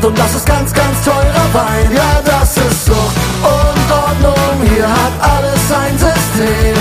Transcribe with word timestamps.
Sucht 0.00 0.04
und 0.04 0.18
das 0.18 0.34
ist 0.34 0.46
ganz, 0.46 0.72
ganz 0.72 1.04
teurer 1.04 1.46
Wein. 1.52 1.90
Ja, 1.94 2.20
das 2.24 2.56
ist 2.56 2.86
Sucht 2.86 3.16
und 3.42 3.92
Ordnung, 3.92 4.68
hier 4.74 4.88
hat 4.88 5.12
alles 5.20 5.72
ein 5.72 5.98
System. 5.98 6.76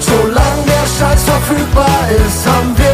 Solange 0.00 0.64
der 0.66 0.86
Scheiß 0.98 1.24
verfügbar 1.24 2.08
ist, 2.10 2.46
haben 2.46 2.76
wir 2.76 2.91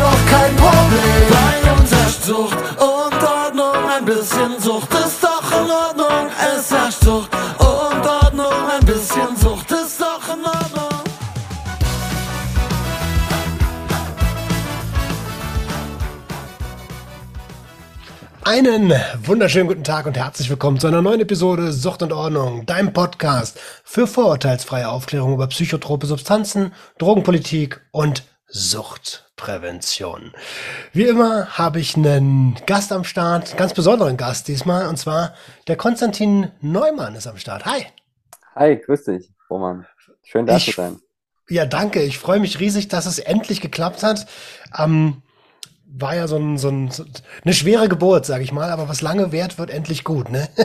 Einen 18.59 18.93
wunderschönen 19.23 19.69
guten 19.69 19.85
Tag 19.85 20.07
und 20.07 20.17
herzlich 20.17 20.51
willkommen 20.51 20.81
zu 20.81 20.89
einer 20.89 21.01
neuen 21.01 21.21
Episode 21.21 21.71
Sucht 21.71 22.03
und 22.03 22.13
Ordnung, 22.13 22.67
deinem 22.67 22.93
Podcast 22.93 23.61
für 23.85 24.09
vorurteilsfreie 24.09 24.89
Aufklärung 24.89 25.33
über 25.35 25.47
psychotrope 25.47 26.09
Substanzen, 26.09 26.73
Drogenpolitik 26.99 27.81
und 27.93 28.25
Suchtprävention. 28.49 30.33
Wie 30.93 31.05
immer 31.05 31.47
habe 31.57 31.79
ich 31.79 31.95
einen 31.95 32.57
Gast 32.67 32.91
am 32.91 33.05
Start, 33.05 33.57
ganz 33.57 33.75
besonderen 33.75 34.17
Gast 34.17 34.49
diesmal, 34.49 34.89
und 34.89 34.97
zwar 34.97 35.35
der 35.69 35.77
Konstantin 35.77 36.51
Neumann 36.61 37.15
ist 37.15 37.29
am 37.29 37.37
Start. 37.37 37.65
Hi. 37.65 37.87
Hi, 38.57 38.77
grüß 38.77 39.05
dich, 39.05 39.31
Roman. 39.49 39.87
Schön 40.25 40.47
da 40.47 40.57
Ich- 40.57 40.65
zu 40.65 40.73
sein. 40.73 40.99
Ja, 41.49 41.65
danke. 41.65 42.03
Ich 42.03 42.19
freue 42.19 42.41
mich 42.41 42.59
riesig, 42.59 42.89
dass 42.89 43.07
es 43.07 43.21
endlich 43.21 43.61
geklappt 43.61 44.03
hat. 44.03 44.27
Ähm, 44.77 45.23
war 45.91 46.15
ja 46.15 46.27
so, 46.29 46.37
ein, 46.37 46.59
so, 46.59 46.69
ein, 46.69 46.91
so 46.91 47.05
eine 47.45 47.55
schwere 47.55 47.89
Geburt, 47.89 48.27
sage 48.27 48.45
ich 48.45 48.53
mal, 48.53 48.71
aber 48.71 48.89
was 48.89 49.03
lange 49.03 49.33
währt, 49.33 49.59
wird 49.59 49.71
endlich 49.71 50.05
gut, 50.05 50.31
ne? 50.31 50.49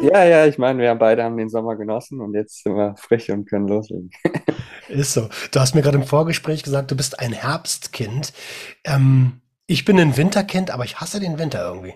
Ja, 0.00 0.24
ja, 0.24 0.46
ich 0.46 0.56
meine, 0.58 0.82
wir 0.82 0.94
beide 0.94 1.22
haben 1.24 1.36
den 1.36 1.50
Sommer 1.50 1.76
genossen 1.76 2.20
und 2.20 2.34
jetzt 2.34 2.62
sind 2.62 2.74
wir 2.74 2.94
frisch 2.96 3.28
und 3.30 3.48
können 3.48 3.68
loslegen. 3.68 4.10
Ist 4.88 5.12
so. 5.12 5.28
Du 5.52 5.60
hast 5.60 5.74
mir 5.74 5.82
gerade 5.82 5.98
im 5.98 6.04
Vorgespräch 6.04 6.62
gesagt, 6.62 6.90
du 6.90 6.96
bist 6.96 7.20
ein 7.20 7.32
Herbstkind. 7.32 8.32
Ähm, 8.84 9.42
ich 9.66 9.84
bin 9.84 9.98
ein 9.98 10.16
Winterkind, 10.16 10.70
aber 10.70 10.84
ich 10.84 11.00
hasse 11.00 11.20
den 11.20 11.38
Winter 11.38 11.64
irgendwie. 11.66 11.94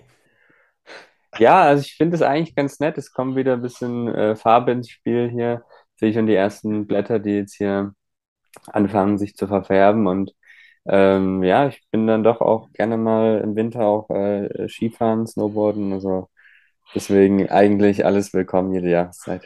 Ja, 1.37 1.61
also 1.63 1.81
ich 1.81 1.95
finde 1.95 2.15
es 2.15 2.21
eigentlich 2.21 2.55
ganz 2.55 2.79
nett. 2.79 2.97
Es 2.97 3.11
kommt 3.11 3.35
wieder 3.35 3.53
ein 3.53 3.61
bisschen 3.61 4.07
äh, 4.07 4.35
Farbe 4.35 4.71
ins 4.71 4.89
Spiel 4.89 5.29
hier. 5.29 5.63
Sehe 5.95 6.13
schon 6.13 6.27
die 6.27 6.35
ersten 6.35 6.87
Blätter, 6.87 7.19
die 7.19 7.31
jetzt 7.31 7.55
hier 7.55 7.93
anfangen, 8.67 9.17
sich 9.17 9.35
zu 9.35 9.47
verfärben. 9.47 10.07
Und 10.07 10.33
ähm, 10.89 11.43
ja, 11.43 11.67
ich 11.67 11.81
bin 11.91 12.07
dann 12.07 12.23
doch 12.23 12.41
auch 12.41 12.71
gerne 12.73 12.97
mal 12.97 13.39
im 13.43 13.55
Winter 13.55 13.81
auch 13.85 14.09
äh, 14.11 14.67
Skifahren, 14.69 15.27
Snowboarden. 15.27 15.93
Also 15.93 16.29
deswegen 16.95 17.49
eigentlich 17.49 18.05
alles 18.05 18.33
willkommen 18.33 18.73
jede 18.73 18.89
Jahreszeit. 18.91 19.43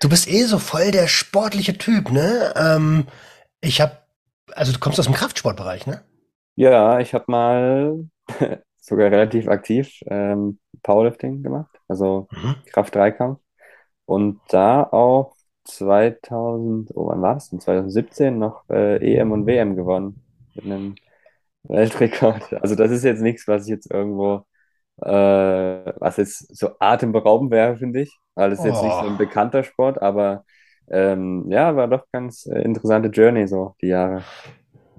Du 0.00 0.08
bist 0.08 0.28
eh 0.28 0.44
so 0.44 0.58
voll 0.58 0.90
der 0.90 1.08
sportliche 1.08 1.76
Typ, 1.78 2.10
ne? 2.10 2.52
Ähm, 2.56 3.06
ich 3.60 3.80
habe, 3.80 3.98
also 4.52 4.72
du 4.72 4.78
kommst 4.78 4.98
aus 4.98 5.06
dem 5.06 5.14
Kraftsportbereich, 5.14 5.86
ne? 5.86 6.02
Ja, 6.56 6.98
ich 7.00 7.14
habe 7.14 7.24
mal 7.28 8.08
sogar 8.80 9.10
relativ 9.10 9.48
aktiv 9.48 10.00
ähm, 10.06 10.58
Powerlifting 10.82 11.42
gemacht, 11.42 11.70
also 11.88 12.28
Mhm. 12.30 12.56
Kraft-Dreikampf. 12.66 13.40
Und 14.06 14.40
da 14.50 14.84
auch 14.84 15.36
2000, 15.64 16.90
oh, 16.96 17.08
wann 17.08 17.22
war 17.22 17.34
das 17.34 17.50
denn? 17.50 17.60
2017 17.60 18.38
noch 18.38 18.68
äh, 18.70 18.96
EM 18.98 19.32
und 19.32 19.46
WM 19.46 19.76
gewonnen 19.76 20.22
mit 20.54 20.64
einem 20.66 20.98
Weltrekord. 21.64 22.52
Also 22.62 22.74
das 22.74 22.90
ist 22.90 23.04
jetzt 23.04 23.22
nichts, 23.22 23.48
was 23.48 23.64
ich 23.64 23.70
jetzt 23.70 23.90
irgendwo, 23.92 24.46
äh, 25.02 25.08
was 25.08 26.16
jetzt 26.18 26.56
so 26.56 26.70
atemberaubend 26.80 27.50
wäre, 27.52 27.76
finde 27.78 28.02
ich, 28.02 28.20
weil 28.34 28.52
es 28.52 28.64
jetzt 28.64 28.82
nicht 28.82 28.98
so 28.98 29.06
Oh. 29.06 29.06
ein 29.06 29.18
bekannter 29.18 29.64
Sport, 29.64 30.02
aber 30.02 30.44
ähm, 30.90 31.46
ja, 31.50 31.76
war 31.76 31.88
doch 31.88 32.06
ganz 32.12 32.46
äh, 32.46 32.60
interessante 32.62 33.08
Journey 33.10 33.48
so 33.48 33.76
die 33.82 33.88
Jahre. 33.88 34.28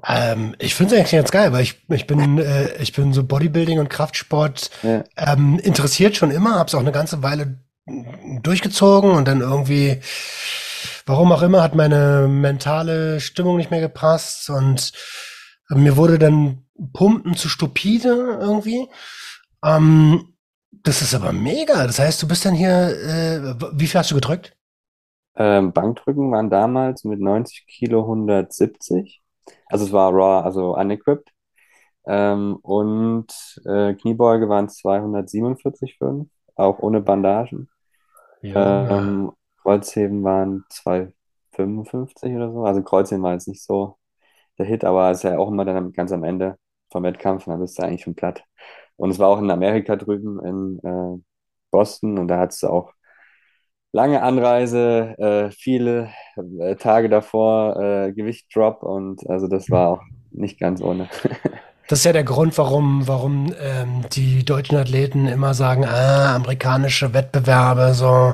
Ähm, 0.08 0.56
ich 0.60 0.74
finde 0.76 0.96
es 0.96 1.00
eigentlich 1.00 1.12
ganz 1.12 1.32
geil, 1.32 1.54
weil 1.54 1.62
ich, 1.64 1.84
ich 1.90 2.08
bin, 2.08 2.40
äh, 2.40 2.76
ich 2.82 2.94
bin 2.94 3.14
so 3.14 3.24
Bodybuilding 3.24 3.80
und 3.80 3.90
Kraftsport 3.90 4.72
Ja. 4.84 5.04
ähm, 5.16 5.60
interessiert 5.62 6.16
schon 6.18 6.32
immer, 6.32 6.56
habe 6.58 6.68
es 6.68 6.76
auch 6.76 6.80
eine 6.80 6.92
ganze 6.92 7.22
Weile 7.22 7.60
durchgezogen 8.42 9.12
und 9.12 9.28
dann 9.28 9.42
irgendwie, 9.42 10.00
warum 11.06 11.32
auch 11.32 11.42
immer, 11.42 11.62
hat 11.64 11.76
meine 11.76 12.28
mentale 12.28 13.20
Stimmung 13.20 13.58
nicht 13.58 13.72
mehr 13.72 13.82
gepasst 13.82 14.50
und 14.50 14.92
mir 15.76 15.98
wurde 15.98 16.20
dann 16.20 16.66
Pumpen 16.94 17.36
zu 17.36 17.50
stupide 17.50 18.38
irgendwie. 18.42 18.88
Ähm, 19.64 20.34
das 20.72 21.02
ist 21.02 21.14
aber 21.14 21.34
mega. 21.34 21.86
Das 21.86 22.00
heißt, 22.00 22.22
du 22.24 22.28
bist 22.28 22.46
dann 22.46 22.56
hier, 22.56 22.70
äh, 22.72 23.56
wie 23.74 23.88
viel 23.88 24.00
hast 24.00 24.12
du 24.12 24.16
gedrückt? 24.16 24.56
Ähm, 25.36 25.72
Bankdrücken 25.74 26.32
waren 26.32 26.50
damals 26.50 27.04
mit 27.04 27.20
90 27.20 27.66
Kilo 27.68 28.02
170. 28.02 29.22
Also 29.68 29.86
es 29.86 29.94
war 29.94 30.12
raw, 30.14 30.44
also 30.46 30.76
unequipped. 30.76 31.30
Ähm, 32.06 32.58
und 32.62 33.28
äh, 33.66 33.94
Kniebeuge 33.94 34.50
waren 34.50 34.68
247,5, 34.70 36.28
auch 36.56 36.80
ohne 36.80 37.02
Bandagen. 37.02 37.70
Ähm, 38.56 39.32
Kreuzheben 39.62 40.24
waren 40.24 40.66
255 40.70 42.34
oder 42.36 42.52
so. 42.52 42.64
Also 42.66 42.84
Kreuzheben 42.84 43.24
war 43.24 43.34
jetzt 43.34 43.48
nicht 43.48 43.64
so 43.64 43.98
der 44.58 44.66
Hit, 44.66 44.84
aber 44.84 45.12
es 45.12 45.20
ist 45.20 45.24
ja 45.24 45.38
auch 45.38 45.50
immer 45.50 45.66
dann 45.66 45.92
ganz 45.94 46.12
am 46.12 46.24
Ende 46.24 46.58
vom 46.92 47.04
Wettkampf, 47.04 47.48
und 47.48 47.52
dann 47.54 47.62
bist 47.62 47.78
du 47.80 47.84
eigentlich 47.84 48.04
schon 48.04 48.16
platt. 48.16 48.44
Und 48.98 49.12
es 49.12 49.20
war 49.20 49.30
auch 49.30 49.40
in 49.40 49.52
Amerika 49.52 49.96
drüben 49.96 50.40
in 50.46 50.80
äh, 50.84 51.22
Boston 51.72 52.18
und 52.20 52.28
da 52.28 52.40
hattest 52.40 52.64
du 52.64 52.68
auch 52.68 52.94
lange 53.92 54.22
Anreise, 54.24 55.16
äh, 55.18 55.52
viele 55.52 56.10
äh, 56.60 56.76
Tage 56.76 57.10
davor, 57.10 57.78
äh, 57.80 58.14
Gewichtdrop 58.14 58.84
und 58.84 59.28
also 59.30 59.48
das 59.48 59.70
war 59.70 59.90
auch 59.90 60.02
nicht 60.32 60.60
ganz 60.60 60.82
ohne. 60.82 61.10
Das 61.92 62.00
ist 62.00 62.06
ja 62.06 62.14
der 62.14 62.24
Grund, 62.24 62.58
warum, 62.58 63.06
warum 63.06 63.54
ähm, 63.60 64.06
die 64.14 64.46
deutschen 64.46 64.78
Athleten 64.78 65.28
immer 65.28 65.54
sagen, 65.54 65.84
ah, 65.84 66.34
amerikanische 66.38 67.14
Wettbewerbe, 67.14 67.94
so, 67.94 68.34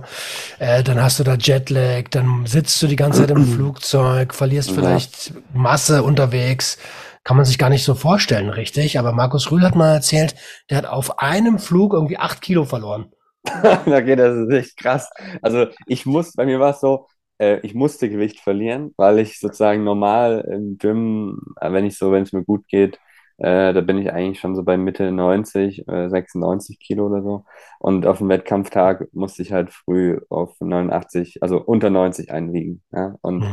äh, 0.59 0.84
dann 0.84 1.01
hast 1.01 1.18
du 1.18 1.23
da 1.23 1.34
Jetlag, 1.34 2.03
dann 2.12 2.45
sitzt 2.45 2.79
du 2.84 2.85
die 2.85 2.95
ganze 2.95 3.22
Zeit 3.22 3.31
im 3.31 3.44
Flugzeug, 3.56 4.35
verlierst 4.35 4.69
Ja. 4.69 4.75
vielleicht 4.75 5.34
Masse 5.56 6.03
unterwegs. 6.03 6.78
Kann 7.23 7.35
man 7.35 7.47
sich 7.47 7.57
gar 7.57 7.72
nicht 7.72 7.84
so 7.84 7.95
vorstellen, 7.95 8.50
richtig. 8.50 9.00
Aber 9.00 9.12
Markus 9.12 9.50
Rühl 9.50 9.63
hat 9.63 9.75
mal 9.75 9.91
erzählt, 9.91 10.35
der 10.69 10.78
hat 10.78 10.85
auf 10.85 11.18
einem 11.18 11.57
Flug 11.57 11.94
irgendwie 11.94 12.19
acht 12.19 12.41
Kilo 12.41 12.63
verloren. 12.63 13.12
Okay, 13.88 14.16
das 14.16 14.38
ist 14.38 14.53
echt 14.53 14.78
krass. 14.78 15.09
Also 15.41 15.66
ich 15.88 16.06
muss, 16.06 16.34
bei 16.34 16.45
mir 16.45 16.59
war 16.59 16.75
es 16.75 16.79
so, 16.79 17.07
äh, 17.39 17.59
ich 17.62 17.74
musste 17.74 18.07
Gewicht 18.07 18.39
verlieren, 18.39 18.94
weil 18.97 19.18
ich 19.18 19.39
sozusagen 19.39 19.84
normal 19.84 20.47
im 20.51 20.78
Gym, 20.78 21.39
äh, 21.59 21.72
wenn 21.72 21.85
ich 21.85 21.97
so, 21.97 22.12
wenn 22.12 22.22
es 22.22 22.34
mir 22.34 22.44
gut 22.44 22.68
geht, 22.68 23.00
äh, 23.38 23.74
da 23.74 23.81
bin 23.81 23.98
ich 24.00 24.12
eigentlich 24.12 24.40
schon 24.40 24.56
so 24.56 24.64
bei 24.64 24.78
Mitte 24.78 25.12
90, 25.12 25.88
äh, 25.88 26.09
96 26.09 26.80
Kilo 26.80 27.08
oder 27.08 27.22
so. 27.22 27.46
Und 27.80 28.06
auf 28.08 28.20
dem 28.20 28.30
Wettkampftag 28.30 29.08
musste 29.14 29.42
ich 29.44 29.52
halt 29.53 29.72
früh 29.72 30.20
auf 30.30 30.56
89, 30.59 31.44
also 31.44 31.59
unter 31.62 31.90
90 31.90 32.31
einwiegen. 32.31 32.81
Ja? 32.92 33.16
Und 33.22 33.46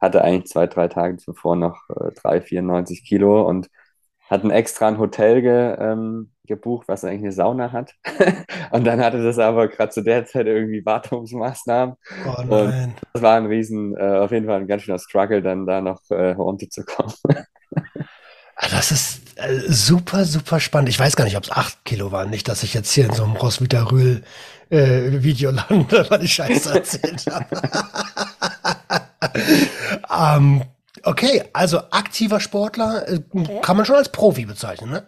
hatte 0.00 0.22
eigentlich 0.24 0.46
zwei, 0.46 0.66
drei 0.66 0.88
Tage 0.88 1.16
zuvor 1.18 1.56
noch 1.56 1.78
äh, 1.90 2.12
drei, 2.12 2.40
94 2.40 3.04
Kilo 3.04 3.46
und 3.48 3.68
hatten 4.30 4.50
extra 4.50 4.88
ein 4.88 4.98
Hotel 4.98 5.42
ge, 5.42 5.76
ähm, 5.78 6.30
gebucht, 6.46 6.86
was 6.88 7.04
eigentlich 7.04 7.22
eine 7.22 7.32
Sauna 7.32 7.72
hat. 7.72 7.94
Und 8.70 8.86
dann 8.86 9.00
hatte 9.00 9.22
das 9.22 9.38
aber 9.38 9.66
gerade 9.68 9.90
zu 9.90 10.02
der 10.02 10.24
Zeit 10.24 10.46
irgendwie 10.46 10.84
Wartungsmaßnahmen. 10.86 11.96
Oh 12.26 12.42
nein. 12.44 12.94
Das 13.12 13.22
war 13.22 13.36
ein 13.36 13.46
riesen, 13.46 13.96
äh, 13.96 14.18
auf 14.18 14.30
jeden 14.30 14.46
Fall 14.46 14.60
ein 14.60 14.68
ganz 14.68 14.82
schöner 14.82 14.98
Struggle, 14.98 15.42
dann 15.42 15.66
da 15.66 15.80
noch 15.80 16.00
äh, 16.10 16.30
runterzukommen. 16.32 17.12
Ah, 18.62 18.68
Das 18.70 18.90
ist 18.90 19.29
super, 19.68 20.24
super 20.24 20.60
spannend. 20.60 20.88
Ich 20.88 20.98
weiß 20.98 21.16
gar 21.16 21.24
nicht, 21.24 21.36
ob 21.36 21.44
es 21.44 21.50
acht 21.50 21.84
Kilo 21.84 22.12
waren. 22.12 22.30
Nicht, 22.30 22.48
dass 22.48 22.62
ich 22.62 22.74
jetzt 22.74 22.92
hier 22.92 23.06
in 23.06 23.12
so 23.12 23.24
einem 23.24 23.36
Roswitha 23.36 23.84
Rühl 23.84 24.22
äh, 24.70 25.22
Video 25.22 25.50
lande, 25.50 26.06
weil 26.10 26.24
ich 26.24 26.34
Scheiße 26.34 26.74
erzählt 26.74 27.26
habe. 27.26 27.46
ähm, 30.36 30.62
okay, 31.04 31.44
also 31.52 31.78
aktiver 31.90 32.40
Sportler 32.40 33.08
äh, 33.08 33.20
kann 33.62 33.76
man 33.76 33.86
schon 33.86 33.96
als 33.96 34.10
Profi 34.10 34.46
bezeichnen, 34.46 34.90
ne? 34.90 35.06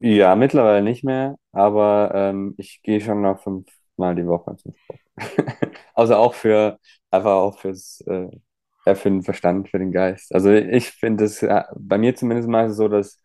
Ja, 0.00 0.34
mittlerweile 0.34 0.82
nicht 0.82 1.04
mehr, 1.04 1.36
aber 1.52 2.10
ähm, 2.14 2.54
ich 2.58 2.82
gehe 2.82 3.00
schon 3.00 3.22
noch 3.22 3.40
fünfmal 3.40 4.16
die 4.16 4.26
Woche 4.26 4.56
zum 4.56 4.74
Sport. 4.74 5.00
Also 5.94 6.16
auch 6.16 6.34
für, 6.34 6.78
einfach 7.10 7.32
auch 7.32 7.58
fürs, 7.58 8.00
äh, 8.06 8.28
für 8.94 9.10
den 9.10 9.22
Verstand, 9.22 9.68
für 9.68 9.78
den 9.78 9.92
Geist. 9.92 10.34
Also 10.34 10.50
ich 10.50 10.90
finde 10.90 11.24
es, 11.24 11.42
ja, 11.42 11.66
bei 11.76 11.98
mir 11.98 12.16
zumindest 12.16 12.48
mal 12.48 12.70
so, 12.70 12.88
das 12.88 13.18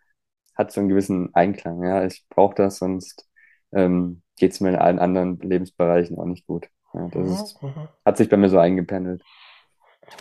hat 0.57 0.71
so 0.71 0.79
einen 0.79 0.89
gewissen 0.89 1.33
Einklang, 1.33 1.83
ja. 1.83 2.03
Ich 2.05 2.25
brauche 2.29 2.55
das, 2.55 2.77
sonst 2.79 3.27
ähm, 3.73 4.21
geht 4.37 4.53
es 4.53 4.59
mir 4.59 4.69
in 4.69 4.75
allen 4.75 4.99
anderen 4.99 5.39
Lebensbereichen 5.39 6.17
auch 6.17 6.25
nicht 6.25 6.47
gut. 6.47 6.69
Ja, 6.93 7.07
das 7.11 7.29
ist, 7.29 7.61
Mhm, 7.61 7.69
mhm. 7.69 7.87
hat 8.05 8.17
sich 8.17 8.29
bei 8.29 8.37
mir 8.37 8.49
so 8.49 8.59
eingependelt. 8.59 9.21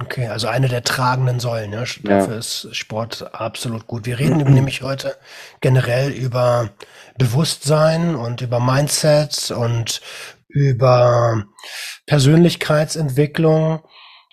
Okay, 0.00 0.26
also 0.26 0.48
eine 0.48 0.68
der 0.68 0.82
tragenden 0.82 1.38
Säulen. 1.38 1.72
Ja? 1.72 1.80
Dafür 1.80 2.32
ja. 2.32 2.38
ist 2.38 2.68
Sport 2.72 3.34
absolut 3.34 3.86
gut. 3.86 4.04
Wir 4.04 4.18
reden 4.18 4.38
nämlich 4.52 4.82
heute 4.82 5.16
generell 5.60 6.10
über 6.10 6.70
Bewusstsein 7.18 8.14
und 8.16 8.40
über 8.42 8.60
Mindset 8.60 9.52
und 9.52 10.00
über 10.48 11.44
Persönlichkeitsentwicklung 12.06 13.80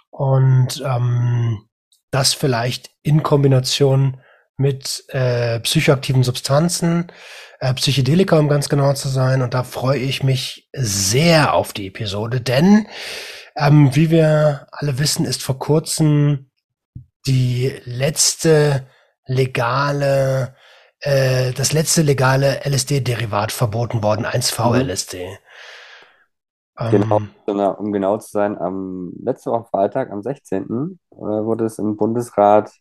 und 0.09 0.83
ähm, 0.85 1.65
das 2.11 2.33
vielleicht 2.33 2.91
in 3.01 3.23
Kombination 3.23 4.17
mit 4.57 5.03
äh, 5.09 5.59
psychoaktiven 5.61 6.23
Substanzen, 6.23 7.11
äh, 7.59 7.73
Psychedelika, 7.73 8.37
um 8.37 8.49
ganz 8.49 8.69
genau 8.69 8.93
zu 8.93 9.09
sein. 9.09 9.41
Und 9.41 9.53
da 9.53 9.63
freue 9.63 9.99
ich 9.99 10.23
mich 10.23 10.69
sehr 10.73 11.53
auf 11.53 11.73
die 11.73 11.87
Episode, 11.87 12.41
denn 12.41 12.87
ähm, 13.55 13.95
wie 13.95 14.09
wir 14.09 14.67
alle 14.71 14.99
wissen, 14.99 15.25
ist 15.25 15.43
vor 15.43 15.59
kurzem 15.59 16.49
die 17.27 17.73
letzte 17.85 18.87
legale, 19.25 20.55
äh, 20.99 21.51
das 21.53 21.71
letzte 21.71 22.01
legale 22.01 22.61
LSD-Derivat 22.65 23.51
verboten 23.51 24.03
worden, 24.03 24.25
1V-LSD. 24.25 25.25
Mhm. 25.25 26.89
Genau, 26.89 27.19
ähm, 27.47 27.75
um 27.77 27.91
genau 27.91 28.17
zu 28.17 28.31
sein, 28.31 28.57
am 28.57 29.13
letzte 29.21 29.51
Woche 29.51 29.67
Freitag, 29.69 30.11
am 30.11 30.23
16. 30.23 30.63
Äh, 31.11 31.15
wurde 31.15 31.65
es 31.65 31.77
im 31.77 31.97
Bundesrat, 31.97 32.71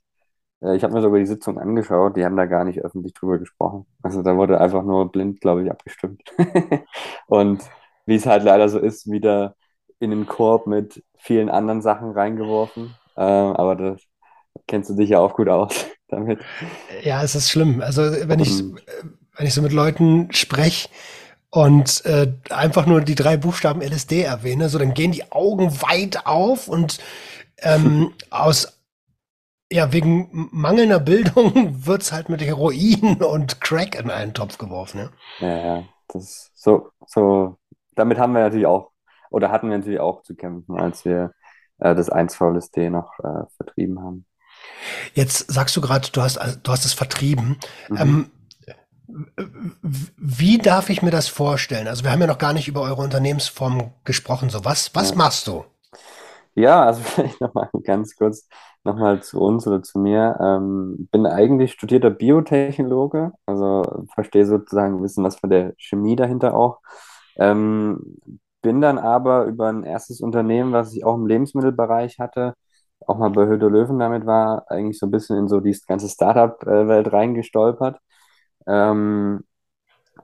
ich 0.74 0.84
habe 0.84 0.94
mir 0.94 1.02
sogar 1.02 1.18
die 1.18 1.26
Sitzung 1.26 1.58
angeschaut, 1.58 2.16
die 2.16 2.24
haben 2.24 2.36
da 2.36 2.46
gar 2.46 2.64
nicht 2.64 2.80
öffentlich 2.80 3.14
drüber 3.14 3.38
gesprochen. 3.38 3.86
Also 4.02 4.22
da 4.22 4.36
wurde 4.36 4.60
einfach 4.60 4.84
nur 4.84 5.10
blind, 5.10 5.40
glaube 5.40 5.64
ich, 5.64 5.70
abgestimmt. 5.70 6.22
Und 7.26 7.62
wie 8.06 8.14
es 8.14 8.26
halt 8.26 8.44
leider 8.44 8.68
so 8.68 8.78
ist, 8.78 9.10
wieder 9.10 9.56
in 9.98 10.10
den 10.10 10.26
Korb 10.26 10.66
mit 10.66 11.02
vielen 11.16 11.48
anderen 11.48 11.82
Sachen 11.82 12.12
reingeworfen. 12.12 12.94
Äh, 13.16 13.22
aber 13.22 13.76
das 13.76 14.02
kennst 14.66 14.90
du 14.90 14.94
dich 14.94 15.10
ja 15.10 15.18
auch 15.18 15.34
gut 15.34 15.48
aus 15.48 15.86
damit. 16.08 16.40
Ja, 17.02 17.22
es 17.22 17.34
ist 17.34 17.50
schlimm. 17.50 17.80
Also 17.80 18.02
wenn 18.02 18.40
ich, 18.40 18.62
wenn 19.36 19.46
ich 19.46 19.54
so 19.54 19.62
mit 19.62 19.72
Leuten 19.72 20.32
spreche 20.32 20.88
und 21.50 22.04
äh, 22.04 22.32
einfach 22.50 22.86
nur 22.86 23.00
die 23.00 23.14
drei 23.14 23.36
Buchstaben 23.36 23.82
LSD 23.82 24.22
erwähne, 24.22 24.68
so 24.68 24.78
dann 24.78 24.94
gehen 24.94 25.12
die 25.12 25.30
Augen 25.32 25.72
weit 25.82 26.26
auf 26.26 26.68
und 26.68 26.98
ähm, 27.58 28.12
aus 28.30 28.81
ja, 29.72 29.92
wegen 29.92 30.48
mangelnder 30.52 31.00
Bildung 31.00 31.52
wird's 31.86 32.12
halt 32.12 32.28
mit 32.28 32.42
Heroin 32.42 33.22
und 33.22 33.60
Crack 33.60 33.98
in 33.98 34.10
einen 34.10 34.34
Topf 34.34 34.58
geworfen. 34.58 35.10
Ja, 35.40 35.48
ja, 35.48 35.56
ja 35.56 35.84
das 36.08 36.50
so, 36.54 36.90
so, 37.06 37.58
damit 37.94 38.18
haben 38.18 38.34
wir 38.34 38.40
natürlich 38.40 38.66
auch 38.66 38.90
oder 39.30 39.50
hatten 39.50 39.70
wir 39.70 39.78
natürlich 39.78 40.00
auch 40.00 40.22
zu 40.22 40.34
kämpfen, 40.34 40.78
als 40.78 41.04
wir 41.04 41.32
äh, 41.78 41.94
das 41.94 42.12
1VLSD 42.12 42.90
noch 42.90 43.18
äh, 43.20 43.46
vertrieben 43.56 44.00
haben. 44.00 44.26
Jetzt 45.14 45.50
sagst 45.50 45.74
du 45.76 45.80
gerade, 45.80 46.08
du 46.12 46.20
hast, 46.20 46.38
du 46.62 46.70
hast 46.70 46.84
es 46.84 46.92
vertrieben. 46.92 47.58
Mhm. 47.88 47.96
Ähm, 47.98 48.30
wie 50.16 50.58
darf 50.58 50.90
ich 50.90 51.02
mir 51.02 51.10
das 51.10 51.28
vorstellen? 51.28 51.88
Also 51.88 52.04
wir 52.04 52.12
haben 52.12 52.20
ja 52.20 52.26
noch 52.26 52.38
gar 52.38 52.52
nicht 52.52 52.68
über 52.68 52.82
eure 52.82 53.02
Unternehmensform 53.02 53.92
gesprochen. 54.04 54.50
So 54.50 54.64
was, 54.64 54.94
was 54.94 55.10
ja. 55.10 55.16
machst 55.16 55.46
du? 55.48 55.64
Ja, 56.54 56.84
also 56.84 57.02
vielleicht 57.04 57.40
nochmal 57.40 57.70
ganz 57.84 58.14
kurz 58.16 58.46
nochmal 58.84 59.22
zu 59.22 59.40
uns 59.40 59.66
oder 59.66 59.82
zu 59.82 59.98
mir. 59.98 60.38
Ähm, 60.40 61.08
bin 61.12 61.26
eigentlich 61.26 61.72
studierter 61.72 62.10
Biotechnologe, 62.10 63.32
also 63.46 64.06
verstehe 64.14 64.46
sozusagen 64.46 64.96
ein 64.96 65.02
bisschen 65.02 65.24
was 65.24 65.36
von 65.38 65.50
der 65.50 65.74
Chemie 65.78 66.16
dahinter 66.16 66.54
auch. 66.54 66.80
Ähm, 67.36 68.16
bin 68.62 68.80
dann 68.80 68.98
aber 68.98 69.44
über 69.46 69.68
ein 69.68 69.84
erstes 69.84 70.20
Unternehmen, 70.20 70.72
was 70.72 70.94
ich 70.94 71.04
auch 71.04 71.16
im 71.16 71.26
Lebensmittelbereich 71.26 72.18
hatte, 72.18 72.54
auch 73.06 73.18
mal 73.18 73.30
bei 73.30 73.46
Höhle 73.46 73.68
Löwen 73.68 73.98
damit 73.98 74.26
war, 74.26 74.64
eigentlich 74.70 74.98
so 74.98 75.06
ein 75.06 75.10
bisschen 75.10 75.36
in 75.38 75.48
so 75.48 75.60
die 75.60 75.76
ganze 75.86 76.08
Startup-Welt 76.08 77.12
reingestolpert. 77.12 77.98
Ähm, 78.66 79.44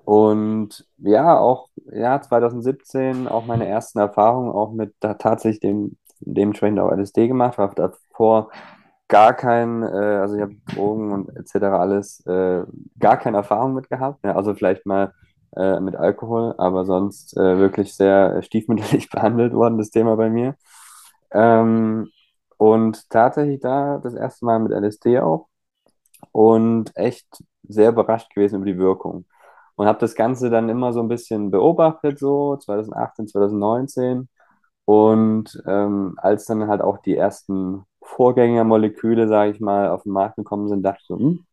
und 0.04 0.86
ja, 0.98 1.38
auch 1.38 1.68
ja, 1.92 2.20
2017 2.20 3.28
auch 3.28 3.46
meine 3.46 3.66
ersten 3.68 3.98
Erfahrungen 3.98 4.50
auch 4.50 4.72
mit 4.72 4.94
da 5.00 5.14
tatsächlich 5.14 5.60
dem, 5.60 5.98
dementsprechend 6.20 6.80
auch 6.80 6.92
LSD 6.92 7.28
gemacht, 7.28 7.58
habe 7.58 7.74
davor 8.18 8.50
gar 9.08 9.32
kein, 9.34 9.82
äh, 9.82 9.86
also 9.86 10.36
ich 10.36 10.42
habe 10.42 10.56
Drogen 10.74 11.12
und 11.12 11.36
etc. 11.36 11.54
alles, 11.78 12.24
äh, 12.26 12.64
gar 12.98 13.16
keine 13.16 13.38
Erfahrung 13.38 13.74
mit 13.74 13.88
gehabt. 13.88 14.24
Ja, 14.24 14.36
also 14.36 14.54
vielleicht 14.54 14.84
mal 14.86 15.14
äh, 15.56 15.80
mit 15.80 15.96
Alkohol, 15.96 16.54
aber 16.58 16.84
sonst 16.84 17.36
äh, 17.36 17.58
wirklich 17.58 17.94
sehr 17.94 18.42
stiefmütterlich 18.42 19.08
behandelt 19.10 19.54
worden, 19.54 19.78
das 19.78 19.90
Thema 19.90 20.16
bei 20.16 20.28
mir. 20.30 20.56
Ähm, 21.32 22.08
und 22.58 23.08
tatsächlich 23.10 23.60
da 23.60 23.98
das 23.98 24.14
erste 24.14 24.44
Mal 24.44 24.58
mit 24.60 24.72
LSD 24.72 25.20
auch 25.20 25.48
und 26.32 26.92
echt 26.96 27.26
sehr 27.68 27.90
überrascht 27.90 28.34
gewesen 28.34 28.56
über 28.56 28.66
die 28.66 28.78
Wirkung. 28.78 29.26
Und 29.76 29.86
habe 29.86 30.00
das 30.00 30.14
Ganze 30.16 30.50
dann 30.50 30.68
immer 30.68 30.92
so 30.92 31.00
ein 31.00 31.08
bisschen 31.08 31.50
beobachtet, 31.50 32.18
so 32.18 32.56
2018, 32.56 33.28
2019. 33.28 34.28
Und 34.84 35.62
ähm, 35.66 36.14
als 36.18 36.46
dann 36.46 36.68
halt 36.68 36.82
auch 36.82 36.98
die 36.98 37.16
ersten 37.16 37.84
Vorgängermoleküle, 38.08 39.28
sage 39.28 39.52
ich 39.52 39.60
mal, 39.60 39.90
auf 39.90 40.02
den 40.04 40.12
Markt 40.12 40.36
gekommen 40.36 40.68
sind, 40.68 40.82
dachte 40.82 41.00
ich 41.02 41.06
so, 41.06 41.18
hm, 41.18 41.46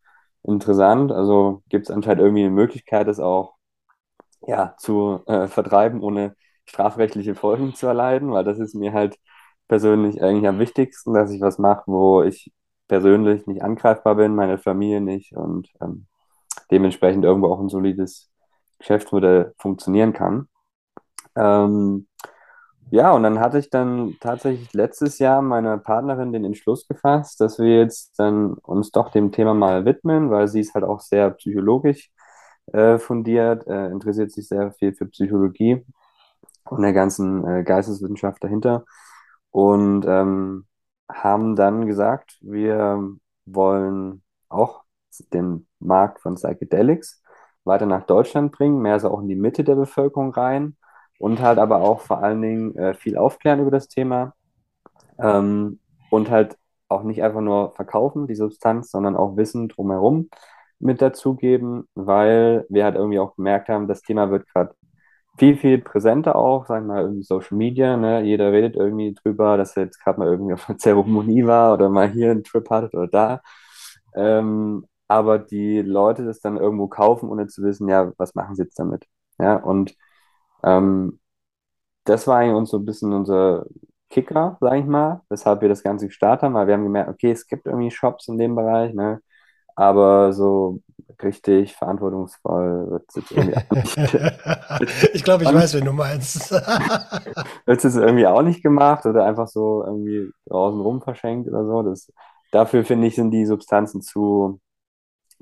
interessant. 0.43 1.11
Also 1.11 1.63
gibt 1.69 1.85
es 1.85 1.91
anscheinend 1.95 2.21
irgendwie 2.21 2.43
eine 2.43 2.51
Möglichkeit, 2.51 3.07
das 3.07 3.19
auch 3.19 3.55
ja, 4.47 4.75
zu 4.77 5.21
äh, 5.27 5.47
vertreiben, 5.47 6.01
ohne 6.01 6.35
strafrechtliche 6.65 7.35
Folgen 7.35 7.75
zu 7.75 7.87
erleiden, 7.87 8.31
weil 8.31 8.43
das 8.43 8.59
ist 8.59 8.75
mir 8.75 8.93
halt 8.93 9.17
persönlich 9.67 10.21
eigentlich 10.23 10.47
am 10.47 10.59
wichtigsten, 10.59 11.13
dass 11.13 11.31
ich 11.31 11.41
was 11.41 11.59
mache, 11.59 11.83
wo 11.87 12.23
ich 12.23 12.51
persönlich 12.87 13.47
nicht 13.47 13.63
angreifbar 13.63 14.15
bin, 14.15 14.35
meine 14.35 14.57
Familie 14.57 15.01
nicht 15.01 15.35
und 15.35 15.69
ähm, 15.81 16.07
dementsprechend 16.71 17.25
irgendwo 17.25 17.51
auch 17.51 17.59
ein 17.59 17.69
solides 17.69 18.31
Geschäftsmodell 18.79 19.53
funktionieren 19.57 20.13
kann. 20.13 20.47
Ähm, 21.35 22.07
ja, 22.91 23.11
und 23.13 23.23
dann 23.23 23.39
hatte 23.39 23.59
ich 23.59 23.69
dann 23.69 24.15
tatsächlich 24.21 24.71
letztes 24.73 25.19
Jahr 25.19 25.41
meiner 25.41 25.77
Partnerin 25.77 26.31
den 26.33 26.45
Entschluss 26.45 26.87
gefasst, 26.87 27.41
dass 27.41 27.59
wir 27.59 27.79
jetzt 27.79 28.17
dann 28.19 28.53
uns 28.53 28.91
doch 28.91 29.11
dem 29.11 29.31
Thema 29.31 29.53
mal 29.53 29.85
widmen, 29.85 30.29
weil 30.29 30.47
sie 30.47 30.61
ist 30.61 30.73
halt 30.75 30.85
auch 30.85 31.01
sehr 31.01 31.31
psychologisch 31.31 32.11
äh, 32.73 32.97
fundiert, 32.97 33.67
äh, 33.67 33.87
interessiert 33.87 34.31
sich 34.31 34.47
sehr 34.47 34.71
viel 34.73 34.93
für 34.93 35.07
Psychologie 35.07 35.85
und 36.69 36.81
der 36.81 36.93
ganzen 36.93 37.45
äh, 37.47 37.63
Geisteswissenschaft 37.63 38.43
dahinter. 38.43 38.85
Und 39.51 40.05
ähm, 40.07 40.67
haben 41.11 41.55
dann 41.55 41.87
gesagt, 41.87 42.37
wir 42.41 43.01
wollen 43.45 44.23
auch 44.49 44.83
den 45.33 45.67
Markt 45.79 46.21
von 46.21 46.35
Psychedelics 46.35 47.21
weiter 47.63 47.85
nach 47.85 48.05
Deutschland 48.05 48.51
bringen, 48.51 48.81
mehr 48.81 48.99
so 48.99 49.09
auch 49.09 49.21
in 49.21 49.27
die 49.27 49.35
Mitte 49.35 49.63
der 49.63 49.75
Bevölkerung 49.75 50.31
rein 50.33 50.77
und 51.19 51.41
halt 51.41 51.59
aber 51.59 51.81
auch 51.81 52.01
vor 52.01 52.23
allen 52.23 52.41
Dingen 52.41 52.75
äh, 52.77 52.93
viel 52.93 53.17
aufklären 53.17 53.59
über 53.61 53.71
das 53.71 53.87
Thema 53.87 54.33
ähm, 55.19 55.79
und 56.09 56.29
halt 56.29 56.57
auch 56.89 57.03
nicht 57.03 57.23
einfach 57.23 57.41
nur 57.41 57.73
verkaufen, 57.75 58.27
die 58.27 58.35
Substanz, 58.35 58.91
sondern 58.91 59.15
auch 59.15 59.37
Wissen 59.37 59.69
drumherum 59.69 60.29
mit 60.79 61.01
dazugeben, 61.01 61.87
weil 61.95 62.65
wir 62.69 62.83
halt 62.85 62.95
irgendwie 62.95 63.19
auch 63.19 63.35
gemerkt 63.35 63.69
haben, 63.69 63.87
das 63.87 64.01
Thema 64.01 64.29
wird 64.31 64.47
gerade 64.47 64.75
viel, 65.37 65.57
viel 65.57 65.79
präsenter 65.79 66.35
auch, 66.35 66.65
sagen 66.67 66.87
wir 66.87 66.93
mal, 66.95 67.01
irgendwie 67.03 67.23
Social 67.23 67.57
Media, 67.57 67.97
ne? 67.97 68.21
Jeder 68.23 68.51
redet 68.53 68.75
irgendwie 68.75 69.13
drüber, 69.13 69.57
dass 69.57 69.75
er 69.77 69.83
jetzt 69.85 69.99
gerade 70.03 70.19
mal 70.19 70.29
irgendwie 70.29 70.53
auf 70.53 70.69
einer 70.69 70.77
Zeremonie 70.79 71.45
war 71.45 71.73
oder 71.73 71.89
mal 71.89 72.09
hier 72.09 72.31
einen 72.31 72.43
Trip 72.43 72.69
hatte 72.69 72.95
oder 72.97 73.07
da. 73.07 73.41
Ähm, 74.15 74.85
aber 75.07 75.39
die 75.39 75.81
Leute 75.81 76.25
das 76.25 76.39
dann 76.39 76.57
irgendwo 76.57 76.87
kaufen, 76.87 77.29
ohne 77.29 77.47
zu 77.47 77.63
wissen, 77.63 77.89
ja, 77.89 78.11
was 78.17 78.35
machen 78.35 78.55
sie 78.55 78.63
jetzt 78.63 78.79
damit? 78.79 79.05
Ja, 79.39 79.57
und 79.57 79.95
ähm, 80.63 81.19
das 82.05 82.27
war 82.27 82.37
eigentlich 82.39 82.55
uns 82.55 82.69
so 82.71 82.77
ein 82.77 82.85
bisschen 82.85 83.13
unser 83.13 83.65
Kicker, 84.09 84.57
sag 84.61 84.79
ich 84.79 84.85
mal, 84.85 85.21
weshalb 85.29 85.61
wir 85.61 85.69
das 85.69 85.83
Ganze 85.83 86.07
gestartet 86.07 86.43
haben, 86.43 86.53
weil 86.53 86.67
wir 86.67 86.75
haben 86.75 86.83
gemerkt, 86.83 87.09
okay, 87.09 87.31
es 87.31 87.47
gibt 87.47 87.65
irgendwie 87.67 87.91
Shops 87.91 88.27
in 88.27 88.37
dem 88.37 88.55
Bereich, 88.55 88.93
ne? 88.93 89.21
aber 89.75 90.33
so 90.33 90.81
richtig 91.21 91.75
verantwortungsvoll 91.75 92.91
wird 92.91 93.05
es 93.09 93.15
jetzt 93.15 93.31
irgendwie 93.31 93.57
auch 93.57 93.71
nicht. 93.71 95.13
ich 95.13 95.23
glaube, 95.23 95.43
ich 95.43 95.53
weiß, 95.53 95.73
wen 95.75 95.85
du 95.85 95.93
meinst. 95.93 96.51
wird 97.65 97.77
es 97.77 97.83
jetzt 97.83 97.97
irgendwie 97.97 98.27
auch 98.27 98.41
nicht 98.41 98.63
gemacht 98.63 99.05
oder 99.05 99.25
einfach 99.25 99.47
so 99.47 99.83
irgendwie 99.83 100.31
draußen 100.47 100.79
rum 100.79 101.01
verschenkt 101.01 101.49
oder 101.49 101.65
so. 101.65 101.83
Das, 101.83 102.11
dafür 102.51 102.85
finde 102.85 103.07
ich, 103.07 103.15
sind 103.15 103.31
die 103.31 103.45
Substanzen 103.45 104.01
zu 104.01 104.59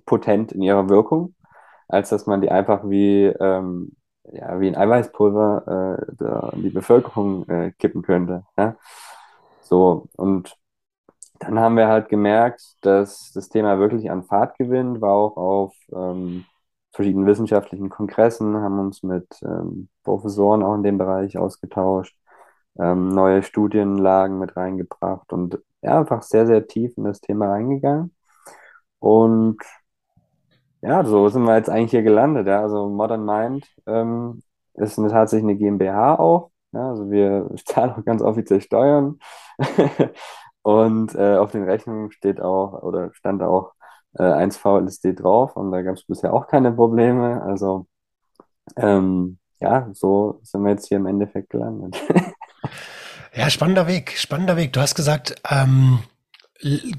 potent 0.06 0.52
in 0.52 0.62
ihrer 0.62 0.90
Wirkung, 0.90 1.36
als 1.88 2.10
dass 2.10 2.26
man 2.26 2.42
die 2.42 2.50
einfach 2.52 2.82
wie, 2.90 3.26
ähm, 3.26 3.96
ja, 4.32 4.60
wie 4.60 4.68
ein 4.68 4.76
Eiweißpulver 4.76 6.00
äh, 6.20 6.56
in 6.56 6.64
die 6.64 6.70
Bevölkerung 6.70 7.48
äh, 7.50 7.72
kippen 7.72 8.02
könnte. 8.02 8.46
Ja? 8.58 8.76
So, 9.62 10.08
und 10.18 10.58
dann 11.40 11.60
haben 11.60 11.76
wir 11.78 11.88
halt 11.88 12.10
gemerkt, 12.10 12.78
dass 12.82 13.32
das 13.34 13.50
Thema 13.50 13.80
wirklich 13.80 14.10
an 14.10 14.24
Fahrt 14.24 14.58
gewinnt, 14.58 15.02
war 15.02 15.14
auch 15.14 15.38
auf 15.38 15.76
ähm, 15.94 16.46
verschiedenen 16.92 17.26
wissenschaftlichen 17.28 17.90
Kongressen, 17.90 18.56
haben 18.58 18.80
uns 18.80 19.04
mit 19.04 19.28
ähm, 19.44 19.90
Professoren 20.04 20.64
auch 20.64 20.76
in 20.76 20.84
dem 20.84 20.98
Bereich 20.98 21.38
ausgetauscht 21.38 22.16
ähm, 22.80 23.10
neue 23.10 23.44
Studienlagen 23.44 24.40
mit 24.40 24.56
reingebracht 24.58 25.32
und 25.34 25.60
ja, 25.82 26.00
einfach 26.00 26.24
sehr, 26.24 26.48
sehr 26.48 26.68
tief 26.68 26.98
in 26.98 27.04
das 27.04 27.22
Thema 27.22 27.50
reingegangen. 27.50 28.16
Und 29.00 29.58
ja, 30.84 31.06
so 31.06 31.30
sind 31.30 31.44
wir 31.44 31.56
jetzt 31.56 31.70
eigentlich 31.70 31.92
hier 31.92 32.04
gelandet. 32.04 32.48
Ja. 32.48 32.62
Also 32.62 32.90
Modern 32.90 33.26
Mind 33.26 33.68
ähm, 33.88 34.44
ist 34.74 35.00
eine, 35.00 35.10
tatsächlich 35.10 35.50
eine 35.50 35.58
GmbH 35.58 36.16
auch. 36.20 36.52
Ja. 36.74 36.90
Also 36.90 37.10
wir 37.10 37.50
zahlen 37.66 37.92
auch 37.92 38.04
ganz 38.06 38.22
offiziell 38.22 38.62
Steuern. 38.62 39.20
und 40.62 41.16
äh, 41.16 41.38
auf 41.38 41.52
den 41.52 41.64
Rechnungen 41.64 42.12
steht 42.12 42.42
auch 42.42 42.84
oder 42.84 43.14
stand 43.14 43.42
auch 43.44 43.74
äh, 44.18 44.24
1 44.24 44.58
VLSD 44.58 45.14
drauf 45.14 45.56
und 45.56 45.72
da 45.72 45.82
gab 45.82 45.96
es 45.96 46.06
bisher 46.06 46.34
auch 46.34 46.48
keine 46.48 46.72
Probleme. 46.72 47.42
Also 47.44 47.88
ähm, 48.76 49.40
ja, 49.62 49.90
so 49.94 50.40
sind 50.44 50.64
wir 50.64 50.72
jetzt 50.72 50.88
hier 50.88 50.98
im 50.98 51.06
Endeffekt 51.06 51.50
gelandet. 51.50 52.02
ja, 53.34 53.50
spannender 53.50 53.88
Weg, 53.88 54.12
spannender 54.18 54.58
Weg. 54.58 54.74
Du 54.74 54.82
hast 54.82 54.96
gesagt, 54.96 55.36
ähm, 55.50 56.00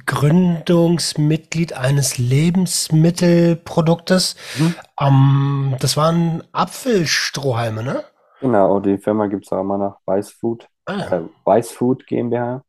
Gründungsmitglied 0.07 1.77
eines 1.77 2.17
Lebensmittelproduktes. 2.19 4.37
Mhm. 4.59 4.75
Ähm, 5.01 5.77
das 5.81 5.97
waren 5.97 6.45
Apfelstrohhalme, 6.53 7.83
ne? 7.83 8.05
Genau, 8.41 8.79
die 8.81 8.99
Firma 8.99 9.27
gibt 9.27 9.47
es 9.47 9.53
auch 9.53 9.61
immer 9.61 9.79
noch 9.79 10.01
Weißfood, 10.05 10.69
ah. 10.87 11.07
äh, 11.11 11.23
Weißfood 11.45 12.07
GmbH 12.07 12.63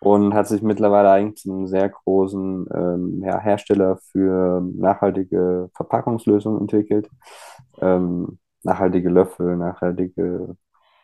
und 0.00 0.34
hat 0.34 0.48
sich 0.48 0.62
mittlerweile 0.62 1.10
eigentlich 1.10 1.42
zum 1.42 1.66
sehr 1.66 1.88
großen 1.88 2.66
ähm, 2.74 3.22
ja, 3.24 3.38
Hersteller 3.38 3.98
für 3.98 4.60
nachhaltige 4.60 5.70
Verpackungslösungen 5.74 6.60
entwickelt. 6.60 7.08
Ähm, 7.80 8.38
nachhaltige 8.62 9.08
Löffel, 9.08 9.56
nachhaltige 9.56 10.56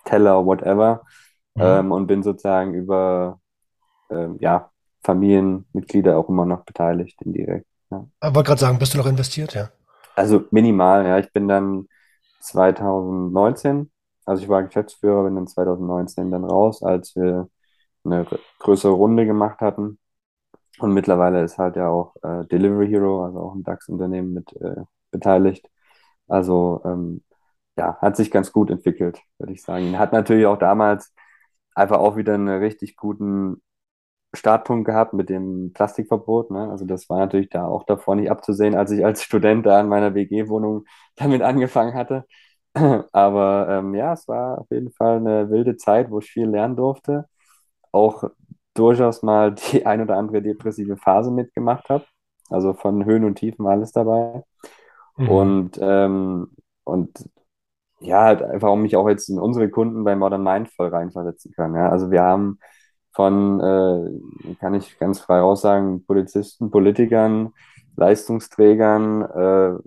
Teller, 0.05 0.45
whatever. 0.45 1.03
Mhm. 1.55 1.63
Ähm, 1.63 1.93
und 1.93 2.07
bin 2.07 2.23
sozusagen 2.23 2.75
über 2.75 3.41
ähm, 4.11 4.37
ja, 4.41 4.71
Familienmitglieder 5.07 6.19
auch 6.19 6.29
immer 6.29 6.45
noch 6.45 6.65
beteiligt 6.65 7.23
indirekt. 7.23 7.67
Ja. 7.91 8.07
Ich 8.23 8.35
wollte 8.35 8.49
gerade 8.49 8.61
sagen, 8.61 8.79
bist 8.79 8.93
du 8.93 8.99
noch 8.99 9.07
investiert, 9.07 9.55
ja? 9.55 9.71
Also 10.17 10.45
minimal, 10.51 11.07
ja. 11.07 11.19
Ich 11.19 11.33
bin 11.33 11.47
dann 11.47 11.87
2019, 12.41 13.91
also 14.25 14.43
ich 14.43 14.49
war 14.49 14.65
Geschäftsführer, 14.65 15.25
bin 15.25 15.37
dann 15.37 15.47
2019 15.47 16.31
dann 16.31 16.45
raus, 16.45 16.83
als 16.83 17.15
wir 17.15 17.49
eine 18.05 18.27
größere 18.59 18.93
Runde 18.93 19.27
gemacht 19.27 19.61
hatten. 19.61 19.99
Und 20.79 20.93
mittlerweile 20.93 21.43
ist 21.43 21.57
halt 21.59 21.77
ja 21.77 21.89
auch 21.89 22.17
äh, 22.23 22.45
Delivery 22.47 22.89
Hero, 22.89 23.25
also 23.25 23.41
auch 23.41 23.55
ein 23.55 23.63
DAX-Unternehmen 23.63 24.35
mit 24.35 24.53
äh, 24.61 24.83
beteiligt. 25.11 25.71
Also 26.29 26.83
ähm, 26.85 27.23
ja, 27.79 27.97
hat 28.01 28.17
sich 28.17 28.31
ganz 28.31 28.53
gut 28.53 28.71
entwickelt, 28.71 29.21
würde 29.39 29.53
ich 29.53 29.63
sagen. 29.63 29.99
Hat 29.99 30.13
natürlich 30.13 30.47
auch 30.47 30.59
damals 30.59 31.15
einfach 31.75 31.99
auch 31.99 32.17
wieder 32.17 32.35
einen 32.35 32.49
richtig 32.49 32.97
guten 32.97 33.63
Startpunkt 34.37 34.87
gehabt 34.87 35.13
mit 35.13 35.29
dem 35.31 35.73
Plastikverbot. 35.73 36.51
Ne? 36.51 36.71
Also 36.71 36.85
das 36.85 37.09
war 37.09 37.19
natürlich 37.19 37.51
da 37.51 37.67
auch 37.67 37.85
davor 37.85 38.17
nicht 38.17 38.31
abzusehen, 38.31 38.75
als 38.75 38.91
ich 38.91 39.05
als 39.05 39.23
Student 39.23 39.67
da 39.67 39.81
in 39.81 39.89
meiner 39.89 40.15
WG-Wohnung 40.15 40.85
damit 41.17 41.43
angefangen 41.43 41.95
hatte. 41.95 42.25
Aber 43.13 43.69
ähm, 43.71 43.95
ja, 43.95 44.13
es 44.13 44.29
war 44.29 44.59
auf 44.59 44.71
jeden 44.71 44.93
Fall 44.93 45.17
eine 45.17 45.51
wilde 45.51 45.77
Zeit, 45.77 46.11
wo 46.11 46.19
ich 46.21 46.31
viel 46.31 46.49
lernen 46.49 46.77
durfte. 46.77 47.27
Auch 47.93 48.25
durchaus 48.75 49.23
mal 49.23 49.55
die 49.55 49.87
ein 49.87 50.01
oder 50.03 50.17
andere 50.17 50.43
depressive 50.43 50.97
Phase 50.97 51.31
mitgemacht 51.31 51.89
habe. 51.89 52.05
Also 52.51 52.75
von 52.75 53.05
Höhen 53.05 53.25
und 53.25 53.37
Tiefen 53.37 53.67
alles 53.67 53.93
dabei. 53.93 54.45
Mhm. 55.17 55.29
Und, 55.29 55.79
ähm, 55.81 56.51
und 56.85 57.29
ja, 58.01 58.25
halt 58.25 58.43
einfach, 58.43 58.71
um 58.71 58.83
mich 58.83 58.97
auch 58.97 59.09
jetzt 59.09 59.29
in 59.29 59.39
unsere 59.39 59.71
Kunden 59.71 60.05
bei 60.05 60.15
Modern 60.17 60.45
Mind 60.45 60.69
voll 60.71 60.89
reinversetzen 60.89 61.53
können. 61.53 61.75
Ja? 61.75 61.89
Also 61.89 62.11
wir 62.11 62.23
haben 62.23 62.59
von, 63.17 63.61
äh, 63.61 64.55
kann 64.61 64.75
ich 64.75 64.99
ganz 64.99 65.21
frei 65.21 65.41
raus 65.41 65.63
sagen, 65.63 66.05
Polizisten, 66.05 66.71
Politikern, 66.71 67.55
Leistungsträgern, 67.97 69.23
äh, 69.23 69.79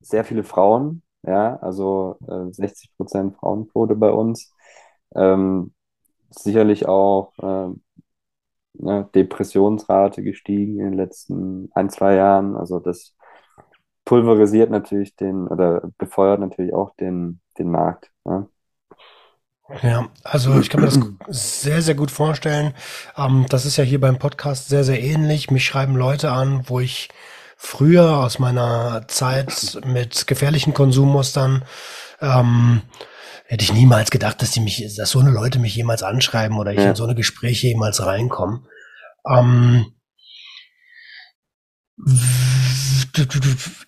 sehr 0.00 0.24
viele 0.24 0.42
Frauen, 0.42 1.02
ja, 1.22 1.56
also 1.56 2.16
äh, 2.28 2.50
60 2.52 2.96
Prozent 2.96 3.36
Frauenquote 3.36 3.94
bei 3.94 4.10
uns. 4.10 4.54
Ähm, 5.14 5.74
sicherlich 6.30 6.86
auch 6.88 7.32
äh, 7.38 7.74
ne, 8.74 9.08
Depressionsrate 9.14 10.22
gestiegen 10.22 10.78
in 10.80 10.86
den 10.86 10.94
letzten 10.94 11.70
ein, 11.74 11.90
zwei 11.90 12.14
Jahren. 12.16 12.56
Also 12.56 12.80
das 12.80 13.14
pulverisiert 14.04 14.70
natürlich 14.70 15.16
den 15.16 15.46
oder 15.48 15.90
befeuert 15.98 16.40
natürlich 16.40 16.74
auch 16.74 16.94
den, 16.96 17.40
den 17.58 17.70
Markt. 17.70 18.10
Ja. 18.24 18.48
Ja, 19.82 20.08
also 20.22 20.60
ich 20.60 20.68
kann 20.68 20.82
mir 20.82 20.88
das 20.88 21.00
sehr, 21.28 21.80
sehr 21.80 21.94
gut 21.94 22.10
vorstellen. 22.10 22.74
Ähm, 23.16 23.46
das 23.48 23.64
ist 23.64 23.76
ja 23.76 23.84
hier 23.84 24.00
beim 24.00 24.18
Podcast 24.18 24.68
sehr, 24.68 24.84
sehr 24.84 25.00
ähnlich. 25.00 25.50
Mich 25.50 25.64
schreiben 25.64 25.96
Leute 25.96 26.30
an, 26.30 26.68
wo 26.68 26.80
ich 26.80 27.08
früher 27.56 28.18
aus 28.18 28.38
meiner 28.38 29.06
Zeit 29.08 29.78
mit 29.84 30.26
gefährlichen 30.26 30.74
Konsummustern 30.74 31.64
ähm, 32.20 32.82
hätte 33.46 33.64
ich 33.64 33.72
niemals 33.72 34.10
gedacht, 34.10 34.42
dass 34.42 34.50
die 34.50 34.60
mich, 34.60 34.94
dass 34.96 35.10
so 35.10 35.20
eine 35.20 35.30
Leute 35.30 35.58
mich 35.58 35.74
jemals 35.74 36.02
anschreiben 36.02 36.58
oder 36.58 36.72
ich 36.72 36.78
ja. 36.78 36.90
in 36.90 36.96
so 36.96 37.04
eine 37.04 37.14
Gespräche 37.14 37.68
jemals 37.68 38.04
reinkomme. 38.04 38.62
Ähm, 39.28 39.92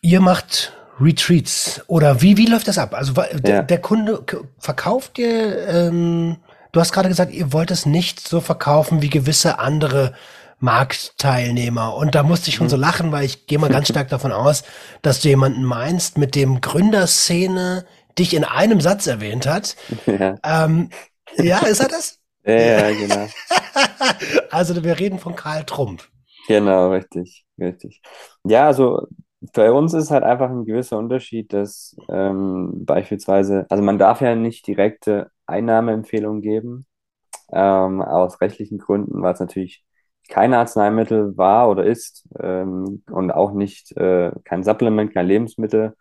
ihr 0.03 0.21
macht 0.21 0.73
Retreats 1.01 1.83
oder 1.87 2.23
wie, 2.23 2.37
wie 2.37 2.47
läuft 2.47 2.69
das 2.69 2.79
ab? 2.79 2.95
Also 2.95 3.13
der, 3.13 3.55
ja. 3.55 3.63
der 3.63 3.81
Kunde 3.81 4.25
verkauft 4.59 5.17
dir, 5.17 5.69
ähm, 5.69 6.37
du 6.73 6.81
hast 6.81 6.93
gerade 6.93 7.09
gesagt, 7.09 7.33
ihr 7.33 7.53
wollt 7.53 7.71
es 7.71 7.87
nicht 7.87 8.21
so 8.21 8.41
verkaufen 8.41 9.03
wie 9.03 9.11
gewisse 9.11 9.59
andere 9.59 10.15
Marktteilnehmer. 10.61 11.95
Und 11.95 12.15
da 12.15 12.23
musste 12.23 12.49
ich 12.49 12.57
schon 12.57 12.67
mhm. 12.67 12.71
so 12.71 12.77
lachen, 12.77 13.13
weil 13.13 13.25
ich 13.25 13.47
gehe 13.47 13.59
mal 13.59 13.71
ganz 13.71 13.89
stark 13.89 14.09
davon 14.09 14.33
aus, 14.33 14.65
dass 15.03 15.21
du 15.21 15.29
jemanden 15.29 15.65
meinst, 15.65 16.17
mit 16.17 16.35
dem 16.35 16.61
Gründerszene 16.61 17.85
dich 18.19 18.35
in 18.35 18.45
einem 18.45 18.81
Satz 18.81 19.07
erwähnt 19.07 19.47
hat. 19.47 19.77
Ja, 20.07 20.37
ähm, 20.45 20.91
ja 21.37 21.59
ist 21.67 21.81
er 21.81 21.89
das? 21.89 22.19
ja, 22.45 22.55
ja, 22.55 22.91
genau. 22.91 23.29
also 24.51 24.83
wir 24.83 24.99
reden 24.99 25.19
von 25.19 25.35
Karl 25.35 25.65
Trump. 25.65 26.05
Genau, 26.47 26.91
richtig, 26.91 27.45
richtig. 27.59 28.03
Ja, 28.45 28.67
also 28.67 29.07
bei 29.53 29.71
uns 29.73 29.95
ist 29.95 30.11
halt 30.11 30.25
einfach 30.25 30.51
ein 30.51 30.65
gewisser 30.65 30.99
Unterschied, 30.99 31.53
dass 31.53 31.97
ähm, 32.09 32.85
beispielsweise, 32.85 33.67
also 33.69 33.83
man 33.83 33.99
darf 33.99 34.21
ja 34.21 34.35
nicht 34.35 34.67
direkte 34.67 35.31
Einnahmeempfehlungen 35.47 36.41
geben, 36.43 36.87
ähm, 37.53 38.03
aus 38.03 38.41
rechtlichen 38.41 38.79
Gründen, 38.79 39.23
weil 39.23 39.35
es 39.35 39.41
natürlich 39.41 39.85
kein 40.29 40.55
Arzneimittel 40.55 41.37
war 41.37 41.69
oder 41.69 41.85
ist 41.85 42.27
ähm, 42.41 43.03
und 43.11 43.31
auch 43.31 43.53
nicht 43.53 43.97
äh, 43.97 44.33
kein 44.45 44.65
Supplement, 44.65 45.13
kein 45.13 45.27
Lebensmittel. 45.27 45.95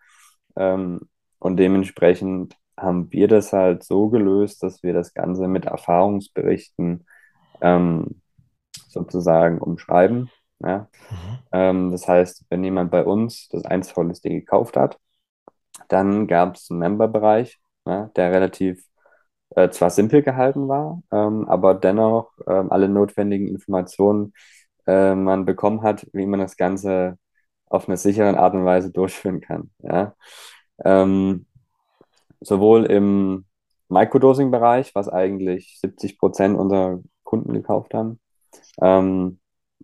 Ähm, 0.55 1.01
und 1.39 1.57
dementsprechend 1.57 2.55
haben 2.77 3.11
wir 3.11 3.27
das 3.27 3.53
halt 3.53 3.83
so 3.83 4.09
gelöst, 4.09 4.63
dass 4.63 4.83
wir 4.83 4.93
das 4.93 5.13
Ganze 5.13 5.47
mit 5.47 5.65
Erfahrungsberichten 5.65 7.05
ähm, 7.61 8.21
sozusagen 8.87 9.59
umschreiben. 9.59 10.29
Ja? 10.63 10.87
Mhm. 11.09 11.39
Ähm, 11.51 11.91
das 11.91 12.07
heißt, 12.07 12.45
wenn 12.49 12.63
jemand 12.63 12.91
bei 12.91 13.03
uns 13.05 13.49
das 13.49 13.65
1 13.65 13.91
volles 13.91 14.21
Ding 14.21 14.33
gekauft 14.39 14.77
hat, 14.77 14.99
dann 15.89 16.27
gab 16.27 16.55
es 16.55 16.69
einen 16.69 16.79
Member-Bereich, 16.79 17.59
ja, 17.85 18.09
der 18.15 18.31
relativ 18.31 18.85
äh, 19.55 19.69
zwar 19.69 19.89
simpel 19.89 20.23
gehalten 20.23 20.67
war, 20.67 21.01
ähm, 21.11 21.47
aber 21.47 21.75
dennoch 21.75 22.31
ähm, 22.47 22.71
alle 22.71 22.89
notwendigen 22.89 23.47
Informationen 23.47 24.33
äh, 24.87 25.15
man 25.15 25.45
bekommen 25.45 25.83
hat, 25.83 26.07
wie 26.13 26.25
man 26.25 26.39
das 26.39 26.57
Ganze 26.57 27.17
auf 27.67 27.87
eine 27.87 27.97
sichere 27.97 28.37
Art 28.37 28.53
und 28.53 28.65
Weise 28.65 28.91
durchführen 28.91 29.41
kann. 29.41 29.71
Ja? 29.79 30.15
Ähm, 30.83 31.47
sowohl 32.41 32.85
im 32.85 33.45
Microdosing-Bereich, 33.89 34.95
was 34.95 35.09
eigentlich 35.09 35.79
70 35.79 36.17
Prozent 36.17 36.57
unserer 36.57 37.01
Kunden 37.23 37.53
gekauft 37.53 37.93
haben, 37.93 38.19
ähm, 38.81 39.39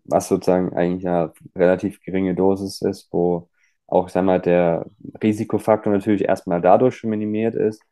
was 0.09 0.27
sozusagen 0.27 0.73
eigentlich 0.73 1.07
eine 1.07 1.33
relativ 1.55 2.01
geringe 2.01 2.35
Dosis 2.35 2.81
ist, 2.81 3.09
wo 3.11 3.49
auch, 3.87 4.09
sag 4.09 4.25
mal, 4.25 4.39
der 4.41 4.85
Risikofaktor 5.23 5.91
natürlich 5.93 6.23
erstmal 6.25 6.61
dadurch 6.61 6.97
schon 6.97 7.09
minimiert 7.09 7.55
ist, 7.55 7.83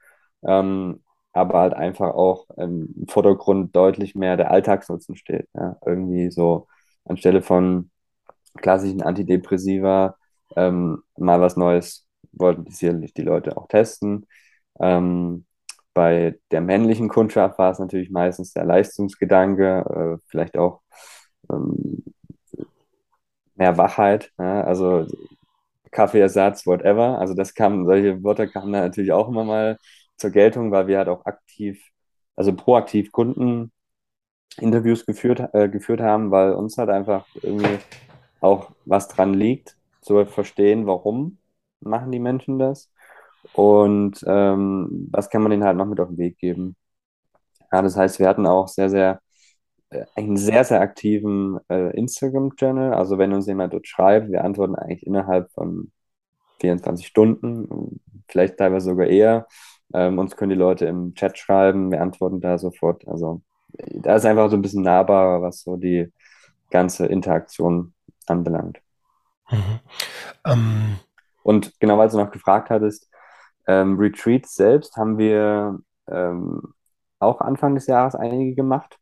ähm, 0.43 1.03
aber 1.33 1.59
halt 1.59 1.73
einfach 1.73 2.13
auch 2.15 2.47
im 2.57 3.05
Vordergrund 3.09 3.75
deutlich 3.75 4.15
mehr 4.15 4.37
der 4.37 4.51
Alltagsnutzen 4.51 5.15
steht. 5.15 5.47
Ja? 5.53 5.77
Irgendwie 5.85 6.31
so 6.31 6.67
anstelle 7.05 7.41
von 7.41 7.91
klassischen 8.57 9.01
Antidepressiva 9.01 10.17
ähm, 10.55 11.03
mal 11.17 11.41
was 11.41 11.57
Neues 11.57 12.07
wollten 12.31 12.69
sicherlich 12.71 13.13
die 13.13 13.23
Leute 13.23 13.57
auch 13.57 13.67
testen. 13.67 14.25
Ähm, 14.79 15.45
bei 15.93 16.39
der 16.51 16.61
männlichen 16.61 17.09
Kundschaft 17.09 17.57
war 17.57 17.71
es 17.71 17.79
natürlich 17.79 18.11
meistens 18.11 18.53
der 18.53 18.65
Leistungsgedanke, 18.65 20.17
äh, 20.19 20.23
vielleicht 20.27 20.57
auch 20.57 20.81
ähm, 21.51 22.03
mehr 23.55 23.77
Wachheit, 23.77 24.31
ja, 24.37 24.63
also 24.63 25.05
Kaffeeersatz, 25.91 26.67
whatever. 26.67 27.19
Also 27.19 27.33
das 27.33 27.53
kam, 27.53 27.85
solche 27.85 28.23
Wörter 28.23 28.47
kamen 28.47 28.73
da 28.73 28.81
natürlich 28.81 29.11
auch 29.11 29.29
immer 29.29 29.43
mal 29.43 29.77
zur 30.17 30.31
Geltung, 30.31 30.71
weil 30.71 30.87
wir 30.87 30.97
halt 30.99 31.09
auch 31.09 31.25
aktiv 31.25 31.81
also 32.37 32.53
proaktiv 32.55 33.11
Kundeninterviews 33.11 33.71
geführt, 35.05 35.41
äh, 35.53 35.69
geführt 35.69 36.01
haben, 36.01 36.31
weil 36.31 36.53
uns 36.53 36.77
halt 36.77 36.89
einfach 36.89 37.25
irgendwie 37.41 37.79
auch 38.41 38.71
was 38.85 39.07
dran 39.07 39.33
liegt, 39.33 39.75
zu 40.01 40.25
verstehen, 40.25 40.85
warum 40.87 41.39
machen 41.81 42.11
die 42.11 42.19
Menschen 42.19 42.59
das 42.59 42.91
und 43.53 44.23
ähm, 44.27 45.09
was 45.11 45.29
kann 45.29 45.41
man 45.41 45.51
denen 45.51 45.63
halt 45.63 45.77
noch 45.77 45.85
mit 45.85 45.99
auf 45.99 46.09
den 46.09 46.17
Weg 46.17 46.37
geben. 46.37 46.75
Ja, 47.71 47.81
das 47.81 47.97
heißt, 47.97 48.19
wir 48.19 48.27
hatten 48.29 48.47
auch 48.47 48.67
sehr, 48.67 48.89
sehr 48.89 49.21
einen 50.15 50.37
sehr, 50.37 50.63
sehr 50.63 50.81
aktiven 50.81 51.59
äh, 51.69 51.95
Instagram-Channel. 51.97 52.93
Also 52.93 53.17
wenn 53.17 53.33
uns 53.33 53.47
jemand 53.47 53.73
dort 53.73 53.87
schreibt, 53.87 54.29
wir 54.31 54.43
antworten 54.43 54.75
eigentlich 54.75 55.05
innerhalb 55.05 55.51
von 55.51 55.91
24 56.59 57.07
Stunden, 57.07 58.01
vielleicht 58.27 58.57
teilweise 58.57 58.89
sogar 58.89 59.07
eher. 59.07 59.47
Ähm, 59.93 60.19
uns 60.19 60.35
können 60.35 60.49
die 60.49 60.55
Leute 60.55 60.85
im 60.85 61.13
Chat 61.13 61.37
schreiben, 61.37 61.91
wir 61.91 62.01
antworten 62.01 62.41
da 62.41 62.57
sofort. 62.57 63.07
Also 63.07 63.41
da 63.69 64.15
ist 64.15 64.25
einfach 64.25 64.49
so 64.49 64.57
ein 64.57 64.61
bisschen 64.61 64.83
nahbarer, 64.83 65.41
was 65.41 65.61
so 65.61 65.77
die 65.77 66.11
ganze 66.69 67.05
Interaktion 67.05 67.93
anbelangt. 68.25 68.81
Mhm. 69.49 69.79
Ähm. 70.45 70.99
Und 71.43 71.79
genau, 71.79 71.97
weil 71.97 72.09
du 72.09 72.17
noch 72.17 72.31
gefragt 72.31 72.69
hattest, 72.69 73.09
ähm, 73.67 73.97
Retreats 73.97 74.55
selbst 74.55 74.97
haben 74.97 75.17
wir 75.17 75.79
ähm, 76.09 76.73
auch 77.19 77.39
Anfang 77.39 77.75
des 77.75 77.87
Jahres 77.87 78.15
einige 78.15 78.53
gemacht. 78.53 78.97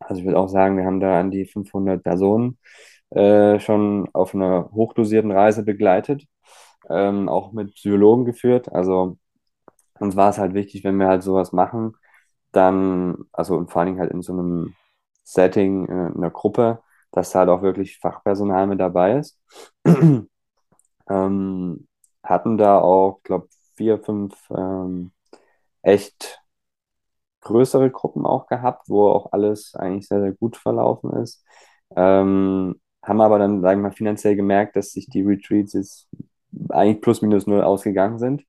Also 0.00 0.20
ich 0.20 0.26
würde 0.26 0.38
auch 0.38 0.48
sagen, 0.48 0.76
wir 0.76 0.84
haben 0.84 1.00
da 1.00 1.18
an 1.20 1.30
die 1.30 1.44
500 1.46 2.02
Personen 2.02 2.58
äh, 3.10 3.58
schon 3.60 4.08
auf 4.12 4.34
einer 4.34 4.70
hochdosierten 4.72 5.30
Reise 5.32 5.64
begleitet, 5.64 6.26
ähm, 6.90 7.28
auch 7.28 7.52
mit 7.52 7.74
Psychologen 7.74 8.24
geführt. 8.24 8.72
Also 8.72 9.18
uns 10.00 10.16
war 10.16 10.30
es 10.30 10.38
halt 10.38 10.54
wichtig, 10.54 10.84
wenn 10.84 10.98
wir 10.98 11.08
halt 11.08 11.22
sowas 11.22 11.52
machen, 11.52 11.96
dann, 12.52 13.16
also 13.32 13.56
und 13.56 13.70
vor 13.70 13.80
allen 13.80 13.88
Dingen 13.88 14.00
halt 14.00 14.12
in 14.12 14.22
so 14.22 14.32
einem 14.32 14.74
Setting, 15.24 15.86
in 15.86 16.16
einer 16.16 16.30
Gruppe, 16.30 16.82
dass 17.12 17.30
da 17.32 17.40
halt 17.40 17.50
auch 17.50 17.62
wirklich 17.62 17.98
Fachpersonal 17.98 18.66
mit 18.66 18.80
dabei 18.80 19.18
ist. 19.18 19.40
ähm, 21.10 21.88
hatten 22.22 22.58
da 22.58 22.78
auch, 22.80 23.22
glaube 23.22 23.48
vier, 23.76 23.98
fünf 23.98 24.34
ähm, 24.50 25.12
echt 25.82 26.37
größere 27.40 27.90
Gruppen 27.90 28.26
auch 28.26 28.46
gehabt, 28.48 28.88
wo 28.88 29.08
auch 29.08 29.32
alles 29.32 29.74
eigentlich 29.74 30.08
sehr, 30.08 30.20
sehr 30.20 30.32
gut 30.32 30.56
verlaufen 30.56 31.12
ist. 31.22 31.44
Ähm, 31.96 32.80
haben 33.02 33.20
aber 33.20 33.38
dann, 33.38 33.62
sagen 33.62 33.80
wir 33.82 33.88
mal, 33.88 33.94
finanziell 33.94 34.36
gemerkt, 34.36 34.76
dass 34.76 34.92
sich 34.92 35.06
die 35.08 35.22
Retreats 35.22 35.72
jetzt 35.74 36.08
eigentlich 36.70 37.00
plus 37.00 37.22
minus 37.22 37.46
null 37.46 37.62
ausgegangen 37.62 38.18
sind, 38.18 38.44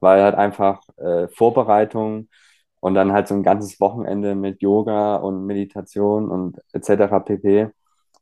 weil 0.00 0.22
halt 0.22 0.34
einfach 0.36 0.80
äh, 0.98 1.28
Vorbereitung 1.28 2.28
und 2.80 2.94
dann 2.94 3.12
halt 3.12 3.28
so 3.28 3.34
ein 3.34 3.42
ganzes 3.42 3.80
Wochenende 3.80 4.34
mit 4.34 4.62
Yoga 4.62 5.16
und 5.16 5.46
Meditation 5.46 6.30
und 6.30 6.58
etc. 6.72 7.20
pp. 7.20 7.68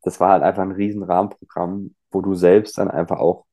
Das 0.03 0.21
war 0.21 0.31
halt 0.33 0.43
einfach 0.43 0.63
ein 0.63 0.73
riesen 0.73 1.03
Rahmenprogramm, 1.03 1.95
wo 2.11 2.21
du 2.23 2.35
selbst 2.35 2.79
dann 2.79 2.91
einfach 2.91 3.19
auch 3.19 3.47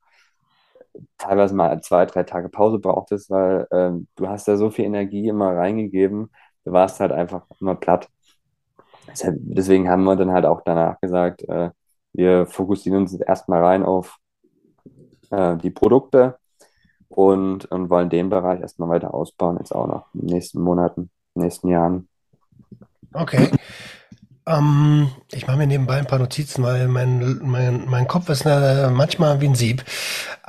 teilweise 1.17 1.55
mal 1.55 1.81
zwei, 1.81 2.05
drei 2.05 2.23
Tage 2.23 2.49
Pause 2.49 2.79
brauchtest, 2.79 3.29
weil 3.29 3.67
ähm, 3.71 4.07
du 4.15 4.27
hast 4.27 4.47
da 4.47 4.57
so 4.57 4.69
viel 4.69 4.85
Energie 4.85 5.27
immer 5.27 5.55
reingegeben, 5.55 6.29
du 6.65 6.71
warst 6.71 6.99
halt 6.99 7.11
einfach 7.11 7.43
immer 7.61 7.75
platt. 7.75 8.09
Deswegen 9.07 9.89
haben 9.89 10.03
wir 10.03 10.15
dann 10.15 10.31
halt 10.31 10.45
auch 10.45 10.61
danach 10.65 10.99
gesagt, 10.99 11.47
äh, 11.47 11.69
wir 12.13 12.45
fokussieren 12.45 13.01
uns 13.01 13.13
erstmal 13.13 13.63
rein 13.63 13.83
auf 13.83 14.17
äh, 15.29 15.55
die 15.57 15.69
Produkte 15.69 16.37
und, 17.09 17.65
und 17.65 17.89
wollen 17.89 18.09
den 18.09 18.29
Bereich 18.29 18.61
erstmal 18.61 18.89
weiter 18.89 19.13
ausbauen, 19.13 19.57
jetzt 19.59 19.73
auch 19.73 19.87
noch 19.87 20.07
in 20.13 20.21
den 20.21 20.35
nächsten 20.35 20.61
Monaten, 20.61 21.09
in 21.33 21.41
den 21.41 21.43
nächsten 21.43 21.69
Jahren. 21.69 22.07
Okay. 23.13 23.51
Ähm, 24.47 25.09
ich 25.31 25.47
mache 25.47 25.57
mir 25.57 25.67
nebenbei 25.67 25.97
ein 25.97 26.07
paar 26.07 26.19
Notizen, 26.19 26.63
weil 26.63 26.87
mein, 26.87 27.39
mein, 27.43 27.85
mein 27.87 28.07
Kopf 28.07 28.29
ist 28.29 28.45
äh, 28.45 28.89
manchmal 28.89 29.41
wie 29.41 29.47
ein 29.47 29.55
Sieb. 29.55 29.83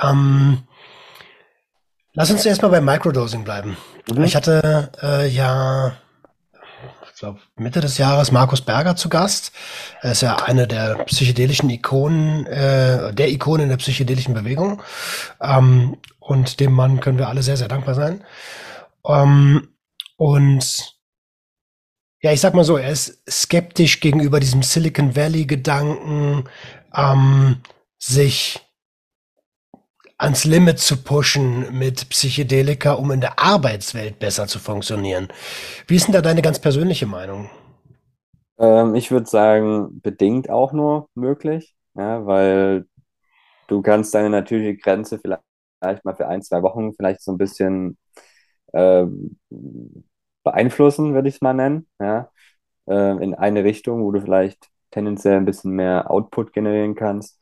Ähm, 0.01 0.63
lass 2.13 2.31
uns 2.31 2.45
erstmal 2.45 2.71
bei 2.71 2.81
Microdosing 2.81 3.45
bleiben. 3.45 3.77
Mhm. 4.11 4.25
Ich 4.25 4.37
hatte 4.37 4.91
äh, 5.03 5.29
ja 5.29 5.93
glaube, 7.21 7.41
Mitte 7.57 7.81
des 7.81 7.97
Jahres 7.97 8.31
Markus 8.31 8.61
Berger 8.61 8.95
zu 8.95 9.09
Gast. 9.09 9.53
Er 10.03 10.13
ist 10.13 10.21
ja 10.21 10.37
eine 10.37 10.67
der 10.67 11.05
psychedelischen 11.05 11.71
Ikonen, 11.71 12.45
äh, 12.47 13.15
der 13.15 13.31
Ikonen 13.31 13.71
der 13.71 13.79
psychedelischen 13.79 14.35
Bewegung. 14.35 14.83
Ähm, 15.41 15.97
und 16.21 16.61
dem 16.61 16.73
Mann 16.73 17.01
können 17.01 17.19
wir 17.19 17.29
alle 17.29 17.43
sehr, 17.43 17.57
sehr 17.57 17.69
dankbar 17.69 17.95
sein. 17.95 18.23
Ähm, 19.07 19.69
und 20.17 20.95
ja, 22.21 22.33
ich 22.33 22.41
sag 22.41 22.55
mal 22.55 22.65
so, 22.65 22.77
er 22.77 22.91
ist 22.91 23.23
skeptisch 23.31 24.01
gegenüber 24.01 24.41
diesem 24.41 24.63
Silicon 24.63 25.17
Valley-Gedanken, 25.17 26.49
ähm, 26.95 27.63
sich 27.99 28.66
ans 30.19 30.45
Limit 30.45 30.79
zu 30.79 31.03
pushen 31.03 31.77
mit 31.79 32.09
Psychedelika, 32.09 32.95
um 32.95 33.11
in 33.11 33.21
der 33.21 33.39
Arbeitswelt 33.39 34.19
besser 34.19 34.47
zu 34.47 34.59
funktionieren. 34.59 35.29
Wie 35.87 35.97
ist 35.97 36.07
denn 36.07 36.15
da 36.15 36.23
deine 36.23 36.43
ganz 36.43 36.59
persönliche 36.59 37.07
Meinung? 37.07 37.51
Ähm, 38.59 38.95
ich 38.95 39.11
würde 39.11 39.27
sagen, 39.27 40.01
bedingt 40.01 40.49
auch 40.51 40.73
nur 40.73 41.09
möglich, 41.15 41.77
ja, 41.95 42.25
weil 42.27 42.87
du 43.69 43.83
kannst 43.83 44.15
deine 44.15 44.31
natürliche 44.31 44.77
Grenze 44.77 45.19
vielleicht, 45.19 45.43
vielleicht 45.81 46.05
mal 46.05 46.17
für 46.17 46.29
ein, 46.29 46.43
zwei 46.43 46.63
Wochen 46.63 46.95
vielleicht 46.95 47.23
so 47.23 47.33
ein 47.33 47.39
bisschen 47.39 47.99
äh, 48.73 49.07
beeinflussen, 50.45 51.15
würde 51.15 51.29
ich 51.29 51.37
es 51.37 51.41
mal 51.41 51.55
nennen, 51.55 51.89
ja, 52.01 52.31
äh, 52.89 53.23
in 53.23 53.35
eine 53.35 53.65
Richtung, 53.65 54.05
wo 54.05 54.13
du 54.13 54.21
vielleicht 54.21 54.69
tendenziell 54.91 55.37
ein 55.37 55.45
bisschen 55.45 55.73
mehr 55.73 56.11
Output 56.11 56.53
generieren 56.53 56.95
kannst. 56.95 57.41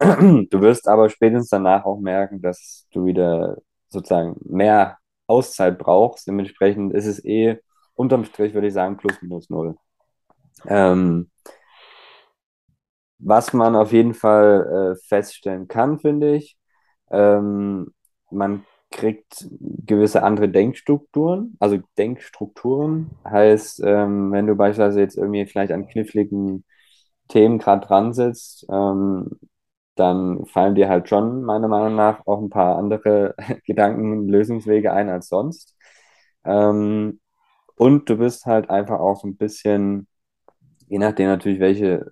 Du 0.50 0.60
wirst 0.60 0.88
aber 0.88 1.08
spätestens 1.10 1.50
danach 1.50 1.84
auch 1.84 2.00
merken, 2.00 2.40
dass 2.42 2.86
du 2.92 3.04
wieder 3.06 3.58
sozusagen 3.88 4.36
mehr 4.44 4.98
Auszeit 5.26 5.78
brauchst. 5.78 6.26
Dementsprechend 6.26 6.92
ist 6.94 7.06
es 7.06 7.24
eh 7.24 7.58
unterm 7.94 8.24
Strich, 8.24 8.54
würde 8.54 8.68
ich 8.68 8.74
sagen, 8.74 8.96
plus 8.96 9.20
minus 9.22 9.50
null. 9.50 9.76
Ähm, 10.66 11.30
was 13.18 13.52
man 13.52 13.76
auf 13.76 13.92
jeden 13.92 14.14
Fall 14.14 14.94
äh, 14.96 15.06
feststellen 15.08 15.68
kann, 15.68 15.98
finde 16.00 16.36
ich, 16.36 16.58
ähm, 17.10 17.94
man 18.30 18.64
kriegt 18.90 19.46
gewisse 19.60 20.22
andere 20.22 20.48
Denkstrukturen, 20.48 21.56
also 21.58 21.78
Denkstrukturen 21.98 23.10
heißt, 23.24 23.82
ähm, 23.84 24.30
wenn 24.32 24.46
du 24.46 24.54
beispielsweise 24.54 25.00
jetzt 25.00 25.16
irgendwie 25.16 25.46
vielleicht 25.46 25.72
an 25.72 25.88
kniffligen 25.88 26.64
Themen 27.28 27.58
gerade 27.58 27.86
dran 27.86 28.12
sitzt, 28.12 28.66
ähm, 28.70 29.30
dann 29.96 30.46
fallen 30.46 30.74
dir 30.74 30.88
halt 30.88 31.08
schon 31.08 31.44
meiner 31.44 31.68
Meinung 31.68 31.96
nach 31.96 32.26
auch 32.26 32.40
ein 32.40 32.50
paar 32.50 32.76
andere 32.78 33.34
Gedanken, 33.66 34.28
Lösungswege 34.28 34.92
ein 34.92 35.08
als 35.08 35.28
sonst. 35.28 35.76
Ähm, 36.44 37.20
und 37.76 38.08
du 38.10 38.16
bist 38.18 38.46
halt 38.46 38.70
einfach 38.70 39.00
auch 39.00 39.20
so 39.20 39.28
ein 39.28 39.36
bisschen, 39.36 40.08
je 40.88 40.98
nachdem 40.98 41.28
natürlich, 41.28 41.60
welche 41.60 42.06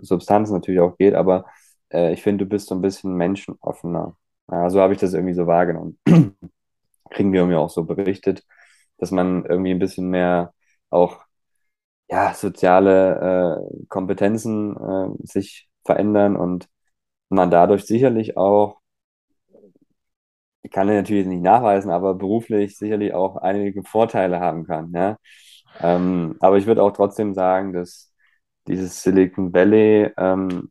Substanz 0.00 0.50
natürlich 0.50 0.80
auch 0.80 0.96
geht, 0.98 1.14
aber 1.14 1.46
äh, 1.92 2.12
ich 2.12 2.22
finde, 2.22 2.44
du 2.44 2.48
bist 2.50 2.68
so 2.68 2.74
ein 2.74 2.82
bisschen 2.82 3.14
menschenoffener. 3.16 4.16
Ja, 4.50 4.70
so 4.70 4.80
habe 4.80 4.92
ich 4.94 5.00
das 5.00 5.14
irgendwie 5.14 5.34
so 5.34 5.46
wahrgenommen. 5.46 5.98
Kriegen 7.10 7.32
wir 7.32 7.44
mir 7.46 7.60
auch 7.60 7.70
so 7.70 7.84
berichtet, 7.84 8.44
dass 8.98 9.10
man 9.10 9.44
irgendwie 9.46 9.72
ein 9.72 9.78
bisschen 9.78 10.08
mehr 10.10 10.54
auch 10.90 11.20
ja, 12.10 12.34
soziale 12.34 13.60
äh, 13.82 13.86
Kompetenzen 13.88 14.76
äh, 14.76 15.26
sich 15.26 15.68
verändern 15.84 16.36
und 16.36 16.68
man 17.28 17.50
dadurch 17.50 17.84
sicherlich 17.86 18.36
auch, 18.36 18.80
ich 20.62 20.70
kann 20.70 20.86
natürlich 20.86 21.26
nicht 21.26 21.42
nachweisen, 21.42 21.90
aber 21.90 22.14
beruflich 22.14 22.76
sicherlich 22.78 23.12
auch 23.14 23.36
einige 23.36 23.82
Vorteile 23.84 24.40
haben 24.40 24.66
kann. 24.66 24.92
Ja? 24.92 25.18
Ähm, 25.80 26.36
aber 26.40 26.58
ich 26.58 26.66
würde 26.66 26.82
auch 26.82 26.92
trotzdem 26.92 27.34
sagen, 27.34 27.72
dass 27.72 28.12
dieses 28.66 29.02
Silicon 29.02 29.52
Valley 29.52 30.10
ähm, 30.16 30.70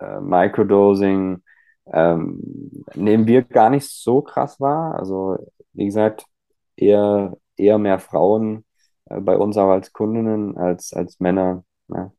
äh, 0.00 0.20
Microdosing 0.20 1.42
ähm, 1.92 2.84
nehmen 2.94 3.26
wir 3.26 3.42
gar 3.44 3.70
nicht 3.70 3.88
so 3.90 4.22
krass 4.22 4.60
wahr. 4.60 4.96
Also 4.98 5.38
wie 5.72 5.86
gesagt, 5.86 6.26
eher, 6.76 7.36
eher 7.56 7.78
mehr 7.78 7.98
Frauen 8.00 8.64
äh, 9.06 9.20
bei 9.20 9.36
uns 9.38 9.56
auch 9.56 9.70
als 9.70 9.92
Kundinnen 9.92 10.56
als, 10.58 10.92
als 10.92 11.20
Männer. 11.20 11.64
Ja. 11.88 12.12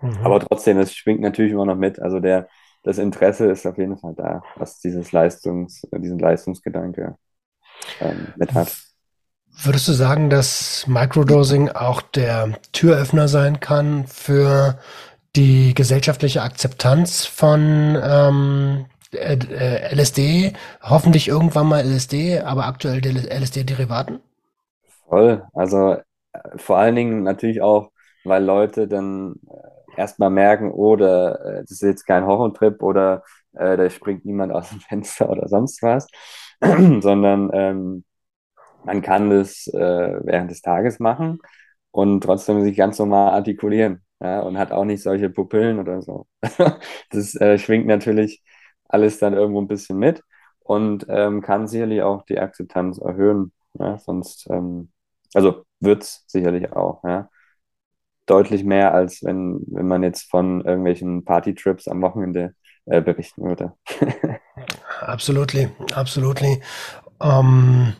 Mhm. 0.00 0.18
Aber 0.22 0.40
trotzdem, 0.40 0.78
es 0.78 0.94
schwingt 0.94 1.20
natürlich 1.20 1.52
immer 1.52 1.66
noch 1.66 1.76
mit. 1.76 2.00
Also 2.00 2.20
der, 2.20 2.48
das 2.82 2.98
Interesse 2.98 3.50
ist 3.50 3.66
auf 3.66 3.78
jeden 3.78 3.98
Fall 3.98 4.14
da, 4.16 4.42
was 4.56 4.78
dieses 4.78 5.12
Leistungs, 5.12 5.86
diesen 5.92 6.18
Leistungsgedanke 6.18 7.16
ähm, 8.00 8.28
mit 8.36 8.54
hat. 8.54 8.76
Würdest 9.62 9.88
du 9.88 9.92
sagen, 9.92 10.28
dass 10.28 10.86
Microdosing 10.86 11.70
auch 11.70 12.02
der 12.02 12.58
Türöffner 12.72 13.26
sein 13.26 13.58
kann 13.58 14.06
für 14.06 14.78
die 15.34 15.74
gesellschaftliche 15.74 16.42
Akzeptanz 16.42 17.24
von 17.24 17.98
ähm, 18.02 18.86
äh, 19.12 19.94
LSD? 19.94 20.52
Hoffentlich 20.82 21.28
irgendwann 21.28 21.68
mal 21.68 21.80
LSD, 21.80 22.40
aber 22.40 22.66
aktuell 22.66 23.00
LSD-Derivaten? 23.00 24.20
Voll. 25.08 25.42
Also 25.54 25.92
äh, 25.92 26.02
vor 26.56 26.78
allen 26.78 26.94
Dingen 26.94 27.22
natürlich 27.22 27.62
auch, 27.62 27.92
weil 28.24 28.44
Leute 28.44 28.88
dann 28.88 29.36
äh, 29.48 29.75
erstmal 29.96 30.30
merken, 30.30 30.70
oh, 30.72 30.96
da, 30.96 31.34
äh, 31.34 31.60
das 31.62 31.72
ist 31.72 31.82
jetzt 31.82 32.04
kein 32.06 32.26
Horrortrip 32.26 32.82
oder 32.82 33.22
äh, 33.54 33.76
da 33.76 33.88
springt 33.90 34.24
niemand 34.24 34.52
aus 34.52 34.70
dem 34.70 34.80
Fenster 34.88 35.30
oder 35.30 35.48
sonst 35.48 35.82
was, 35.82 36.06
sondern 37.00 37.50
ähm, 37.52 38.04
man 38.84 39.02
kann 39.02 39.30
das 39.30 39.66
äh, 39.68 40.20
während 40.24 40.50
des 40.50 40.62
Tages 40.62 40.98
machen 41.00 41.38
und 41.90 42.22
trotzdem 42.22 42.62
sich 42.62 42.76
ganz 42.76 42.98
normal 42.98 43.32
artikulieren 43.32 44.02
ja, 44.20 44.40
und 44.40 44.58
hat 44.58 44.72
auch 44.72 44.84
nicht 44.84 45.02
solche 45.02 45.30
Pupillen 45.30 45.78
oder 45.78 46.02
so. 46.02 46.26
das 47.10 47.34
äh, 47.36 47.58
schwingt 47.58 47.86
natürlich 47.86 48.42
alles 48.88 49.18
dann 49.18 49.34
irgendwo 49.34 49.60
ein 49.60 49.68
bisschen 49.68 49.98
mit 49.98 50.22
und 50.60 51.06
ähm, 51.08 51.40
kann 51.42 51.68
sicherlich 51.68 52.02
auch 52.02 52.22
die 52.24 52.38
Akzeptanz 52.38 52.98
erhöhen. 52.98 53.52
Ja, 53.78 53.98
sonst, 53.98 54.48
ähm, 54.50 54.90
also 55.34 55.64
wird 55.80 56.02
es 56.02 56.24
sicherlich 56.28 56.72
auch, 56.72 57.02
ja. 57.04 57.28
Deutlich 58.26 58.64
mehr, 58.64 58.92
als 58.92 59.22
wenn, 59.22 59.60
wenn 59.68 59.86
man 59.86 60.02
jetzt 60.02 60.28
von 60.30 60.64
irgendwelchen 60.64 61.24
Partytrips 61.24 61.88
am 61.88 62.02
Wochenende 62.02 62.54
äh, 62.86 63.00
berichten 63.00 63.44
würde. 63.44 63.72
absolutely, 65.00 65.68
absolutely. 65.94 66.60
Um 67.18 67.94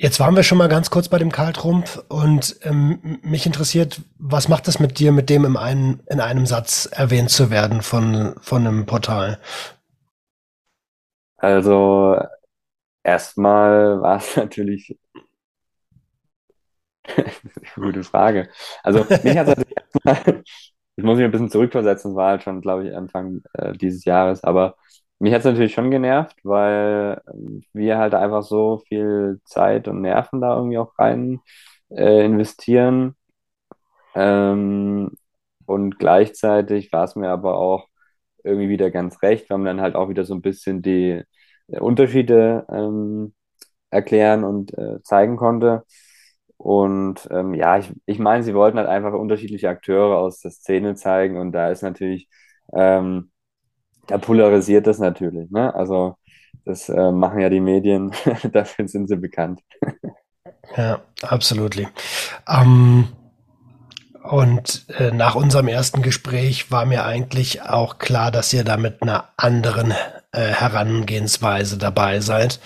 Jetzt 0.00 0.20
waren 0.20 0.36
wir 0.36 0.44
schon 0.44 0.58
mal 0.58 0.68
ganz 0.68 0.90
kurz 0.90 1.08
bei 1.08 1.18
dem 1.18 1.32
Karl 1.32 1.52
Trumpf 1.52 2.00
und 2.08 2.56
ähm, 2.62 3.18
mich 3.22 3.46
interessiert, 3.46 4.00
was 4.16 4.48
macht 4.48 4.68
es 4.68 4.78
mit 4.78 5.00
dir, 5.00 5.10
mit 5.10 5.28
dem 5.28 5.44
in 5.44 5.56
einem, 5.56 6.02
in 6.08 6.20
einem 6.20 6.46
Satz 6.46 6.86
erwähnt 6.86 7.30
zu 7.30 7.50
werden 7.50 7.82
von, 7.82 8.36
von 8.40 8.64
einem 8.64 8.86
Portal? 8.86 9.40
Also 11.36 12.16
erstmal 13.02 14.00
war 14.00 14.18
es 14.18 14.36
natürlich 14.36 14.96
gute 17.74 18.04
Frage. 18.04 18.48
Also 18.82 19.00
mich 19.22 19.36
hat 19.36 19.46
natürlich 19.48 19.74
erstmal, 20.04 20.42
ich 20.96 21.04
muss 21.04 21.16
mich 21.16 21.24
ein 21.24 21.30
bisschen 21.30 21.50
zurückversetzen, 21.50 22.12
es 22.12 22.16
war 22.16 22.30
halt 22.30 22.42
schon, 22.42 22.60
glaube 22.60 22.88
ich, 22.88 22.94
Anfang 22.96 23.42
äh, 23.54 23.72
dieses 23.72 24.04
Jahres, 24.04 24.44
aber 24.44 24.76
mich 25.18 25.32
hat 25.32 25.40
es 25.40 25.46
natürlich 25.46 25.74
schon 25.74 25.90
genervt, 25.90 26.36
weil 26.44 27.20
wir 27.72 27.98
halt 27.98 28.14
einfach 28.14 28.42
so 28.42 28.78
viel 28.88 29.40
Zeit 29.44 29.88
und 29.88 30.00
Nerven 30.02 30.40
da 30.40 30.56
irgendwie 30.56 30.78
auch 30.78 30.96
rein 30.98 31.40
äh, 31.90 32.24
investieren. 32.24 33.16
Ähm, 34.14 35.10
und 35.66 35.98
gleichzeitig 35.98 36.92
war 36.92 37.04
es 37.04 37.16
mir 37.16 37.28
aber 37.30 37.56
auch 37.58 37.88
irgendwie 38.44 38.68
wieder 38.68 38.90
ganz 38.90 39.22
recht, 39.22 39.50
weil 39.50 39.58
man 39.58 39.66
dann 39.78 39.80
halt 39.82 39.96
auch 39.96 40.08
wieder 40.08 40.24
so 40.24 40.34
ein 40.34 40.42
bisschen 40.42 40.82
die 40.82 41.22
äh, 41.68 41.78
Unterschiede 41.80 42.66
ähm, 42.70 43.34
erklären 43.90 44.44
und 44.44 44.76
äh, 44.78 45.02
zeigen 45.04 45.36
konnte. 45.36 45.84
Und 46.58 47.28
ähm, 47.30 47.54
ja, 47.54 47.78
ich, 47.78 47.92
ich 48.06 48.18
meine, 48.18 48.42
sie 48.42 48.54
wollten 48.54 48.78
halt 48.78 48.88
einfach 48.88 49.12
unterschiedliche 49.12 49.68
Akteure 49.68 50.18
aus 50.18 50.40
der 50.40 50.50
Szene 50.50 50.94
zeigen 50.96 51.38
und 51.38 51.52
da 51.52 51.70
ist 51.70 51.82
natürlich 51.82 52.28
ähm, 52.74 53.30
da 54.08 54.18
polarisiert 54.18 54.86
das 54.86 54.98
natürlich. 54.98 55.50
Ne? 55.50 55.72
Also 55.74 56.16
das 56.64 56.88
äh, 56.88 57.12
machen 57.12 57.40
ja 57.40 57.48
die 57.48 57.60
Medien, 57.60 58.12
dafür 58.52 58.88
sind 58.88 59.08
sie 59.08 59.16
bekannt. 59.16 59.60
ja, 60.76 61.00
absolut. 61.22 61.76
Ähm, 62.48 63.08
und 64.22 64.86
äh, 64.98 65.12
nach 65.12 65.36
unserem 65.36 65.68
ersten 65.68 66.02
Gespräch 66.02 66.70
war 66.70 66.84
mir 66.84 67.04
eigentlich 67.04 67.62
auch 67.62 67.98
klar, 67.98 68.30
dass 68.30 68.52
ihr 68.52 68.64
da 68.64 68.76
mit 68.76 69.02
einer 69.02 69.28
anderen 69.36 69.92
äh, 70.32 70.40
Herangehensweise 70.40 71.78
dabei 71.78 72.20
seid. 72.20 72.60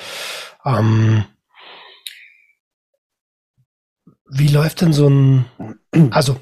Ähm, 0.64 1.24
wie 4.34 4.48
läuft 4.48 4.80
denn 4.80 4.94
so 4.94 5.08
ein, 5.08 5.44
also 6.10 6.38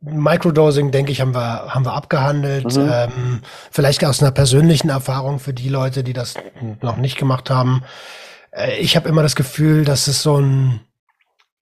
Microdosing, 0.00 0.92
denke 0.92 1.10
ich, 1.10 1.20
haben 1.20 1.34
wir, 1.34 1.74
haben 1.74 1.84
wir 1.84 1.94
abgehandelt. 1.94 2.76
Mhm. 2.76 2.90
Ähm, 2.92 3.40
vielleicht 3.70 4.04
aus 4.04 4.22
einer 4.22 4.30
persönlichen 4.30 4.88
Erfahrung 4.88 5.40
für 5.40 5.52
die 5.52 5.68
Leute, 5.68 6.04
die 6.04 6.12
das 6.12 6.34
noch 6.80 6.96
nicht 6.96 7.18
gemacht 7.18 7.50
haben. 7.50 7.82
Äh, 8.52 8.78
ich 8.78 8.94
habe 8.96 9.08
immer 9.08 9.22
das 9.22 9.34
Gefühl, 9.34 9.84
dass 9.84 10.06
es 10.06 10.22
so 10.22 10.36
ein 10.38 10.80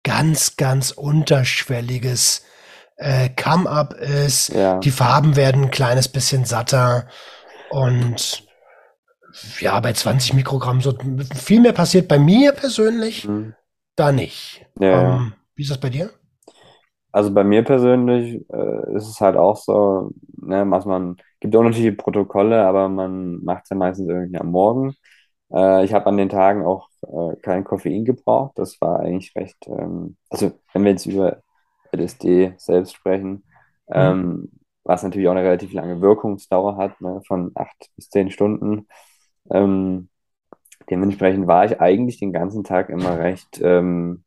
ganz, 0.02 0.56
ganz 0.56 0.90
unterschwelliges 0.90 2.42
äh, 2.96 3.28
Come-up 3.28 3.94
ist. 3.94 4.48
Ja. 4.48 4.78
Die 4.78 4.90
Farben 4.90 5.36
werden 5.36 5.64
ein 5.64 5.70
kleines 5.70 6.08
bisschen 6.08 6.44
satter 6.46 7.06
und 7.70 8.44
ja, 9.60 9.78
bei 9.78 9.92
20 9.92 10.34
Mikrogramm 10.34 10.80
so 10.80 10.98
viel 11.36 11.60
mehr 11.60 11.72
passiert 11.72 12.08
bei 12.08 12.18
mir 12.18 12.50
persönlich 12.52 13.28
mhm. 13.28 13.54
da 13.94 14.10
nicht. 14.10 14.66
Ja. 14.80 15.16
Ähm, 15.16 15.34
wie 15.60 15.62
ist 15.62 15.70
das 15.70 15.78
bei 15.78 15.90
dir? 15.90 16.08
Also 17.12 17.34
bei 17.34 17.44
mir 17.44 17.62
persönlich 17.62 18.42
äh, 18.50 18.96
ist 18.96 19.06
es 19.08 19.20
halt 19.20 19.36
auch 19.36 19.58
so, 19.58 20.10
ne, 20.38 20.64
was 20.70 20.86
man, 20.86 21.18
gibt 21.38 21.54
unterschiedliche 21.54 21.98
Protokolle, 21.98 22.64
aber 22.64 22.88
man 22.88 23.44
macht 23.44 23.64
es 23.64 23.68
ja 23.68 23.76
meistens 23.76 24.08
irgendwie 24.08 24.38
am 24.38 24.52
Morgen. 24.52 24.94
Äh, 25.52 25.84
ich 25.84 25.92
habe 25.92 26.06
an 26.06 26.16
den 26.16 26.30
Tagen 26.30 26.64
auch 26.64 26.88
äh, 27.02 27.36
kein 27.42 27.64
Koffein 27.64 28.06
gebraucht. 28.06 28.52
Das 28.54 28.80
war 28.80 29.00
eigentlich 29.00 29.36
recht, 29.36 29.58
ähm, 29.66 30.16
also 30.30 30.52
wenn 30.72 30.84
wir 30.84 30.92
jetzt 30.92 31.04
über 31.04 31.42
LSD 31.92 32.54
selbst 32.56 32.94
sprechen, 32.94 33.44
mhm. 33.86 33.92
ähm, 33.92 34.50
was 34.84 35.02
natürlich 35.02 35.28
auch 35.28 35.32
eine 35.32 35.44
relativ 35.44 35.74
lange 35.74 36.00
Wirkungsdauer 36.00 36.78
hat, 36.78 36.98
ne, 37.02 37.20
von 37.26 37.52
acht 37.54 37.90
bis 37.96 38.08
zehn 38.08 38.30
Stunden. 38.30 38.86
Ähm, 39.50 40.08
dementsprechend 40.88 41.46
war 41.46 41.66
ich 41.66 41.82
eigentlich 41.82 42.18
den 42.18 42.32
ganzen 42.32 42.64
Tag 42.64 42.88
immer 42.88 43.18
recht 43.18 43.60
ähm, 43.62 44.24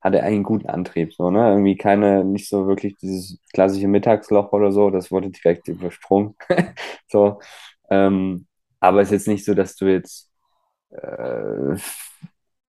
hatte 0.00 0.18
eigentlich 0.22 0.34
einen 0.36 0.42
guten 0.44 0.68
Antrieb, 0.68 1.12
so, 1.14 1.30
ne? 1.30 1.50
Irgendwie 1.50 1.76
keine, 1.76 2.24
nicht 2.24 2.48
so 2.48 2.66
wirklich 2.66 2.96
dieses 2.96 3.38
klassische 3.52 3.88
Mittagsloch 3.88 4.52
oder 4.52 4.72
so, 4.72 4.90
das 4.90 5.10
wurde 5.10 5.30
direkt 5.30 5.68
übersprungen. 5.68 6.36
so. 7.08 7.40
Ähm, 7.90 8.46
aber 8.80 9.00
es 9.02 9.08
ist 9.08 9.12
jetzt 9.12 9.28
nicht 9.28 9.44
so, 9.44 9.54
dass 9.54 9.76
du 9.76 9.86
jetzt 9.86 10.30
äh, 10.90 11.76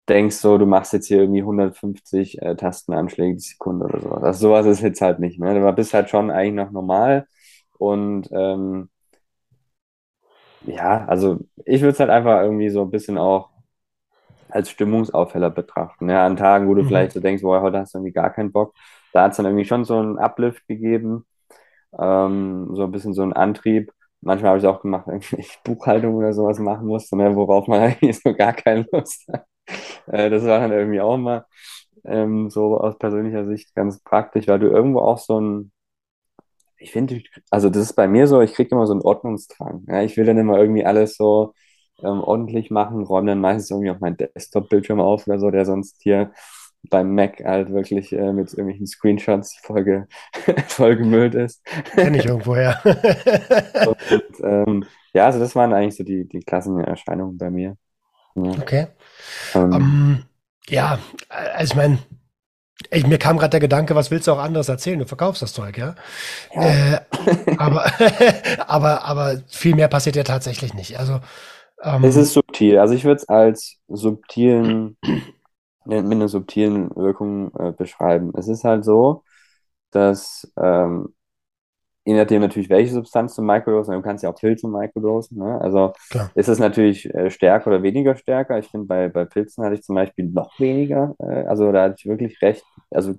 denkst, 0.09 0.37
so, 0.37 0.59
du 0.59 0.67
machst 0.67 0.93
jetzt 0.93 1.07
hier 1.09 1.21
irgendwie 1.21 1.43
150 1.43 2.41
äh, 2.43 2.57
Tastenanschläge 2.57 3.35
die 3.35 3.41
Sekunde 3.41 3.87
oder 3.87 4.01
so. 4.01 4.11
Also 4.13 4.49
sowas 4.49 4.67
ist 4.67 4.83
jetzt 4.83 5.01
halt 5.01 5.19
nicht, 5.21 5.39
ne? 5.39 5.55
Du 5.59 5.73
bist 5.73 5.95
halt 5.95 6.11
schon 6.11 6.31
eigentlich 6.31 6.55
noch 6.67 6.71
normal 6.73 7.27
und 7.79 8.29
ähm, 8.33 8.91
ja, 10.67 11.05
also 11.07 11.39
ich 11.65 11.81
würde 11.83 11.93
es 11.93 12.01
halt 12.01 12.11
einfach 12.11 12.43
irgendwie 12.43 12.71
so 12.71 12.83
ein 12.83 12.91
bisschen 12.91 13.19
auch 13.19 13.51
als 14.55 14.71
Stimmungsaufheller 14.71 15.51
betrachten. 15.51 16.09
Ja, 16.09 16.25
an 16.25 16.37
Tagen, 16.37 16.69
wo 16.69 16.75
du 16.75 16.83
mhm. 16.83 16.87
vielleicht 16.89 17.13
so 17.13 17.21
denkst, 17.21 17.43
boah, 17.43 17.61
heute 17.61 17.79
hast 17.79 17.95
du 17.95 17.99
irgendwie 17.99 18.13
gar 18.13 18.31
keinen 18.31 18.53
Bock. 18.53 18.75
Da 19.13 19.25
hat 19.25 19.33
es 19.33 19.37
dann 19.37 19.47
irgendwie 19.47 19.65
schon 19.65 19.85
so 19.85 19.99
einen 19.99 20.19
Uplift 20.19 20.67
gegeben, 20.69 21.27
ähm, 21.99 22.69
so 22.73 22.85
ein 22.85 22.93
bisschen 22.93 23.15
so 23.15 23.23
einen 23.23 23.33
Antrieb. 23.33 23.93
Manchmal 24.21 24.51
habe 24.51 24.59
ich 24.61 24.67
auch 24.67 24.81
gemacht, 24.83 25.07
wenn 25.09 25.21
ich 25.39 25.59
Buchhaltung 25.65 26.15
oder 26.15 26.33
sowas 26.33 26.59
machen 26.61 26.87
musste, 26.87 27.17
ne, 27.17 27.35
worauf 27.35 27.67
man 27.67 27.81
eigentlich 27.83 28.21
so 28.21 28.33
gar 28.35 28.53
keine 28.53 28.87
Lust 28.93 29.27
hat. 29.33 29.45
Äh, 30.07 30.31
das 30.31 30.45
war 30.45 30.61
dann 30.61 30.73
irgendwie 30.73 31.01
auch 31.01 31.17
mal 31.17 31.47
ähm, 32.05 32.51
so 32.51 32.79
aus 32.79 32.99
persönlicher 32.99 33.45
Sicht 33.45 33.75
ganz 33.75 34.03
praktisch, 34.03 34.47
weil 34.49 34.59
du 34.61 34.69
irgendwo 34.69 35.01
auch 35.01 35.19
so 35.19 35.41
ein, 35.41 35.73
ich 36.79 36.93
finde, 36.93 37.23
also 37.51 37.71
das 37.71 37.83
ist 37.83 37.95
bei 37.95 38.07
mir 38.09 38.27
so, 38.27 38.41
ich 38.41 38.55
kriege 38.55 38.71
immer 38.73 38.87
so 38.87 38.93
einen 38.93 39.03
Ordnungsdrang. 39.03 39.85
Ja, 39.89 40.03
ich 40.03 40.17
will 40.17 40.27
dann 40.27 40.39
immer 40.39 40.59
irgendwie 40.59 40.85
alles 40.85 41.17
so 41.17 41.55
ähm, 42.03 42.21
ordentlich 42.21 42.71
machen, 42.71 43.05
räume 43.05 43.31
dann 43.31 43.41
meistens 43.41 43.71
irgendwie 43.71 43.91
auf 43.91 44.01
meinen 44.01 44.17
Desktop-Bildschirm 44.17 45.01
auf 45.01 45.27
oder 45.27 45.39
so, 45.39 45.51
der 45.51 45.65
sonst 45.65 46.03
hier 46.03 46.33
beim 46.91 47.15
Mac 47.15 47.43
halt 47.45 47.73
wirklich 47.73 48.13
äh, 48.13 48.33
mit 48.33 48.51
irgendwelchen 48.51 48.87
Screenshots 48.87 49.57
voll, 49.63 50.07
vollgemüllt 50.69 51.35
ist. 51.35 51.65
Kenn 51.95 52.15
ich 52.15 52.27
irgendwoher. 52.27 52.81
und, 52.85 54.25
ähm, 54.43 54.85
ja, 55.13 55.27
also 55.27 55.39
das 55.39 55.55
waren 55.55 55.73
eigentlich 55.73 55.97
so 55.97 56.05
die, 56.05 56.29
die 56.29 56.41
klassischen 56.41 56.81
Erscheinungen 56.81 57.39
bei 57.39 57.51
mir. 57.51 57.77
Ja. 58.35 58.51
Okay. 58.61 58.87
Ähm, 59.55 59.63
um, 59.63 59.73
ähm, 59.73 60.23
ja, 60.69 60.99
also 61.29 61.73
ich 61.73 61.77
meine, 61.77 61.99
ich, 62.91 63.07
mir 63.07 63.19
kam 63.19 63.39
gerade 63.39 63.51
der 63.51 63.61
Gedanke, 63.61 63.95
was 63.95 64.11
willst 64.11 64.27
du 64.27 64.33
auch 64.33 64.39
anderes 64.39 64.69
erzählen? 64.69 64.99
Du 64.99 65.07
verkaufst 65.07 65.43
das 65.43 65.53
Zeug, 65.53 65.79
ja? 65.79 65.95
ja. 66.55 66.95
Äh, 66.95 67.01
aber, 67.57 67.87
aber, 68.67 69.05
aber 69.05 69.43
viel 69.49 69.75
mehr 69.75 69.89
passiert 69.89 70.17
ja 70.17 70.25
tatsächlich 70.25 70.75
nicht. 70.75 70.99
Also 70.99 71.21
ähm, 71.85 72.05
es 72.05 72.17
ist 72.17 72.33
subtil. 72.33 72.79
Also 72.79 72.95
ich 72.95 73.05
würde 73.05 73.17
es 73.17 73.29
als 73.29 73.79
subtilen, 73.89 74.97
mit 75.85 76.05
einer 76.05 76.29
subtilen 76.29 76.91
Wirkung 76.97 77.53
äh, 77.59 77.73
beschreiben. 77.73 78.33
Es 78.37 78.49
ist 78.49 78.65
halt 78.65 78.85
so, 78.85 79.23
dass 79.91 80.51
ähm, 80.57 81.15
je 82.05 82.15
nachdem 82.15 82.43
natürlich, 82.43 82.69
welche 82.69 82.93
Substanz 82.93 83.35
zum 83.35 83.47
Microdosen, 83.47 83.95
du 83.95 84.03
kannst 84.03 84.25
ja 84.25 84.31
auch 84.31 84.35
Pilze 84.37 84.69
Microdosen, 84.69 85.39
ne? 85.39 85.61
also 85.61 85.93
Klar. 86.11 86.31
ist 86.35 86.49
es 86.49 86.59
natürlich 86.59 87.13
äh, 87.15 87.31
stärker 87.31 87.69
oder 87.69 87.83
weniger 87.83 88.17
stärker. 88.17 88.59
Ich 88.59 88.69
finde, 88.69 88.87
bei, 88.87 89.09
bei 89.09 89.25
Pilzen 89.25 89.65
hatte 89.65 89.75
ich 89.77 89.83
zum 89.83 89.95
Beispiel 89.95 90.27
noch 90.27 90.59
weniger, 90.61 91.15
äh, 91.19 91.45
also 91.47 91.73
da 91.73 91.85
hatte 91.85 91.97
ich 91.99 92.07
wirklich 92.07 92.41
recht, 92.43 92.65
also 92.91 93.15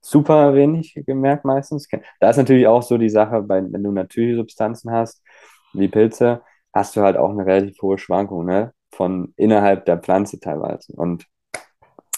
super 0.00 0.54
wenig 0.54 0.94
gemerkt 1.06 1.44
meistens. 1.44 1.88
Da 2.20 2.30
ist 2.30 2.36
natürlich 2.36 2.66
auch 2.66 2.82
so 2.82 2.98
die 2.98 3.08
Sache, 3.10 3.42
bei, 3.42 3.62
wenn 3.62 3.82
du 3.82 3.92
natürliche 3.92 4.36
Substanzen 4.36 4.90
hast, 4.90 5.22
wie 5.72 5.88
Pilze, 5.88 6.42
hast 6.76 6.96
du 6.96 7.02
halt 7.02 7.18
auch 7.18 7.30
eine 7.30 7.46
relativ 7.46 7.82
hohe 7.82 7.98
Schwankung, 7.98 8.46
ne? 8.46 8.74
Von 8.92 9.34
innerhalb 9.38 9.86
der 9.86 9.98
Pflanze 9.98 10.40
teilweise. 10.40 10.94
Und 10.94 11.26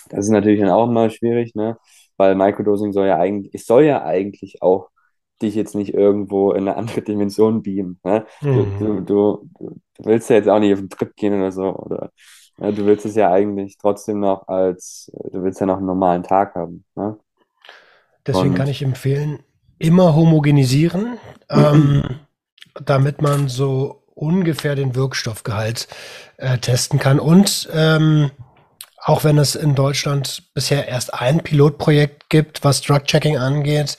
Das 0.08 0.24
ist 0.26 0.30
natürlich 0.30 0.60
dann 0.60 0.70
auch 0.70 0.86
mal 0.88 1.10
schwierig, 1.10 1.54
ne? 1.54 1.78
Weil 2.16 2.34
Microdosing 2.34 2.92
soll 2.92 3.06
ja 3.06 3.18
eigentlich, 3.18 3.54
es 3.54 3.66
soll 3.66 3.84
ja 3.84 4.02
eigentlich 4.04 4.62
auch 4.62 4.90
dich 5.42 5.54
jetzt 5.54 5.74
nicht 5.74 5.94
irgendwo 5.94 6.52
in 6.52 6.66
eine 6.68 6.76
andere 6.76 7.02
Dimension 7.02 7.62
beamen. 7.62 8.00
Ne? 8.04 8.26
Du, 8.52 8.66
Mhm. 8.72 8.72
du, 8.76 9.00
du, 9.02 9.48
du 9.60 9.80
willst 10.04 10.28
ja 10.30 10.36
jetzt 10.36 10.48
auch 10.48 10.58
nicht 10.58 10.72
auf 10.72 10.80
einen 10.80 10.90
Trip 10.90 11.14
gehen 11.14 11.34
oder 11.34 11.52
so. 11.52 11.62
Oder 11.76 12.10
ne? 12.56 12.74
du 12.74 12.84
willst 12.86 13.06
es 13.06 13.14
ja 13.14 13.30
eigentlich 13.30 13.78
trotzdem 13.78 14.18
noch 14.20 14.48
als, 14.48 15.12
du 15.32 15.42
willst 15.44 15.60
ja 15.60 15.66
noch 15.66 15.76
einen 15.76 15.86
normalen 15.86 16.24
Tag 16.24 16.54
haben. 16.56 16.84
Ne? 16.96 17.18
Deswegen 18.26 18.54
kann 18.54 18.68
Und 18.68 18.68
ich 18.68 18.82
empfehlen, 18.82 19.40
immer 19.78 20.14
homogenisieren, 20.14 21.18
ähm, 21.50 22.04
damit 22.84 23.22
man 23.22 23.48
so 23.48 23.97
ungefähr 24.18 24.74
den 24.74 24.94
Wirkstoffgehalt 24.94 25.88
äh, 26.36 26.58
testen 26.58 26.98
kann. 26.98 27.20
Und 27.20 27.68
ähm, 27.72 28.30
auch 29.02 29.24
wenn 29.24 29.38
es 29.38 29.54
in 29.54 29.74
Deutschland 29.74 30.52
bisher 30.54 30.88
erst 30.88 31.14
ein 31.14 31.42
Pilotprojekt 31.42 32.28
gibt, 32.28 32.64
was 32.64 32.82
Drug-Checking 32.82 33.38
angeht, 33.38 33.96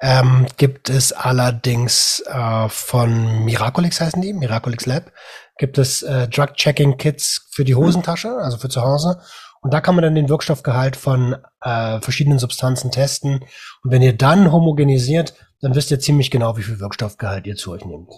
ähm, 0.00 0.46
gibt 0.56 0.90
es 0.90 1.12
allerdings 1.12 2.22
äh, 2.26 2.68
von 2.68 3.44
Miraculix 3.44 4.00
heißen 4.00 4.22
die, 4.22 4.32
Miraculix 4.32 4.86
Lab, 4.86 5.12
gibt 5.58 5.76
es 5.76 6.02
äh, 6.02 6.28
Drug-Checking-Kits 6.28 7.48
für 7.50 7.64
die 7.64 7.74
Hosentasche, 7.74 8.30
also 8.30 8.58
für 8.58 8.68
zu 8.68 8.82
Hause. 8.82 9.20
Und 9.60 9.74
da 9.74 9.80
kann 9.80 9.96
man 9.96 10.02
dann 10.02 10.14
den 10.14 10.28
Wirkstoffgehalt 10.28 10.96
von 10.96 11.36
äh, 11.62 12.00
verschiedenen 12.00 12.38
Substanzen 12.38 12.90
testen. 12.90 13.44
Und 13.82 13.90
wenn 13.90 14.02
ihr 14.02 14.16
dann 14.16 14.52
homogenisiert, 14.52 15.34
dann 15.60 15.74
wisst 15.74 15.90
ihr 15.90 15.98
ziemlich 15.98 16.30
genau, 16.30 16.56
wie 16.56 16.62
viel 16.62 16.78
Wirkstoffgehalt 16.78 17.46
ihr 17.46 17.56
zu 17.56 17.72
euch 17.72 17.84
nehmt. 17.84 18.08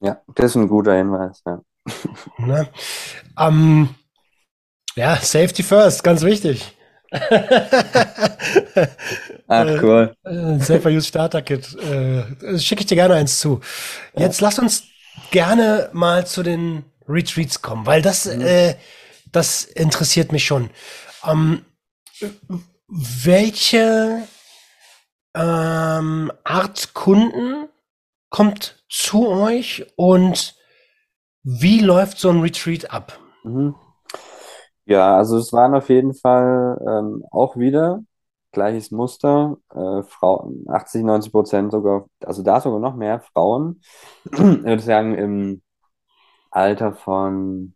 Ja, 0.00 0.20
das 0.34 0.46
ist 0.52 0.56
ein 0.56 0.68
guter 0.68 0.94
Hinweis. 0.96 1.42
Ja. 1.46 1.60
Ne? 2.38 2.68
Ähm, 3.38 3.94
ja, 4.96 5.16
Safety 5.16 5.62
first, 5.62 6.02
ganz 6.04 6.22
wichtig. 6.22 6.76
Ach, 9.48 9.66
Äh, 9.66 9.78
cool. 9.82 10.14
äh, 10.24 10.58
Safer 10.58 10.90
Use 10.90 11.08
Starter 11.08 11.42
Kit. 11.42 11.74
Äh, 11.76 12.58
Schicke 12.58 12.82
ich 12.82 12.86
dir 12.86 12.94
gerne 12.96 13.14
eins 13.14 13.40
zu. 13.40 13.60
Jetzt 14.16 14.40
lass 14.40 14.58
uns 14.58 14.84
gerne 15.30 15.90
mal 15.92 16.26
zu 16.26 16.42
den 16.42 16.84
Retreats 17.08 17.60
kommen, 17.62 17.86
weil 17.86 18.02
das, 18.02 18.26
Mhm. 18.26 18.40
äh, 18.42 18.74
das 19.32 19.64
interessiert 19.64 20.32
mich 20.32 20.44
schon. 20.44 20.70
Ähm, 21.26 21.64
welche 22.88 24.22
ähm, 25.34 26.32
Art 26.44 26.94
Kunden 26.94 27.68
kommt 28.30 28.79
zu 28.90 29.28
euch 29.28 29.86
und 29.96 30.56
wie 31.44 31.80
läuft 31.80 32.18
so 32.18 32.30
ein 32.30 32.40
Retreat 32.40 32.90
ab? 32.92 33.18
Mhm. 33.44 33.74
Ja, 34.86 35.16
also 35.16 35.36
es 35.38 35.52
waren 35.52 35.74
auf 35.74 35.88
jeden 35.88 36.14
Fall 36.14 36.78
ähm, 36.86 37.24
auch 37.30 37.56
wieder 37.56 38.02
gleiches 38.52 38.90
Muster. 38.90 39.56
Äh, 39.72 40.02
Frauen, 40.04 40.64
80, 40.68 41.04
90 41.04 41.32
Prozent 41.32 41.70
sogar, 41.72 42.06
also 42.24 42.42
da 42.42 42.60
sogar 42.60 42.80
noch 42.80 42.96
mehr 42.96 43.20
Frauen. 43.20 43.80
Ich 44.32 44.38
würde 44.38 44.82
sagen, 44.82 45.14
im 45.16 45.62
Alter 46.50 46.94
von 46.94 47.74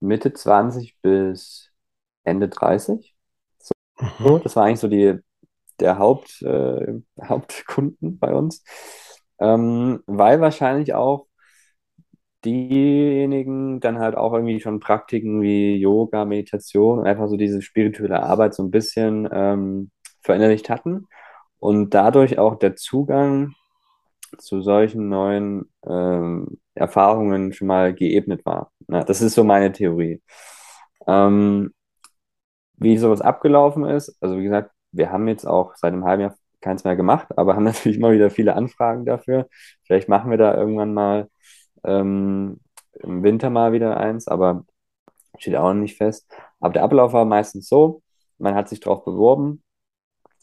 Mitte 0.00 0.32
20 0.32 0.98
bis 1.02 1.70
Ende 2.24 2.48
30. 2.48 3.16
So, 3.58 3.72
Mhm. 4.18 4.42
das 4.42 4.56
war 4.56 4.64
eigentlich 4.66 4.80
so 4.80 4.88
die, 4.88 5.18
der 5.80 5.98
Haupt, 5.98 6.42
äh, 6.42 7.00
Hauptkunden 7.24 8.18
bei 8.18 8.34
uns. 8.34 8.64
Ähm, 9.40 10.02
weil 10.06 10.40
wahrscheinlich 10.40 10.94
auch 10.94 11.26
diejenigen 12.44 13.80
dann 13.80 13.98
halt 13.98 14.16
auch 14.16 14.32
irgendwie 14.32 14.60
schon 14.60 14.80
Praktiken 14.80 15.42
wie 15.42 15.76
Yoga, 15.76 16.24
Meditation 16.24 17.00
und 17.00 17.06
einfach 17.06 17.28
so 17.28 17.36
diese 17.36 17.60
spirituelle 17.62 18.22
Arbeit 18.22 18.54
so 18.54 18.62
ein 18.62 18.70
bisschen 18.70 19.28
ähm, 19.32 19.90
verinnerlicht 20.22 20.70
hatten 20.70 21.06
und 21.58 21.92
dadurch 21.94 22.38
auch 22.38 22.56
der 22.58 22.76
Zugang 22.76 23.54
zu 24.38 24.62
solchen 24.62 25.08
neuen 25.08 25.70
ähm, 25.86 26.60
Erfahrungen 26.74 27.52
schon 27.52 27.68
mal 27.68 27.94
geebnet 27.94 28.44
war. 28.46 28.72
Ja, 28.88 29.04
das 29.04 29.22
ist 29.22 29.34
so 29.34 29.44
meine 29.44 29.72
Theorie. 29.72 30.22
Ähm, 31.06 31.72
wie 32.76 32.96
sowas 32.98 33.20
abgelaufen 33.20 33.84
ist, 33.84 34.16
also 34.20 34.38
wie 34.38 34.44
gesagt, 34.44 34.70
wir 34.92 35.10
haben 35.12 35.28
jetzt 35.28 35.46
auch 35.46 35.74
seit 35.76 35.92
einem 35.92 36.04
halben 36.04 36.22
Jahr 36.22 36.34
keins 36.60 36.84
mehr 36.84 36.96
gemacht, 36.96 37.28
aber 37.36 37.54
haben 37.56 37.64
natürlich 37.64 37.98
immer 37.98 38.12
wieder 38.12 38.30
viele 38.30 38.54
Anfragen 38.54 39.04
dafür. 39.06 39.48
Vielleicht 39.84 40.08
machen 40.08 40.30
wir 40.30 40.38
da 40.38 40.54
irgendwann 40.56 40.94
mal 40.94 41.28
ähm, 41.84 42.60
im 42.94 43.22
Winter 43.22 43.50
mal 43.50 43.72
wieder 43.72 43.96
eins, 43.98 44.28
aber 44.28 44.64
steht 45.38 45.56
auch 45.56 45.72
noch 45.72 45.80
nicht 45.80 45.96
fest. 45.96 46.30
Aber 46.60 46.72
der 46.74 46.84
Ablauf 46.84 47.12
war 47.12 47.24
meistens 47.24 47.68
so, 47.68 48.02
man 48.38 48.54
hat 48.54 48.68
sich 48.68 48.80
darauf 48.80 49.04
beworben, 49.04 49.62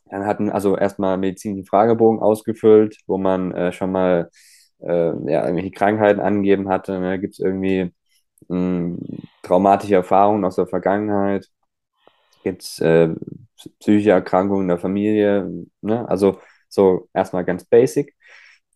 dann 0.09 0.25
hatten 0.25 0.49
also 0.49 0.77
erstmal 0.77 1.17
medizinischen 1.17 1.65
Fragebogen 1.65 2.19
ausgefüllt, 2.21 2.97
wo 3.07 3.17
man 3.17 3.51
äh, 3.53 3.71
schon 3.73 3.91
mal 3.91 4.29
äh, 4.79 5.09
ja, 5.31 5.43
irgendwelche 5.43 5.71
Krankheiten 5.71 6.19
angegeben 6.21 6.69
hatte. 6.69 6.99
Ne? 6.99 7.19
Gibt 7.19 7.33
es 7.33 7.39
irgendwie 7.39 7.93
mh, 8.47 8.97
traumatische 9.43 9.95
Erfahrungen 9.95 10.45
aus 10.45 10.55
der 10.55 10.67
Vergangenheit? 10.67 11.47
Gibt 12.43 12.63
es 12.63 12.79
äh, 12.79 13.09
psychische 13.79 14.11
Erkrankungen 14.11 14.63
in 14.63 14.67
der 14.69 14.79
Familie? 14.79 15.49
Ne? 15.81 16.07
Also 16.09 16.39
so 16.69 17.09
erstmal 17.13 17.45
ganz 17.45 17.65
basic. 17.65 18.15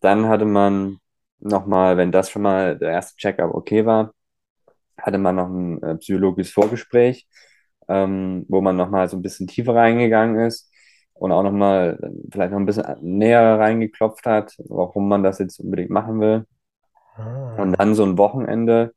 Dann 0.00 0.28
hatte 0.28 0.44
man 0.44 0.98
nochmal, 1.40 1.96
wenn 1.96 2.12
das 2.12 2.30
schon 2.30 2.42
mal 2.42 2.78
der 2.78 2.90
erste 2.92 3.16
Check-up 3.16 3.54
okay 3.54 3.86
war, 3.86 4.14
hatte 4.98 5.18
man 5.18 5.36
noch 5.36 5.48
ein 5.48 5.82
äh, 5.82 5.96
psychologisches 5.96 6.52
Vorgespräch, 6.52 7.28
ähm, 7.88 8.44
wo 8.48 8.60
man 8.60 8.76
nochmal 8.76 9.08
so 9.08 9.16
ein 9.16 9.22
bisschen 9.22 9.46
tiefer 9.48 9.74
reingegangen 9.74 10.40
ist 10.46 10.70
und 11.14 11.32
auch 11.32 11.42
nochmal 11.42 11.98
vielleicht 12.32 12.52
noch 12.52 12.60
ein 12.60 12.66
bisschen 12.66 12.86
näher 13.02 13.58
reingeklopft 13.58 14.26
hat, 14.26 14.54
warum 14.58 15.08
man 15.08 15.22
das 15.22 15.38
jetzt 15.38 15.60
unbedingt 15.60 15.90
machen 15.90 16.20
will. 16.20 16.46
Und 17.56 17.74
Ah. 17.74 17.78
dann 17.78 17.94
so 17.94 18.04
ein 18.04 18.18
Wochenende 18.18 18.94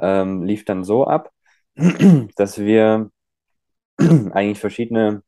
ähm, 0.00 0.42
lief 0.44 0.64
dann 0.64 0.84
so 0.84 1.06
ab, 1.06 1.30
dass 2.36 2.58
wir 2.58 3.10
eigentlich 4.32 4.60
verschiedene 4.60 5.22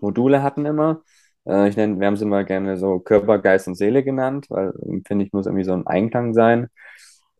Module 0.00 0.42
hatten 0.42 0.66
immer. 0.66 1.02
Äh, 1.46 1.68
ich 1.68 1.76
nenne, 1.76 1.98
wir 2.00 2.06
haben 2.06 2.14
es 2.14 2.22
immer 2.22 2.44
gerne 2.44 2.76
so 2.76 2.98
Körper, 3.00 3.38
Geist 3.38 3.68
und 3.68 3.76
Seele 3.76 4.02
genannt, 4.02 4.46
weil 4.50 4.72
finde 5.06 5.24
ich, 5.24 5.32
muss 5.32 5.46
irgendwie 5.46 5.64
so 5.64 5.72
ein 5.72 5.86
Einklang 5.86 6.34
sein. 6.34 6.68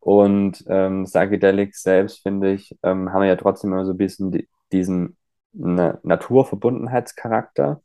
Und 0.00 0.64
ähm, 0.68 1.04
Psychedelics 1.04 1.82
selbst, 1.82 2.22
finde 2.22 2.52
ich, 2.52 2.76
ähm, 2.82 3.12
haben 3.12 3.24
ja 3.24 3.36
trotzdem 3.36 3.72
immer 3.72 3.84
so 3.84 3.92
ein 3.92 3.96
bisschen 3.98 4.30
die, 4.30 4.48
diesen 4.72 5.16
Na 5.52 5.98
Naturverbundenheitscharakter, 6.04 7.82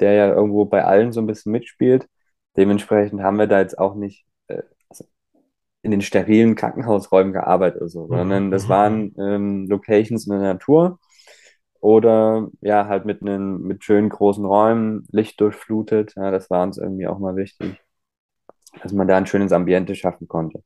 der 0.00 0.12
ja 0.12 0.28
irgendwo 0.34 0.66
bei 0.66 0.84
allen 0.84 1.12
so 1.12 1.20
ein 1.20 1.26
bisschen 1.26 1.52
mitspielt. 1.52 2.08
Dementsprechend 2.56 3.22
haben 3.22 3.38
wir 3.38 3.46
da 3.46 3.60
jetzt 3.60 3.78
auch 3.78 3.94
nicht 3.94 4.26
äh, 4.48 4.62
in 5.82 5.90
den 5.90 6.02
sterilen 6.02 6.54
Krankenhausräumen 6.54 7.32
gearbeitet 7.32 7.80
oder 7.80 7.88
so, 7.90 8.08
sondern 8.08 8.50
das 8.50 8.64
mhm, 8.64 8.68
mhm. 8.68 8.70
waren 8.70 9.14
ähm, 9.18 9.66
Locations 9.68 10.26
in 10.26 10.32
der 10.32 10.40
Natur 10.54 10.98
oder 11.84 12.48
ja, 12.62 12.86
halt 12.88 13.04
mit, 13.04 13.20
einen, 13.20 13.60
mit 13.60 13.84
schönen 13.84 14.08
großen 14.08 14.44
Räumen, 14.44 15.06
Licht 15.12 15.38
durchflutet. 15.40 16.14
Ja, 16.16 16.30
das 16.30 16.48
war 16.48 16.62
uns 16.62 16.78
irgendwie 16.78 17.06
auch 17.06 17.18
mal 17.18 17.36
wichtig, 17.36 17.78
dass 18.82 18.92
man 18.92 19.06
da 19.06 19.18
ein 19.18 19.26
schönes 19.26 19.52
Ambiente 19.52 19.94
schaffen 19.94 20.26
konnte. 20.26 20.62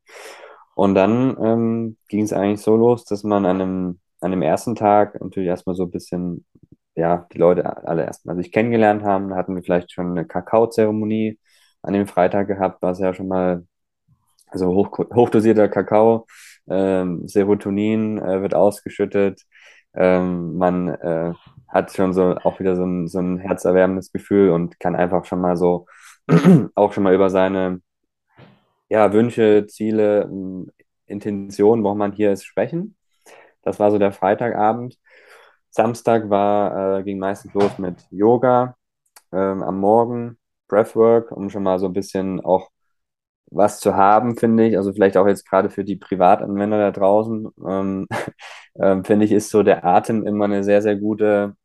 Und 0.76 0.94
dann 0.94 1.36
ähm, 1.42 1.96
ging 2.08 2.22
es 2.22 2.32
eigentlich 2.32 2.62
so 2.62 2.76
los, 2.76 3.04
dass 3.04 3.24
man 3.24 3.46
an 3.46 3.60
einem, 3.60 4.00
an 4.20 4.30
dem 4.30 4.42
ersten 4.42 4.76
Tag 4.76 5.20
natürlich 5.20 5.48
erstmal 5.48 5.74
so 5.74 5.84
ein 5.84 5.90
bisschen, 5.90 6.46
ja, 6.94 7.26
die 7.32 7.38
Leute 7.38 7.64
alle 7.86 8.04
erstmal 8.04 8.36
sich 8.36 8.52
kennengelernt 8.52 9.02
haben. 9.02 9.30
Da 9.30 9.36
hatten 9.36 9.56
wir 9.56 9.62
vielleicht 9.64 9.90
schon 9.92 10.12
eine 10.12 10.24
Kakaozeremonie 10.26 11.38
an 11.82 11.94
dem 11.94 12.06
Freitag 12.06 12.46
gehabt, 12.46 12.80
was 12.82 13.00
ja 13.00 13.12
schon 13.12 13.26
mal, 13.28 13.66
also 14.46 14.68
hoch, 14.74 14.98
hochdosierter 15.14 15.68
Kakao, 15.68 16.26
ähm, 16.68 17.26
Serotonin 17.26 18.18
äh, 18.18 18.40
wird 18.42 18.54
ausgeschüttet. 18.54 19.42
Ähm, 19.98 20.56
man 20.56 20.88
äh, 20.88 21.34
hat 21.66 21.92
schon 21.92 22.12
so 22.14 22.36
auch 22.44 22.60
wieder 22.60 22.76
so 22.76 22.84
ein, 22.84 23.08
so 23.08 23.18
ein 23.18 23.38
herzerwärmendes 23.38 24.12
Gefühl 24.12 24.50
und 24.50 24.78
kann 24.78 24.94
einfach 24.96 25.24
schon 25.24 25.40
mal 25.40 25.56
so 25.56 25.86
auch 26.76 26.92
schon 26.92 27.02
mal 27.02 27.14
über 27.14 27.30
seine 27.30 27.80
ja, 28.88 29.12
Wünsche, 29.12 29.66
Ziele, 29.66 30.22
m, 30.22 30.70
Intentionen, 31.06 31.84
warum 31.84 31.98
man 31.98 32.12
hier 32.12 32.32
ist, 32.32 32.44
sprechen. 32.44 32.96
Das 33.62 33.80
war 33.80 33.90
so 33.90 33.98
der 33.98 34.12
Freitagabend. 34.12 34.98
Samstag 35.70 36.30
war, 36.30 36.98
äh, 37.00 37.02
ging 37.02 37.18
meistens 37.18 37.52
los 37.54 37.78
mit 37.78 37.96
Yoga 38.10 38.76
ähm, 39.32 39.62
am 39.62 39.80
Morgen, 39.80 40.38
Breathwork, 40.68 41.32
um 41.32 41.50
schon 41.50 41.64
mal 41.64 41.78
so 41.78 41.86
ein 41.86 41.92
bisschen 41.92 42.40
auch 42.40 42.70
was 43.50 43.80
zu 43.80 43.96
haben, 43.96 44.36
finde 44.36 44.66
ich. 44.68 44.76
Also 44.76 44.92
vielleicht 44.92 45.16
auch 45.16 45.26
jetzt 45.26 45.48
gerade 45.48 45.70
für 45.70 45.84
die 45.84 45.96
Privatanwender 45.96 46.78
da 46.78 46.90
draußen, 46.90 47.48
ähm, 47.66 48.08
ähm, 48.80 49.04
finde 49.04 49.24
ich, 49.26 49.32
ist 49.32 49.50
so 49.50 49.62
der 49.62 49.84
Atem 49.84 50.26
immer 50.26 50.46
eine 50.46 50.64
sehr, 50.64 50.82
sehr 50.82 50.96
gute 50.96 51.56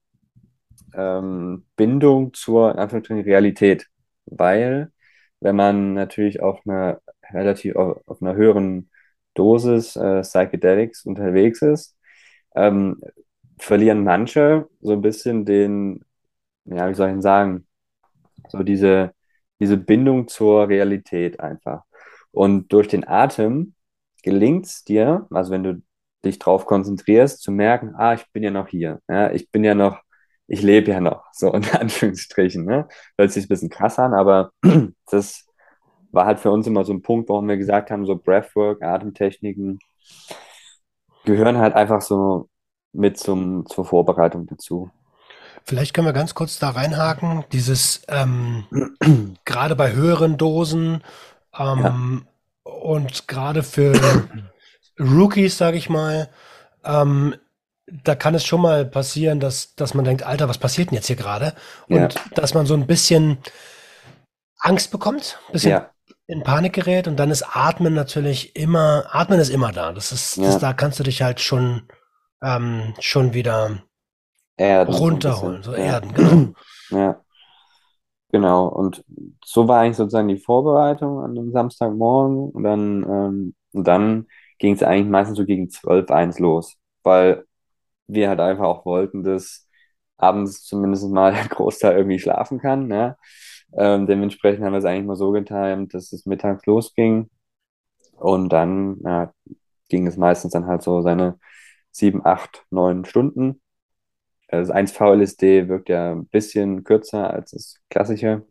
ähm, 0.93 1.65
Bindung 1.75 2.33
zur 2.33 2.71
in 2.71 2.79
Anführungsstrichen 2.79 3.23
Realität. 3.23 3.87
Weil, 4.25 4.91
wenn 5.39 5.55
man 5.55 5.93
natürlich 5.93 6.41
auf 6.41 6.59
einer 6.65 7.01
relativ 7.31 7.75
auf, 7.75 8.01
auf 8.07 8.21
einer 8.21 8.35
höheren 8.35 8.89
Dosis 9.33 9.95
äh, 9.95 10.21
Psychedelics 10.21 11.05
unterwegs 11.05 11.61
ist, 11.61 11.97
ähm, 12.55 13.01
verlieren 13.59 14.03
manche 14.03 14.67
so 14.81 14.93
ein 14.93 15.01
bisschen 15.01 15.45
den, 15.45 16.03
ja, 16.65 16.89
wie 16.89 16.93
soll 16.95 17.09
ich 17.09 17.13
denn 17.13 17.21
sagen, 17.21 17.67
so 18.49 18.63
diese, 18.63 19.13
diese 19.63 19.77
Bindung 19.77 20.27
zur 20.27 20.67
Realität 20.67 21.39
einfach. 21.39 21.83
Und 22.31 22.73
durch 22.73 22.89
den 22.89 23.07
Atem 23.07 23.75
gelingt 24.23 24.65
es 24.65 24.83
dir, 24.83 25.25
also 25.31 25.51
wenn 25.51 25.63
du 25.63 25.81
dich 26.25 26.37
darauf 26.39 26.65
konzentrierst, 26.65 27.41
zu 27.41 27.51
merken, 27.51 27.95
ah, 27.95 28.13
ich 28.13 28.25
bin 28.33 28.43
ja 28.43 28.51
noch 28.51 28.67
hier, 28.67 28.99
ja, 29.07 29.31
ich 29.31 29.49
bin 29.51 29.63
ja 29.63 29.73
noch, 29.73 30.01
ich 30.47 30.61
lebe 30.61 30.91
ja 30.91 30.99
noch, 30.99 31.23
so 31.31 31.53
in 31.53 31.63
Anführungsstrichen, 31.71 32.65
ne? 32.65 32.87
Hört 33.17 33.31
sich 33.31 33.45
ein 33.45 33.49
bisschen 33.49 33.69
krass 33.69 33.99
an, 33.99 34.13
aber 34.13 34.51
das 35.09 35.45
war 36.11 36.25
halt 36.25 36.39
für 36.39 36.51
uns 36.51 36.67
immer 36.67 36.83
so 36.85 36.93
ein 36.93 37.01
Punkt, 37.01 37.29
warum 37.29 37.47
wir 37.47 37.57
gesagt 37.57 37.89
haben, 37.89 38.05
so 38.05 38.17
Breathwork, 38.17 38.83
Atemtechniken 38.83 39.79
gehören 41.25 41.57
halt 41.57 41.73
einfach 41.73 42.01
so 42.01 42.49
mit 42.91 43.17
zum, 43.17 43.65
zur 43.65 43.85
Vorbereitung 43.85 44.45
dazu. 44.45 44.91
Vielleicht 45.65 45.93
können 45.93 46.07
wir 46.07 46.13
ganz 46.13 46.35
kurz 46.35 46.59
da 46.59 46.71
reinhaken, 46.71 47.45
dieses 47.51 48.01
ähm, 48.09 48.65
gerade 49.45 49.75
bei 49.75 49.93
höheren 49.93 50.37
Dosen 50.37 51.03
ähm, 51.57 52.25
ja. 52.65 52.71
und 52.71 53.27
gerade 53.27 53.63
für 53.63 53.93
Rookies, 54.99 55.57
sage 55.57 55.77
ich 55.77 55.89
mal, 55.89 56.29
ähm, 56.83 57.35
da 57.87 58.15
kann 58.15 58.35
es 58.35 58.45
schon 58.45 58.61
mal 58.61 58.85
passieren, 58.85 59.39
dass, 59.39 59.75
dass 59.75 59.93
man 59.93 60.05
denkt, 60.05 60.23
Alter, 60.23 60.49
was 60.49 60.57
passiert 60.57 60.89
denn 60.89 60.95
jetzt 60.95 61.07
hier 61.07 61.15
gerade? 61.15 61.53
Und 61.87 62.13
ja. 62.13 62.21
dass 62.35 62.53
man 62.53 62.65
so 62.65 62.73
ein 62.73 62.87
bisschen 62.87 63.37
Angst 64.59 64.91
bekommt, 64.91 65.39
ein 65.47 65.53
bisschen 65.53 65.71
ja. 65.71 65.89
in 66.27 66.43
Panik 66.43 66.73
gerät 66.73 67.07
und 67.07 67.17
dann 67.17 67.31
ist 67.31 67.43
Atmen 67.43 67.93
natürlich 67.93 68.55
immer, 68.55 69.05
Atmen 69.11 69.39
ist 69.39 69.49
immer 69.49 69.71
da. 69.71 69.91
Das 69.91 70.11
ist, 70.11 70.37
das, 70.37 70.59
da 70.59 70.73
kannst 70.73 70.99
du 70.99 71.03
dich 71.03 71.21
halt 71.21 71.41
schon, 71.41 71.83
ähm, 72.41 72.93
schon 72.99 73.33
wieder 73.33 73.83
erden, 74.57 74.93
runterholen, 74.93 75.63
so, 75.63 75.73
erden, 75.73 76.13
genau. 76.13 76.53
Ja. 76.91 77.23
Genau, 78.31 78.67
und 78.67 79.03
so 79.45 79.67
war 79.67 79.81
eigentlich 79.81 79.97
sozusagen 79.97 80.27
die 80.27 80.39
Vorbereitung 80.39 81.19
an 81.19 81.35
dem 81.35 81.51
Samstagmorgen 81.51 82.49
und 82.49 82.63
dann, 82.63 83.03
ähm, 83.03 83.55
und 83.73 83.87
dann 83.87 84.27
ging 84.57 84.73
es 84.73 84.81
eigentlich 84.83 85.07
meistens 85.09 85.37
so 85.37 85.45
gegen 85.45 85.69
12, 85.69 86.09
1 86.09 86.39
los, 86.39 86.75
weil 87.03 87.45
wir 88.07 88.29
halt 88.29 88.39
einfach 88.39 88.65
auch 88.65 88.85
wollten, 88.85 89.23
dass 89.23 89.67
abends 90.17 90.63
zumindest 90.63 91.09
mal 91.11 91.33
der 91.33 91.47
Großteil 91.49 91.97
irgendwie 91.97 92.19
schlafen 92.19 92.59
kann. 92.59 92.87
Ne? 92.87 93.17
Ähm, 93.77 94.07
dementsprechend 94.07 94.65
haben 94.65 94.73
wir 94.73 94.79
es 94.79 94.85
eigentlich 94.85 95.05
mal 95.07 95.15
so 95.15 95.31
getimt, 95.31 95.93
dass 95.93 96.13
es 96.13 96.25
mittags 96.25 96.65
losging 96.65 97.29
und 98.17 98.49
dann 98.49 98.99
ja, 99.03 99.33
ging 99.89 100.07
es 100.07 100.17
meistens 100.17 100.53
dann 100.53 100.67
halt 100.67 100.83
so 100.83 101.01
seine 101.01 101.39
sieben, 101.91 102.25
acht, 102.25 102.65
neun 102.71 103.05
Stunden. 103.05 103.62
Das 104.59 104.69
1V-LSD 104.71 105.67
wirkt 105.67 105.89
ja 105.89 106.11
ein 106.13 106.27
bisschen 106.27 106.83
kürzer 106.83 107.29
als 107.31 107.51
das 107.51 107.81
klassische. 107.89 108.45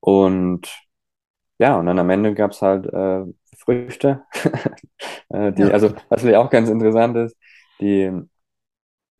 Und 0.00 0.68
ja, 1.58 1.78
und 1.78 1.86
dann 1.86 1.98
am 1.98 2.10
Ende 2.10 2.34
gab 2.34 2.52
es 2.52 2.62
halt 2.62 2.86
äh, 2.86 3.24
Früchte. 3.56 4.24
äh, 5.28 5.52
die, 5.52 5.62
ja. 5.62 5.68
Also, 5.70 5.94
was 6.08 6.22
vielleicht 6.22 6.38
auch 6.38 6.50
ganz 6.50 6.68
interessant 6.70 7.16
ist, 7.16 7.36
die, 7.80 8.10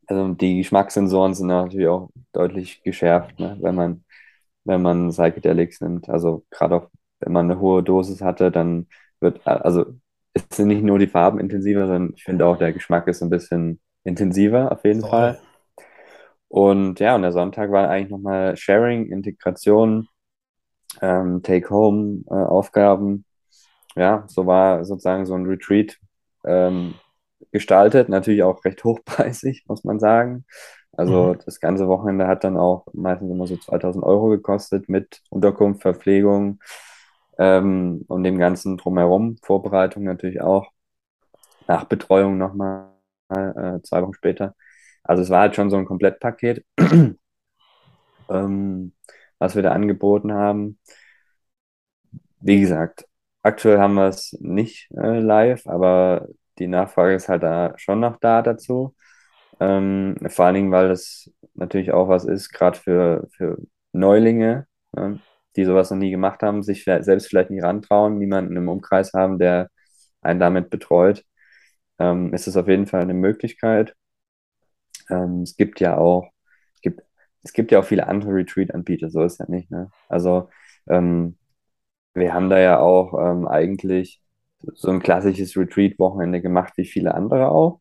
also 0.06 0.34
die 0.34 0.58
Geschmackssensoren 0.58 1.34
sind 1.34 1.48
natürlich 1.48 1.88
auch 1.88 2.10
deutlich 2.32 2.82
geschärft, 2.82 3.38
ne, 3.38 3.58
wenn 3.60 3.74
man, 3.74 4.04
wenn 4.64 4.82
man 4.82 5.10
Psychedelics 5.10 5.80
nimmt. 5.82 6.08
Also 6.08 6.44
gerade 6.50 6.76
auch, 6.76 6.90
wenn 7.20 7.32
man 7.32 7.50
eine 7.50 7.60
hohe 7.60 7.82
Dosis 7.82 8.22
hatte, 8.22 8.50
dann 8.50 8.88
wird, 9.20 9.46
also 9.46 9.86
es 10.34 10.44
sind 10.52 10.68
nicht 10.68 10.82
nur 10.84 10.98
die 10.98 11.08
Farben 11.08 11.38
intensiver, 11.40 11.86
sondern 11.86 12.14
ich 12.16 12.24
finde 12.24 12.46
auch 12.46 12.58
der 12.58 12.72
Geschmack 12.72 13.08
ist 13.08 13.22
ein 13.22 13.30
bisschen 13.30 13.80
intensiver 14.04 14.72
auf 14.72 14.84
jeden 14.84 15.04
oh. 15.04 15.08
Fall. 15.08 15.40
Und 16.48 17.00
ja, 17.00 17.14
und 17.14 17.22
der 17.22 17.32
Sonntag 17.32 17.70
war 17.70 17.88
eigentlich 17.88 18.10
nochmal 18.10 18.56
Sharing, 18.56 19.06
Integration, 19.06 20.08
ähm, 21.00 21.42
Take-Home-Aufgaben. 21.42 23.24
Äh, 23.96 24.00
ja, 24.00 24.24
so 24.26 24.46
war 24.46 24.84
sozusagen 24.84 25.24
so 25.24 25.34
ein 25.34 25.46
Retreat 25.46 25.98
ähm, 26.44 26.94
gestaltet, 27.52 28.08
natürlich 28.08 28.42
auch 28.42 28.64
recht 28.64 28.84
hochpreisig, 28.84 29.64
muss 29.66 29.84
man 29.84 29.98
sagen. 29.98 30.44
Also 30.92 31.34
mhm. 31.34 31.38
das 31.44 31.58
ganze 31.58 31.88
Wochenende 31.88 32.26
hat 32.26 32.44
dann 32.44 32.58
auch 32.58 32.86
meistens 32.92 33.30
immer 33.30 33.46
so 33.46 33.56
2000 33.56 34.04
Euro 34.04 34.28
gekostet 34.28 34.88
mit 34.88 35.22
Unterkunft, 35.30 35.80
Verpflegung 35.82 36.60
ähm, 37.38 38.04
und 38.08 38.24
dem 38.24 38.38
ganzen 38.38 38.76
drumherum. 38.76 39.38
Vorbereitung 39.42 40.04
natürlich 40.04 40.42
auch. 40.42 40.70
Nachbetreuung 41.66 42.36
nochmal 42.36 42.91
äh, 43.34 43.82
zwei 43.82 44.02
Wochen 44.02 44.14
später. 44.14 44.54
Also 45.04 45.22
es 45.22 45.30
war 45.30 45.40
halt 45.42 45.56
schon 45.56 45.70
so 45.70 45.76
ein 45.76 45.84
Komplettpaket, 45.86 46.64
ähm, 48.30 48.92
was 49.38 49.54
wir 49.56 49.62
da 49.62 49.72
angeboten 49.72 50.32
haben. 50.32 50.78
Wie 52.40 52.60
gesagt, 52.60 53.06
aktuell 53.42 53.78
haben 53.78 53.94
wir 53.94 54.08
es 54.08 54.36
nicht 54.40 54.90
äh, 54.92 55.20
live, 55.20 55.66
aber 55.66 56.28
die 56.58 56.66
Nachfrage 56.66 57.14
ist 57.14 57.28
halt 57.28 57.42
da 57.42 57.74
schon 57.78 58.00
noch 58.00 58.18
da 58.20 58.42
dazu. 58.42 58.94
Ähm, 59.60 60.16
vor 60.28 60.46
allen 60.46 60.54
Dingen, 60.56 60.72
weil 60.72 60.88
das 60.88 61.30
natürlich 61.54 61.92
auch 61.92 62.08
was 62.08 62.24
ist, 62.24 62.50
gerade 62.52 62.78
für, 62.78 63.28
für 63.36 63.58
Neulinge, 63.92 64.66
äh, 64.96 65.12
die 65.56 65.64
sowas 65.64 65.90
noch 65.90 65.98
nie 65.98 66.10
gemacht 66.10 66.42
haben, 66.42 66.62
sich 66.62 66.84
selbst 66.84 67.28
vielleicht 67.28 67.50
nicht 67.50 67.62
rantrauen, 67.64 68.18
niemanden 68.18 68.56
im 68.56 68.68
Umkreis 68.68 69.12
haben, 69.14 69.38
der 69.38 69.68
einen 70.22 70.40
damit 70.40 70.70
betreut 70.70 71.24
ähm, 72.02 72.34
ist 72.34 72.48
es 72.48 72.56
auf 72.56 72.68
jeden 72.68 72.86
Fall 72.86 73.02
eine 73.02 73.14
Möglichkeit. 73.14 73.94
Ähm, 75.08 75.42
es 75.42 75.56
gibt 75.56 75.80
ja 75.80 75.96
auch, 75.96 76.28
es 76.74 76.80
gibt, 76.80 77.02
es 77.44 77.52
gibt 77.52 77.70
ja 77.70 77.78
auch 77.78 77.84
viele 77.84 78.08
andere 78.08 78.34
Retreat-Anbieter, 78.34 79.08
so 79.08 79.22
ist 79.22 79.38
ja 79.38 79.46
nicht. 79.48 79.70
Ne? 79.70 79.90
Also 80.08 80.48
ähm, 80.88 81.38
wir 82.14 82.34
haben 82.34 82.50
da 82.50 82.58
ja 82.58 82.80
auch 82.80 83.14
ähm, 83.14 83.46
eigentlich 83.46 84.20
so 84.74 84.90
ein 84.90 85.00
klassisches 85.00 85.56
Retreat-Wochenende 85.56 86.40
gemacht, 86.40 86.74
wie 86.76 86.86
viele 86.86 87.14
andere 87.14 87.50
auch. 87.50 87.80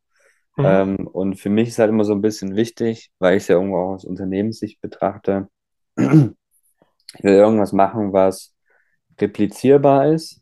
Mhm. 0.55 0.65
Ähm, 0.65 1.07
und 1.07 1.39
für 1.39 1.49
mich 1.49 1.69
ist 1.69 1.79
halt 1.79 1.89
immer 1.89 2.05
so 2.05 2.13
ein 2.13 2.21
bisschen 2.21 2.55
wichtig, 2.55 3.11
weil 3.19 3.37
ich 3.37 3.43
es 3.43 3.47
ja 3.47 3.55
irgendwo 3.55 3.77
auch 3.77 3.93
aus 3.95 4.05
Unternehmenssicht 4.05 4.81
betrachte, 4.81 5.47
ich 5.97 6.03
will 7.23 7.33
irgendwas 7.33 7.73
machen, 7.73 8.13
was 8.13 8.55
replizierbar 9.19 10.07
ist 10.13 10.41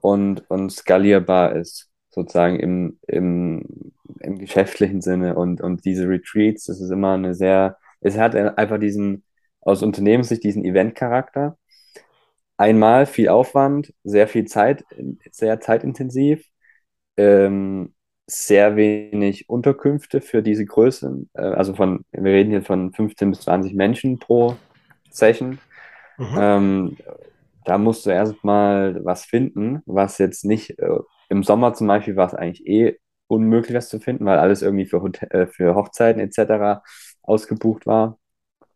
und, 0.00 0.48
und 0.50 0.70
skalierbar 0.70 1.56
ist 1.56 1.90
sozusagen 2.16 2.58
im, 2.58 2.98
im, 3.06 3.92
im 4.20 4.38
geschäftlichen 4.38 5.02
Sinne 5.02 5.36
und, 5.36 5.60
und 5.60 5.84
diese 5.84 6.08
Retreats, 6.08 6.64
das 6.64 6.80
ist 6.80 6.90
immer 6.90 7.12
eine 7.12 7.34
sehr, 7.34 7.76
es 8.00 8.16
hat 8.18 8.34
einfach 8.34 8.80
diesen, 8.80 9.22
aus 9.60 9.82
Unternehmenssicht 9.82 10.42
diesen 10.42 10.64
Event-Charakter. 10.64 11.58
Einmal 12.56 13.04
viel 13.04 13.28
Aufwand, 13.28 13.92
sehr 14.02 14.28
viel 14.28 14.46
Zeit, 14.46 14.84
sehr 15.30 15.60
zeitintensiv, 15.60 16.42
ähm, 17.18 17.92
sehr 18.26 18.76
wenig 18.76 19.48
Unterkünfte 19.50 20.22
für 20.22 20.42
diese 20.42 20.64
Größen. 20.64 21.28
Äh, 21.34 21.42
also 21.42 21.74
von, 21.74 22.04
wir 22.12 22.32
reden 22.32 22.50
hier 22.50 22.62
von 22.62 22.92
15 22.94 23.30
bis 23.30 23.40
20 23.42 23.74
Menschen 23.74 24.18
pro 24.18 24.56
Session. 25.10 25.58
Mhm. 26.16 26.38
Ähm, 26.38 26.96
da 27.66 27.76
musst 27.76 28.06
du 28.06 28.10
erstmal 28.10 29.04
was 29.04 29.24
finden, 29.26 29.82
was 29.84 30.16
jetzt 30.16 30.44
nicht 30.44 30.78
äh, 30.78 30.98
im 31.28 31.42
Sommer 31.42 31.74
zum 31.74 31.86
Beispiel 31.86 32.16
war 32.16 32.26
es 32.26 32.34
eigentlich 32.34 32.66
eh 32.66 32.98
unmöglich, 33.28 33.76
was 33.76 33.88
zu 33.88 34.00
finden, 34.00 34.24
weil 34.26 34.38
alles 34.38 34.62
irgendwie 34.62 34.86
für, 34.86 35.02
Hotel, 35.02 35.28
äh, 35.30 35.46
für 35.46 35.74
Hochzeiten 35.74 36.20
etc. 36.20 36.82
ausgebucht 37.22 37.86
war. 37.86 38.18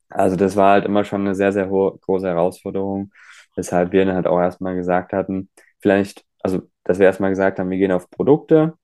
Also 0.08 0.36
das 0.36 0.56
war 0.56 0.72
halt 0.72 0.84
immer 0.86 1.04
schon 1.04 1.22
eine 1.22 1.34
sehr, 1.34 1.52
sehr 1.52 1.70
hohe, 1.70 1.98
große 1.98 2.26
Herausforderung, 2.28 3.12
weshalb 3.56 3.92
wir 3.92 4.04
dann 4.04 4.16
halt 4.16 4.26
auch 4.26 4.40
erstmal 4.40 4.74
gesagt 4.74 5.12
hatten, 5.12 5.50
vielleicht, 5.80 6.24
also 6.42 6.62
dass 6.84 6.98
wir 6.98 7.06
erstmal 7.06 7.30
gesagt 7.30 7.58
haben, 7.58 7.70
wir 7.70 7.78
gehen 7.78 7.92
auf 7.92 8.10
Produkte, 8.10 8.74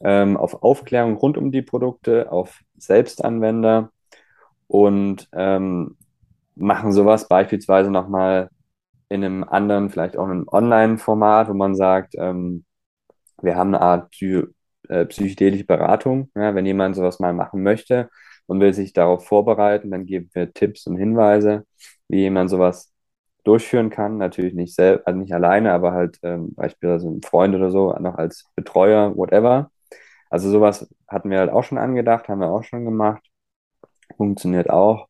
ähm, 0.00 0.36
auf 0.36 0.62
Aufklärung 0.62 1.16
rund 1.16 1.38
um 1.38 1.50
die 1.52 1.62
Produkte, 1.62 2.30
auf 2.30 2.60
Selbstanwender 2.76 3.90
und 4.66 5.28
ähm, 5.32 5.96
machen 6.54 6.92
sowas 6.92 7.28
beispielsweise 7.28 7.90
nochmal 7.90 8.50
in 9.08 9.24
einem 9.24 9.44
anderen, 9.44 9.90
vielleicht 9.90 10.16
auch 10.18 10.26
in 10.26 10.32
einem 10.32 10.48
Online-Format, 10.48 11.48
wo 11.48 11.54
man 11.54 11.74
sagt, 11.74 12.14
ähm, 12.18 12.65
wir 13.42 13.56
haben 13.56 13.74
eine 13.74 13.80
Art 13.82 14.10
Psy 14.10 14.42
äh, 14.88 15.04
psychedelische 15.06 15.64
Beratung. 15.64 16.30
Ja, 16.34 16.54
wenn 16.54 16.66
jemand 16.66 16.96
sowas 16.96 17.18
mal 17.18 17.32
machen 17.32 17.62
möchte 17.62 18.08
und 18.46 18.60
will 18.60 18.72
sich 18.74 18.92
darauf 18.92 19.26
vorbereiten, 19.26 19.90
dann 19.90 20.06
geben 20.06 20.30
wir 20.32 20.52
Tipps 20.52 20.86
und 20.86 20.96
Hinweise, 20.96 21.66
wie 22.08 22.20
jemand 22.20 22.50
sowas 22.50 22.92
durchführen 23.44 23.90
kann. 23.90 24.18
Natürlich 24.18 24.54
nicht 24.54 24.74
selbst, 24.74 25.06
also 25.06 25.18
nicht 25.18 25.32
alleine, 25.34 25.72
aber 25.72 25.92
halt 25.92 26.18
ähm, 26.22 26.54
beispielsweise 26.54 27.08
ein 27.08 27.22
Freund 27.22 27.54
oder 27.54 27.70
so, 27.70 27.92
noch 27.98 28.16
als 28.16 28.46
Betreuer, 28.56 29.16
whatever. 29.16 29.70
Also 30.30 30.50
sowas 30.50 30.88
hatten 31.08 31.30
wir 31.30 31.38
halt 31.40 31.50
auch 31.50 31.64
schon 31.64 31.78
angedacht, 31.78 32.28
haben 32.28 32.40
wir 32.40 32.50
auch 32.50 32.64
schon 32.64 32.84
gemacht. 32.84 33.22
Funktioniert 34.16 34.70
auch. 34.70 35.08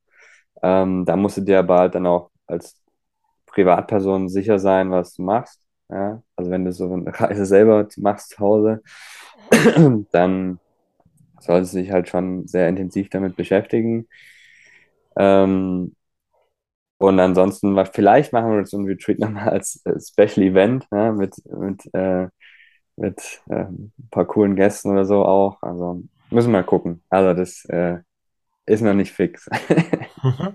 Ähm, 0.62 1.04
da 1.06 1.16
musst 1.16 1.36
du 1.38 1.42
dir 1.42 1.60
aber 1.60 1.78
halt 1.80 1.94
dann 1.94 2.06
auch 2.06 2.30
als 2.46 2.80
Privatperson 3.46 4.28
sicher 4.28 4.58
sein, 4.60 4.90
was 4.92 5.14
du 5.14 5.22
machst. 5.24 5.65
Ja? 5.88 6.22
Also 6.36 6.50
wenn 6.50 6.64
du 6.64 6.72
so 6.72 6.92
eine 6.92 7.18
Reise 7.18 7.46
selber 7.46 7.88
machst 7.96 8.30
zu 8.30 8.38
Hause, 8.38 8.82
dann 10.12 10.58
sollte 11.40 11.66
sich 11.66 11.90
halt 11.92 12.08
schon 12.08 12.46
sehr 12.46 12.68
intensiv 12.68 13.10
damit 13.10 13.36
beschäftigen. 13.36 14.08
Ähm, 15.16 15.94
und 16.98 17.20
ansonsten, 17.20 17.76
vielleicht 17.92 18.32
machen 18.32 18.52
wir 18.52 18.66
so 18.66 18.78
ein 18.78 18.86
Retreat 18.86 19.18
nochmal 19.18 19.50
als 19.50 19.82
Special 19.98 20.46
Event 20.46 20.90
ne, 20.90 21.12
mit, 21.12 21.34
mit, 21.44 21.94
äh, 21.94 22.28
mit 22.96 23.42
äh, 23.48 23.64
ein 23.64 23.92
paar 24.10 24.24
coolen 24.24 24.56
Gästen 24.56 24.90
oder 24.90 25.04
so 25.04 25.24
auch. 25.24 25.62
Also 25.62 26.02
müssen 26.30 26.52
wir 26.52 26.60
mal 26.60 26.64
gucken. 26.64 27.02
Also 27.10 27.34
das 27.38 27.64
äh, 27.66 27.98
ist 28.64 28.80
noch 28.80 28.94
nicht 28.94 29.12
fix. 29.12 29.48
mhm. 30.22 30.54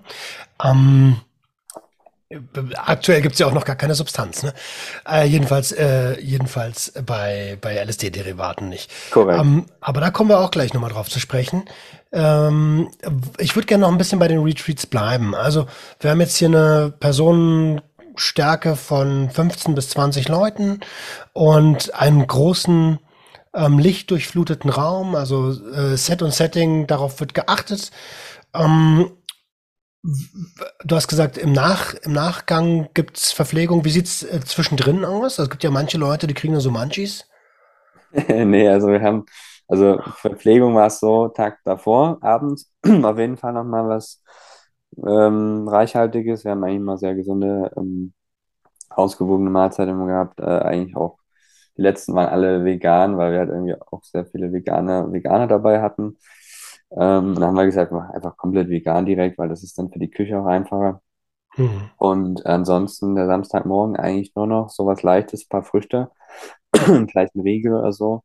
ähm, 0.63 1.15
Aktuell 2.75 3.21
gibt 3.21 3.33
es 3.33 3.39
ja 3.39 3.47
auch 3.47 3.53
noch 3.53 3.65
gar 3.65 3.75
keine 3.75 3.95
Substanz, 3.95 4.43
ne? 4.43 4.53
Äh, 5.09 5.25
jedenfalls, 5.27 5.71
äh, 5.71 6.19
jedenfalls 6.19 6.93
bei, 7.05 7.57
bei 7.59 7.75
LSD-Derivaten 7.75 8.69
nicht. 8.69 8.91
Korrekt. 9.11 9.39
Ähm, 9.39 9.65
aber 9.79 10.01
da 10.01 10.11
kommen 10.11 10.29
wir 10.29 10.39
auch 10.39 10.51
gleich 10.51 10.73
nochmal 10.73 10.91
drauf 10.91 11.09
zu 11.09 11.19
sprechen. 11.19 11.65
Ähm, 12.11 12.89
ich 13.37 13.55
würde 13.55 13.67
gerne 13.67 13.81
noch 13.81 13.91
ein 13.91 13.97
bisschen 13.97 14.19
bei 14.19 14.27
den 14.27 14.43
Retreats 14.43 14.85
bleiben. 14.85 15.35
Also, 15.35 15.67
wir 15.99 16.11
haben 16.11 16.21
jetzt 16.21 16.37
hier 16.37 16.49
eine 16.49 16.93
Personenstärke 16.99 18.75
von 18.75 19.29
15 19.29 19.75
bis 19.75 19.89
20 19.89 20.27
Leuten 20.27 20.79
und 21.33 21.93
einen 21.95 22.25
großen 22.25 22.99
ähm, 23.53 23.79
lichtdurchfluteten 23.79 24.69
Raum, 24.69 25.15
also 25.15 25.51
äh, 25.71 25.97
Set 25.97 26.21
und 26.21 26.33
Setting, 26.33 26.87
darauf 26.87 27.19
wird 27.19 27.33
geachtet. 27.33 27.91
Ähm, 28.53 29.11
Du 30.83 30.95
hast 30.95 31.07
gesagt, 31.07 31.37
im, 31.37 31.53
Nach, 31.53 31.93
im 31.95 32.13
Nachgang 32.13 32.89
gibt's 32.93 33.31
Verpflegung. 33.31 33.85
Wie 33.85 33.89
sieht's 33.91 34.23
äh, 34.23 34.39
zwischendrin 34.41 35.05
aus? 35.05 35.33
Also, 35.39 35.43
es 35.43 35.49
gibt 35.49 35.63
ja 35.63 35.71
manche 35.71 35.97
Leute, 35.97 36.27
die 36.27 36.33
kriegen 36.33 36.53
nur 36.53 36.61
so 36.61 36.71
Munchies. 36.71 37.25
Nee, 38.45 38.67
also 38.69 38.87
wir 38.87 39.01
haben, 39.01 39.25
also 39.67 39.99
Verpflegung 40.15 40.75
war 40.75 40.87
es 40.87 40.99
so, 40.99 41.27
Tag 41.29 41.59
davor, 41.63 42.17
abends, 42.21 42.71
auf 43.03 43.17
jeden 43.17 43.37
Fall 43.37 43.53
nochmal 43.53 43.87
was 43.87 44.21
ähm, 44.97 45.67
Reichhaltiges. 45.67 46.43
Wir 46.43 46.51
haben 46.51 46.63
eigentlich 46.63 46.81
mal 46.81 46.97
sehr 46.97 47.15
gesunde, 47.15 47.71
ähm, 47.77 48.13
ausgewogene 48.89 49.49
Mahlzeiten 49.49 50.07
gehabt. 50.07 50.39
Äh, 50.39 50.43
eigentlich 50.45 50.95
auch, 50.97 51.17
die 51.77 51.81
letzten 51.83 52.15
waren 52.15 52.29
alle 52.29 52.65
vegan, 52.65 53.17
weil 53.17 53.31
wir 53.33 53.39
halt 53.39 53.49
irgendwie 53.49 53.75
auch 53.91 54.03
sehr 54.03 54.25
viele 54.25 54.53
Veganer, 54.53 55.11
Veganer 55.13 55.47
dabei 55.47 55.81
hatten. 55.81 56.17
Ähm, 56.91 57.35
dann 57.35 57.43
haben 57.43 57.55
wir 57.55 57.65
gesagt, 57.65 57.91
mach 57.91 58.09
einfach 58.09 58.35
komplett 58.37 58.69
vegan 58.69 59.05
direkt, 59.05 59.37
weil 59.37 59.49
das 59.49 59.63
ist 59.63 59.77
dann 59.77 59.91
für 59.91 59.99
die 59.99 60.09
Küche 60.09 60.39
auch 60.39 60.45
einfacher. 60.45 61.01
Mhm. 61.57 61.89
Und 61.97 62.45
ansonsten 62.45 63.15
der 63.15 63.27
Samstagmorgen 63.27 63.95
eigentlich 63.95 64.35
nur 64.35 64.47
noch 64.47 64.69
sowas 64.69 65.03
Leichtes, 65.03 65.45
ein 65.45 65.49
paar 65.49 65.63
Früchte, 65.63 66.11
vielleicht 66.75 67.35
ein 67.35 67.41
Riegel 67.41 67.73
oder 67.73 67.93
so, 67.93 68.23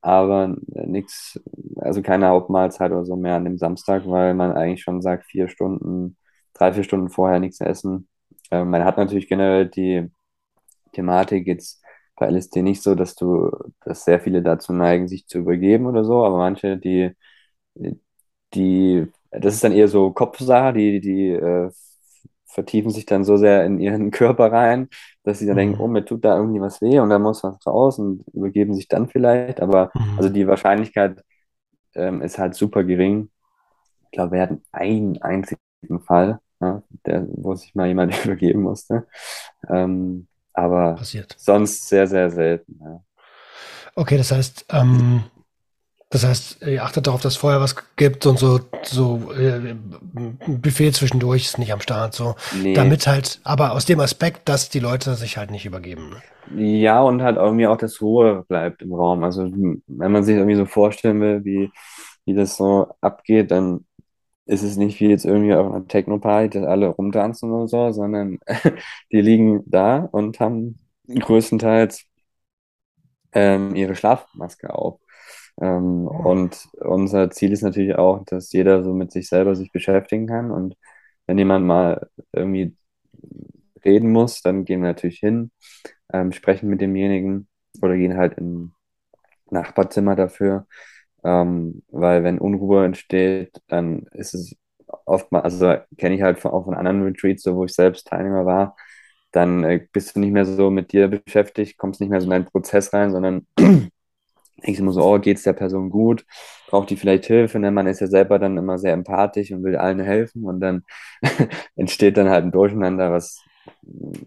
aber 0.00 0.56
nichts, 0.68 1.40
also 1.76 2.02
keine 2.02 2.28
Hauptmahlzeit 2.28 2.92
oder 2.92 3.04
so 3.04 3.16
mehr 3.16 3.36
an 3.36 3.44
dem 3.44 3.58
Samstag, 3.58 4.04
weil 4.06 4.34
man 4.34 4.52
eigentlich 4.52 4.82
schon 4.82 5.02
sagt, 5.02 5.26
vier 5.26 5.48
Stunden, 5.48 6.16
drei, 6.54 6.72
vier 6.72 6.84
Stunden 6.84 7.10
vorher 7.10 7.40
nichts 7.40 7.60
essen. 7.60 8.08
Ähm, 8.50 8.70
man 8.70 8.84
hat 8.84 8.96
natürlich 8.98 9.28
generell 9.28 9.68
die 9.68 10.10
Thematik 10.92 11.46
jetzt 11.46 11.82
bei 12.16 12.26
LSD 12.28 12.62
nicht 12.62 12.82
so, 12.82 12.94
dass 12.94 13.14
du, 13.14 13.50
dass 13.84 14.04
sehr 14.04 14.20
viele 14.20 14.42
dazu 14.42 14.72
neigen, 14.72 15.08
sich 15.08 15.26
zu 15.26 15.38
übergeben 15.38 15.86
oder 15.86 16.04
so, 16.04 16.24
aber 16.24 16.38
manche, 16.38 16.76
die 16.78 17.14
die, 18.54 19.06
das 19.30 19.54
ist 19.54 19.64
dann 19.64 19.72
eher 19.72 19.88
so 19.88 20.10
Kopfsache, 20.10 20.72
die, 20.72 21.00
die 21.00 21.30
äh, 21.30 21.70
vertiefen 22.46 22.90
sich 22.90 23.06
dann 23.06 23.24
so 23.24 23.36
sehr 23.36 23.64
in 23.64 23.78
ihren 23.78 24.10
Körper 24.10 24.50
rein, 24.50 24.88
dass 25.22 25.38
sie 25.38 25.46
dann 25.46 25.56
mhm. 25.56 25.60
denken, 25.60 25.80
oh, 25.80 25.88
mir 25.88 26.04
tut 26.04 26.24
da 26.24 26.36
irgendwie 26.36 26.60
was 26.60 26.80
weh 26.80 26.98
und 26.98 27.10
da 27.10 27.18
muss 27.18 27.44
was 27.44 27.64
raus 27.66 27.98
und 27.98 28.24
übergeben 28.32 28.74
sich 28.74 28.88
dann 28.88 29.08
vielleicht. 29.08 29.60
Aber 29.60 29.90
mhm. 29.94 30.18
also 30.18 30.28
die 30.28 30.46
Wahrscheinlichkeit 30.46 31.22
ähm, 31.94 32.22
ist 32.22 32.38
halt 32.38 32.54
super 32.54 32.84
gering. 32.84 33.30
Ich 34.04 34.10
glaube, 34.12 34.32
wir 34.32 34.42
hatten 34.42 34.62
einen 34.72 35.20
einzigen 35.22 35.60
Fall, 36.04 36.40
ja, 36.60 36.82
der, 37.06 37.26
wo 37.30 37.54
sich 37.54 37.74
mal 37.74 37.86
jemand 37.86 38.12
übergeben 38.24 38.62
musste. 38.62 39.06
Ähm, 39.68 40.26
aber 40.52 40.94
Passiert. 40.94 41.36
sonst 41.38 41.88
sehr, 41.88 42.06
sehr 42.06 42.30
selten. 42.30 42.80
Ja. 42.82 43.00
Okay, 43.94 44.16
das 44.16 44.32
heißt, 44.32 44.66
ähm, 44.70 45.24
das 46.10 46.24
heißt, 46.24 46.62
ihr 46.66 46.82
achtet 46.82 47.06
darauf, 47.06 47.20
dass 47.20 47.36
vorher 47.36 47.60
was 47.60 47.76
gibt 47.96 48.24
und 48.24 48.38
so, 48.38 48.60
so 48.82 49.30
äh, 49.32 49.74
Buffet 50.46 50.92
zwischendurch 50.92 51.44
ist 51.44 51.58
nicht 51.58 51.72
am 51.72 51.80
Start, 51.80 52.14
so. 52.14 52.34
Nee. 52.62 52.72
Damit 52.72 53.06
halt, 53.06 53.40
aber 53.44 53.72
aus 53.72 53.84
dem 53.84 54.00
Aspekt, 54.00 54.48
dass 54.48 54.70
die 54.70 54.80
Leute 54.80 55.14
sich 55.16 55.36
halt 55.36 55.50
nicht 55.50 55.66
übergeben. 55.66 56.16
Ja, 56.56 57.02
und 57.02 57.22
halt 57.22 57.36
irgendwie 57.36 57.66
auch 57.66 57.76
das 57.76 58.00
Ruhe 58.00 58.44
bleibt 58.48 58.80
im 58.80 58.94
Raum. 58.94 59.22
Also 59.22 59.44
wenn 59.44 60.12
man 60.12 60.24
sich 60.24 60.36
irgendwie 60.36 60.56
so 60.56 60.64
vorstellen 60.64 61.20
will, 61.20 61.44
wie, 61.44 61.70
wie 62.24 62.34
das 62.34 62.56
so 62.56 62.88
abgeht, 63.02 63.50
dann 63.50 63.84
ist 64.46 64.62
es 64.62 64.76
nicht 64.78 64.98
wie 65.00 65.08
jetzt 65.10 65.26
irgendwie 65.26 65.54
auf 65.54 65.70
einer 65.70 65.86
Techno-Party, 65.86 66.58
dass 66.58 66.66
alle 66.66 66.88
rumtanzen 66.88 67.50
oder 67.52 67.68
so, 67.68 67.92
sondern 67.92 68.38
die 69.12 69.20
liegen 69.20 69.62
da 69.66 69.98
und 70.10 70.40
haben 70.40 70.78
größtenteils 71.06 72.06
ähm, 73.32 73.74
ihre 73.74 73.94
Schlafmaske 73.94 74.74
auf. 74.74 75.00
Ähm, 75.60 76.06
und 76.06 76.68
unser 76.80 77.30
Ziel 77.30 77.52
ist 77.52 77.62
natürlich 77.62 77.96
auch, 77.96 78.24
dass 78.24 78.52
jeder 78.52 78.82
so 78.84 78.94
mit 78.94 79.12
sich 79.12 79.28
selber 79.28 79.54
sich 79.54 79.72
beschäftigen 79.72 80.26
kann. 80.26 80.50
Und 80.50 80.76
wenn 81.26 81.38
jemand 81.38 81.66
mal 81.66 82.08
irgendwie 82.32 82.76
reden 83.84 84.10
muss, 84.12 84.42
dann 84.42 84.64
gehen 84.64 84.82
wir 84.82 84.88
natürlich 84.88 85.18
hin, 85.18 85.50
ähm, 86.12 86.32
sprechen 86.32 86.68
mit 86.68 86.80
demjenigen 86.80 87.48
oder 87.82 87.96
gehen 87.96 88.16
halt 88.16 88.34
in 88.38 88.72
Nachbarzimmer 89.50 90.16
dafür. 90.16 90.66
Ähm, 91.24 91.82
weil 91.88 92.24
wenn 92.24 92.38
Unruhe 92.38 92.84
entsteht, 92.84 93.60
dann 93.68 94.06
ist 94.12 94.34
es 94.34 94.56
oft 95.04 95.32
mal, 95.32 95.40
also 95.40 95.76
kenne 95.96 96.14
ich 96.14 96.22
halt 96.22 96.38
von, 96.38 96.52
auch 96.52 96.64
von 96.64 96.74
anderen 96.74 97.02
Retreats, 97.02 97.42
so 97.42 97.56
wo 97.56 97.64
ich 97.64 97.74
selbst 97.74 98.06
Teilnehmer 98.08 98.46
war, 98.46 98.76
dann 99.32 99.64
äh, 99.64 99.86
bist 99.92 100.16
du 100.16 100.20
nicht 100.20 100.32
mehr 100.32 100.44
so 100.46 100.70
mit 100.70 100.92
dir 100.92 101.08
beschäftigt, 101.08 101.78
kommst 101.78 102.00
nicht 102.00 102.10
mehr 102.10 102.20
so 102.20 102.26
in 102.26 102.30
deinen 102.30 102.46
Prozess 102.46 102.92
rein, 102.92 103.10
sondern 103.10 103.46
denkst 104.66 104.80
immer 104.80 104.92
so, 104.92 105.02
oh, 105.02 105.18
geht's 105.18 105.42
der 105.42 105.52
Person 105.52 105.90
gut? 105.90 106.24
Braucht 106.68 106.90
die 106.90 106.96
vielleicht 106.96 107.26
Hilfe? 107.26 107.58
Ne? 107.58 107.70
Man 107.70 107.86
ist 107.86 108.00
ja 108.00 108.06
selber 108.06 108.38
dann 108.38 108.56
immer 108.56 108.78
sehr 108.78 108.92
empathisch 108.92 109.50
und 109.52 109.62
will 109.62 109.76
allen 109.76 110.00
helfen 110.00 110.44
und 110.44 110.60
dann 110.60 110.84
entsteht 111.76 112.16
dann 112.16 112.28
halt 112.28 112.44
ein 112.44 112.52
Durcheinander, 112.52 113.12
was, 113.12 113.40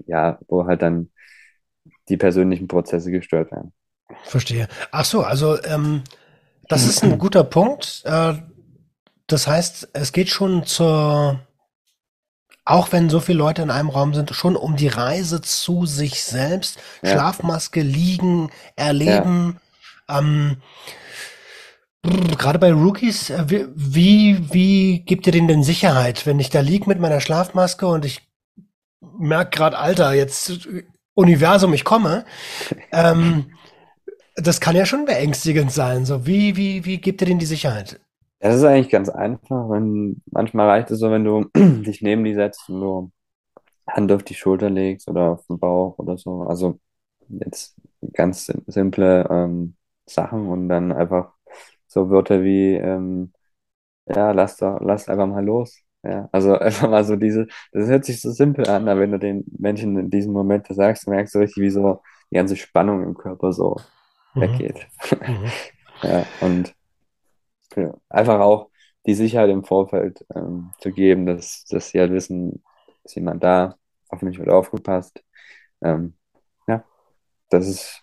ja, 0.08 0.40
wo 0.48 0.66
halt 0.66 0.82
dann 0.82 1.12
die 2.10 2.18
persönlichen 2.18 2.68
Prozesse 2.68 3.12
gestört 3.12 3.52
werden. 3.52 3.74
Verstehe. 4.24 4.68
Ach 4.92 5.06
so, 5.06 5.24
also 5.24 5.62
ähm, 5.64 6.04
das 6.68 6.86
ist 6.86 7.04
ein 7.04 7.18
guter 7.18 7.44
Punkt. 7.44 8.02
Äh, 8.06 8.34
das 9.28 9.48
heißt, 9.48 9.90
es 9.94 10.12
geht 10.12 10.30
schon 10.30 10.66
zur, 10.66 11.40
auch 12.66 12.92
wenn 12.92 13.10
so 13.10 13.20
viele 13.20 13.38
Leute 13.38 13.62
in 13.62 13.70
einem 13.70 13.90
Raum 13.90 14.14
sind, 14.14 14.34
schon 14.36 14.56
um 14.56 14.76
die 14.76 14.90
Reise 14.90 15.42
zu 15.42 15.86
sich 15.86 16.24
selbst. 16.24 16.80
Ja. 17.02 17.12
Schlafmaske, 17.12 17.82
liegen, 17.82 18.50
erleben. 18.76 19.56
Ja 19.56 19.70
ähm, 20.18 20.57
Gerade 22.03 22.57
bei 22.57 22.74
Rookies, 22.74 23.30
äh, 23.30 23.45
wie, 23.76 24.51
wie, 24.51 25.03
gibt 25.05 25.28
ihr 25.28 25.34
denen 25.34 25.47
denn 25.47 25.64
Sicherheit, 25.64 26.26
wenn 26.26 26.39
ich 26.39 26.49
da 26.49 26.59
lieg 26.59 26.88
mit 26.88 26.99
meiner 26.99 27.22
Schlafmaske 27.22 27.86
und 27.86 28.05
ich 28.05 28.28
merke 29.20 29.55
gerade, 29.57 29.78
Alter, 29.78 30.14
jetzt 30.14 30.68
Universum, 31.14 31.74
ich 31.74 31.84
komme. 31.84 32.26
Ähm, 32.91 33.51
das 34.36 34.59
kann 34.59 34.76
ja 34.76 34.86
schon 34.86 35.05
beängstigend 35.05 35.72
sein. 35.72 36.05
So, 36.05 36.26
wie, 36.26 36.55
wie, 36.55 36.86
wie 36.86 36.97
gibt 36.97 37.22
ihr 37.22 37.28
denen 37.28 37.39
die 37.39 37.45
Sicherheit? 37.45 37.99
Das 38.39 38.55
ist 38.55 38.64
eigentlich 38.64 38.89
ganz 38.89 39.09
einfach. 39.09 39.70
Wenn, 39.70 40.24
manchmal 40.32 40.70
reicht 40.70 40.89
es 40.89 40.99
so, 40.99 41.12
wenn 41.12 41.24
du 41.24 41.45
dich 41.55 42.01
neben 42.01 42.24
die 42.24 42.34
setzt 42.34 42.68
und 42.70 42.82
du 42.82 43.12
Hand 43.88 44.12
auf 44.12 44.24
die 44.24 44.34
Schulter 44.34 44.72
legst 44.72 45.07
oder 45.07 45.34
auf 45.34 45.45
den 45.45 45.59
Bauch 45.59 45.99
oder 45.99 46.18
so. 46.18 46.41
Also 46.43 46.80
jetzt 47.30 47.76
ganz 48.14 48.51
simple 48.66 49.28
ähm, 49.30 49.76
Sachen 50.14 50.47
und 50.47 50.70
dann 50.70 50.91
einfach 50.91 51.34
so 51.88 52.09
Wörter 52.09 52.43
wie, 52.43 52.76
ähm, 52.76 53.34
ja, 54.07 54.32
lass 54.32 54.57
doch, 54.57 54.80
lass 54.82 55.09
einfach 55.09 55.28
mal 55.28 55.43
los. 55.45 55.84
Ja, 56.03 56.30
also 56.32 56.53
einfach 56.59 56.89
mal 56.89 57.03
so 57.03 57.16
diese, 57.16 57.47
das 57.72 57.88
hört 57.88 58.05
sich 58.05 58.22
so 58.22 58.32
simpel 58.32 58.68
an, 58.70 58.88
aber 58.88 59.01
wenn 59.01 59.12
du 59.12 59.20
den 59.20 59.45
Menschen 59.57 59.97
in 59.97 60.09
diesem 60.09 60.34
Moment 60.34 60.70
das 60.70 60.78
sagst, 60.78 61.07
merkst 61.07 61.36
du 61.36 61.39
richtig, 61.39 61.62
wie 61.64 61.70
so 61.70 62.01
die 62.32 62.36
ganze 62.36 62.55
Spannung 62.55 63.03
im 63.03 63.16
Körper 63.16 63.53
so 63.53 63.78
mhm. 64.34 64.41
weggeht. 64.41 64.88
Mhm. 65.12 65.51
ja, 66.03 66.26
und 66.41 66.74
ja, 67.76 67.93
einfach 68.09 68.39
auch 68.39 68.70
die 69.05 69.14
Sicherheit 69.16 69.49
im 69.49 69.64
Vorfeld 69.64 70.26
ähm, 70.36 70.72
zu 70.80 70.91
geben, 70.91 71.26
dass, 71.26 71.66
dass 71.66 71.89
sie 71.89 71.99
halt 71.99 72.12
wissen, 72.12 72.64
ist 73.03 73.16
jemand 73.16 73.43
da, 73.43 73.76
auf 74.09 74.22
mich 74.22 74.38
wird 74.39 74.49
aufgepasst. 74.49 75.24
Ähm, 75.82 76.16
ja, 76.68 76.84
das 77.49 77.68
ist 77.68 78.01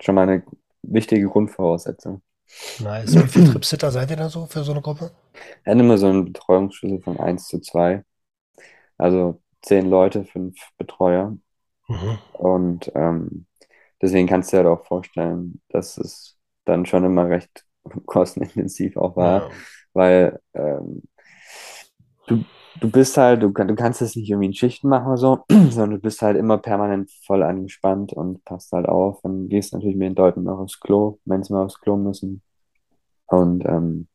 schon 0.00 0.14
mal 0.14 0.28
eine 0.28 0.42
wichtige 0.82 1.28
Grundvoraussetzung. 1.28 2.22
Nice. 2.80 3.14
Wie 3.14 3.28
viele 3.28 3.50
Tripsitter 3.52 3.90
seid 3.90 4.10
ihr 4.10 4.16
da 4.16 4.28
so 4.28 4.46
für 4.46 4.64
so 4.64 4.72
eine 4.72 4.80
Gruppe? 4.82 5.12
Wir 5.64 5.70
haben 5.72 5.80
immer 5.80 5.98
so 5.98 6.06
einen 6.08 6.24
Betreuungsschlüssel 6.32 7.00
von 7.00 7.18
1 7.20 7.46
zu 7.46 7.60
2. 7.60 8.04
Also 8.98 9.40
zehn 9.62 9.88
Leute, 9.88 10.24
fünf 10.24 10.56
Betreuer. 10.76 11.36
Mhm. 11.88 12.18
Und 12.32 12.92
ähm, 12.94 13.46
deswegen 14.02 14.26
kannst 14.28 14.52
du 14.52 14.56
dir 14.56 14.64
halt 14.68 14.78
auch 14.80 14.84
vorstellen, 14.86 15.60
dass 15.68 15.96
es 15.96 16.38
dann 16.64 16.86
schon 16.86 17.04
immer 17.04 17.28
recht 17.28 17.64
kostenintensiv 18.06 18.96
auch 18.96 19.16
war, 19.16 19.42
Ja. 19.42 19.50
weil 19.92 20.40
ähm, 20.54 21.02
du, 22.26 22.44
du 22.80 22.90
bist 22.90 23.16
halt, 23.16 23.42
du, 23.42 23.50
du 23.50 23.74
kannst 23.74 24.02
es 24.02 24.16
nicht 24.16 24.28
irgendwie 24.28 24.46
in 24.46 24.54
Schichten 24.54 24.88
machen 24.88 25.06
oder 25.06 25.16
so, 25.16 25.44
sondern 25.50 25.90
du 25.90 25.98
bist 25.98 26.22
halt 26.22 26.36
immer 26.36 26.58
permanent 26.58 27.10
voll 27.26 27.42
angespannt 27.42 28.12
und 28.12 28.44
passt 28.44 28.72
halt 28.72 28.88
auf 28.88 29.22
und 29.24 29.48
gehst 29.48 29.72
natürlich 29.72 29.96
mit 29.96 30.08
den 30.08 30.16
Leuten 30.16 30.48
auch 30.48 30.58
aufs 30.58 30.80
Klo, 30.80 31.18
wenn 31.24 31.42
sie 31.42 31.52
mal 31.52 31.64
aufs 31.64 31.80
Klo 31.80 31.96
müssen. 31.96 32.42
Und 33.26 33.64
ähm, 33.66 34.08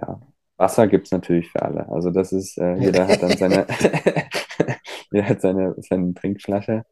ja, 0.00 0.20
Wasser 0.56 0.86
gibt's 0.86 1.10
natürlich 1.10 1.50
für 1.50 1.62
alle. 1.62 1.88
Also 1.90 2.10
das 2.10 2.32
ist, 2.32 2.58
äh, 2.58 2.76
jeder 2.76 3.08
hat 3.08 3.22
dann 3.22 3.36
seine, 3.36 3.66
jeder 5.12 5.28
hat 5.28 5.40
seine, 5.40 5.74
seine 5.78 6.14
Trinkflasche 6.14 6.84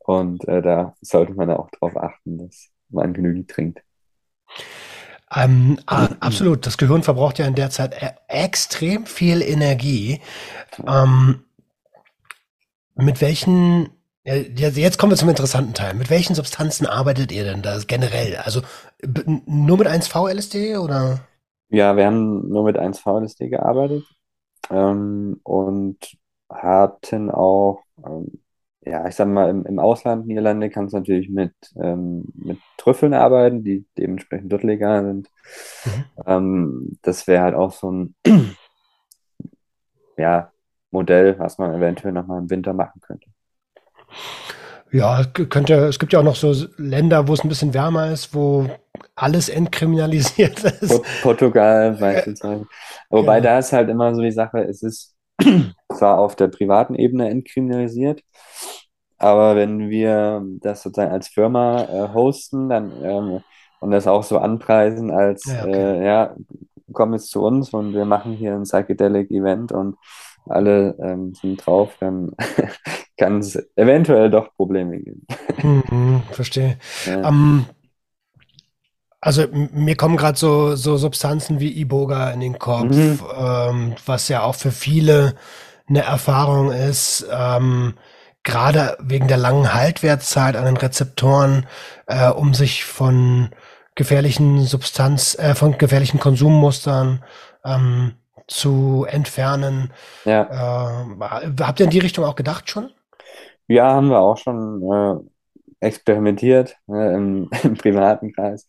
und 0.00 0.46
äh, 0.48 0.62
da 0.62 0.94
sollte 1.00 1.34
man 1.34 1.50
auch 1.50 1.70
drauf 1.70 1.96
achten, 1.96 2.38
dass 2.38 2.70
man 2.88 3.12
genügend 3.12 3.50
trinkt. 3.50 3.82
Ähm, 5.34 5.78
ah, 5.86 6.08
absolut. 6.20 6.66
Das 6.66 6.78
Gehirn 6.78 7.02
verbraucht 7.02 7.38
ja 7.38 7.46
in 7.46 7.54
der 7.54 7.70
Zeit 7.70 8.00
e 8.00 8.10
extrem 8.28 9.06
viel 9.06 9.42
Energie. 9.42 10.20
Ähm, 10.86 11.44
mit 12.94 13.20
welchen, 13.20 13.90
jetzt 14.24 14.98
kommen 14.98 15.12
wir 15.12 15.16
zum 15.16 15.28
interessanten 15.28 15.74
Teil. 15.74 15.94
Mit 15.94 16.10
welchen 16.10 16.34
Substanzen 16.34 16.86
arbeitet 16.86 17.32
ihr 17.32 17.44
denn 17.44 17.62
da 17.62 17.78
generell? 17.86 18.36
Also 18.36 18.62
nur 19.46 19.78
mit 19.78 19.88
1,4-LSD 19.88 20.78
oder? 20.78 21.20
Ja, 21.68 21.96
wir 21.96 22.06
haben 22.06 22.48
nur 22.48 22.64
mit 22.64 22.78
1-VLSD 22.78 23.48
gearbeitet 23.48 24.04
ähm, 24.70 25.40
und 25.42 25.98
hatten 26.48 27.30
auch, 27.30 27.82
ähm, 28.04 28.40
ja, 28.86 29.06
ich 29.08 29.16
sag 29.16 29.26
mal, 29.26 29.50
im, 29.50 29.66
im 29.66 29.78
Ausland, 29.80 30.26
Niederlande, 30.28 30.70
kannst 30.70 30.94
du 30.94 30.98
natürlich 30.98 31.28
mit, 31.28 31.52
ähm, 31.76 32.24
mit 32.34 32.58
Trüffeln 32.78 33.14
arbeiten, 33.14 33.64
die 33.64 33.84
dementsprechend 33.98 34.52
dort 34.52 34.62
legal 34.62 35.04
sind. 35.04 35.28
Mhm. 35.84 36.04
Ähm, 36.24 36.98
das 37.02 37.26
wäre 37.26 37.42
halt 37.42 37.54
auch 37.56 37.72
so 37.72 37.90
ein, 37.90 38.14
ja, 40.16 40.52
Modell, 40.92 41.36
was 41.38 41.58
man 41.58 41.74
eventuell 41.74 42.12
nochmal 42.12 42.38
im 42.38 42.48
Winter 42.48 42.72
machen 42.72 43.00
könnte. 43.00 43.28
Ja, 44.92 45.24
könnte, 45.24 45.74
es 45.86 45.98
gibt 45.98 46.12
ja 46.12 46.20
auch 46.20 46.24
noch 46.24 46.36
so 46.36 46.54
Länder, 46.76 47.26
wo 47.26 47.34
es 47.34 47.42
ein 47.42 47.48
bisschen 47.48 47.74
wärmer 47.74 48.12
ist, 48.12 48.34
wo 48.34 48.70
alles 49.16 49.48
entkriminalisiert 49.48 50.62
ist. 50.80 50.88
Port 50.88 51.06
Portugal 51.22 51.96
beispielsweise. 51.98 52.66
Wobei 53.10 53.38
Ja. 53.38 53.40
da 53.42 53.58
ist 53.58 53.72
halt 53.72 53.90
immer 53.90 54.14
so 54.14 54.22
die 54.22 54.30
Sache, 54.30 54.60
es 54.60 54.84
ist 54.84 55.15
zwar 55.92 56.18
auf 56.18 56.36
der 56.36 56.48
privaten 56.48 56.94
Ebene 56.94 57.28
entkriminalisiert, 57.30 58.22
aber 59.18 59.56
wenn 59.56 59.88
wir 59.88 60.42
das 60.60 60.82
sozusagen 60.82 61.12
als 61.12 61.28
Firma 61.28 61.84
äh, 61.84 62.14
hosten, 62.14 62.68
dann 62.68 62.92
ähm, 63.02 63.40
und 63.80 63.90
das 63.90 64.06
auch 64.06 64.22
so 64.22 64.38
anpreisen 64.38 65.10
als 65.10 65.44
Ja, 65.44 65.64
okay. 65.64 65.72
äh, 65.72 66.04
ja, 66.04 66.36
komm 66.92 67.12
jetzt 67.12 67.30
zu 67.30 67.42
uns 67.42 67.72
und 67.72 67.94
wir 67.94 68.04
machen 68.04 68.32
hier 68.32 68.54
ein 68.54 68.62
Psychedelic 68.62 69.30
Event 69.30 69.72
und 69.72 69.96
alle 70.48 70.96
ähm, 71.00 71.34
sind 71.34 71.64
drauf, 71.64 71.96
dann 72.00 72.32
kann 73.18 73.38
es 73.40 73.56
eventuell 73.76 74.30
doch 74.30 74.54
Probleme 74.54 74.98
geben. 74.98 75.26
Mhm, 75.62 76.22
verstehe. 76.30 76.78
Ja. 77.04 77.28
Ähm, 77.28 77.66
also 79.26 79.46
mir 79.52 79.96
kommen 79.96 80.16
gerade 80.16 80.38
so, 80.38 80.76
so 80.76 80.96
Substanzen 80.96 81.60
wie 81.60 81.78
Iboga 81.80 82.30
in 82.30 82.40
den 82.40 82.58
Kopf, 82.58 82.90
Mhm. 82.90 83.18
ähm, 83.36 83.94
was 84.06 84.28
ja 84.28 84.42
auch 84.42 84.54
für 84.54 84.70
viele 84.72 85.34
eine 85.88 86.02
Erfahrung 86.02 86.72
ist, 86.72 87.26
ähm, 87.30 87.94
gerade 88.44 88.96
wegen 89.00 89.28
der 89.28 89.36
langen 89.38 89.74
Haltwertszeit 89.74 90.56
an 90.56 90.64
den 90.66 90.76
Rezeptoren, 90.76 91.66
äh, 92.06 92.28
um 92.30 92.54
sich 92.54 92.84
von 92.84 93.50
gefährlichen 93.96 94.64
Substanz, 94.64 95.36
äh, 95.38 95.54
von 95.54 95.78
gefährlichen 95.78 96.20
Konsummustern 96.20 97.24
ähm, 97.64 98.14
zu 98.48 99.06
entfernen. 99.08 99.92
Ja. 100.24 100.50
Äh, 100.50 101.06
habt 101.60 101.80
ihr 101.80 101.84
in 101.84 101.90
die 101.90 101.98
Richtung 101.98 102.24
auch 102.24 102.36
gedacht 102.36 102.70
schon? 102.70 102.90
Ja, 103.68 103.92
haben 103.94 104.08
wir 104.10 104.20
auch 104.20 104.38
schon 104.38 104.82
äh, 105.80 105.86
experimentiert 105.86 106.76
ne, 106.86 107.14
im, 107.14 107.50
im 107.64 107.74
privaten 107.76 108.32
Kreis. 108.32 108.66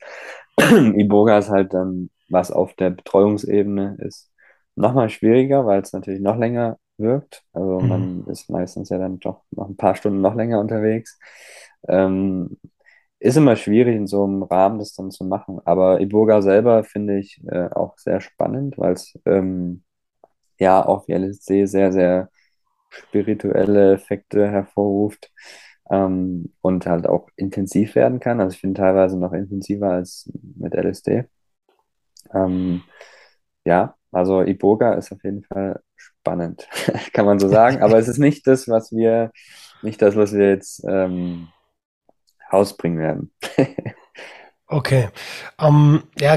Iboga 0.98 1.38
ist 1.40 1.50
halt 1.50 1.74
dann, 1.74 2.10
was 2.30 2.52
auf 2.52 2.74
der 2.76 2.90
Betreuungsebene 2.92 3.98
ist, 4.00 4.32
nochmal 4.76 5.10
schwieriger, 5.10 5.66
weil 5.66 5.82
es 5.82 5.94
natürlich 5.94 6.22
noch 6.22 6.38
länger 6.38 6.78
wirkt. 6.98 7.44
Also 7.54 7.82
Mhm. 7.82 7.88
man 7.88 8.26
ist 8.28 8.50
meistens 8.50 8.90
ja 8.90 8.98
dann 8.98 9.20
doch 9.20 9.44
noch 9.52 9.70
ein 9.70 9.78
paar 9.78 9.96
Stunden 9.96 10.22
noch 10.22 10.36
länger 10.36 10.60
unterwegs. 10.60 11.20
Ähm, 11.88 12.58
ist 13.20 13.38
immer 13.38 13.56
schwierig, 13.56 13.96
in 13.96 14.08
so 14.08 14.24
einem 14.26 14.44
Rahmen 14.44 14.80
das 14.80 14.94
dann 14.94 15.12
zu 15.12 15.26
machen. 15.26 15.60
Aber 15.66 16.02
Iboga 16.02 16.42
selber 16.42 16.84
finde 16.84 17.20
ich 17.20 17.42
äh, 17.48 17.70
auch 17.72 17.98
sehr 17.98 18.22
spannend, 18.22 18.78
weil 18.78 18.94
es 18.94 19.18
ähm, 19.26 19.84
ja 20.60 20.86
auch 20.86 21.08
wie 21.08 21.14
LSD 21.14 21.66
sehr, 21.66 21.92
sehr 21.92 22.30
spirituelle 22.90 23.94
Effekte 23.94 24.50
hervorruft 24.50 25.32
ähm, 25.90 26.54
und 26.62 26.86
halt 26.86 27.08
auch 27.08 27.30
intensiv 27.36 27.96
werden 27.96 28.20
kann. 28.20 28.42
Also 28.42 28.56
ich 28.56 28.62
finde 28.62 28.82
teilweise 28.82 29.18
noch 29.20 29.34
intensiver 29.34 29.92
als 29.92 30.32
mit 30.58 30.74
LSD. 30.76 31.26
Ähm, 32.34 32.84
ja, 33.66 33.96
also 34.12 34.44
Iboga 34.44 34.94
ist 34.96 35.12
auf 35.12 35.24
jeden 35.24 35.44
Fall 35.44 35.82
spannend, 35.96 36.68
kann 37.14 37.26
man 37.26 37.40
so 37.40 37.50
sagen. 37.50 37.82
Aber 37.84 37.98
es 38.00 38.08
ist 38.08 38.20
nicht 38.20 38.48
das, 38.48 38.68
was 38.68 38.92
wir, 38.92 39.32
nicht 39.82 40.02
das, 40.02 40.16
was 40.16 40.34
wir 40.34 40.50
jetzt 40.50 40.84
ähm, 40.88 41.50
rausbringen 42.52 43.00
werden. 43.00 43.32
Okay. 44.70 45.10
Ähm, 45.60 46.04
ja, 46.20 46.36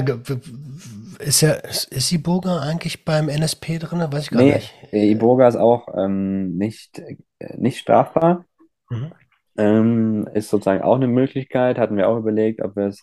ist 1.19 1.41
ja, 1.41 1.51
ist, 1.53 1.85
ist 1.85 2.11
Iboga 2.11 2.59
eigentlich 2.61 3.05
beim 3.05 3.29
NSP 3.29 3.79
drin? 3.79 4.05
Weiß 4.11 4.23
ich 4.25 4.31
gar 4.31 4.43
Nee, 4.43 4.45
nicht. 4.45 4.73
Iboga 4.91 5.47
ist 5.47 5.57
auch 5.57 5.87
ähm, 5.95 6.57
nicht, 6.57 6.99
äh, 6.99 7.17
nicht 7.57 7.79
strafbar. 7.79 8.45
Mhm. 8.89 9.11
Ähm, 9.57 10.27
ist 10.33 10.49
sozusagen 10.49 10.81
auch 10.81 10.95
eine 10.95 11.07
Möglichkeit, 11.07 11.77
hatten 11.77 11.97
wir 11.97 12.09
auch 12.09 12.17
überlegt, 12.17 12.61
ob 12.61 12.75
wir 12.75 12.87
es 12.87 13.01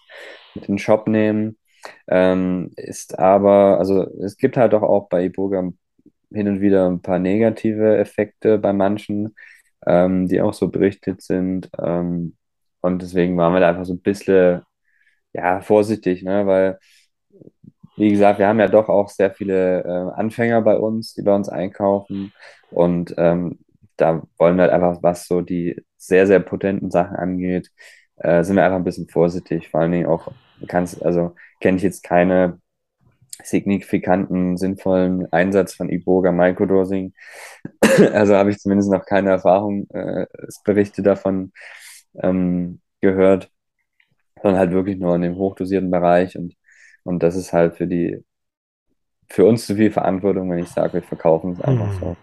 mit 0.54 0.64
in 0.68 0.74
den 0.74 0.78
Shop 0.78 1.08
nehmen. 1.08 1.58
Ähm, 2.08 2.72
ist 2.76 3.18
aber, 3.18 3.78
also 3.78 4.02
es 4.22 4.36
gibt 4.36 4.56
halt 4.56 4.72
doch 4.72 4.82
auch 4.82 5.08
bei 5.08 5.24
Iboga 5.24 5.70
hin 6.32 6.48
und 6.48 6.60
wieder 6.60 6.88
ein 6.88 7.00
paar 7.02 7.18
negative 7.18 7.98
Effekte 7.98 8.58
bei 8.58 8.72
manchen, 8.72 9.34
ähm, 9.86 10.28
die 10.28 10.40
auch 10.40 10.54
so 10.54 10.68
berichtet 10.68 11.22
sind. 11.22 11.70
Ähm, 11.78 12.36
und 12.80 13.02
deswegen 13.02 13.36
waren 13.36 13.52
wir 13.54 13.60
da 13.60 13.70
einfach 13.70 13.84
so 13.84 13.94
ein 13.94 14.00
bisschen, 14.02 14.62
ja, 15.32 15.60
vorsichtig, 15.60 16.22
ne? 16.22 16.46
Weil, 16.46 16.78
wie 17.96 18.10
gesagt, 18.10 18.38
wir 18.38 18.46
haben 18.46 18.60
ja 18.60 18.68
doch 18.68 18.88
auch 18.88 19.08
sehr 19.08 19.32
viele 19.32 19.82
äh, 19.84 20.20
Anfänger 20.20 20.62
bei 20.62 20.76
uns, 20.78 21.14
die 21.14 21.22
bei 21.22 21.34
uns 21.34 21.48
einkaufen. 21.48 22.32
Und 22.70 23.14
ähm, 23.18 23.58
da 23.98 24.22
wollen 24.38 24.56
wir 24.56 24.64
halt 24.64 24.72
einfach, 24.72 25.02
was 25.02 25.26
so 25.28 25.42
die 25.42 25.76
sehr, 25.98 26.26
sehr 26.28 26.40
potenten 26.40 26.90
Sachen 26.90 27.16
angeht, 27.16 27.70
äh, 28.18 28.44
sind 28.44 28.56
wir 28.56 28.64
einfach 28.64 28.78
ein 28.78 28.84
bisschen 28.84 29.08
vorsichtig. 29.08 29.70
Vor 29.70 29.80
allen 29.80 29.92
Dingen 29.92 30.06
auch, 30.06 30.32
kannst, 30.68 31.02
also 31.04 31.34
kenne 31.60 31.78
ich 31.78 31.84
jetzt 31.84 32.02
keine 32.04 32.60
signifikanten, 33.44 34.56
sinnvollen 34.56 35.32
Einsatz 35.32 35.74
von 35.74 35.90
Iboga 35.90 36.32
Microdosing. 36.32 37.14
Also 38.12 38.36
habe 38.36 38.50
ich 38.50 38.58
zumindest 38.58 38.90
noch 38.90 39.06
keine 39.06 39.30
Erfahrung, 39.30 39.88
äh, 39.90 40.26
Berichte 40.64 41.02
davon 41.02 41.52
ähm, 42.22 42.80
gehört, 43.00 43.50
sondern 44.42 44.58
halt 44.60 44.72
wirklich 44.72 44.98
nur 44.98 45.16
in 45.16 45.22
dem 45.22 45.36
hochdosierten 45.36 45.90
Bereich 45.90 46.36
und, 46.38 46.54
und 47.04 47.22
das 47.22 47.36
ist 47.36 47.52
halt 47.52 47.76
für 47.76 47.86
die, 47.86 48.24
für 49.28 49.44
uns 49.46 49.66
zu 49.66 49.76
viel 49.76 49.90
Verantwortung, 49.90 50.50
wenn 50.50 50.58
ich 50.58 50.68
sage, 50.68 50.94
wir 50.94 51.02
verkaufen 51.02 51.52
es 51.52 51.60
einfach 51.60 51.92
Hm. 51.92 52.00
so. 52.00 52.16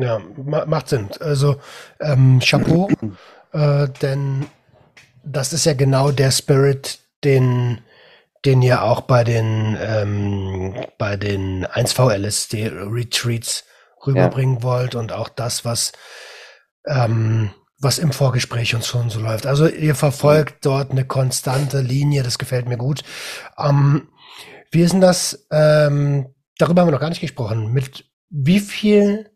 Ja, 0.00 0.20
ma 0.36 0.64
macht 0.66 0.88
Sinn. 0.88 1.08
Also 1.20 1.56
ähm, 2.00 2.40
Chapeau, 2.42 2.88
äh, 3.52 3.88
denn 4.02 4.46
das 5.22 5.52
ist 5.52 5.66
ja 5.66 5.74
genau 5.74 6.10
der 6.10 6.30
Spirit, 6.30 7.00
den, 7.24 7.80
den 8.44 8.62
ihr 8.62 8.82
auch 8.82 9.02
bei 9.02 9.24
den, 9.24 9.76
ähm, 9.80 10.74
bei 10.98 11.16
den 11.16 11.66
1V-LSD-Retreats 11.66 13.64
rüberbringen 14.06 14.62
wollt 14.62 14.94
und 14.94 15.12
auch 15.12 15.28
das, 15.28 15.64
was, 15.64 15.92
ähm, 16.86 17.50
was 17.78 17.98
im 17.98 18.12
Vorgespräch 18.12 18.74
uns 18.74 18.86
schon 18.86 19.10
so 19.10 19.20
läuft. 19.20 19.46
Also 19.46 19.66
ihr 19.66 19.94
verfolgt 19.94 20.64
dort 20.64 20.90
eine 20.90 21.04
konstante 21.04 21.80
Linie, 21.80 22.22
das 22.22 22.38
gefällt 22.38 22.68
mir 22.68 22.78
gut. 22.78 23.02
Ähm, 23.58 24.08
wie 24.70 24.82
ist 24.82 24.92
denn 24.92 25.00
das? 25.00 25.46
Ähm, 25.50 26.34
darüber 26.58 26.80
haben 26.80 26.88
wir 26.88 26.92
noch 26.92 27.00
gar 27.00 27.08
nicht 27.10 27.20
gesprochen. 27.20 27.72
Mit 27.72 28.04
wie 28.30 28.60
viel, 28.60 29.30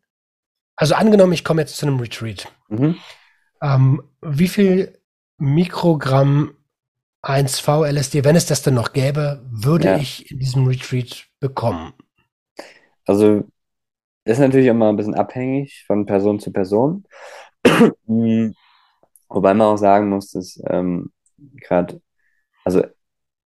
also 0.77 0.95
angenommen, 0.95 1.33
ich 1.33 1.45
komme 1.45 1.63
jetzt 1.63 1.77
zu 1.77 1.87
einem 1.87 1.99
Retreat. 2.01 2.53
Mhm. 2.69 2.97
Ähm, 3.63 4.03
wie 4.23 4.49
viel 4.49 4.99
Mikrogramm 5.39 6.55
1V 7.23 7.85
LSD, 7.85 8.25
wenn 8.25 8.37
es 8.37 8.47
das 8.47 8.63
denn 8.63 8.75
noch 8.75 8.93
gäbe, 8.93 9.43
würde 9.51 9.89
Ja. 9.89 9.97
ich 9.97 10.31
in 10.31 10.39
diesem 10.39 10.67
Retreat 10.67 11.27
bekommen? 11.41 11.93
Also 13.07 13.45
ist 14.25 14.39
natürlich 14.39 14.67
immer 14.69 14.89
ein 14.91 14.97
bisschen 14.97 15.15
abhängig 15.15 15.85
von 15.87 16.07
Person 16.07 16.41
zu 16.41 16.53
Person. 16.53 17.05
Mm, 18.07 18.51
Wobei 19.29 19.55
man 19.55 19.67
auch 19.69 19.77
sagen 19.79 20.11
muss, 20.11 20.31
dass 20.33 20.63
ähm, 20.69 21.13
gerade, 21.57 22.01
also 22.65 22.85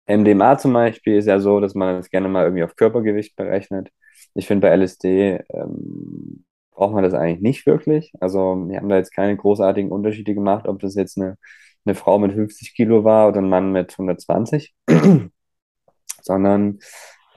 MDMA 0.08 0.58
zum 0.58 0.72
Beispiel 0.74 1.16
ist 1.18 1.26
ja 1.26 1.40
so, 1.40 1.60
dass 1.60 1.74
man 1.74 1.96
das 1.96 2.10
gerne 2.10 2.28
mal 2.28 2.44
irgendwie 2.44 2.64
auf 2.64 2.76
Körpergewicht 2.76 3.36
berechnet. 3.36 3.90
Ich 4.34 4.46
finde, 4.46 4.68
bei 4.68 4.74
LSD 4.76 5.40
ähm, 5.50 6.44
braucht 6.78 6.94
man 6.94 7.02
das 7.02 7.12
eigentlich 7.14 7.40
nicht 7.40 7.66
wirklich. 7.66 8.12
Also 8.20 8.38
wir 8.68 8.76
haben 8.78 8.88
da 8.88 8.96
jetzt 8.96 9.12
keine 9.12 9.36
großartigen 9.36 9.90
Unterschiede 9.90 10.32
gemacht, 10.34 10.68
ob 10.68 10.78
das 10.78 10.94
jetzt 10.94 11.18
eine, 11.18 11.36
eine 11.84 11.96
Frau 11.96 12.18
mit 12.20 12.32
50 12.32 12.74
Kilo 12.74 13.02
war 13.04 13.28
oder 13.28 13.40
ein 13.40 13.48
Mann 13.48 13.72
mit 13.72 13.92
120, 13.92 14.74
sondern 16.22 16.78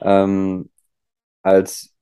ähm, 0.00 0.70
als 1.42 1.92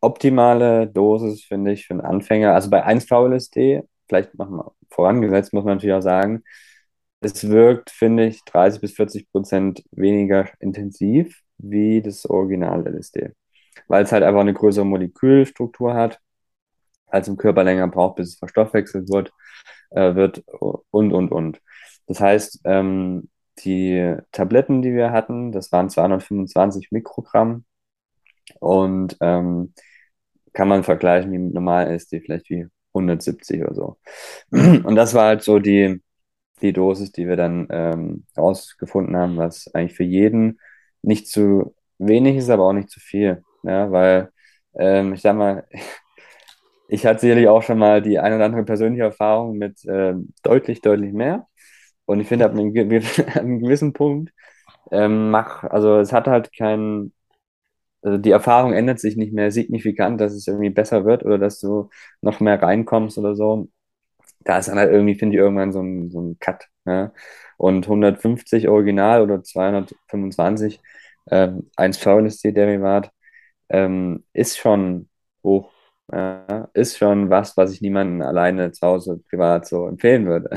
optimale 0.00 0.86
Dosis 0.88 1.44
finde 1.44 1.72
ich 1.72 1.86
für 1.86 1.94
einen 1.94 2.00
Anfänger, 2.02 2.54
also 2.54 2.70
bei 2.70 2.86
1-VLSD, 2.86 3.82
vielleicht 4.08 4.34
machen 4.36 4.56
wir 4.56 4.72
vorangesetzt, 4.90 5.52
muss 5.52 5.64
man 5.64 5.76
natürlich 5.76 5.94
auch 5.96 6.02
sagen, 6.02 6.42
es 7.20 7.48
wirkt, 7.48 7.90
finde 7.90 8.26
ich, 8.26 8.44
30 8.44 8.80
bis 8.80 8.92
40 8.94 9.30
Prozent 9.30 9.84
weniger 9.92 10.48
intensiv 10.60 11.42
wie 11.58 12.02
das 12.02 12.26
Original 12.26 12.86
LSD. 12.86 13.32
Weil 13.88 14.04
es 14.04 14.12
halt 14.12 14.24
einfach 14.24 14.40
eine 14.40 14.54
größere 14.54 14.86
Molekülstruktur 14.86 15.94
hat, 15.94 16.21
als 17.12 17.28
im 17.28 17.36
Körper 17.36 17.64
länger 17.64 17.88
braucht, 17.88 18.16
bis 18.16 18.30
es 18.30 18.38
verstoffwechselt 18.38 19.08
wird, 19.10 19.32
äh, 19.90 20.14
wird 20.14 20.44
und, 20.90 21.12
und, 21.12 21.30
und. 21.32 21.60
Das 22.06 22.20
heißt, 22.20 22.60
ähm, 22.64 23.30
die 23.60 24.16
Tabletten, 24.32 24.82
die 24.82 24.94
wir 24.94 25.12
hatten, 25.12 25.52
das 25.52 25.72
waren 25.72 25.90
225 25.90 26.90
Mikrogramm 26.90 27.64
und 28.60 29.16
ähm, 29.20 29.74
kann 30.52 30.68
man 30.68 30.84
vergleichen 30.84 31.32
wie 31.32 31.38
mit 31.38 31.54
normalen 31.54 31.88
LSD, 31.88 32.20
vielleicht 32.20 32.50
wie 32.50 32.66
170 32.94 33.62
oder 33.62 33.74
so. 33.74 33.98
Und 34.50 34.96
das 34.96 35.14
war 35.14 35.26
halt 35.26 35.42
so 35.42 35.58
die, 35.58 36.02
die 36.60 36.72
Dosis, 36.72 37.12
die 37.12 37.26
wir 37.26 37.36
dann 37.36 37.68
ähm, 37.70 38.26
rausgefunden 38.36 39.16
haben, 39.16 39.36
was 39.36 39.72
eigentlich 39.74 39.96
für 39.96 40.04
jeden 40.04 40.60
nicht 41.02 41.28
zu 41.28 41.74
wenig 41.98 42.36
ist, 42.36 42.50
aber 42.50 42.64
auch 42.64 42.72
nicht 42.72 42.90
zu 42.90 43.00
viel. 43.00 43.42
Ja, 43.62 43.90
weil 43.90 44.30
ähm, 44.74 45.14
ich 45.14 45.22
sag 45.22 45.36
mal, 45.36 45.66
ich 46.92 47.06
hatte 47.06 47.20
sicherlich 47.20 47.48
auch 47.48 47.62
schon 47.62 47.78
mal 47.78 48.02
die 48.02 48.18
eine 48.18 48.36
oder 48.36 48.44
andere 48.46 48.64
persönliche 48.64 49.04
Erfahrung 49.04 49.58
mit 49.58 49.84
ähm, 49.86 50.32
deutlich, 50.42 50.80
deutlich 50.82 51.12
mehr. 51.12 51.46
Und 52.06 52.20
ich 52.20 52.28
finde, 52.28 52.44
ab 52.46 52.52
einem, 52.52 52.72
gewissen 52.74 53.92
Punkt 53.92 54.32
ähm, 54.92 55.30
mach, 55.30 55.64
also 55.64 55.98
es 56.00 56.12
hat 56.12 56.26
halt 56.28 56.52
keinen, 56.56 57.14
also 58.02 58.18
die 58.18 58.30
Erfahrung 58.32 58.72
ändert 58.74 59.00
sich 59.00 59.16
nicht 59.16 59.32
mehr 59.32 59.50
signifikant, 59.52 60.20
dass 60.20 60.32
es 60.34 60.46
irgendwie 60.48 60.70
besser 60.70 61.04
wird 61.04 61.24
oder 61.24 61.38
dass 61.38 61.60
du 61.60 61.90
noch 62.22 62.40
mehr 62.40 62.62
reinkommst 62.62 63.18
oder 63.18 63.36
so 63.36 63.68
da 64.44 64.58
ist 64.58 64.68
dann 64.68 64.78
halt 64.78 64.92
irgendwie, 64.92 65.14
finde 65.14 65.36
ich, 65.36 65.40
irgendwann 65.40 65.72
so 65.72 65.80
ein, 65.82 66.10
so 66.10 66.20
ein 66.20 66.38
Cut. 66.40 66.68
Ne? 66.84 67.12
Und 67.58 67.88
150 67.88 68.68
Original 68.68 69.22
oder 69.22 69.42
225 69.42 70.80
ähm, 71.30 71.70
1V 71.76 72.26
ist 72.26 72.44
die 72.44 72.52
Derivat, 72.54 73.12
ähm, 73.70 74.24
ist 74.32 74.58
schon 74.58 75.08
hoch. 75.44 75.71
Ja? 76.12 76.68
Ist 76.74 76.98
schon 76.98 77.30
was, 77.30 77.56
was 77.56 77.72
ich 77.72 77.80
niemandem 77.80 78.22
alleine 78.22 78.72
zu 78.72 78.86
Hause 78.86 79.20
privat 79.28 79.66
so 79.66 79.86
empfehlen 79.86 80.26
würde. 80.26 80.50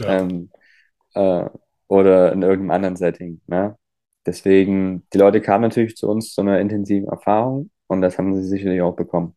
ja. 0.00 0.08
ähm, 0.20 0.50
äh, 1.14 1.44
oder 1.88 2.32
in 2.32 2.42
irgendeinem 2.42 2.70
anderen 2.70 2.96
Setting. 2.96 3.40
Ne? 3.46 3.76
Deswegen, 4.26 5.06
die 5.12 5.18
Leute 5.18 5.40
kamen 5.40 5.62
natürlich 5.62 5.96
zu 5.96 6.08
uns 6.08 6.34
zu 6.34 6.42
einer 6.42 6.60
intensiven 6.60 7.08
Erfahrung 7.08 7.70
und 7.86 8.02
das 8.02 8.18
haben 8.18 8.34
sie 8.34 8.46
sicherlich 8.46 8.82
auch 8.82 8.94
bekommen. 8.96 9.34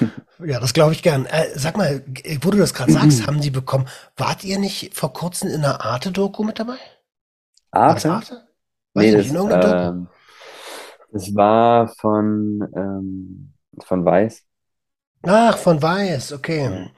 Ja, 0.44 0.60
das 0.60 0.74
glaube 0.74 0.92
ich 0.92 1.02
gern. 1.02 1.26
Äh, 1.26 1.46
sag 1.54 1.76
mal, 1.76 2.02
wo 2.42 2.50
du 2.50 2.58
das 2.58 2.74
gerade 2.74 2.92
sagst, 2.92 3.24
haben 3.26 3.40
die 3.40 3.50
bekommen. 3.50 3.86
Wart 4.16 4.44
ihr 4.44 4.58
nicht 4.58 4.94
vor 4.94 5.12
kurzem 5.12 5.48
in 5.48 5.64
einer 5.64 5.80
Arte-Doku 5.80 6.42
mit 6.42 6.58
dabei? 6.58 6.76
Arte? 7.70 8.08
War 8.08 8.20
das 8.20 8.30
Arte? 8.30 8.48
Weiß 8.94 9.04
nee, 9.04 9.16
nicht, 9.16 9.34
das, 9.34 9.90
ähm, 9.90 10.08
das 11.12 11.34
war 11.34 11.88
von, 11.88 12.68
ähm, 12.76 13.53
von 13.82 14.04
Weiß. 14.04 14.42
Ach, 15.22 15.56
von 15.56 15.82
Weiß, 15.82 16.32
okay. 16.32 16.90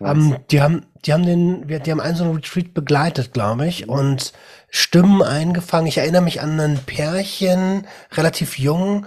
Ja, 0.00 0.12
ähm, 0.12 0.36
die 0.50 0.62
haben, 0.62 0.86
die 1.04 1.12
haben 1.12 1.26
den, 1.26 1.66
die 1.66 1.90
haben 1.90 2.00
einen 2.00 2.16
so 2.16 2.24
einen 2.24 2.34
Retreat 2.34 2.74
begleitet, 2.74 3.32
glaube 3.32 3.66
ich, 3.66 3.88
und 3.88 4.32
Stimmen 4.68 5.22
eingefangen. 5.22 5.86
Ich 5.86 5.98
erinnere 5.98 6.22
mich 6.22 6.40
an 6.40 6.58
ein 6.60 6.78
Pärchen, 6.78 7.86
relativ 8.12 8.58
jung, 8.58 9.06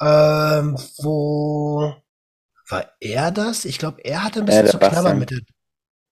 ähm, 0.00 0.76
wo 0.98 1.94
war 2.68 2.84
er 3.00 3.30
das? 3.30 3.64
Ich 3.64 3.78
glaube, 3.78 4.00
er 4.04 4.24
hatte 4.24 4.40
ein 4.40 4.46
bisschen 4.46 4.66
ja, 4.66 4.72
zu 4.72 4.78
knabbern 4.78 5.18
mit 5.18 5.30
der. 5.30 5.38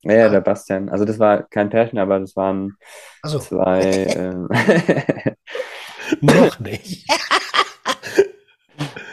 Ja, 0.02 0.12
ja, 0.14 0.28
der 0.28 0.40
Bastian. 0.40 0.88
Also 0.88 1.04
das 1.04 1.18
war 1.18 1.42
kein 1.44 1.68
Pärchen, 1.68 1.98
aber 1.98 2.20
das 2.20 2.36
waren 2.36 2.76
so. 3.24 3.38
zwei. 3.38 3.82
ähm, 4.16 4.48
Noch 6.20 6.58
nicht. 6.60 7.06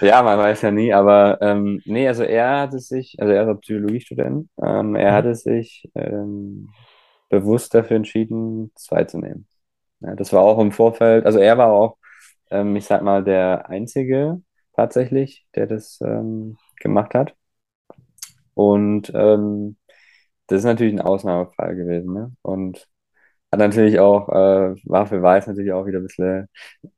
ja, 0.05 0.23
man 0.23 0.39
weiß 0.39 0.61
ja 0.61 0.71
nie, 0.71 0.93
aber 0.93 1.39
ähm, 1.41 1.81
nee, 1.85 2.07
also 2.07 2.23
er 2.23 2.61
hatte 2.61 2.79
sich, 2.79 3.15
also 3.19 3.33
er 3.33 3.49
ist 3.49 3.61
Psychologiestudent, 3.61 4.49
ähm, 4.61 4.95
er 4.95 5.11
mhm. 5.11 5.15
hatte 5.15 5.35
sich 5.35 5.89
ähm, 5.95 6.69
bewusst 7.29 7.73
dafür 7.73 7.97
entschieden, 7.97 8.71
zwei 8.75 9.03
zu 9.05 9.19
nehmen. 9.19 9.47
Ja, 10.01 10.15
das 10.15 10.33
war 10.33 10.41
auch 10.43 10.59
im 10.59 10.71
Vorfeld, 10.71 11.25
also 11.25 11.39
er 11.39 11.57
war 11.57 11.71
auch, 11.71 11.97
ähm, 12.51 12.75
ich 12.75 12.85
sag 12.85 13.03
mal, 13.03 13.23
der 13.23 13.69
Einzige 13.69 14.41
tatsächlich, 14.75 15.45
der 15.55 15.67
das 15.67 15.99
ähm, 16.01 16.57
gemacht 16.79 17.13
hat. 17.15 17.35
Und 18.53 19.11
ähm, 19.15 19.77
das 20.47 20.59
ist 20.59 20.65
natürlich 20.65 20.93
ein 20.93 21.01
Ausnahmefall 21.01 21.75
gewesen. 21.75 22.13
Ne? 22.13 22.31
Und 22.41 22.87
hat 23.51 23.59
natürlich 23.59 23.99
auch, 23.99 24.29
äh, 24.29 24.75
war 24.85 25.05
für 25.07 25.21
Weiß 25.21 25.47
natürlich 25.47 25.73
auch 25.73 25.85
wieder 25.85 25.99
ein 25.99 26.07
bisschen 26.07 26.49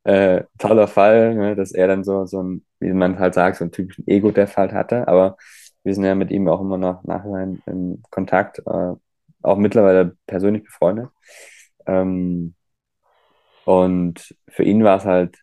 äh, 0.04 0.44
toller 0.58 0.88
Fall, 0.88 1.36
ne? 1.36 1.56
dass 1.56 1.72
er 1.74 1.88
dann 1.88 2.04
so, 2.04 2.26
so 2.26 2.42
ein, 2.44 2.66
wie 2.86 2.94
man 2.94 3.20
halt 3.20 3.34
sagt, 3.34 3.58
so 3.58 3.64
einen 3.66 3.72
typischen 3.72 4.08
Ego-Death 4.08 4.58
halt 4.58 4.74
hatte. 4.74 5.08
Aber 5.08 5.38
wir 5.84 5.94
sind 5.94 6.06
ja 6.06 6.16
mit 6.16 6.32
ihm 6.32 6.48
auch 6.48 6.62
immer 6.62 6.78
noch 6.78 7.04
nachher 7.04 7.44
in, 7.66 8.04
Kontakt, 8.12 8.60
äh, 8.60 8.94
auch 9.44 9.58
mittlerweile 9.58 10.18
persönlich 10.28 10.64
befreundet. 10.64 11.10
Ähm, 11.88 12.56
und 13.66 14.36
für 14.50 14.64
ihn 14.64 14.84
war 14.84 14.98
es 14.98 15.06
halt 15.06 15.38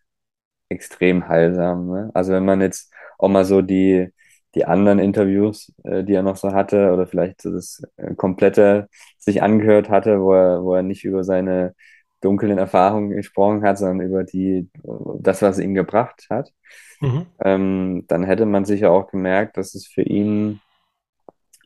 extrem 0.69 1.29
heilsam. 1.29 1.89
Ne? 1.89 2.11
Also 2.15 2.33
wenn 2.33 2.45
man 2.45 2.61
jetzt 2.61 2.93
auch 3.19 3.29
mal 3.29 3.45
so 3.45 3.63
die, 3.63 4.09
die 4.55 4.65
anderen 4.67 4.99
Interviews, 4.99 5.73
äh, 5.85 6.05
die 6.05 6.15
er 6.15 6.23
noch 6.23 6.37
so 6.37 6.53
hatte, 6.53 6.93
oder 6.93 7.07
vielleicht 7.07 7.43
so 7.43 7.53
das 7.53 7.83
äh, 7.97 8.15
komplette 8.15 8.89
sich 9.19 9.43
angehört 9.43 9.91
hatte, 9.91 10.21
wo 10.21 10.33
er, 10.35 10.63
wo 10.65 10.75
er 10.75 10.83
nicht 10.83 11.05
über 11.05 11.25
seine 11.25 11.75
dunklen 12.23 12.57
Erfahrungen 12.57 13.11
gesprochen 13.11 13.63
hat, 13.63 13.79
sondern 13.79 14.07
über 14.07 14.25
die, 14.25 14.71
das, 15.19 15.43
was 15.43 15.59
ihn 15.59 15.75
gebracht 15.75 16.27
hat, 16.31 16.53
mhm. 17.01 17.27
ähm, 17.41 18.05
dann 18.09 18.25
hätte 18.25 18.47
man 18.47 18.65
sicher 18.65 18.91
auch 18.91 19.09
gemerkt, 19.11 19.57
dass 19.57 19.75
es 19.75 19.87
für 19.87 20.03
ihn 20.03 20.61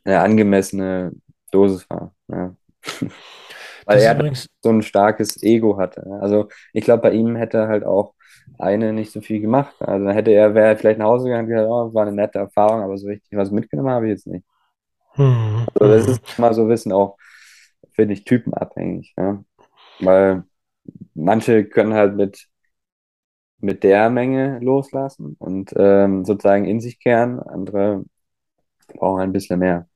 eine 0.05 0.21
angemessene 0.21 1.13
Dosis 1.53 1.89
war. 1.91 2.13
Ja. 2.29 2.55
Weil 3.87 4.01
er 4.01 4.33
so 4.63 4.71
ein 4.71 4.83
starkes 4.83 5.43
Ego 5.43 5.79
hatte. 5.79 6.05
Also 6.21 6.49
ich 6.73 6.85
glaube, 6.85 7.03
bei 7.03 7.13
ihm 7.13 7.37
hätte 7.37 7.69
halt 7.69 7.85
auch 7.85 8.15
eine 8.59 8.93
nicht 8.93 9.13
so 9.13 9.21
viel 9.21 9.41
gemacht. 9.41 9.75
Also 9.81 10.07
dann 10.07 10.15
hätte 10.15 10.33
er, 10.33 10.55
wäre 10.55 10.77
vielleicht 10.77 10.99
nach 10.99 11.07
Hause 11.07 11.27
gegangen 11.27 11.45
und 11.45 11.51
gesagt, 11.51 11.69
oh, 11.69 11.95
war 11.95 12.03
eine 12.03 12.17
nette 12.17 12.39
Erfahrung, 12.39 12.83
aber 12.83 12.97
so 12.97 13.07
richtig 13.07 13.37
was 13.37 13.51
mitgenommen 13.51 13.91
habe 13.91 14.07
ich 14.07 14.13
jetzt 14.13 14.27
nicht. 14.27 14.45
Hm. 15.13 15.67
Also 15.79 15.95
das 15.95 16.07
ist 16.09 16.39
mal 16.39 16.55
so 16.55 16.69
Wissen 16.69 16.93
auch, 16.93 17.17
finde 17.93 18.15
ich, 18.15 18.25
typenabhängig. 18.25 19.15
Ja? 19.17 19.43
Weil 20.01 20.45
manche 21.15 21.65
können 21.65 21.95
halt 21.95 22.17
mit, 22.17 22.47
mit 23.59 23.83
der 23.83 24.11
Menge 24.11 24.59
loslassen 24.61 25.37
und 25.39 25.73
ähm, 25.77 26.25
sozusagen 26.25 26.65
in 26.65 26.81
sich 26.81 26.99
kehren, 27.01 27.41
andere 27.41 28.05
brauchen 28.95 29.21
ein 29.21 29.33
bisschen 29.33 29.59
mehr. 29.59 29.87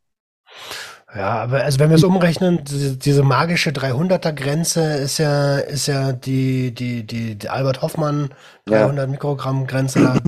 Ja, 1.15 1.43
aber 1.43 1.65
also 1.65 1.81
wenn 1.81 1.91
wir 1.91 1.97
es 1.97 2.05
umrechnen, 2.05 2.63
diese, 2.65 2.97
diese 2.97 3.23
magische 3.25 3.71
300er 3.71 4.33
Grenze 4.33 4.95
ist 4.95 5.19
ja 5.19 5.59
ist 5.59 5.89
ja 5.89 6.13
die 6.13 6.73
die 6.73 7.05
die, 7.05 7.35
die 7.35 7.49
Albert 7.49 7.83
Hoffmann 7.83 8.31
300 8.67 9.07
ja. 9.07 9.11
Mikrogramm 9.11 9.67
Grenze. 9.67 10.23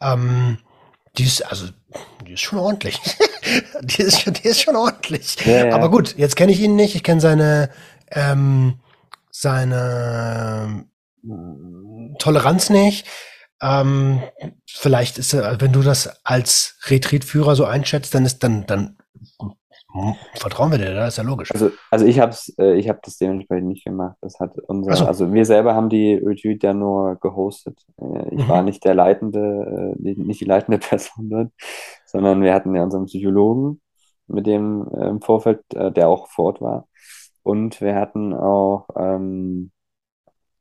ähm, 0.00 0.58
die 1.18 1.24
ist 1.24 1.42
also 1.42 1.66
die 2.26 2.32
ist 2.32 2.40
schon 2.40 2.58
ordentlich. 2.58 2.98
die 3.82 4.02
ist 4.02 4.22
schon 4.22 4.32
die 4.32 4.48
ist 4.48 4.62
schon 4.62 4.76
ordentlich. 4.76 5.36
Ja, 5.44 5.66
ja. 5.66 5.74
Aber 5.74 5.90
gut, 5.90 6.16
jetzt 6.16 6.36
kenne 6.36 6.52
ich 6.52 6.60
ihn 6.60 6.74
nicht. 6.74 6.94
Ich 6.94 7.02
kenne 7.02 7.20
seine 7.20 7.68
ähm, 8.10 8.80
seine 9.30 10.86
ähm, 11.24 12.16
Toleranz 12.18 12.70
nicht. 12.70 13.06
Ähm, 13.62 14.22
vielleicht 14.66 15.18
ist 15.18 15.32
er, 15.32 15.60
wenn 15.60 15.72
du 15.72 15.82
das 15.82 16.24
als 16.24 16.78
Retreatführer 16.86 17.56
so 17.56 17.64
einschätzt, 17.64 18.14
dann 18.14 18.26
ist 18.26 18.42
dann 18.42 18.66
dann 18.66 18.96
Vertrauen 20.34 20.70
wir 20.70 20.78
dir, 20.78 20.94
das 20.94 21.14
ist 21.14 21.18
ja 21.18 21.24
logisch. 21.24 21.50
Also, 21.52 21.70
also 21.90 22.04
ich 22.04 22.20
habe 22.20 22.36
äh, 22.58 22.74
ich 22.74 22.88
hab 22.88 23.02
das 23.02 23.16
dementsprechend 23.16 23.68
nicht 23.68 23.84
gemacht. 23.84 24.16
Das 24.20 24.38
hat 24.40 24.58
unser, 24.66 24.94
so. 24.94 25.06
also 25.06 25.32
wir 25.32 25.44
selber 25.46 25.74
haben 25.74 25.88
die 25.88 26.14
Retreat 26.14 26.62
ja 26.62 26.74
nur 26.74 27.16
gehostet. 27.16 27.80
Äh, 27.98 28.34
ich 28.34 28.44
mhm. 28.44 28.48
war 28.48 28.62
nicht 28.62 28.84
der 28.84 28.94
leitende, 28.94 29.94
äh, 29.98 30.14
nicht 30.14 30.40
die 30.40 30.44
leitende 30.44 30.78
Person 30.86 31.30
dort, 31.30 31.50
sondern 32.04 32.42
wir 32.42 32.52
hatten 32.52 32.74
ja 32.74 32.82
unseren 32.82 33.06
Psychologen, 33.06 33.80
mit 34.26 34.46
dem 34.46 34.86
im 35.00 35.22
Vorfeld, 35.22 35.60
der 35.70 36.08
auch 36.08 36.28
vor 36.28 36.46
Ort 36.46 36.60
war. 36.60 36.88
Und 37.46 37.80
wir 37.80 37.94
hatten 37.94 38.34
auch 38.34 38.88
ähm, 38.96 39.70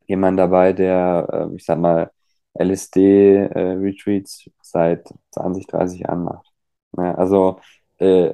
jemand 0.07 0.39
dabei, 0.39 0.73
der, 0.73 1.49
äh, 1.51 1.55
ich 1.55 1.65
sag 1.65 1.79
mal, 1.79 2.11
LSD-Retreats 2.53 4.47
äh, 4.47 4.51
seit 4.61 5.09
20, 5.31 5.67
30 5.67 6.01
Jahren 6.01 6.23
macht. 6.25 6.51
Ja, 6.97 7.15
also, 7.15 7.59
äh, 7.99 8.33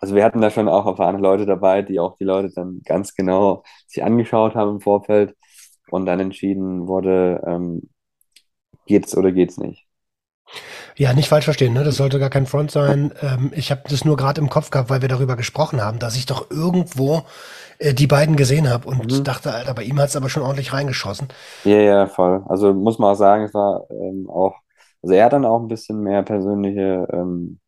also 0.00 0.14
wir 0.16 0.24
hatten 0.24 0.40
da 0.40 0.50
schon 0.50 0.68
auch 0.68 0.86
erfahrene 0.86 1.20
Leute 1.20 1.46
dabei, 1.46 1.82
die 1.82 2.00
auch 2.00 2.16
die 2.18 2.24
Leute 2.24 2.50
dann 2.54 2.80
ganz 2.84 3.14
genau 3.14 3.64
sich 3.86 4.04
angeschaut 4.04 4.54
haben 4.54 4.72
im 4.76 4.80
Vorfeld 4.80 5.36
und 5.90 6.06
dann 6.06 6.20
entschieden 6.20 6.88
wurde, 6.88 7.42
ähm, 7.46 7.90
geht's 8.86 9.16
oder 9.16 9.32
geht's 9.32 9.58
nicht. 9.58 9.86
Ja, 10.98 11.12
nicht 11.12 11.28
falsch 11.28 11.44
verstehen, 11.44 11.74
ne? 11.74 11.84
Das 11.84 11.94
sollte 11.94 12.18
gar 12.18 12.28
kein 12.28 12.46
Front 12.46 12.72
sein. 12.72 13.12
Ähm, 13.22 13.52
ich 13.54 13.70
habe 13.70 13.82
das 13.88 14.04
nur 14.04 14.16
gerade 14.16 14.40
im 14.40 14.48
Kopf 14.48 14.70
gehabt, 14.70 14.90
weil 14.90 15.00
wir 15.00 15.08
darüber 15.08 15.36
gesprochen 15.36 15.80
haben, 15.80 16.00
dass 16.00 16.16
ich 16.16 16.26
doch 16.26 16.50
irgendwo 16.50 17.22
äh, 17.78 17.94
die 17.94 18.08
beiden 18.08 18.34
gesehen 18.34 18.68
habe 18.68 18.88
und 18.88 19.12
mhm. 19.12 19.22
dachte, 19.22 19.54
Alter, 19.54 19.74
bei 19.74 19.84
ihm 19.84 20.00
hat 20.00 20.08
es 20.08 20.16
aber 20.16 20.28
schon 20.28 20.42
ordentlich 20.42 20.72
reingeschossen. 20.72 21.28
Ja, 21.62 21.78
ja, 21.78 22.06
voll. 22.08 22.42
Also 22.48 22.74
muss 22.74 22.98
man 22.98 23.12
auch 23.12 23.16
sagen, 23.16 23.44
es 23.44 23.54
war 23.54 23.86
ähm, 23.90 24.28
auch, 24.28 24.56
also 25.00 25.14
er 25.14 25.24
hat 25.24 25.32
dann 25.32 25.44
auch 25.44 25.60
ein 25.60 25.68
bisschen 25.68 26.00
mehr 26.00 26.24
persönliche 26.24 27.06
ähm, 27.12 27.60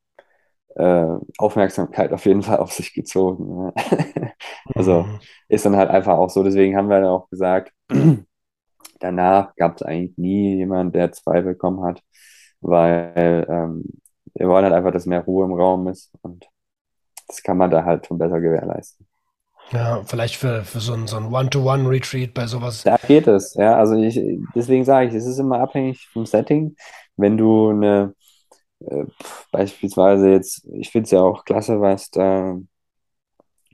äh, 0.75 1.07
Aufmerksamkeit 1.39 2.13
auf 2.13 2.27
jeden 2.27 2.43
Fall 2.43 2.59
auf 2.59 2.73
sich 2.73 2.93
gezogen. 2.95 3.65
Ne? 3.67 3.73
also 4.75 5.05
mhm. 5.05 5.21
ist 5.49 5.65
dann 5.65 5.77
halt 5.77 5.91
einfach 5.91 6.19
auch 6.19 6.31
so, 6.31 6.43
deswegen 6.43 6.77
haben 6.77 6.89
wir 6.89 6.99
dann 6.99 7.11
auch 7.11 7.31
gesagt, 7.31 7.73
danach 8.99 9.55
gab 9.55 9.77
es 9.77 9.83
eigentlich 9.83 10.19
nie 10.19 10.57
jemand, 10.57 10.97
der 10.97 11.13
Zweifel 11.13 11.53
bekommen 11.53 11.85
hat 11.85 12.03
weil 12.61 13.47
ähm, 13.49 13.85
wir 14.35 14.49
wollen 14.49 14.65
halt 14.65 14.75
einfach, 14.75 14.93
dass 14.93 15.07
mehr 15.07 15.25
Ruhe 15.25 15.45
im 15.45 15.53
Raum 15.53 15.89
ist 15.89 16.13
und 16.23 16.47
das 17.27 17.43
kann 17.43 17.57
man 17.57 17.71
da 17.71 17.85
halt 17.85 18.07
schon 18.07 18.19
besser 18.19 18.41
gewährleisten. 18.41 19.07
Ja, 19.73 20.03
vielleicht 20.05 20.37
für, 20.37 20.65
für 20.65 20.81
so 20.81 20.95
ein, 20.95 21.07
so 21.07 21.17
ein 21.17 21.33
One-to-One-Retreat 21.33 22.35
bei 22.35 22.47
sowas. 22.47 22.83
Da 22.83 22.97
geht 22.97 23.29
es, 23.29 23.55
ja. 23.55 23.77
Also 23.77 23.95
ich, 23.95 24.21
deswegen 24.55 24.85
sage 24.85 25.09
ich, 25.09 25.15
es 25.15 25.27
ist 25.27 25.39
immer 25.39 25.61
abhängig 25.61 26.09
vom 26.09 26.27
Setting. 26.27 26.75
Wenn 27.17 27.37
du 27.37 27.71
eine, 27.71 28.15
äh, 28.81 29.05
beispielsweise 29.53 30.31
jetzt, 30.31 30.67
ich 30.73 30.91
finde 30.91 31.05
es 31.05 31.11
ja 31.13 31.21
auch 31.21 31.45
klasse, 31.45 31.81
was 31.81 32.11
da 32.11 32.59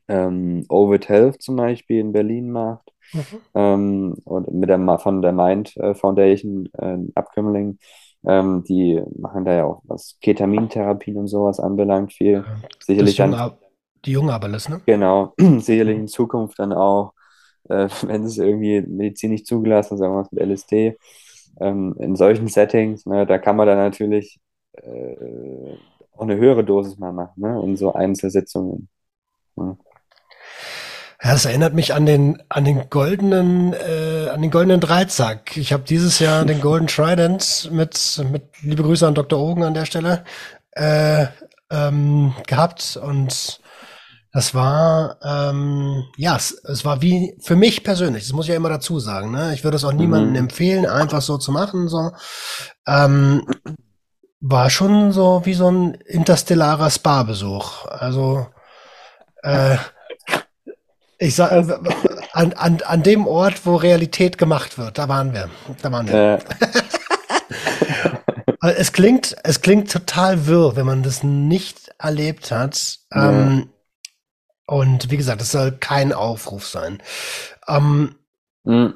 ähm, 0.09 0.65
Ovid 0.69 1.09
Health 1.09 1.43
zum 1.43 1.57
Beispiel 1.57 2.01
in 2.01 2.13
Berlin 2.13 2.51
macht. 2.51 2.93
Mhm. 3.13 3.23
Ähm, 3.55 4.17
und 4.25 4.53
mit 4.53 4.69
der 4.69 4.99
von 4.99 5.23
der 5.23 5.33
Mind 5.33 5.77
äh, 5.79 5.95
Foundation, 5.95 6.69
äh, 6.75 6.99
Abkömmling, 7.15 7.79
ähm, 8.27 8.65
die 8.65 9.01
machen 9.17 9.45
da 9.45 9.55
ja 9.55 9.65
auch 9.65 9.83
was 9.85 10.19
Ketamintherapien 10.21 11.17
und 11.17 11.29
sowas 11.29 11.61
anbelangt, 11.61 12.13
viel. 12.13 12.45
Sicherlich 12.81 13.17
das 13.17 13.31
dann, 13.31 13.53
die 14.05 14.13
junge 14.13 14.33
Abeles, 14.33 14.69
ne? 14.69 14.81
Genau, 14.87 15.33
sicherlich 15.59 15.99
in 15.99 16.09
Zukunft 16.09 16.59
dann 16.59 16.73
auch, 16.73 17.13
äh, 17.69 17.89
wenn 18.03 18.25
es 18.25 18.39
irgendwie 18.39 18.83
medizinisch 18.83 19.45
zugelassen 19.45 19.95
ist, 19.95 20.01
sagen 20.01 20.15
wir 20.15 20.23
mal 20.23 20.29
mit 20.31 20.43
LSD, 20.43 20.97
ähm, 21.61 21.95
in 21.99 22.17
solchen 22.17 22.49
Settings, 22.49 23.07
ne, 23.07 23.27
da 23.27 23.39
kann 23.39 23.57
man 23.57 23.67
dann 23.67 23.79
natürlich 23.79 24.39
äh, 24.73 25.77
auch 26.13 26.23
eine 26.23 26.37
höhere 26.37 26.65
Dosis 26.65 26.99
mal 26.99 27.13
machen, 27.13 27.41
ne, 27.41 27.61
in 27.65 27.77
so 27.77 27.93
Einzelsitzungen. 27.93 28.89
Ne? 29.57 29.77
Ja, 31.23 31.33
das 31.33 31.47
erinnert 31.47 31.73
mich 31.73 31.95
an 31.95 32.05
den 32.05 32.43
an 32.49 32.65
den 32.65 32.91
goldenen 32.91 33.73
äh, 33.73 34.29
an 34.29 34.43
den 34.43 34.51
goldenen 34.51 34.81
Dreizack. 34.81 35.57
Ich 35.57 35.73
habe 35.73 35.83
dieses 35.83 36.19
Jahr 36.19 36.45
den 36.45 36.61
Golden 36.61 36.87
Trident 36.87 37.71
mit 37.73 38.23
mit 38.31 38.45
liebe 38.61 38.83
Grüße 38.83 39.07
an 39.07 39.15
Dr. 39.15 39.41
Ogen 39.41 39.63
an 39.63 39.75
der 39.75 39.87
Stelle 39.87 40.25
äh, 40.73 41.27
ähm, 41.71 42.35
gehabt 42.47 42.99
und 43.03 43.61
das 44.33 44.55
war 44.55 45.17
ähm, 45.23 46.05
ja 46.19 46.37
es, 46.37 46.53
es 46.65 46.85
war 46.85 47.01
wie 47.01 47.39
für 47.41 47.57
mich 47.57 47.83
persönlich. 47.83 48.25
Das 48.25 48.35
muss 48.35 48.45
ich 48.45 48.51
ja 48.51 48.57
immer 48.57 48.69
dazu 48.69 49.01
sagen. 49.01 49.31
Ne? 49.31 49.55
Ich 49.55 49.65
würde 49.65 49.79
es 49.79 49.85
auch 49.85 49.95
niemandem 49.95 50.31
mhm. 50.31 50.37
empfehlen, 50.37 50.85
einfach 50.85 51.23
so 51.23 51.39
zu 51.39 51.51
machen. 51.51 51.89
So 51.89 52.13
ähm, 52.87 53.47
war 54.41 54.69
schon 54.69 55.13
so 55.13 55.41
wie 55.45 55.55
so 55.55 55.71
ein 55.71 55.95
interstellarer 55.95 56.91
Spa-Besuch. 56.91 57.87
Also 57.87 58.47
äh, 59.43 59.79
ich 61.19 61.35
sag, 61.35 61.53
äh, 61.53 61.79
an, 62.33 62.53
an, 62.53 62.83
an 62.85 63.03
dem 63.03 63.27
Ort, 63.27 63.67
wo 63.67 63.77
Realität 63.77 64.39
gemacht 64.39 64.79
wird, 64.79 64.99
da 64.99 65.09
waren 65.09 65.33
wir. 65.33 65.49
Da 65.83 65.93
waren 65.93 66.09
wir. 66.09 66.15
Äh. 66.15 66.39
es 68.77 68.93
klingt, 68.93 69.37
es 69.43 69.61
klingt 69.61 69.91
total 69.91 70.47
wirr, 70.47 70.77
wenn 70.77 70.87
man 70.87 71.03
das 71.03 71.23
nicht 71.23 71.91
erlebt 71.99 72.51
hat. 72.51 72.99
Ja. 73.13 73.31
Ähm, 73.31 73.71
und 74.67 75.11
wie 75.11 75.17
gesagt, 75.17 75.41
es 75.41 75.53
soll 75.53 75.73
kein 75.73 76.13
Aufruf 76.13 76.67
sein. 76.67 77.03
Ähm, 77.69 78.17
hm. 78.65 78.95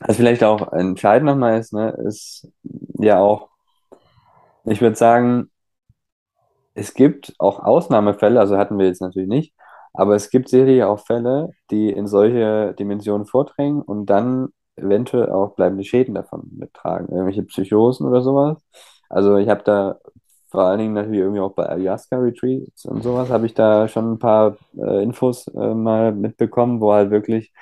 Was 0.00 0.16
vielleicht 0.16 0.42
auch 0.42 0.72
entscheidend 0.72 1.26
nochmal 1.26 1.58
ist, 1.58 1.74
ne, 1.74 1.90
ist 2.06 2.48
ja 2.98 3.18
auch, 3.18 3.50
ich 4.64 4.80
würde 4.80 4.96
sagen, 4.96 5.50
es 6.74 6.94
gibt 6.94 7.34
auch 7.38 7.60
Ausnahmefälle, 7.60 8.40
also 8.40 8.56
hatten 8.56 8.78
wir 8.78 8.86
jetzt 8.86 9.02
natürlich 9.02 9.28
nicht, 9.28 9.54
aber 9.92 10.14
es 10.14 10.30
gibt 10.30 10.48
sicherlich 10.48 10.82
auch 10.84 11.00
Fälle, 11.06 11.50
die 11.70 11.90
in 11.90 12.06
solche 12.06 12.74
Dimensionen 12.78 13.26
vordringen 13.26 13.82
und 13.82 14.06
dann 14.06 14.48
eventuell 14.76 15.30
auch 15.30 15.54
bleibende 15.54 15.84
Schäden 15.84 16.14
davon 16.14 16.50
mittragen. 16.58 17.08
Irgendwelche 17.08 17.42
Psychosen 17.44 18.06
oder 18.06 18.22
sowas. 18.22 18.58
Also 19.08 19.36
ich 19.36 19.48
habe 19.48 19.62
da 19.64 19.98
vor 20.50 20.64
allen 20.64 20.78
Dingen 20.78 20.94
natürlich 20.94 21.20
irgendwie 21.20 21.40
auch 21.40 21.54
bei 21.54 21.68
Ayahuasca 21.68 22.16
Retreats 22.18 22.84
und 22.84 23.02
sowas 23.02 23.30
habe 23.30 23.46
ich 23.46 23.54
da 23.54 23.88
schon 23.88 24.12
ein 24.12 24.18
paar 24.18 24.56
äh, 24.76 25.02
Infos 25.02 25.46
äh, 25.48 25.74
mal 25.74 26.12
mitbekommen, 26.12 26.80
wo 26.80 26.92
halt 26.92 27.10
wirklich 27.10 27.52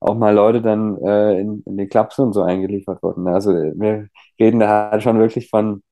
auch 0.00 0.14
mal 0.14 0.34
Leute 0.34 0.62
dann 0.62 0.96
äh, 1.02 1.40
in, 1.40 1.62
in 1.66 1.76
die 1.76 1.88
Klapse 1.88 2.22
und 2.22 2.32
so 2.32 2.42
eingeliefert 2.42 3.02
wurden. 3.02 3.26
Also 3.28 3.52
wir 3.52 4.08
reden 4.38 4.60
da 4.60 4.90
halt 4.90 5.02
schon 5.02 5.18
wirklich 5.18 5.50
von 5.50 5.82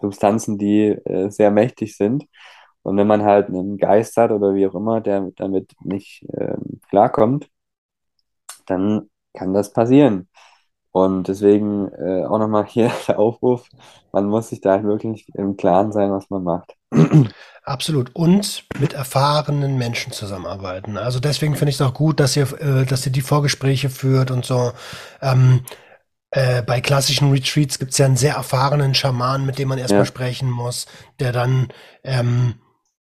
Substanzen, 0.00 0.58
die 0.58 0.88
äh, 0.88 1.30
sehr 1.30 1.50
mächtig 1.50 1.96
sind 1.96 2.24
und 2.88 2.96
wenn 2.96 3.06
man 3.06 3.22
halt 3.22 3.48
einen 3.48 3.76
Geist 3.76 4.16
hat 4.16 4.30
oder 4.30 4.54
wie 4.54 4.66
auch 4.66 4.74
immer, 4.74 5.00
der 5.00 5.30
damit 5.36 5.74
nicht 5.82 6.24
ähm, 6.32 6.80
klarkommt, 6.88 7.48
dann 8.66 9.10
kann 9.34 9.52
das 9.52 9.72
passieren. 9.72 10.28
Und 10.90 11.28
deswegen 11.28 11.88
äh, 11.92 12.24
auch 12.24 12.38
nochmal 12.38 12.64
hier 12.64 12.90
der 13.08 13.18
Aufruf, 13.18 13.68
man 14.12 14.26
muss 14.26 14.48
sich 14.48 14.60
da 14.60 14.82
wirklich 14.82 15.28
im 15.34 15.56
Klaren 15.56 15.92
sein, 15.92 16.10
was 16.10 16.30
man 16.30 16.42
macht. 16.42 16.74
Absolut. 17.62 18.14
Und 18.14 18.64
mit 18.78 18.94
erfahrenen 18.94 19.76
Menschen 19.76 20.12
zusammenarbeiten. 20.12 20.96
Also 20.96 21.20
deswegen 21.20 21.56
finde 21.56 21.70
ich 21.70 21.76
es 21.76 21.82
auch 21.82 21.92
gut, 21.92 22.18
dass 22.18 22.36
ihr, 22.36 22.50
äh, 22.60 22.86
dass 22.86 23.04
ihr 23.04 23.12
die 23.12 23.20
Vorgespräche 23.20 23.90
führt 23.90 24.30
und 24.30 24.46
so. 24.46 24.72
Ähm, 25.20 25.60
äh, 26.30 26.62
bei 26.62 26.80
klassischen 26.80 27.30
Retreats 27.30 27.78
gibt 27.78 27.92
es 27.92 27.98
ja 27.98 28.06
einen 28.06 28.16
sehr 28.16 28.34
erfahrenen 28.34 28.94
Schaman, 28.94 29.44
mit 29.44 29.58
dem 29.58 29.68
man 29.68 29.78
erstmal 29.78 30.00
ja. 30.02 30.06
sprechen 30.06 30.50
muss, 30.50 30.86
der 31.20 31.32
dann 31.32 31.68
ähm, 32.02 32.54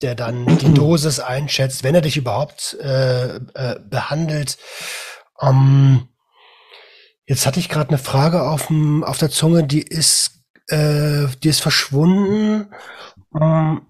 der 0.03 0.15
dann 0.15 0.59
die 0.59 0.75
Dosis 0.75 1.21
einschätzt, 1.21 1.85
wenn 1.85 1.95
er 1.95 2.01
dich 2.01 2.17
überhaupt 2.17 2.77
äh, 2.81 3.37
äh, 3.37 3.81
behandelt. 3.89 4.59
Ähm, 5.41 6.09
jetzt 7.27 7.47
hatte 7.47 7.61
ich 7.61 7.69
gerade 7.69 7.91
eine 7.91 7.99
Frage 7.99 8.43
auf, 8.43 8.71
auf 9.03 9.19
der 9.19 9.31
Zunge, 9.31 9.65
die 9.65 9.83
ist, 9.83 10.43
äh, 10.69 11.27
die 11.43 11.49
ist 11.49 11.61
verschwunden. 11.61 12.73
Ähm, 13.39 13.83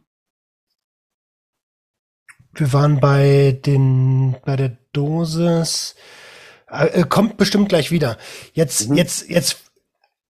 wir 2.55 2.73
waren 2.73 3.01
bei 3.01 3.59
den, 3.65 4.37
bei 4.45 4.57
der 4.57 4.77
Dosis. 4.93 5.95
Äh, 6.69 7.05
kommt 7.05 7.37
bestimmt 7.37 7.69
gleich 7.69 7.91
wieder. 7.91 8.19
Jetzt, 8.53 8.91
mhm. 8.91 8.97
jetzt, 8.97 9.29
jetzt, 9.29 9.59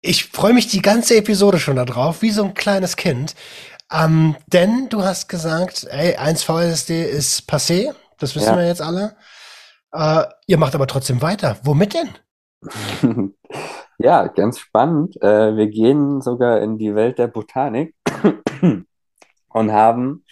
ich 0.01 0.25
freue 0.27 0.53
mich 0.53 0.67
die 0.67 0.83
ganze 0.83 1.17
Episode 1.17 1.59
schon 1.59 1.77
darauf, 1.77 2.23
wie 2.23 2.31
so 2.31 2.45
ein 2.45 2.55
kleines 2.55 2.97
Kind. 2.97 3.35
Ähm, 3.93 4.37
denn 4.49 4.89
du 4.89 5.03
hast 5.03 5.29
gesagt, 5.29 5.87
ey, 5.91 6.17
1 6.17 6.43
VSD 6.43 7.05
ist 7.05 7.49
passé, 7.49 7.95
das 8.19 8.35
wissen 8.35 8.55
ja. 8.55 8.57
wir 8.57 8.67
jetzt 8.67 8.83
alle. 8.83 9.17
Äh, 9.93 10.25
ihr 10.47 10.59
macht 10.59 10.75
aber 10.75 10.87
trotzdem 10.87 11.23
weiter. 11.23 11.59
Womit 11.63 11.95
denn? 11.95 12.11
ja, 13.99 14.27
ganz 14.27 14.59
spannend. 14.59 15.21
Äh, 15.23 15.57
wir 15.57 15.69
gehen 15.69 16.21
sogar 16.21 16.61
in 16.61 16.79
die 16.79 16.95
Welt 16.95 17.19
der 17.19 17.29
Botanik 17.29 17.95
und 19.49 19.73
haben 19.73 20.25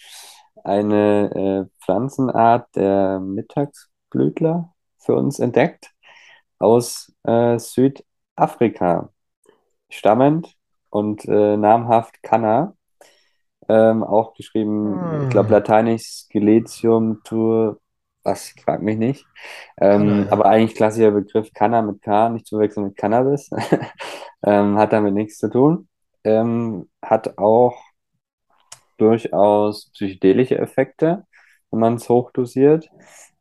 eine 0.64 1.68
äh, 1.70 1.82
Pflanzenart 1.82 2.74
der 2.74 3.20
Mittagsblütler 3.20 4.72
für 4.98 5.14
uns 5.14 5.38
entdeckt 5.38 5.92
aus 6.59 7.12
äh, 7.24 7.59
Südafrika, 7.59 9.11
stammend 9.90 10.57
und 10.90 11.26
äh, 11.26 11.57
namhaft 11.57 12.22
Kanna 12.22 12.73
ähm, 13.68 14.02
auch 14.02 14.34
geschrieben, 14.34 15.00
hm. 15.00 15.22
ich 15.22 15.28
glaube 15.30 15.50
lateinisch 15.50 16.02
Skeletium 16.02 17.20
tur, 17.24 17.80
was, 18.22 18.54
frag 18.64 18.82
mich 18.82 18.96
nicht. 18.96 19.26
Ähm, 19.80 20.26
aber 20.30 20.46
eigentlich 20.46 20.74
klassischer 20.74 21.10
Begriff 21.10 21.52
Canna 21.52 21.82
mit 21.82 22.02
K, 22.02 22.30
nicht 22.30 22.46
zu 22.46 22.58
wechseln 22.58 22.86
mit 22.86 22.96
Cannabis. 22.96 23.50
ähm, 24.46 24.78
hat 24.78 24.92
damit 24.92 25.14
nichts 25.14 25.38
zu 25.38 25.50
tun. 25.50 25.88
Ähm, 26.24 26.88
hat 27.02 27.38
auch 27.38 27.76
durchaus 28.96 29.90
psychedelische 29.92 30.58
Effekte, 30.58 31.26
wenn 31.70 31.80
man 31.80 31.94
es 31.94 32.08
hochdosiert. 32.08 32.88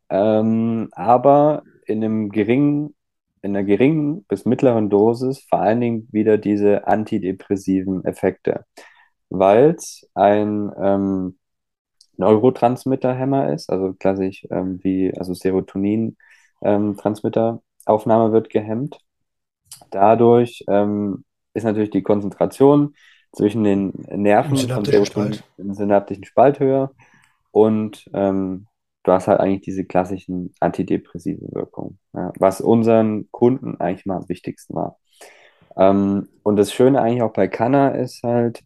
Ähm, 0.09 0.89
aber 0.91 1.63
in 1.85 2.03
einem 2.03 2.29
geringen 2.29 2.95
in 3.43 3.55
einer 3.55 3.65
geringen 3.65 4.23
bis 4.23 4.45
mittleren 4.45 4.89
Dosis 4.89 5.45
vor 5.49 5.59
allen 5.59 5.81
Dingen 5.81 6.07
wieder 6.11 6.37
diese 6.37 6.87
antidepressiven 6.87 8.05
Effekte, 8.05 8.65
weil 9.33 9.71
es 9.71 10.07
ein 10.13 10.71
ähm, 10.79 11.37
Neurotransmitterhemmer 12.17 13.51
ist, 13.51 13.71
also 13.71 13.93
klassisch 13.93 14.45
ähm, 14.51 14.79
wie 14.83 15.11
also 15.17 15.33
Serotonin-Transmitteraufnahme 15.33 18.25
ähm, 18.25 18.31
wird 18.31 18.51
gehemmt. 18.51 18.99
Dadurch 19.89 20.63
ähm, 20.67 21.25
ist 21.55 21.63
natürlich 21.63 21.89
die 21.89 22.03
Konzentration 22.03 22.93
zwischen 23.31 23.63
den 23.63 23.93
Nerven 24.11 24.55
von 24.55 24.85
Serotonin 24.85 25.39
im 25.57 25.73
synaptischen 25.73 26.25
Spalt 26.25 26.59
höher 26.59 26.91
und 27.49 28.07
ähm, 28.13 28.67
du 29.01 29.11
hast 29.11 29.27
halt 29.27 29.39
eigentlich 29.39 29.61
diese 29.61 29.83
klassischen 29.83 30.53
antidepressive 30.59 31.51
Wirkungen, 31.51 31.97
ja, 32.13 32.31
was 32.37 32.61
unseren 32.61 33.31
Kunden 33.31 33.79
eigentlich 33.79 34.05
mal 34.05 34.17
am 34.17 34.29
wichtigsten 34.29 34.75
war. 34.75 34.99
Ähm, 35.75 36.29
und 36.43 36.57
das 36.57 36.71
Schöne 36.71 37.01
eigentlich 37.01 37.23
auch 37.23 37.33
bei 37.33 37.47
Canna 37.47 37.89
ist 37.89 38.21
halt, 38.21 38.63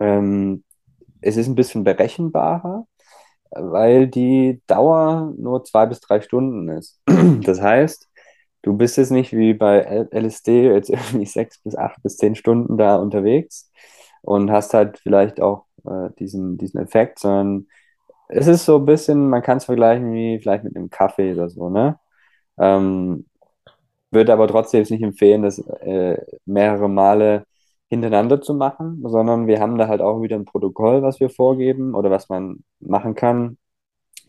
ähm, 0.00 0.64
es 1.20 1.36
ist 1.36 1.48
ein 1.48 1.54
bisschen 1.54 1.84
berechenbarer, 1.84 2.86
weil 3.50 4.08
die 4.08 4.62
Dauer 4.66 5.34
nur 5.38 5.64
zwei 5.64 5.86
bis 5.86 6.00
drei 6.00 6.20
Stunden 6.20 6.68
ist. 6.70 7.00
Das 7.44 7.60
heißt, 7.60 8.08
du 8.62 8.76
bist 8.76 8.96
jetzt 8.98 9.10
nicht 9.10 9.32
wie 9.32 9.54
bei 9.54 9.80
LSD 10.12 10.64
jetzt 10.72 10.90
irgendwie 10.90 11.26
sechs 11.26 11.58
bis 11.62 11.76
acht 11.76 12.02
bis 12.02 12.16
zehn 12.16 12.34
Stunden 12.36 12.78
da 12.78 12.96
unterwegs 12.96 13.70
und 14.22 14.50
hast 14.50 14.74
halt 14.74 14.98
vielleicht 14.98 15.40
auch 15.40 15.66
äh, 15.86 16.10
diesen, 16.18 16.58
diesen 16.58 16.80
Effekt, 16.80 17.18
sondern 17.20 17.66
es 18.28 18.46
ist 18.46 18.64
so 18.64 18.78
ein 18.78 18.86
bisschen, 18.86 19.28
man 19.28 19.42
kann 19.42 19.58
es 19.58 19.64
vergleichen 19.66 20.12
wie 20.14 20.38
vielleicht 20.40 20.64
mit 20.64 20.76
einem 20.76 20.90
Kaffee 20.90 21.34
oder 21.34 21.48
so, 21.50 21.68
ne? 21.70 21.98
Ähm, 22.58 23.26
würde 24.10 24.32
aber 24.32 24.48
trotzdem 24.48 24.82
nicht 24.82 25.02
empfehlen, 25.02 25.42
das 25.42 25.58
äh, 25.58 26.18
mehrere 26.46 26.88
Male 26.88 27.46
hintereinander 27.92 28.40
zu 28.40 28.54
machen, 28.54 29.02
sondern 29.04 29.46
wir 29.46 29.60
haben 29.60 29.76
da 29.76 29.86
halt 29.86 30.00
auch 30.00 30.22
wieder 30.22 30.36
ein 30.36 30.46
Protokoll, 30.46 31.02
was 31.02 31.20
wir 31.20 31.28
vorgeben 31.28 31.94
oder 31.94 32.10
was 32.10 32.30
man 32.30 32.64
machen 32.80 33.14
kann, 33.14 33.58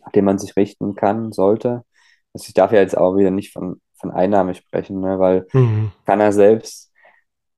nach 0.03 0.11
dem 0.11 0.25
man 0.25 0.37
sich 0.37 0.57
richten 0.57 0.95
kann, 0.95 1.31
sollte. 1.31 1.85
Also 2.33 2.47
ich 2.49 2.53
darf 2.53 2.73
ja 2.73 2.81
jetzt 2.81 2.97
auch 2.97 3.15
wieder 3.15 3.31
nicht 3.31 3.53
von, 3.53 3.79
von 3.95 4.11
Einnahme 4.11 4.53
sprechen, 4.53 4.99
ne, 4.99 5.17
weil 5.17 5.47
mhm. 5.53 5.93
kann 6.05 6.19
er 6.19 6.33
selbst 6.33 6.91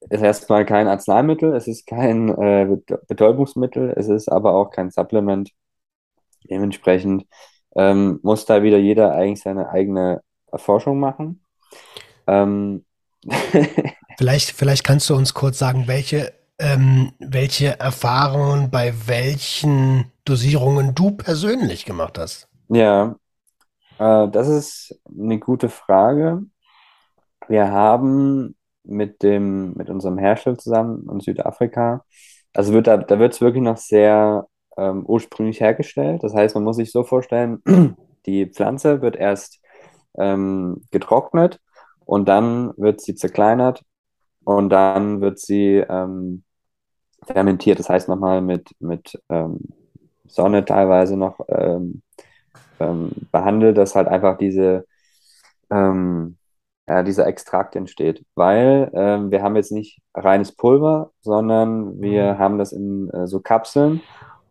ist 0.08 0.22
erstmal 0.22 0.64
kein 0.64 0.88
Arzneimittel, 0.88 1.56
es 1.56 1.68
ist 1.68 1.88
kein 1.88 2.30
äh, 2.30 2.78
Betäubungsmittel, 3.08 3.92
es 3.98 4.08
ist 4.08 4.32
aber 4.32 4.54
auch 4.54 4.70
kein 4.70 4.92
Supplement. 4.92 5.50
Dementsprechend 6.48 7.26
ähm, 7.76 8.20
muss 8.22 8.46
da 8.46 8.62
wieder 8.62 8.78
jeder 8.78 9.16
eigentlich 9.16 9.42
seine 9.42 9.70
eigene 9.70 10.22
Erforschung 10.52 11.00
machen. 11.00 11.44
Ähm, 12.28 12.86
vielleicht, 14.18 14.52
vielleicht 14.52 14.84
kannst 14.84 15.10
du 15.10 15.16
uns 15.16 15.34
kurz 15.34 15.60
sagen, 15.60 15.88
welche, 15.88 16.34
ähm, 16.60 17.12
welche 17.20 17.80
Erfahrungen 17.80 18.70
bei 18.70 18.94
welchen 19.06 20.12
Dosierungen 20.26 20.96
du 20.96 21.12
persönlich 21.12 21.86
gemacht 21.86 22.18
hast. 22.18 22.48
Ja, 22.70 23.16
äh, 24.00 24.28
das 24.30 24.48
ist 24.48 25.00
eine 25.08 25.40
gute 25.40 25.70
Frage. 25.70 26.42
Wir 27.48 27.72
haben 27.72 28.56
mit 28.84 29.24
dem, 29.24 29.74
mit 29.74 29.90
unserem 29.90 30.18
Hersteller 30.18 30.58
zusammen 30.58 31.08
in 31.12 31.20
Südafrika, 31.20 32.04
also 32.54 32.74
wird 32.74 32.88
da, 32.88 32.98
da 32.98 33.20
wird 33.20 33.34
es 33.34 33.42
wirklich 33.42 33.64
noch 33.64 33.78
sehr 33.78 34.48
ähm, 34.78 35.06
ursprünglich 35.06 35.60
hergestellt. 35.60 36.24
Das 36.24 36.34
heißt, 36.34 36.56
man 36.56 36.64
muss 36.64 36.78
sich 36.78 36.92
so 36.92 37.04
vorstellen, 37.04 37.62
die 38.26 38.46
Pflanze 38.48 39.02
wird 39.02 39.16
erst 39.16 39.60
ähm, 40.18 40.82
getrocknet 40.92 41.60
und 42.06 42.28
dann 42.28 42.74
wird 42.78 43.02
sie 43.02 43.16
zerkleinert 43.16 43.84
und 44.46 44.70
dann 44.70 45.22
wird 45.22 45.40
sie 45.40 45.78
ähm, 45.78 46.44
fermentiert. 47.26 47.80
Das 47.80 47.90
heißt 47.90 48.08
nochmal 48.08 48.42
mit, 48.42 48.72
mit 48.80 49.20
ähm, 49.30 49.60
Sonne 50.28 50.66
teilweise 50.66 51.18
noch 51.18 51.40
ähm, 51.50 52.02
ähm, 52.80 53.12
behandelt, 53.32 53.78
dass 53.78 53.96
halt 53.96 54.08
einfach 54.08 54.38
diese 54.38 54.86
ja, 56.88 57.04
dieser 57.04 57.28
Extrakt 57.28 57.76
entsteht. 57.76 58.26
Weil 58.36 58.92
ähm, 58.94 59.32
wir 59.32 59.42
haben 59.42 59.56
jetzt 59.56 59.72
nicht 59.72 60.02
reines 60.14 60.52
Pulver, 60.52 61.12
sondern 61.22 62.00
wir 62.00 62.34
mhm. 62.34 62.40
haben 62.40 62.58
das 62.58 62.72
in 62.72 63.10
äh, 63.10 63.28
so 63.28 63.40
Kapseln 63.40 64.02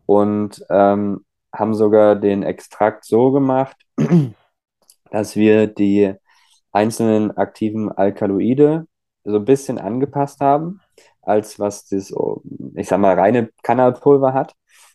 und 0.05 0.65
ähm, 0.69 1.25
haben 1.53 1.73
sogar 1.73 2.15
den 2.15 2.43
Extrakt 2.43 3.05
so 3.05 3.31
gemacht, 3.31 3.77
dass 5.11 5.35
wir 5.35 5.67
die 5.67 6.13
einzelnen 6.71 7.31
aktiven 7.37 7.91
Alkaloide 7.91 8.85
so 9.25 9.37
ein 9.37 9.45
bisschen 9.45 9.79
angepasst 9.79 10.39
haben, 10.39 10.81
als 11.21 11.59
was 11.59 11.87
das, 11.87 12.13
ich 12.75 12.87
sag 12.87 12.99
mal, 12.99 13.15
reine 13.19 13.49
Kanalpulver 13.63 14.33
hat, 14.33 14.53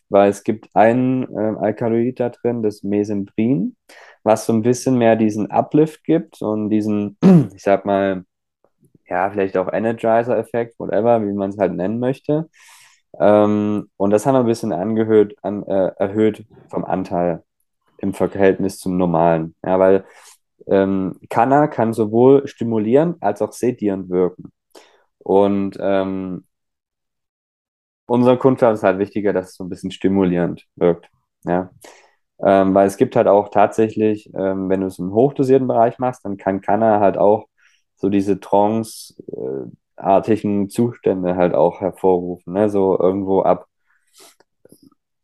weil 0.09 0.29
es 0.29 0.43
gibt 0.43 0.69
ein 0.73 1.23
äh, 1.35 1.55
Alkaloid 1.59 2.19
da 2.19 2.29
drin, 2.29 2.63
das 2.63 2.83
Mesembrin, 2.83 3.75
was 4.23 4.45
so 4.45 4.53
ein 4.53 4.61
bisschen 4.61 4.97
mehr 4.97 5.15
diesen 5.15 5.51
Uplift 5.51 6.03
gibt 6.03 6.41
und 6.41 6.69
diesen, 6.69 7.17
ich 7.55 7.63
sag 7.63 7.85
mal, 7.85 8.25
ja, 9.07 9.29
vielleicht 9.29 9.57
auch 9.57 9.71
Energizer-Effekt, 9.71 10.79
whatever, 10.79 11.21
wie 11.21 11.33
man 11.33 11.49
es 11.49 11.57
halt 11.57 11.73
nennen 11.73 11.99
möchte. 11.99 12.49
Ähm, 13.19 13.89
und 13.97 14.11
das 14.11 14.25
haben 14.25 14.35
wir 14.35 14.39
ein 14.39 14.45
bisschen 14.45 14.71
angehört, 14.73 15.33
an, 15.43 15.63
äh, 15.63 15.91
erhöht 15.97 16.45
vom 16.69 16.85
Anteil 16.85 17.43
im 17.97 18.13
Verhältnis 18.13 18.79
zum 18.79 18.97
normalen. 18.97 19.55
Ja, 19.65 19.79
weil 19.79 20.05
ähm, 20.71 21.19
Canna 21.29 21.67
kann 21.67 21.93
sowohl 21.93 22.47
stimulierend 22.47 23.21
als 23.21 23.41
auch 23.41 23.51
sedierend 23.53 24.09
wirken. 24.09 24.51
Und 25.19 25.77
ähm, 25.81 26.45
unser 28.07 28.37
Kundschaft 28.37 28.75
ist 28.75 28.83
halt 28.83 28.99
wichtiger, 28.99 29.33
dass 29.33 29.49
es 29.51 29.55
so 29.55 29.63
ein 29.63 29.69
bisschen 29.69 29.91
stimulierend 29.91 30.65
wirkt. 30.75 31.09
Ja. 31.45 31.71
Ähm, 32.43 32.73
weil 32.73 32.87
es 32.87 32.97
gibt 32.97 33.15
halt 33.15 33.27
auch 33.27 33.49
tatsächlich, 33.49 34.31
ähm, 34.35 34.69
wenn 34.69 34.81
du 34.81 34.87
es 34.87 34.99
im 34.99 35.13
hochdosierten 35.13 35.67
Bereich 35.67 35.99
machst, 35.99 36.25
dann 36.25 36.37
kann 36.37 36.61
Canna 36.61 36.99
halt 36.99 37.17
auch 37.17 37.47
so 37.95 38.09
diese 38.09 38.39
Trance, 38.39 39.15
äh, 39.97 40.67
Zustände 40.69 41.35
halt 41.35 41.53
auch 41.53 41.81
hervorrufen. 41.81 42.53
Ne? 42.53 42.69
So 42.69 42.99
irgendwo 42.99 43.41
ab, 43.43 43.67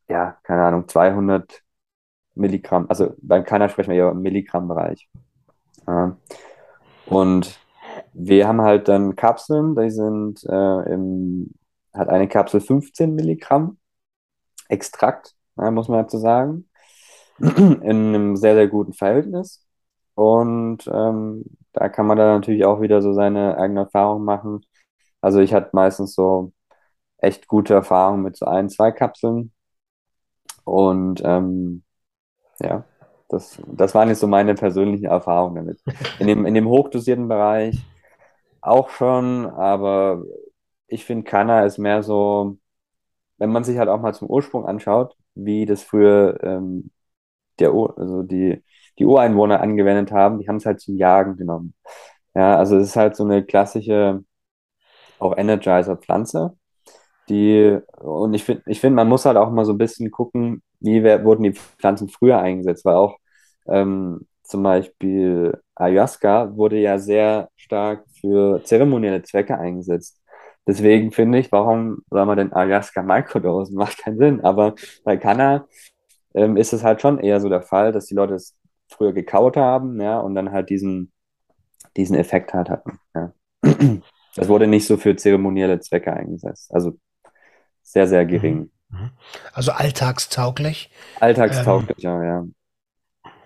ja, 0.10 0.38
keine 0.44 0.64
Ahnung, 0.64 0.88
200 0.88 1.64
Milligramm. 2.36 2.86
Also 2.90 3.14
beim 3.22 3.44
Kanner 3.44 3.70
sprechen 3.70 3.92
wir 3.92 3.98
ja 3.98 4.12
im 4.12 4.22
Milligramm-Bereich. 4.22 5.10
Ja. 5.88 6.18
Und 7.08 7.60
wir 8.14 8.48
haben 8.48 8.62
halt 8.62 8.88
dann 8.88 9.16
Kapseln, 9.16 9.76
die 9.76 9.90
sind 9.92 10.44
äh, 10.46 10.94
im, 10.94 11.54
hat 11.94 12.10
eine 12.10 12.28
Kapsel 12.28 12.62
15 12.62 13.16
Milligramm 13.16 13.78
Extrakt, 14.70 15.36
ja, 15.58 15.72
muss 15.72 15.88
man 15.88 16.04
dazu 16.04 16.18
sagen, 16.18 16.70
in 17.40 17.82
einem 17.84 18.36
sehr, 18.36 18.56
sehr 18.56 18.68
guten 18.68 18.94
Verhältnis. 18.94 19.66
Und 20.16 20.88
ähm, 20.92 21.46
da 21.74 21.90
kann 21.90 22.08
man 22.08 22.18
dann 22.18 22.36
natürlich 22.38 22.66
auch 22.66 22.82
wieder 22.82 23.02
so 23.02 23.14
seine 23.14 23.58
eigene 23.58 23.82
Erfahrung 23.82 24.24
machen. 24.26 24.66
Also 25.22 25.40
ich 25.40 25.54
hatte 25.54 25.70
meistens 25.74 26.16
so 26.16 26.54
echt 27.20 27.48
gute 27.48 27.74
Erfahrungen 27.76 28.24
mit 28.24 28.38
so 28.38 28.46
ein, 28.46 28.70
zwei 28.70 28.92
Kapseln. 28.92 29.54
Und 30.66 31.22
ähm, 31.26 31.84
ja, 32.62 32.84
das, 33.30 33.62
das 33.68 33.94
waren 33.96 34.10
jetzt 34.10 34.20
so 34.20 34.28
meine 34.28 34.56
persönlichen 34.56 35.06
Erfahrungen 35.06 35.56
damit. 35.56 35.82
In 36.20 36.28
dem, 36.28 36.46
in 36.46 36.54
dem 36.54 36.68
hochdosierten 36.68 37.28
Bereich 37.28 37.78
auch 38.62 38.90
schon, 38.90 39.46
aber 39.48 40.24
ich 40.88 41.06
finde, 41.06 41.24
Kanna 41.26 41.66
ist 41.66 41.78
mehr 41.78 42.04
so, 42.04 42.58
wenn 43.38 43.52
man 43.52 43.64
sich 43.64 43.78
halt 43.78 43.90
auch 43.90 44.02
mal 44.02 44.14
zum 44.14 44.30
Ursprung 44.30 44.66
anschaut, 44.66 45.16
wie 45.36 45.66
das 45.66 45.84
früher 45.84 46.40
ähm, 46.44 46.92
der, 47.60 47.72
also 47.72 48.24
die, 48.24 48.64
die 49.00 49.06
Ureinwohner 49.06 49.62
angewendet 49.62 50.12
haben, 50.12 50.40
die 50.40 50.48
haben 50.48 50.58
es 50.58 50.66
halt 50.66 50.82
zum 50.82 50.98
Jagen 50.98 51.38
genommen. 51.38 51.74
Ja, 52.36 52.58
also 52.58 52.78
es 52.78 52.90
ist 52.90 52.96
halt 52.96 53.16
so 53.16 53.24
eine 53.24 53.44
klassische 53.46 54.24
auch 55.20 55.38
Energizer-Pflanze. 55.38 56.58
Die, 57.30 57.78
und 58.00 58.34
ich 58.34 58.44
finde, 58.44 58.64
ich 58.68 58.80
finde, 58.80 58.96
man 58.96 59.10
muss 59.10 59.26
halt 59.26 59.38
auch 59.38 59.52
mal 59.52 59.66
so 59.66 59.74
ein 59.74 59.78
bisschen 59.78 60.12
gucken, 60.12 60.64
wie 60.80 61.04
wurden 61.04 61.44
die 61.44 61.54
Pflanzen 61.54 62.10
früher 62.10 62.40
eingesetzt, 62.40 62.86
weil 62.86 62.96
auch 62.96 63.18
ähm, 63.68 64.28
zum 64.44 64.64
Beispiel 64.64 65.60
Ayahuasca 65.76 66.56
wurde 66.56 66.78
ja 66.80 66.98
sehr 66.98 67.50
stark 67.56 68.06
für 68.22 68.64
zeremonielle 68.64 69.22
Zwecke 69.24 69.58
eingesetzt. 69.58 70.22
Deswegen 70.66 71.12
finde 71.12 71.40
ich, 71.40 71.52
warum 71.52 72.00
soll 72.10 72.26
man 72.26 72.38
denn 72.38 72.54
Ayahuasca 72.54 73.02
Microdosen? 73.04 73.76
Macht 73.78 74.00
keinen 74.00 74.18
Sinn. 74.18 74.42
Aber 74.42 74.76
bei 75.04 75.18
Canna 75.18 75.66
ähm, 76.34 76.58
ist 76.58 76.74
es 76.74 76.84
halt 76.84 77.02
schon 77.02 77.20
eher 77.20 77.40
so 77.42 77.50
der 77.50 77.62
Fall, 77.62 77.92
dass 77.92 78.06
die 78.08 78.16
Leute 78.16 78.36
es 78.36 78.56
früher 78.90 79.14
gekaut 79.14 79.58
haben, 79.58 80.00
ja, 80.02 80.20
und 80.20 80.36
dann 80.36 80.52
halt 80.52 80.70
diesen, 80.70 81.12
diesen 81.98 82.16
Effekt 82.16 82.54
halt 82.54 82.70
hatten. 82.70 83.00
Ja. 83.16 83.34
Das 84.36 84.50
wurde 84.50 84.68
nicht 84.68 84.86
so 84.86 84.98
für 84.98 85.16
zeremonielle 85.16 85.80
Zwecke 85.80 86.14
eingesetzt. 86.14 86.72
Also 86.72 87.00
sehr, 87.82 88.08
sehr 88.08 88.24
gering. 88.26 88.56
Mhm. 88.60 88.72
Mhm. 88.90 89.12
Also 89.54 89.72
alltagstauglich. 89.72 90.90
Alltagstauglich, 91.20 92.04
ähm, 92.04 92.24
ja. 92.24 92.46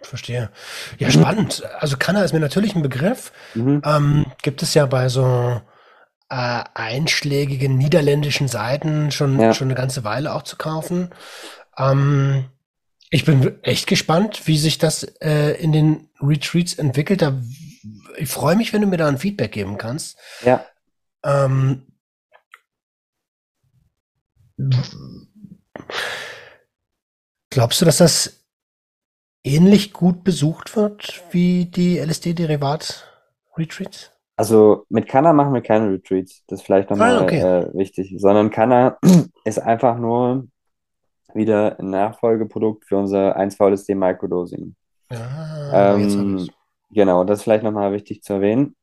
verstehe. 0.03 0.51
Ja, 0.97 1.09
spannend. 1.11 1.63
Also 1.79 1.97
Kanna 1.97 2.23
ist 2.23 2.33
mir 2.33 2.39
natürlich 2.39 2.75
ein 2.75 2.81
Begriff. 2.81 3.31
Mhm. 3.55 3.81
Ähm, 3.85 4.25
gibt 4.41 4.61
es 4.61 4.73
ja 4.73 4.85
bei 4.85 5.09
so 5.09 5.61
äh, 6.29 6.63
einschlägigen 6.73 7.77
niederländischen 7.77 8.47
Seiten 8.47 9.11
schon, 9.11 9.39
Ja. 9.39 9.53
schon 9.53 9.67
eine 9.67 9.75
ganze 9.75 10.03
Weile 10.03 10.33
auch 10.33 10.43
zu 10.43 10.57
kaufen. 10.57 11.09
Ähm, 11.77 12.45
ich 13.09 13.25
bin 13.25 13.61
echt 13.63 13.87
gespannt, 13.87 14.47
wie 14.47 14.57
sich 14.57 14.77
das 14.77 15.03
äh, 15.21 15.51
in 15.61 15.73
den 15.73 16.09
Retreats 16.21 16.75
entwickelt. 16.75 17.21
Da, 17.21 17.41
ich 18.17 18.29
freue 18.29 18.55
mich, 18.55 18.71
wenn 18.71 18.81
du 18.81 18.87
mir 18.87 18.97
da 18.97 19.07
ein 19.07 19.17
Feedback 19.17 19.51
geben 19.51 19.77
kannst. 19.77 20.17
Ja. 20.45 20.65
Ähm, 21.23 21.87
glaubst 27.49 27.81
du, 27.81 27.85
dass 27.85 27.97
das 27.97 28.45
ähnlich 29.43 29.93
gut 29.93 30.23
besucht 30.23 30.75
wird 30.75 31.23
wie 31.31 31.65
die 31.65 31.97
LSD-Derivat-Retreats? 31.99 34.11
Also 34.37 34.85
mit 34.89 35.07
Kanna 35.07 35.33
machen 35.33 35.53
wir 35.53 35.61
keine 35.61 35.91
Retreats. 35.91 36.43
Das 36.47 36.59
ist 36.59 36.65
vielleicht 36.65 36.89
nochmal 36.89 37.17
Ah, 37.17 37.23
okay. 37.23 37.39
äh, 37.39 37.73
wichtig. 37.73 38.15
Sondern 38.17 38.49
Kanna 38.49 38.97
ist 39.45 39.59
einfach 39.59 39.97
nur 39.97 40.47
wieder 41.33 41.79
ein 41.79 41.89
Nachfolgeprodukt 41.89 42.85
für 42.85 42.97
unser 42.97 43.37
1-VLSD 43.37 43.95
Microdosing. 43.95 44.75
Habe 45.11 45.71
Ähm, 45.73 46.49
genau, 46.91 47.23
das 47.23 47.39
ist 47.39 47.43
vielleicht 47.43 47.63
nochmal 47.63 47.93
wichtig 47.93 48.23
zu 48.23 48.33
erwähnen. 48.33 48.75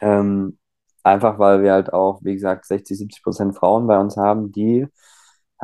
Ähm, 0.00 0.58
einfach 1.02 1.38
weil 1.38 1.62
wir 1.62 1.72
halt 1.72 1.92
auch, 1.92 2.20
wie 2.22 2.34
gesagt, 2.34 2.66
60, 2.66 2.98
70 2.98 3.22
Prozent 3.22 3.56
Frauen 3.56 3.86
bei 3.86 3.98
uns 3.98 4.16
haben, 4.16 4.52
die 4.52 4.86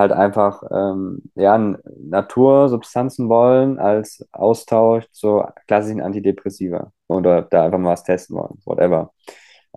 halt 0.01 0.13
einfach 0.13 0.63
ähm, 0.73 1.23
ja, 1.37 1.57
Natursubstanzen 1.59 3.29
wollen 3.29 3.79
als 3.79 4.27
Austausch 4.33 5.09
zu 5.13 5.45
klassischen 5.69 6.03
Antidepressiva 6.03 6.93
oder 7.09 7.43
da 7.43 7.65
einfach 7.65 7.79
mal 7.79 7.93
was 7.93 8.05
testen 8.05 8.37
wollen, 8.37 8.61
whatever. 8.65 9.13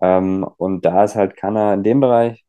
Ähm, 0.01 0.47
und 0.57 0.86
da 0.86 1.03
ist 1.03 1.15
halt 1.15 1.38
Kanna 1.38 1.74
in 1.76 1.84
dem 1.84 1.99
Bereich 2.01 2.45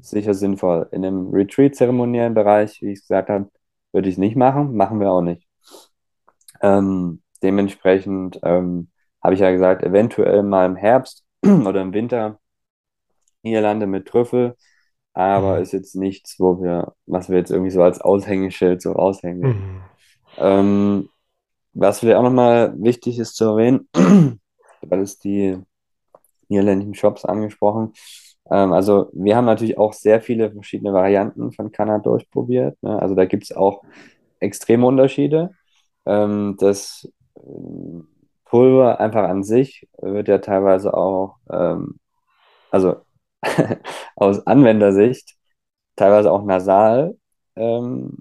sicher 0.00 0.34
sinnvoll. 0.34 0.88
In 0.92 1.02
dem 1.02 1.30
Retreat-zeremoniellen 1.30 2.34
Bereich, 2.34 2.80
wie 2.82 2.92
ich 2.92 3.00
gesagt 3.00 3.30
habe, 3.30 3.50
würde 3.92 4.08
ich 4.08 4.16
es 4.16 4.18
nicht 4.18 4.36
machen, 4.36 4.76
machen 4.76 5.00
wir 5.00 5.10
auch 5.12 5.22
nicht. 5.22 5.48
Ähm, 6.62 7.22
dementsprechend 7.42 8.40
ähm, 8.42 8.90
habe 9.22 9.34
ich 9.34 9.40
ja 9.40 9.50
gesagt, 9.50 9.82
eventuell 9.82 10.42
mal 10.42 10.66
im 10.66 10.76
Herbst 10.76 11.24
oder 11.44 11.82
im 11.82 11.92
Winter 11.94 12.40
Niederlande 13.42 13.86
mit 13.86 14.06
Trüffel, 14.06 14.56
aber 15.14 15.58
Mhm. 15.58 15.62
ist 15.62 15.72
jetzt 15.72 15.96
nichts, 15.96 16.40
wo 16.40 16.62
wir, 16.62 16.94
was 17.06 17.30
wir 17.30 17.38
jetzt 17.38 17.50
irgendwie 17.50 17.70
so 17.72 17.82
als 17.82 18.00
Aushängeschild 18.00 18.82
so 18.82 18.92
raushängen. 18.92 19.40
Mhm. 19.42 19.82
Ähm, 20.38 21.08
was 21.74 22.00
vielleicht 22.00 22.18
auch 22.18 22.22
nochmal 22.24 22.74
wichtig 22.78 23.18
ist 23.18 23.36
zu 23.36 23.44
erwähnen, 23.46 23.88
weil 24.82 25.00
es 25.00 25.18
die 25.18 25.58
niederländischen 26.48 26.94
Shops 26.94 27.24
angesprochen. 27.24 27.92
Ähm, 28.50 28.72
also 28.72 29.10
wir 29.12 29.36
haben 29.36 29.46
natürlich 29.46 29.78
auch 29.78 29.92
sehr 29.92 30.20
viele 30.20 30.52
verschiedene 30.52 30.92
Varianten 30.92 31.52
von 31.52 31.72
Kanna 31.72 31.98
durchprobiert. 31.98 32.82
Ne? 32.82 33.00
Also 33.00 33.14
da 33.14 33.24
gibt 33.26 33.44
es 33.44 33.52
auch 33.56 33.82
extreme 34.40 34.86
Unterschiede. 34.86 35.50
Ähm, 36.06 36.56
das 36.58 37.08
ähm, 37.36 38.08
Pulver 38.44 39.00
einfach 39.00 39.24
an 39.28 39.42
sich 39.44 39.88
wird 40.00 40.28
ja 40.28 40.38
teilweise 40.38 40.94
auch, 40.94 41.36
ähm, 41.50 41.98
also 42.70 42.96
aus 44.16 44.46
Anwendersicht, 44.46 45.34
teilweise 45.96 46.32
auch 46.32 46.44
nasal 46.44 47.16
ähm, 47.56 48.18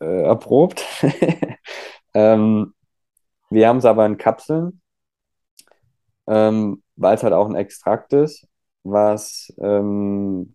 äh, 0.00 0.22
erprobt. 0.24 0.84
ähm, 2.14 2.74
wir 3.50 3.68
haben 3.68 3.78
es 3.78 3.84
aber 3.84 4.06
in 4.06 4.18
Kapseln, 4.18 4.82
ähm, 6.28 6.82
weil 6.96 7.14
es 7.16 7.22
halt 7.22 7.32
auch 7.34 7.48
ein 7.48 7.54
Extrakt 7.56 8.12
ist, 8.12 8.46
was, 8.82 9.52
ähm, 9.60 10.54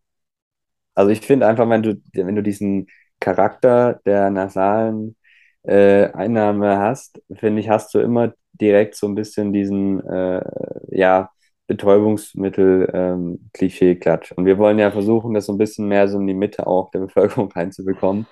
also 0.95 1.11
ich 1.11 1.21
finde 1.21 1.47
einfach, 1.47 1.69
wenn 1.69 1.83
du, 1.83 2.01
wenn 2.13 2.35
du 2.35 2.43
diesen 2.43 2.87
Charakter 3.19 4.01
der 4.05 4.29
nasalen 4.31 5.17
äh, 5.63 6.11
Einnahme 6.13 6.79
hast, 6.79 7.21
finde 7.35 7.61
ich, 7.61 7.69
hast 7.69 7.93
du 7.93 7.99
immer 7.99 8.33
direkt 8.53 8.95
so 8.95 9.07
ein 9.07 9.15
bisschen 9.15 9.53
diesen, 9.53 10.01
äh, 10.07 10.41
ja, 10.91 11.31
Betäubungsmittel, 11.67 12.89
ähm. 12.93 13.49
Und 14.35 14.45
wir 14.45 14.57
wollen 14.57 14.79
ja 14.79 14.91
versuchen, 14.91 15.33
das 15.33 15.47
so 15.47 15.53
ein 15.53 15.57
bisschen 15.57 15.87
mehr 15.87 16.07
so 16.07 16.19
in 16.19 16.27
die 16.27 16.33
Mitte 16.33 16.67
auch 16.67 16.91
der 16.91 16.99
Bevölkerung 16.99 17.51
reinzubekommen. 17.55 18.27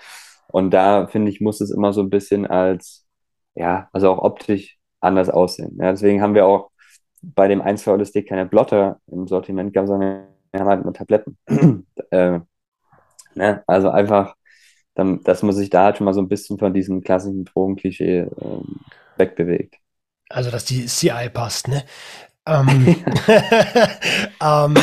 Und 0.48 0.72
da, 0.72 1.08
finde 1.08 1.32
ich, 1.32 1.42
muss 1.42 1.62
es 1.62 1.72
immer 1.72 1.94
so 1.94 2.02
ein 2.02 2.10
bisschen 2.10 2.46
als, 2.46 3.08
ja, 3.56 3.90
also 3.92 4.12
auch 4.12 4.20
optisch 4.20 4.78
anders 5.00 5.30
aussehen. 5.30 5.78
Ja, 5.80 5.92
deswegen 5.92 6.22
haben 6.22 6.36
wir 6.36 6.46
auch 6.46 6.72
bei 7.22 7.48
dem 7.48 7.62
1 7.62 7.88
LSD 7.88 8.24
keine 8.24 8.46
Blotter 8.46 9.00
im 9.08 9.28
Sortiment 9.28 9.74
gehabt, 9.74 9.88
sondern 9.88 10.28
wir 10.52 10.60
haben 10.60 10.68
halt 10.68 10.84
nur 10.84 10.94
Tabletten. 10.94 11.38
äh, 12.12 12.40
ne? 13.36 13.64
Also 13.66 13.90
einfach, 13.90 14.36
dann, 14.94 15.24
dass 15.24 15.42
man 15.42 15.56
sich 15.56 15.70
da 15.70 15.86
halt 15.86 15.98
schon 15.98 16.06
mal 16.06 16.14
so 16.14 16.22
ein 16.22 16.30
bisschen 16.30 16.60
von 16.60 16.74
diesem 16.74 17.02
klassischen 17.02 17.46
Drogenklischee 17.46 18.28
ähm, 18.42 18.80
wegbewegt. 19.18 19.78
Also, 20.30 20.52
dass 20.52 20.66
die 20.66 20.86
CI 20.86 21.30
passt, 21.32 21.68
ne? 21.68 21.84
Ähm, 22.46 22.96
ähm, 24.42 24.76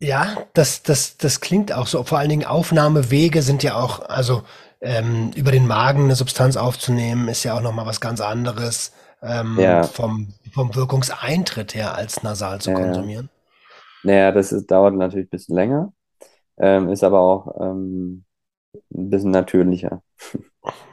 ja, 0.00 0.36
das, 0.54 0.82
das, 0.82 1.16
das 1.16 1.40
klingt 1.40 1.72
auch 1.72 1.86
so. 1.86 2.02
Vor 2.04 2.18
allen 2.18 2.28
Dingen 2.28 2.44
Aufnahmewege 2.44 3.42
sind 3.42 3.62
ja 3.62 3.76
auch, 3.76 4.00
also 4.08 4.42
ähm, 4.80 5.30
über 5.36 5.52
den 5.52 5.66
Magen 5.66 6.04
eine 6.04 6.16
Substanz 6.16 6.56
aufzunehmen, 6.56 7.28
ist 7.28 7.44
ja 7.44 7.54
auch 7.56 7.60
nochmal 7.62 7.86
was 7.86 8.00
ganz 8.00 8.20
anderes 8.20 8.92
ähm, 9.22 9.56
Ja. 9.60 9.82
vom, 9.82 10.34
vom 10.52 10.74
Wirkungseintritt 10.74 11.74
her 11.74 11.94
als 11.94 12.22
nasal 12.24 12.60
zu 12.60 12.70
Ja, 12.70 12.76
konsumieren. 12.80 13.28
Naja, 14.04 14.32
das 14.32 14.52
ist, 14.52 14.66
dauert 14.70 14.94
natürlich 14.94 15.26
ein 15.26 15.30
bisschen 15.30 15.54
länger, 15.56 15.92
ähm, 16.58 16.88
ist 16.90 17.04
aber 17.04 17.20
auch 17.20 17.54
ähm, 17.60 18.24
ein 18.94 19.10
bisschen 19.10 19.32
natürlicher. 19.32 20.02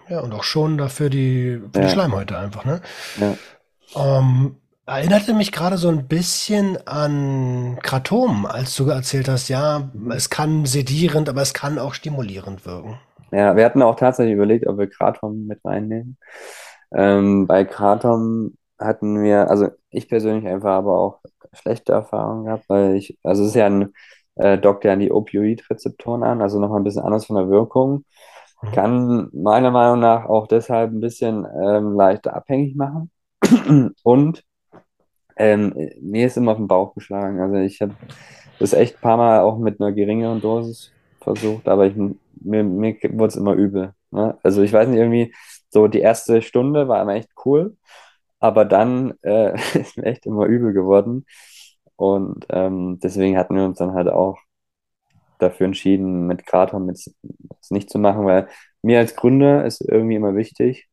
Ja, 0.09 0.21
und 0.21 0.33
auch 0.33 0.43
schon 0.43 0.77
dafür 0.77 1.09
die, 1.09 1.61
für 1.71 1.81
die 1.81 1.87
Ja. 1.87 1.93
Schleimhäute 1.93 2.37
einfach, 2.37 2.65
ne? 2.65 2.81
Ja. 3.15 3.35
Ähm, 3.95 4.55
erinnerte 4.85 5.33
mich 5.33 5.51
gerade 5.51 5.77
so 5.77 5.89
ein 5.89 6.07
bisschen 6.07 6.77
an 6.87 7.77
Kratom, 7.81 8.45
als 8.45 8.75
du 8.75 8.89
erzählt 8.89 9.29
hast, 9.29 9.49
ja, 9.49 9.89
es 10.09 10.29
kann 10.29 10.65
sedierend, 10.65 11.29
aber 11.29 11.41
es 11.41 11.53
kann 11.53 11.79
auch 11.79 11.93
stimulierend 11.93 12.65
wirken. 12.65 12.99
Ja, 13.31 13.55
wir 13.55 13.65
hatten 13.65 13.81
auch 13.81 13.95
tatsächlich 13.95 14.35
überlegt, 14.35 14.67
ob 14.67 14.79
wir 14.79 14.89
Kratom 14.89 15.45
mit 15.45 15.63
reinnehmen. 15.63 16.17
Ähm, 16.91 17.45
bei 17.45 17.65
Kratom 17.65 18.55
hatten 18.79 19.21
wir, 19.21 19.49
also 19.49 19.69
ich 19.91 20.09
persönlich 20.09 20.47
einfach 20.47 20.71
aber 20.71 20.97
auch 20.97 21.19
schlechte 21.53 21.91
Erfahrungen 21.93 22.45
gehabt, 22.45 22.65
weil 22.67 22.95
ich, 22.95 23.17
also 23.23 23.43
es 23.43 23.49
ist 23.49 23.55
ja 23.55 23.67
ein 23.67 23.93
äh, 24.35 24.57
dockt 24.57 24.85
ja 24.85 24.93
an 24.93 24.99
die 24.99 25.11
Opioidrezeptoren 25.11 26.23
an, 26.23 26.41
also 26.41 26.59
nochmal 26.59 26.79
ein 26.79 26.83
bisschen 26.83 27.03
anders 27.03 27.25
von 27.25 27.35
der 27.35 27.49
Wirkung. 27.49 28.05
Mhm. 28.61 28.71
Kann 28.71 29.29
meiner 29.33 29.71
Meinung 29.71 29.99
nach 29.99 30.25
auch 30.25 30.47
deshalb 30.47 30.91
ein 30.91 31.01
bisschen 31.01 31.45
ähm, 31.45 31.93
leichter 31.93 32.35
abhängig 32.35 32.75
machen. 32.75 33.11
Und 34.03 34.43
ähm, 35.37 35.73
mir 36.01 36.27
ist 36.27 36.37
immer 36.37 36.51
auf 36.51 36.57
den 36.57 36.67
Bauch 36.67 36.93
geschlagen. 36.93 37.39
Also 37.39 37.55
ich 37.55 37.81
habe 37.81 37.95
das 38.59 38.73
echt 38.73 38.97
ein 38.97 39.01
paar 39.01 39.17
Mal 39.17 39.39
auch 39.41 39.57
mit 39.57 39.79
einer 39.79 39.93
geringeren 39.93 40.41
Dosis 40.41 40.91
versucht, 41.21 41.67
aber 41.67 41.87
ich, 41.87 41.95
mir, 41.95 42.63
mir 42.63 42.95
wurde 43.11 43.27
es 43.27 43.35
immer 43.35 43.53
übel. 43.53 43.93
Ne? 44.11 44.37
Also 44.43 44.61
ich 44.61 44.73
weiß 44.73 44.87
nicht, 44.87 44.99
irgendwie 44.99 45.33
so 45.69 45.87
die 45.87 45.99
erste 45.99 46.41
Stunde 46.41 46.87
war 46.87 47.01
immer 47.01 47.15
echt 47.15 47.29
cool, 47.45 47.77
aber 48.39 48.65
dann 48.65 49.13
äh, 49.21 49.53
ist 49.79 49.97
mir 49.97 50.05
echt 50.05 50.25
immer 50.25 50.45
übel 50.45 50.73
geworden. 50.73 51.25
Und 51.95 52.45
ähm, 52.49 52.99
deswegen 53.01 53.37
hatten 53.37 53.55
wir 53.55 53.65
uns 53.65 53.77
dann 53.77 53.93
halt 53.93 54.07
auch 54.09 54.37
dafür 55.39 55.65
entschieden, 55.67 56.27
mit 56.27 56.45
Kratom 56.45 56.87
das 56.87 57.13
nicht 57.69 57.89
zu 57.89 57.99
machen, 57.99 58.25
weil 58.25 58.47
mir 58.81 58.99
als 58.99 59.15
Gründer 59.15 59.65
ist 59.65 59.81
irgendwie 59.81 60.15
immer 60.15 60.35
wichtig, 60.35 60.89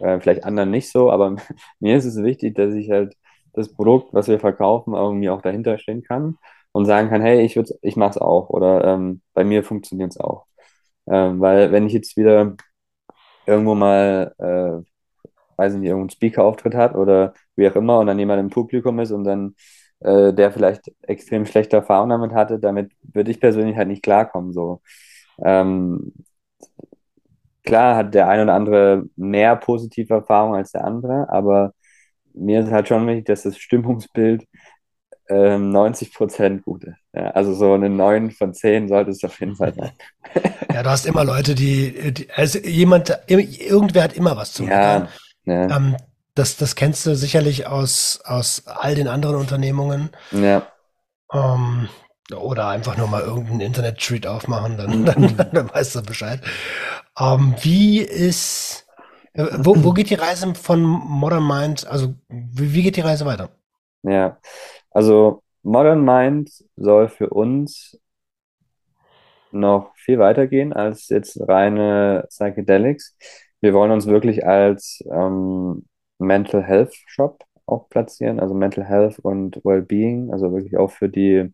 äh, 0.00 0.20
vielleicht 0.20 0.44
anderen 0.44 0.70
nicht 0.70 0.90
so, 0.90 1.10
aber 1.10 1.36
mir 1.80 1.96
ist 1.96 2.04
es 2.04 2.22
wichtig, 2.22 2.54
dass 2.56 2.74
ich 2.74 2.90
halt 2.90 3.16
das 3.52 3.72
Produkt, 3.72 4.14
was 4.14 4.28
wir 4.28 4.38
verkaufen, 4.40 4.94
irgendwie 4.94 5.30
auch 5.30 5.42
dahinter 5.42 5.78
stehen 5.78 6.02
kann 6.02 6.38
und 6.72 6.86
sagen 6.86 7.08
kann, 7.10 7.22
hey, 7.22 7.42
ich 7.42 7.58
ich 7.82 7.96
mach's 7.96 8.18
auch 8.18 8.48
oder 8.50 8.84
ähm, 8.84 9.22
bei 9.34 9.44
mir 9.44 9.64
funktioniert's 9.64 10.18
auch. 10.18 10.46
Ähm, 11.08 11.40
weil 11.40 11.72
wenn 11.72 11.86
ich 11.86 11.92
jetzt 11.92 12.16
wieder 12.16 12.56
irgendwo 13.46 13.74
mal, 13.74 14.34
äh, 14.38 14.84
weiß 15.56 15.74
nicht, 15.74 15.88
irgendeinen 15.88 16.10
Speaker-Auftritt 16.10 16.74
hat 16.74 16.94
oder 16.96 17.34
wie 17.56 17.68
auch 17.68 17.76
immer 17.76 17.98
und 18.00 18.06
dann 18.06 18.18
jemand 18.18 18.40
im 18.40 18.50
Publikum 18.50 18.98
ist 19.00 19.12
und 19.12 19.24
dann 19.24 19.54
äh, 20.00 20.32
der 20.32 20.52
vielleicht 20.52 20.90
extrem 21.02 21.46
schlechte 21.46 21.76
Erfahrungen 21.76 22.10
damit 22.10 22.32
hatte, 22.32 22.58
damit 22.58 22.92
würde 23.02 23.30
ich 23.30 23.40
persönlich 23.40 23.76
halt 23.76 23.88
nicht 23.88 24.02
klarkommen. 24.02 24.52
So. 24.52 24.82
Ähm, 25.44 26.12
klar 27.64 27.96
hat 27.96 28.14
der 28.14 28.28
ein 28.28 28.40
oder 28.40 28.54
andere 28.54 29.04
mehr 29.16 29.56
positive 29.56 30.14
Erfahrungen 30.14 30.56
als 30.56 30.72
der 30.72 30.84
andere, 30.84 31.28
aber 31.30 31.72
mir 32.34 32.60
ist 32.60 32.70
halt 32.70 32.88
schon 32.88 33.06
wichtig, 33.06 33.26
dass 33.26 33.42
das 33.42 33.58
Stimmungsbild 33.58 34.46
ähm, 35.28 35.70
90 35.70 36.12
Prozent 36.12 36.64
gut 36.64 36.84
ist. 36.84 36.96
Ja, 37.12 37.30
also 37.30 37.54
so 37.54 37.72
eine 37.74 37.88
9 37.88 38.30
von 38.32 38.52
10 38.52 38.88
sollte 38.88 39.10
es 39.12 39.22
auf 39.24 39.38
jeden 39.40 39.56
Fall 39.56 39.74
sein. 39.74 39.92
Ja, 40.72 40.84
du 40.84 40.90
hast 40.90 41.04
immer 41.04 41.24
Leute, 41.24 41.56
die, 41.56 42.12
die 42.12 42.30
also 42.30 42.60
jemand, 42.60 43.18
irgendwer 43.26 44.04
hat 44.04 44.12
immer 44.12 44.36
was 44.36 44.52
zu 44.52 44.64
ja, 44.64 45.08
ja. 45.44 45.76
Ähm, 45.76 45.96
das, 46.36 46.56
das 46.56 46.76
kennst 46.76 47.04
du 47.06 47.16
sicherlich 47.16 47.66
aus, 47.66 48.20
aus 48.24 48.62
all 48.66 48.94
den 48.94 49.08
anderen 49.08 49.34
Unternehmungen. 49.36 50.10
Ja. 50.30 50.68
Ähm, 51.32 51.88
oder 52.34 52.68
einfach 52.68 52.96
nur 52.96 53.08
mal 53.08 53.22
irgendeinen 53.22 53.60
Internet-Treat 53.60 54.26
aufmachen, 54.26 54.76
dann, 54.78 55.04
dann, 55.04 55.36
dann 55.52 55.70
weißt 55.74 55.96
du 55.96 56.02
Bescheid. 56.02 56.40
Ähm, 57.18 57.54
wie 57.60 58.00
ist, 58.00 58.86
äh, 59.32 59.46
wo, 59.58 59.74
wo 59.84 59.92
geht 59.92 60.10
die 60.10 60.14
Reise 60.14 60.54
von 60.54 60.82
Modern 60.82 61.46
Mind, 61.46 61.86
also 61.86 62.14
wie, 62.28 62.74
wie 62.74 62.82
geht 62.82 62.96
die 62.96 63.00
Reise 63.02 63.26
weiter? 63.26 63.50
Ja, 64.02 64.38
also 64.90 65.42
Modern 65.62 66.04
Mind 66.04 66.50
soll 66.76 67.08
für 67.08 67.28
uns 67.30 68.00
noch 69.52 69.94
viel 69.96 70.18
weiter 70.18 70.46
gehen 70.46 70.72
als 70.72 71.08
jetzt 71.08 71.38
reine 71.48 72.24
Psychedelics. 72.28 73.16
Wir 73.60 73.74
wollen 73.74 73.90
uns 73.90 74.06
wirklich 74.06 74.46
als 74.46 75.04
ähm, 75.10 75.86
Mental 76.18 76.62
Health 76.62 76.94
Shop 77.06 77.44
auch 77.66 77.88
platzieren, 77.88 78.40
also 78.40 78.54
Mental 78.54 78.84
Health 78.84 79.18
und 79.20 79.64
Wellbeing, 79.64 80.32
also 80.32 80.52
wirklich 80.52 80.76
auch 80.76 80.90
für 80.90 81.08
die, 81.08 81.52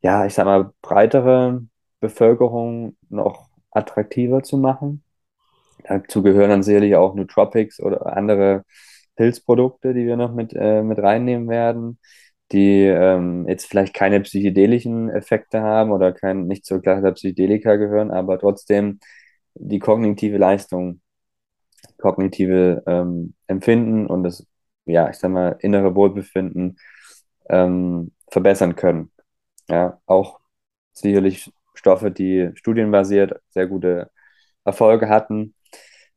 ja, 0.00 0.26
ich 0.26 0.34
sag 0.34 0.44
mal, 0.46 0.72
breitere 0.82 1.62
Bevölkerung 2.00 2.96
noch 3.08 3.48
attraktiver 3.72 4.42
zu 4.42 4.58
machen. 4.58 5.02
Dazu 5.84 6.22
gehören 6.22 6.50
dann 6.50 6.62
sicherlich 6.62 6.96
auch 6.96 7.14
Nootropics 7.14 7.80
oder 7.80 8.16
andere 8.16 8.64
Pilzprodukte, 9.16 9.94
die 9.94 10.06
wir 10.06 10.16
noch 10.16 10.32
mit, 10.32 10.54
äh, 10.54 10.82
mit 10.82 10.98
reinnehmen 10.98 11.48
werden, 11.48 11.98
die 12.52 12.84
ähm, 12.84 13.46
jetzt 13.48 13.66
vielleicht 13.66 13.94
keine 13.94 14.20
psychedelischen 14.20 15.10
Effekte 15.10 15.62
haben 15.62 15.90
oder 15.92 16.12
kein, 16.12 16.46
nicht 16.46 16.64
zur 16.66 16.82
Klasse 16.82 17.02
der 17.02 17.12
Psychedelika 17.12 17.76
gehören, 17.76 18.10
aber 18.10 18.38
trotzdem 18.38 19.00
die 19.54 19.78
kognitive 19.78 20.38
Leistung, 20.38 21.00
kognitive 21.98 22.82
ähm, 22.86 23.34
Empfinden 23.46 24.06
und 24.06 24.24
das, 24.24 24.46
ja, 24.86 25.10
ich 25.10 25.16
sag 25.16 25.30
mal, 25.30 25.56
innere 25.60 25.94
Wohlbefinden 25.94 26.78
ähm, 27.48 28.12
verbessern 28.30 28.76
können. 28.76 29.10
Ja, 29.68 30.00
auch 30.06 30.40
sicherlich 30.92 31.52
Stoffe, 31.74 32.10
die 32.10 32.50
studienbasiert 32.54 33.40
sehr 33.50 33.66
gute 33.66 34.10
Erfolge 34.64 35.08
hatten. 35.08 35.54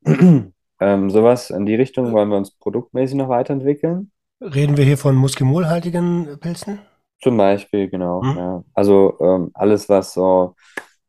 ähm, 0.80 1.10
sowas 1.10 1.50
in 1.50 1.66
die 1.66 1.76
Richtung 1.76 2.12
wollen 2.12 2.30
wir 2.30 2.38
uns 2.38 2.52
produktmäßig 2.52 3.18
noch 3.18 3.30
weiterentwickeln. 3.30 4.12
Reden 4.42 4.78
wir 4.78 4.84
hier 4.84 4.98
von 4.98 5.16
muskimolhaltigen 5.16 6.38
Pilzen? 6.40 6.80
Zum 7.22 7.38
Beispiel, 7.38 7.90
genau. 7.90 8.22
Hm? 8.22 8.38
Ja. 8.38 8.64
Also 8.74 9.18
ähm, 9.22 9.52
alles, 9.54 9.90
was 9.90 10.14
so 10.14 10.56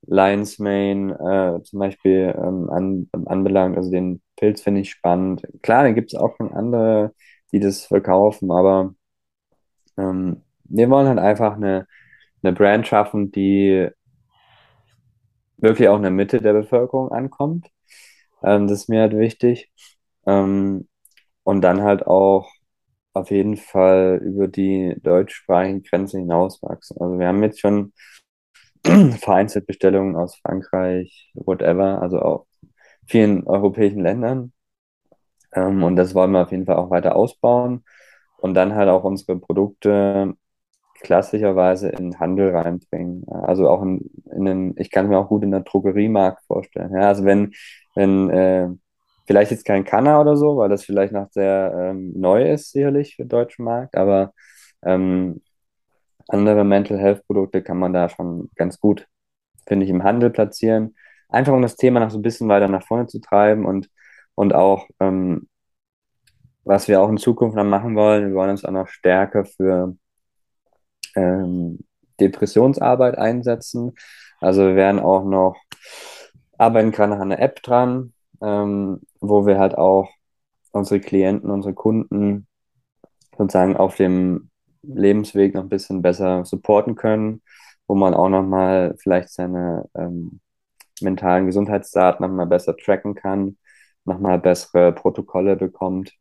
Lion's 0.06 0.58
Mane 0.58 1.12
äh, 1.12 1.62
zum 1.62 1.80
Beispiel 1.80 2.34
ähm, 2.36 2.70
an, 2.70 3.08
anbelangt, 3.26 3.76
also 3.76 3.90
den 3.90 4.22
Pilz 4.36 4.62
finde 4.62 4.82
ich 4.82 4.90
spannend. 4.90 5.42
Klar, 5.62 5.82
da 5.82 5.92
gibt 5.92 6.12
es 6.12 6.18
auch 6.18 6.36
schon 6.36 6.52
andere, 6.52 7.12
die 7.52 7.60
das 7.60 7.84
verkaufen, 7.84 8.50
aber 8.52 8.94
ähm, 9.98 10.42
wir 10.64 10.90
wollen 10.90 11.08
halt 11.08 11.18
einfach 11.18 11.56
eine, 11.56 11.86
eine 12.42 12.52
Brand 12.52 12.86
schaffen, 12.86 13.32
die 13.32 13.88
wirklich 15.58 15.88
auch 15.88 15.96
in 15.96 16.02
der 16.02 16.10
Mitte 16.10 16.40
der 16.40 16.52
Bevölkerung 16.52 17.10
ankommt. 17.12 17.68
Ähm, 18.44 18.68
das 18.68 18.80
ist 18.82 18.88
mir 18.88 19.02
halt 19.02 19.16
wichtig. 19.16 19.70
Ähm, 20.26 20.88
und 21.44 21.62
dann 21.62 21.82
halt 21.82 22.06
auch 22.06 22.50
auf 23.14 23.30
jeden 23.30 23.56
Fall 23.56 24.20
über 24.24 24.48
die 24.48 24.96
deutschsprachigen 25.02 25.82
Grenzen 25.82 26.20
hinauswachsen. 26.22 26.98
Also 27.00 27.18
wir 27.18 27.28
haben 27.28 27.42
jetzt 27.42 27.60
schon 27.60 27.92
vereinzelt 29.20 29.66
Bestellungen 29.66 30.16
aus 30.16 30.36
Frankreich, 30.38 31.30
whatever, 31.34 32.02
also 32.02 32.20
auch 32.20 32.46
vielen 33.06 33.46
europäischen 33.46 34.00
Ländern. 34.02 34.52
Ähm, 35.54 35.82
und 35.82 35.96
das 35.96 36.14
wollen 36.14 36.32
wir 36.32 36.42
auf 36.42 36.50
jeden 36.52 36.66
Fall 36.66 36.76
auch 36.76 36.90
weiter 36.90 37.16
ausbauen 37.16 37.84
und 38.38 38.54
dann 38.54 38.74
halt 38.74 38.88
auch 38.88 39.04
unsere 39.04 39.38
Produkte 39.38 40.34
klassischerweise 41.00 41.88
in 41.88 42.10
den 42.10 42.20
Handel 42.20 42.54
reinbringen. 42.54 43.24
Also 43.28 43.68
auch 43.68 43.82
in, 43.82 44.10
in 44.32 44.44
den, 44.44 44.74
ich 44.78 44.90
kann 44.90 45.08
mir 45.08 45.18
auch 45.18 45.28
gut 45.28 45.42
in 45.42 45.50
der 45.50 45.60
Drogeriemarkt 45.60 46.44
vorstellen. 46.46 46.92
Ja, 46.92 47.08
also 47.08 47.24
wenn, 47.24 47.52
wenn 47.94 48.30
äh, 48.30 48.68
vielleicht 49.26 49.50
jetzt 49.50 49.64
kein 49.64 49.84
Kanner 49.84 50.20
oder 50.20 50.36
so, 50.36 50.56
weil 50.56 50.68
das 50.68 50.84
vielleicht 50.84 51.12
noch 51.12 51.30
sehr 51.30 51.72
ähm, 51.76 52.12
neu 52.16 52.50
ist, 52.52 52.72
sicherlich 52.72 53.16
für 53.16 53.24
den 53.24 53.28
deutschen 53.30 53.64
Markt, 53.64 53.96
aber 53.96 54.32
ähm, 54.82 55.42
andere 56.28 56.64
Mental 56.64 56.98
Health 56.98 57.26
Produkte 57.26 57.62
kann 57.62 57.78
man 57.78 57.92
da 57.92 58.08
schon 58.08 58.50
ganz 58.56 58.80
gut, 58.80 59.06
finde 59.66 59.84
ich, 59.84 59.90
im 59.90 60.04
Handel 60.04 60.30
platzieren. 60.30 60.96
Einfach 61.28 61.52
um 61.52 61.62
das 61.62 61.76
Thema 61.76 62.00
noch 62.00 62.10
so 62.10 62.18
ein 62.18 62.22
bisschen 62.22 62.48
weiter 62.48 62.68
nach 62.68 62.86
vorne 62.86 63.06
zu 63.06 63.20
treiben 63.20 63.66
und, 63.66 63.88
und 64.34 64.54
auch, 64.54 64.86
ähm, 65.00 65.48
was 66.64 66.88
wir 66.88 67.00
auch 67.00 67.08
in 67.08 67.18
Zukunft 67.18 67.56
dann 67.56 67.68
machen 67.68 67.94
wollen, 67.96 68.28
wir 68.28 68.34
wollen 68.34 68.50
uns 68.50 68.64
auch 68.64 68.72
noch 68.72 68.88
stärker 68.88 69.44
für 69.44 69.96
ähm, 71.16 71.80
Depressionsarbeit 72.20 73.18
einsetzen. 73.18 73.94
Also 74.40 74.62
wir 74.62 74.76
werden 74.76 75.00
auch 75.00 75.24
noch 75.24 75.56
arbeiten 76.58 76.92
gerade 76.92 77.14
an 77.14 77.22
einer 77.22 77.40
App 77.40 77.62
dran, 77.62 78.12
ähm, 78.42 79.00
wo 79.20 79.46
wir 79.46 79.58
halt 79.58 79.76
auch 79.76 80.08
unsere 80.72 81.00
Klienten, 81.00 81.50
unsere 81.50 81.74
Kunden 81.74 82.46
sozusagen 83.36 83.76
auf 83.76 83.96
dem 83.96 84.50
Lebensweg 84.82 85.54
noch 85.54 85.62
ein 85.62 85.68
bisschen 85.68 86.02
besser 86.02 86.44
supporten 86.44 86.94
können, 86.94 87.42
wo 87.86 87.94
man 87.94 88.14
auch 88.14 88.28
nochmal 88.28 88.94
vielleicht 88.98 89.30
seine 89.30 89.88
ähm, 89.94 90.40
mentalen 91.00 91.46
Gesundheitsdaten 91.46 92.26
nochmal 92.26 92.46
besser 92.46 92.76
tracken 92.76 93.14
kann, 93.14 93.58
nochmal 94.04 94.38
bessere 94.38 94.92
Protokolle 94.92 95.56
bekommt, 95.56 96.12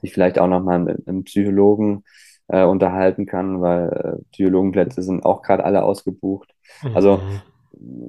sich 0.00 0.12
vielleicht 0.12 0.38
auch 0.38 0.48
nochmal 0.48 0.78
mit 0.78 1.06
einem 1.08 1.24
Psychologen 1.24 2.04
äh, 2.50 2.64
unterhalten 2.64 3.26
kann, 3.26 3.60
weil 3.60 3.88
äh, 3.88 4.22
Psychologenplätze 4.32 5.02
sind 5.02 5.24
auch 5.24 5.42
gerade 5.42 5.64
alle 5.64 5.82
ausgebucht. 5.82 6.54
Mhm. 6.82 6.96
Also 6.96 7.20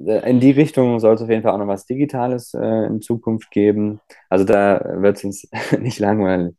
äh, 0.05 0.29
in 0.29 0.39
die 0.39 0.51
Richtung 0.51 0.99
soll 0.99 1.15
es 1.15 1.21
auf 1.21 1.29
jeden 1.29 1.43
Fall 1.43 1.53
auch 1.53 1.57
noch 1.57 1.67
was 1.67 1.85
Digitales 1.85 2.53
äh, 2.53 2.85
in 2.85 3.01
Zukunft 3.01 3.51
geben. 3.51 3.99
Also 4.29 4.45
da 4.45 4.83
wird 4.97 5.17
es 5.17 5.23
uns 5.23 5.49
nicht 5.79 5.99
langweilig. 5.99 6.55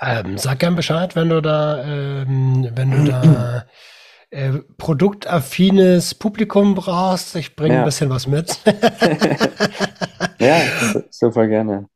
Ähm, 0.00 0.38
sag 0.38 0.58
gern 0.58 0.76
Bescheid, 0.76 1.16
wenn 1.16 1.28
du 1.28 1.40
da, 1.40 1.82
ähm, 1.84 2.68
wenn 2.74 2.90
du 2.90 3.04
da 3.10 3.64
äh, 4.34 4.58
produktaffines 4.78 6.14
Publikum 6.16 6.74
brauchst. 6.74 7.36
Ich 7.36 7.54
bringe 7.54 7.74
ja. 7.74 7.80
ein 7.80 7.84
bisschen 7.84 8.10
was 8.10 8.26
mit. 8.26 8.58
ja, 10.40 10.60
super 11.10 11.46
gerne. 11.46 11.88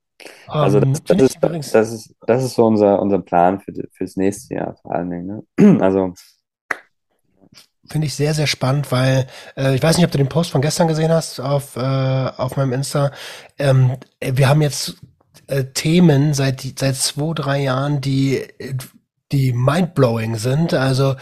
Also 0.47 0.81
das, 0.81 1.05
das, 1.05 1.23
ist, 1.23 1.75
das, 1.75 1.93
ist, 1.93 2.15
das 2.27 2.45
ist 2.45 2.55
so 2.55 2.67
unser, 2.67 3.01
unser 3.01 3.21
Plan 3.21 3.61
für 3.61 3.73
fürs 3.93 4.17
nächste 4.17 4.55
Jahr 4.55 4.77
vor 4.83 4.95
allen 4.95 5.11
Dingen. 5.11 5.45
Ne? 5.59 5.81
Also 5.81 6.15
finde 7.91 8.07
ich 8.07 8.15
sehr, 8.15 8.35
sehr 8.35 8.47
spannend, 8.47 8.93
weil 8.93 9.27
äh, 9.57 9.75
ich 9.75 9.83
weiß 9.83 9.97
nicht, 9.97 10.05
ob 10.05 10.11
du 10.11 10.19
den 10.19 10.29
Post 10.29 10.51
von 10.51 10.61
gestern 10.61 10.89
gesehen 10.89 11.11
hast 11.11 11.41
auf, 11.41 11.77
äh, 11.77 11.81
auf 11.81 12.57
meinem 12.57 12.73
Insta. 12.73 13.13
Ähm, 13.59 13.97
wir 14.21 14.49
haben 14.49 14.63
jetzt 14.63 14.97
äh, 15.47 15.65
Themen 15.65 16.35
seit, 16.35 16.61
seit 16.79 16.97
zwei, 16.97 17.33
drei 17.35 17.63
Jahren, 17.63 18.01
die, 18.01 18.47
die 19.33 19.53
mindblowing 19.53 20.37
sind. 20.37 20.75
Also 20.75 21.17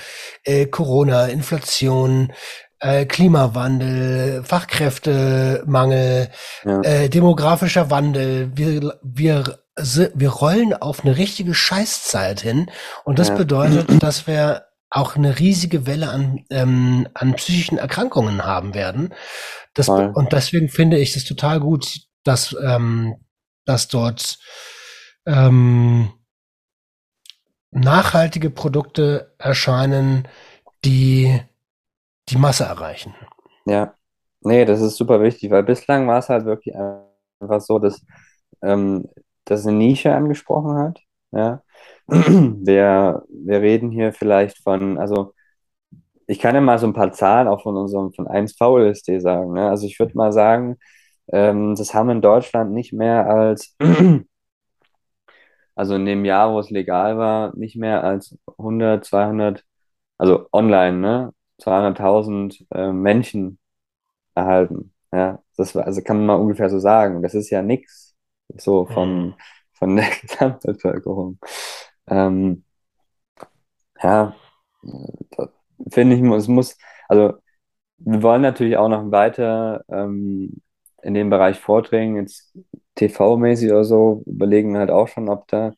äh, 0.45 0.67
Corona, 0.67 1.27
Inflation, 1.27 2.33
äh, 2.81 3.07
Klimawandel, 3.07 4.45
Fachkräftemangel, 4.45 6.31
ja. 6.65 6.81
äh, 6.83 7.09
demografischer 7.09 7.91
Wandel. 7.91 8.51
Wir, 8.55 8.99
wir, 9.03 9.59
wir 9.77 10.31
rollen 10.31 10.75
auf 10.75 11.05
eine 11.05 11.17
richtige 11.17 11.55
Scheißzeit 11.55 12.41
hin. 12.41 12.71
Und 13.05 13.19
das 13.19 13.29
ja. 13.29 13.35
bedeutet, 13.37 13.87
dass 14.03 14.27
wir 14.27 14.67
auch 14.91 15.17
eine 15.17 15.39
riesige 15.39 15.87
Welle 15.87 16.11
an, 16.11 16.45
ähm, 16.51 17.09
an 17.15 17.35
psychischen 17.35 17.79
Erkrankungen 17.79 18.45
haben 18.45 18.75
werden. 18.75 19.13
Das, 19.75 19.89
und 19.89 20.33
deswegen 20.33 20.69
finde 20.69 20.99
ich 20.99 21.17
es 21.17 21.25
total 21.25 21.61
gut, 21.61 22.01
dass, 22.25 22.57
ähm, 22.65 23.17
dass 23.67 23.89
dort 23.89 24.39
ähm, 25.27 26.13
nachhaltige 27.71 28.49
Produkte 28.49 29.35
erscheinen, 29.39 30.29
die 30.85 31.41
die 32.29 32.39
Masse 32.39 32.65
erreichen. 32.65 33.15
Ja, 33.67 33.95
nee, 34.41 34.65
das 34.65 34.81
ist 34.81 34.97
super 34.97 35.23
wichtig, 35.23 35.51
weil 35.51 35.63
bislang 35.63 36.07
war 36.09 36.19
es 36.19 36.29
halt 36.29 36.45
wirklich 36.45 36.75
einfach 37.41 37.61
so, 37.61 37.79
dass 37.79 38.05
ähm, 38.63 39.09
das 39.45 39.67
eine 39.67 39.77
Nische 39.77 40.15
angesprochen 40.15 40.77
hat. 40.79 41.01
Ja, 41.33 41.63
wir, 42.07 43.25
wir 43.29 43.61
reden 43.61 43.91
hier 43.91 44.13
vielleicht 44.13 44.63
von, 44.63 44.99
also 44.99 45.35
ich 46.27 46.39
kann 46.41 46.55
ja 46.55 46.61
mal 46.61 46.79
so 46.79 46.87
ein 46.87 46.93
paar 46.95 47.13
Zahlen 47.13 47.49
auch 47.49 47.63
von 47.63 47.77
unserem 47.77 48.13
von 48.13 48.27
1 48.27 48.55
VLSD 48.57 49.21
sagen. 49.21 49.53
Ne? 49.53 49.69
Also 49.69 49.87
ich 49.87 49.99
würde 49.99 50.17
mal 50.17 50.33
sagen, 50.33 50.77
ähm, 51.33 51.75
das 51.77 51.95
haben 51.95 52.11
in 52.11 52.23
Deutschland 52.23 52.73
nicht 52.73 52.93
mehr 52.93 53.29
als 53.29 53.77
also 55.75 55.95
in 55.95 56.07
dem 56.07 56.25
Jahr, 56.25 56.53
wo 56.53 56.59
es 56.61 56.71
legal 56.71 57.19
war, 57.19 57.55
nicht 57.57 57.77
mehr 57.77 58.03
als 58.05 58.37
100, 58.59 59.05
200, 59.05 59.65
also 60.19 60.49
online, 60.53 60.99
ne, 60.99 61.33
200.000 61.59 62.67
äh, 62.75 62.93
Menschen 62.93 63.59
erhalten. 64.35 64.95
Ja, 65.13 65.43
das 65.57 65.75
war, 65.75 65.87
also 65.87 66.03
kann 66.03 66.19
man 66.19 66.27
mal 66.27 66.35
ungefähr 66.37 66.71
so 66.71 66.79
sagen. 66.79 67.23
Das 67.23 67.35
ist 67.35 67.51
ja 67.51 67.63
nichts 67.63 68.17
so 68.57 68.87
von, 68.87 69.35
von 69.75 69.97
der 69.97 70.07
Gesamtbevölkerung. 70.23 71.39
Ähm, 72.09 72.65
ja, 74.03 74.35
finde 75.91 76.17
ich, 76.17 76.23
es 76.23 76.49
muss, 76.49 76.77
also 77.09 77.35
wir 77.99 78.23
wollen 78.23 78.43
natürlich 78.43 78.77
auch 78.77 78.89
noch 78.89 79.11
weiter 79.11 79.85
ähm, 79.91 80.63
in 81.03 81.15
dem 81.15 81.31
Bereich 81.31 81.59
vordringen, 81.61 82.17
jetzt 82.19 82.57
TV-mäßig 82.97 83.71
oder 83.71 83.85
so, 83.85 84.23
überlegen 84.27 84.77
halt 84.79 84.91
auch 84.91 85.09
schon, 85.09 85.29
ob 85.29 85.49
da 85.49 85.73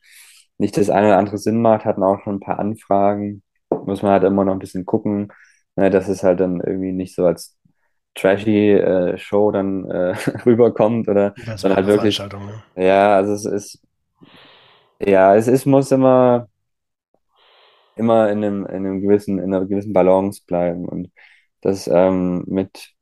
nicht 0.58 0.76
das 0.76 0.90
eine 0.90 1.08
oder 1.08 1.18
andere 1.18 1.38
Sinn 1.38 1.62
macht, 1.62 1.84
hatten 1.84 2.02
auch 2.02 2.20
schon 2.22 2.36
ein 2.36 2.40
paar 2.40 2.58
Anfragen, 2.60 3.42
muss 3.70 4.02
man 4.02 4.12
halt 4.12 4.24
immer 4.24 4.44
noch 4.44 4.52
ein 4.54 4.58
bisschen 4.60 4.86
gucken, 4.86 5.32
ne, 5.78 5.90
dass 5.90 6.08
es 6.08 6.22
halt 6.22 6.40
dann 6.40 6.60
irgendwie 6.60 6.92
nicht 6.92 7.14
so 7.14 7.26
als 7.26 7.56
trashy 8.14 8.72
äh, 8.72 9.18
Show 9.18 9.50
dann 9.52 9.90
äh, 9.90 10.14
rüberkommt 10.46 11.08
oder 11.08 11.34
dann 11.62 11.74
halt 11.76 11.86
wirklich. 11.86 12.20
Ne? 12.20 12.62
Ja, 12.76 13.16
also 13.16 13.32
es 13.32 13.44
ist 13.44 13.82
ja, 15.00 15.34
es 15.36 15.48
ist, 15.48 15.66
muss 15.66 15.90
immer 15.92 16.48
immer 17.96 18.30
in 18.30 18.44
einem, 18.44 18.66
in 18.66 18.74
einem 18.76 19.00
gewissen, 19.00 19.38
in 19.38 19.54
einer 19.54 19.66
gewissen 19.66 19.92
Balance 19.92 20.42
bleiben 20.46 20.88
und 20.88 21.10
das 21.60 21.88
ähm, 21.88 22.44
mit 22.46 22.94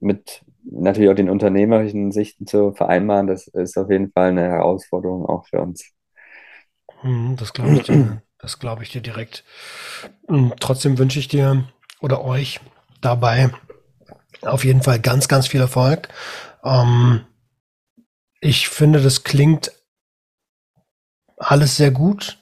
mit 0.00 0.44
natürlich 0.64 1.10
auch 1.10 1.14
den 1.14 1.30
unternehmerischen 1.30 2.12
Sichten 2.12 2.46
zu 2.46 2.72
vereinbaren, 2.72 3.26
das 3.26 3.48
ist 3.48 3.78
auf 3.78 3.90
jeden 3.90 4.12
Fall 4.12 4.30
eine 4.30 4.42
Herausforderung 4.42 5.26
auch 5.26 5.46
für 5.46 5.60
uns. 5.62 5.92
Hm, 7.00 7.36
das 7.36 7.52
glaube 7.52 7.74
ich 7.74 7.84
dir. 7.84 8.22
Das 8.38 8.58
glaube 8.58 8.82
ich 8.82 8.90
dir 8.90 9.00
direkt. 9.00 9.44
Hm, 10.28 10.52
trotzdem 10.60 10.98
wünsche 10.98 11.18
ich 11.18 11.28
dir 11.28 11.64
oder 12.00 12.24
euch 12.24 12.60
dabei 13.00 13.50
auf 14.42 14.64
jeden 14.64 14.82
Fall 14.82 15.00
ganz, 15.00 15.28
ganz 15.28 15.46
viel 15.46 15.60
Erfolg. 15.60 16.08
Ähm, 16.64 17.24
ich 18.40 18.68
finde, 18.68 19.02
das 19.02 19.24
klingt 19.24 19.72
alles 21.36 21.76
sehr 21.76 21.90
gut. 21.90 22.38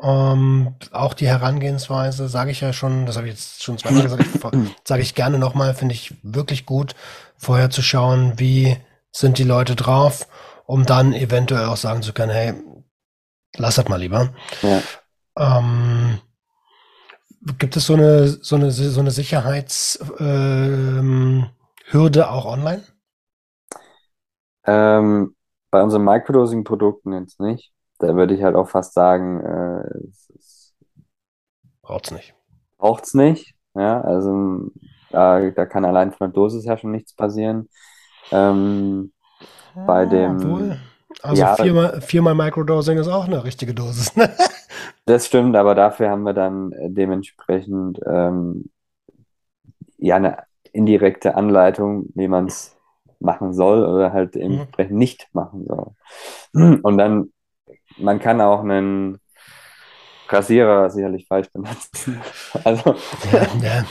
Ähm, 0.00 0.74
auch 0.90 1.14
die 1.14 1.28
Herangehensweise, 1.28 2.28
sage 2.28 2.50
ich 2.50 2.60
ja 2.60 2.72
schon, 2.72 3.06
das 3.06 3.16
habe 3.16 3.28
ich 3.28 3.34
jetzt 3.34 3.62
schon 3.62 3.78
zweimal 3.78 4.02
gesagt, 4.02 4.24
sage 4.84 5.02
ich 5.02 5.14
gerne 5.14 5.38
nochmal, 5.38 5.74
finde 5.74 5.94
ich 5.94 6.14
wirklich 6.22 6.66
gut, 6.66 6.96
vorher 7.36 7.70
zu 7.70 7.82
schauen, 7.82 8.38
wie 8.38 8.76
sind 9.12 9.38
die 9.38 9.44
Leute 9.44 9.76
drauf, 9.76 10.26
um 10.66 10.86
dann 10.86 11.12
eventuell 11.12 11.66
auch 11.66 11.76
sagen 11.76 12.02
zu 12.02 12.12
können, 12.12 12.32
hey, 12.32 12.54
lass 13.56 13.76
das 13.76 13.88
mal 13.88 14.00
lieber. 14.00 14.34
Ja. 14.62 14.82
Ähm, 15.38 16.20
Gibt 17.58 17.76
es 17.76 17.86
so 17.86 17.94
eine, 17.94 18.28
so 18.28 18.56
eine, 18.56 18.70
so 18.70 19.00
eine 19.00 19.10
Sicherheitshürde 19.10 20.20
ähm, 20.20 21.46
auch 21.92 22.44
online? 22.44 22.82
Ähm, 24.64 25.34
bei 25.70 25.82
unseren 25.82 26.04
Microdosing-Produkten 26.04 27.12
jetzt 27.14 27.40
nicht. 27.40 27.72
Da 27.98 28.14
würde 28.14 28.34
ich 28.34 28.42
halt 28.42 28.54
auch 28.54 28.68
fast 28.68 28.94
sagen, 28.94 29.40
äh, 29.40 29.82
es 30.08 30.74
braucht's 31.82 32.12
nicht. 32.12 32.34
Braucht's 32.78 33.14
nicht. 33.14 33.54
Ja, 33.74 34.00
also 34.02 34.70
da, 35.10 35.50
da 35.50 35.66
kann 35.66 35.84
allein 35.84 36.12
von 36.12 36.28
der 36.28 36.34
Dosis 36.34 36.66
her 36.66 36.78
schon 36.78 36.92
nichts 36.92 37.14
passieren. 37.14 37.68
Ähm, 38.30 39.12
bei 39.74 40.06
dem. 40.06 40.42
Wohl. 40.42 40.78
Also 41.22 41.40
ja, 41.40 41.54
viermal, 41.54 42.00
viermal 42.00 42.34
Microdosing 42.34 42.98
ist 42.98 43.08
auch 43.08 43.26
eine 43.26 43.44
richtige 43.44 43.74
Dosis. 43.74 44.14
Ne? 44.16 44.30
Das 45.04 45.26
stimmt, 45.26 45.56
aber 45.56 45.74
dafür 45.74 46.10
haben 46.10 46.22
wir 46.22 46.32
dann 46.32 46.72
dementsprechend 46.80 47.98
ähm, 48.06 48.70
ja 49.98 50.14
eine 50.16 50.38
indirekte 50.72 51.34
Anleitung, 51.34 52.06
wie 52.14 52.28
man 52.28 52.46
es 52.46 52.76
machen 53.18 53.52
soll 53.52 53.84
oder 53.84 54.12
halt 54.12 54.36
mhm. 54.36 54.42
entsprechend 54.42 54.96
nicht 54.96 55.28
machen 55.32 55.66
soll. 55.66 55.92
Und 56.82 56.98
dann, 56.98 57.32
man 57.98 58.20
kann 58.20 58.40
auch 58.40 58.60
einen 58.60 59.18
Rasierer 60.28 60.90
sicherlich 60.90 61.26
falsch 61.26 61.50
benutzen. 61.52 62.20
Also 62.64 62.94
ja, 63.32 63.84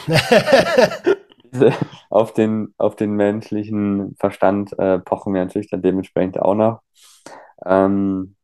ja. 1.57 1.71
auf, 2.09 2.33
den, 2.33 2.73
auf 2.77 2.95
den 2.95 3.11
menschlichen 3.13 4.15
Verstand 4.19 4.77
äh, 4.79 4.99
pochen 4.99 5.33
wir 5.33 5.43
natürlich 5.43 5.69
dann 5.69 5.81
dementsprechend 5.81 6.39
auch 6.39 6.55
noch. 6.55 6.81
Ähm, 7.65 8.35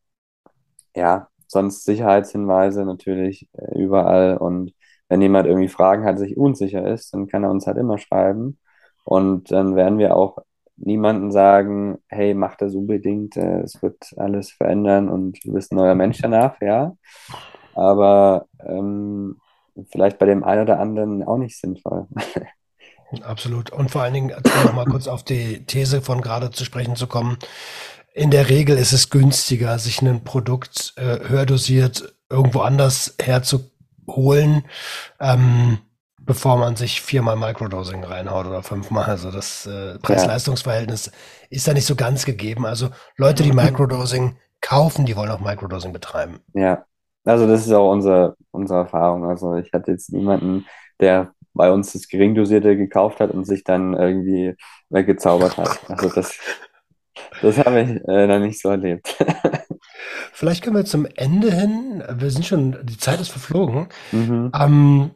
ja, 0.94 1.28
sonst 1.46 1.84
Sicherheitshinweise 1.84 2.84
natürlich 2.84 3.48
äh, 3.52 3.78
überall. 3.78 4.36
Und 4.36 4.72
wenn 5.08 5.22
jemand 5.22 5.46
irgendwie 5.46 5.68
Fragen 5.68 6.04
hat, 6.04 6.18
sich 6.18 6.36
unsicher 6.36 6.86
ist, 6.86 7.14
dann 7.14 7.28
kann 7.28 7.44
er 7.44 7.50
uns 7.50 7.66
halt 7.66 7.78
immer 7.78 7.98
schreiben. 7.98 8.58
Und 9.04 9.50
dann 9.50 9.76
werden 9.76 9.98
wir 9.98 10.16
auch 10.16 10.38
niemanden 10.76 11.32
sagen, 11.32 11.98
hey, 12.08 12.34
mach 12.34 12.56
das 12.56 12.74
unbedingt, 12.74 13.36
äh, 13.36 13.60
es 13.60 13.82
wird 13.82 14.14
alles 14.16 14.50
verändern 14.50 15.08
und 15.08 15.44
du 15.44 15.52
bist 15.52 15.72
ein 15.72 15.76
neuer 15.76 15.94
Mensch 15.94 16.20
danach, 16.20 16.60
ja. 16.60 16.96
Aber 17.74 18.46
ähm, 18.60 19.40
vielleicht 19.90 20.18
bei 20.18 20.26
dem 20.26 20.44
einen 20.44 20.62
oder 20.62 20.78
anderen 20.78 21.22
auch 21.22 21.38
nicht 21.38 21.58
sinnvoll. 21.58 22.06
Absolut. 23.22 23.70
Und 23.70 23.90
vor 23.90 24.02
allen 24.02 24.14
Dingen, 24.14 24.32
um 24.32 24.64
noch 24.64 24.74
mal 24.74 24.84
kurz 24.84 25.08
auf 25.08 25.22
die 25.22 25.64
These 25.64 26.02
von 26.02 26.20
gerade 26.20 26.50
zu 26.50 26.64
sprechen 26.64 26.94
zu 26.94 27.06
kommen, 27.06 27.38
in 28.18 28.32
der 28.32 28.48
Regel 28.48 28.76
ist 28.76 28.92
es 28.92 29.10
günstiger, 29.10 29.78
sich 29.78 30.02
ein 30.02 30.24
Produkt 30.24 30.92
äh, 30.96 31.28
höherdosiert 31.28 32.14
irgendwo 32.28 32.60
anders 32.60 33.14
herzuholen, 33.22 34.64
ähm, 35.20 35.78
bevor 36.20 36.56
man 36.56 36.74
sich 36.74 37.00
viermal 37.00 37.36
Microdosing 37.36 38.02
reinhaut 38.02 38.46
oder 38.46 38.64
fünfmal. 38.64 39.04
Also 39.04 39.30
das 39.30 39.66
äh, 39.66 40.00
Preis-Leistungs-Verhältnis 40.00 41.12
ist 41.48 41.68
da 41.68 41.72
nicht 41.72 41.86
so 41.86 41.94
ganz 41.94 42.26
gegeben. 42.26 42.66
Also 42.66 42.88
Leute, 43.16 43.44
die 43.44 43.52
Microdosing 43.52 44.36
kaufen, 44.60 45.06
die 45.06 45.14
wollen 45.14 45.30
auch 45.30 45.40
Microdosing 45.40 45.92
betreiben. 45.92 46.40
Ja, 46.54 46.84
also 47.24 47.46
das 47.46 47.66
ist 47.66 47.72
auch 47.72 47.92
unsere, 47.92 48.36
unsere 48.50 48.80
Erfahrung. 48.80 49.26
Also 49.26 49.54
ich 49.54 49.72
hatte 49.72 49.92
jetzt 49.92 50.12
niemanden, 50.12 50.66
der 50.98 51.32
bei 51.54 51.70
uns 51.70 51.92
das 51.92 52.08
Geringdosierte 52.08 52.76
gekauft 52.76 53.20
hat 53.20 53.30
und 53.30 53.44
sich 53.44 53.62
dann 53.62 53.94
irgendwie 53.94 54.56
weggezaubert 54.90 55.56
hat. 55.56 55.78
Also 55.88 56.08
das 56.08 56.36
das 57.42 57.58
habe 57.58 57.80
ich 57.82 58.08
äh, 58.08 58.26
noch 58.26 58.38
nicht 58.38 58.60
so 58.60 58.70
erlebt. 58.70 59.16
Vielleicht 60.32 60.62
können 60.62 60.76
wir 60.76 60.84
zum 60.84 61.06
Ende 61.16 61.50
hin, 61.50 62.02
wir 62.10 62.30
sind 62.30 62.46
schon, 62.46 62.76
die 62.84 62.96
Zeit 62.96 63.20
ist 63.20 63.30
verflogen. 63.30 63.88
Mhm. 64.12 64.52
Ähm, 64.54 65.10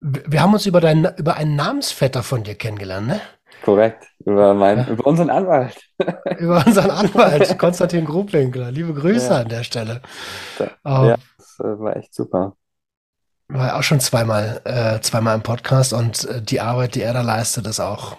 wir 0.00 0.42
haben 0.42 0.52
uns 0.52 0.66
über, 0.66 0.80
deinen, 0.80 1.14
über 1.16 1.36
einen 1.36 1.56
Namensvetter 1.56 2.22
von 2.22 2.42
dir 2.42 2.54
kennengelernt, 2.54 3.06
ne? 3.06 3.20
Korrekt, 3.62 4.06
über, 4.24 4.54
mein, 4.54 4.78
ja. 4.78 4.88
über 4.88 5.06
unseren 5.06 5.28
Anwalt. 5.28 5.76
über 6.38 6.64
unseren 6.66 6.90
Anwalt, 6.90 7.58
Konstantin 7.58 8.06
Grubwinkler. 8.06 8.70
Liebe 8.70 8.94
Grüße 8.94 9.30
ja. 9.30 9.40
an 9.40 9.48
der 9.48 9.64
Stelle. 9.64 10.00
Ja, 10.58 11.06
ja 11.06 11.16
das 11.36 11.60
äh, 11.60 11.78
war 11.78 11.96
echt 11.96 12.14
super. 12.14 12.56
War 13.48 13.76
auch 13.76 13.82
schon 13.82 14.00
zweimal, 14.00 14.60
äh, 14.64 15.00
zweimal 15.00 15.34
im 15.34 15.42
Podcast 15.42 15.92
und 15.92 16.24
äh, 16.24 16.40
die 16.40 16.60
Arbeit, 16.60 16.94
die 16.94 17.02
er 17.02 17.12
da 17.12 17.20
leistet, 17.20 17.66
ist 17.66 17.80
auch 17.80 18.16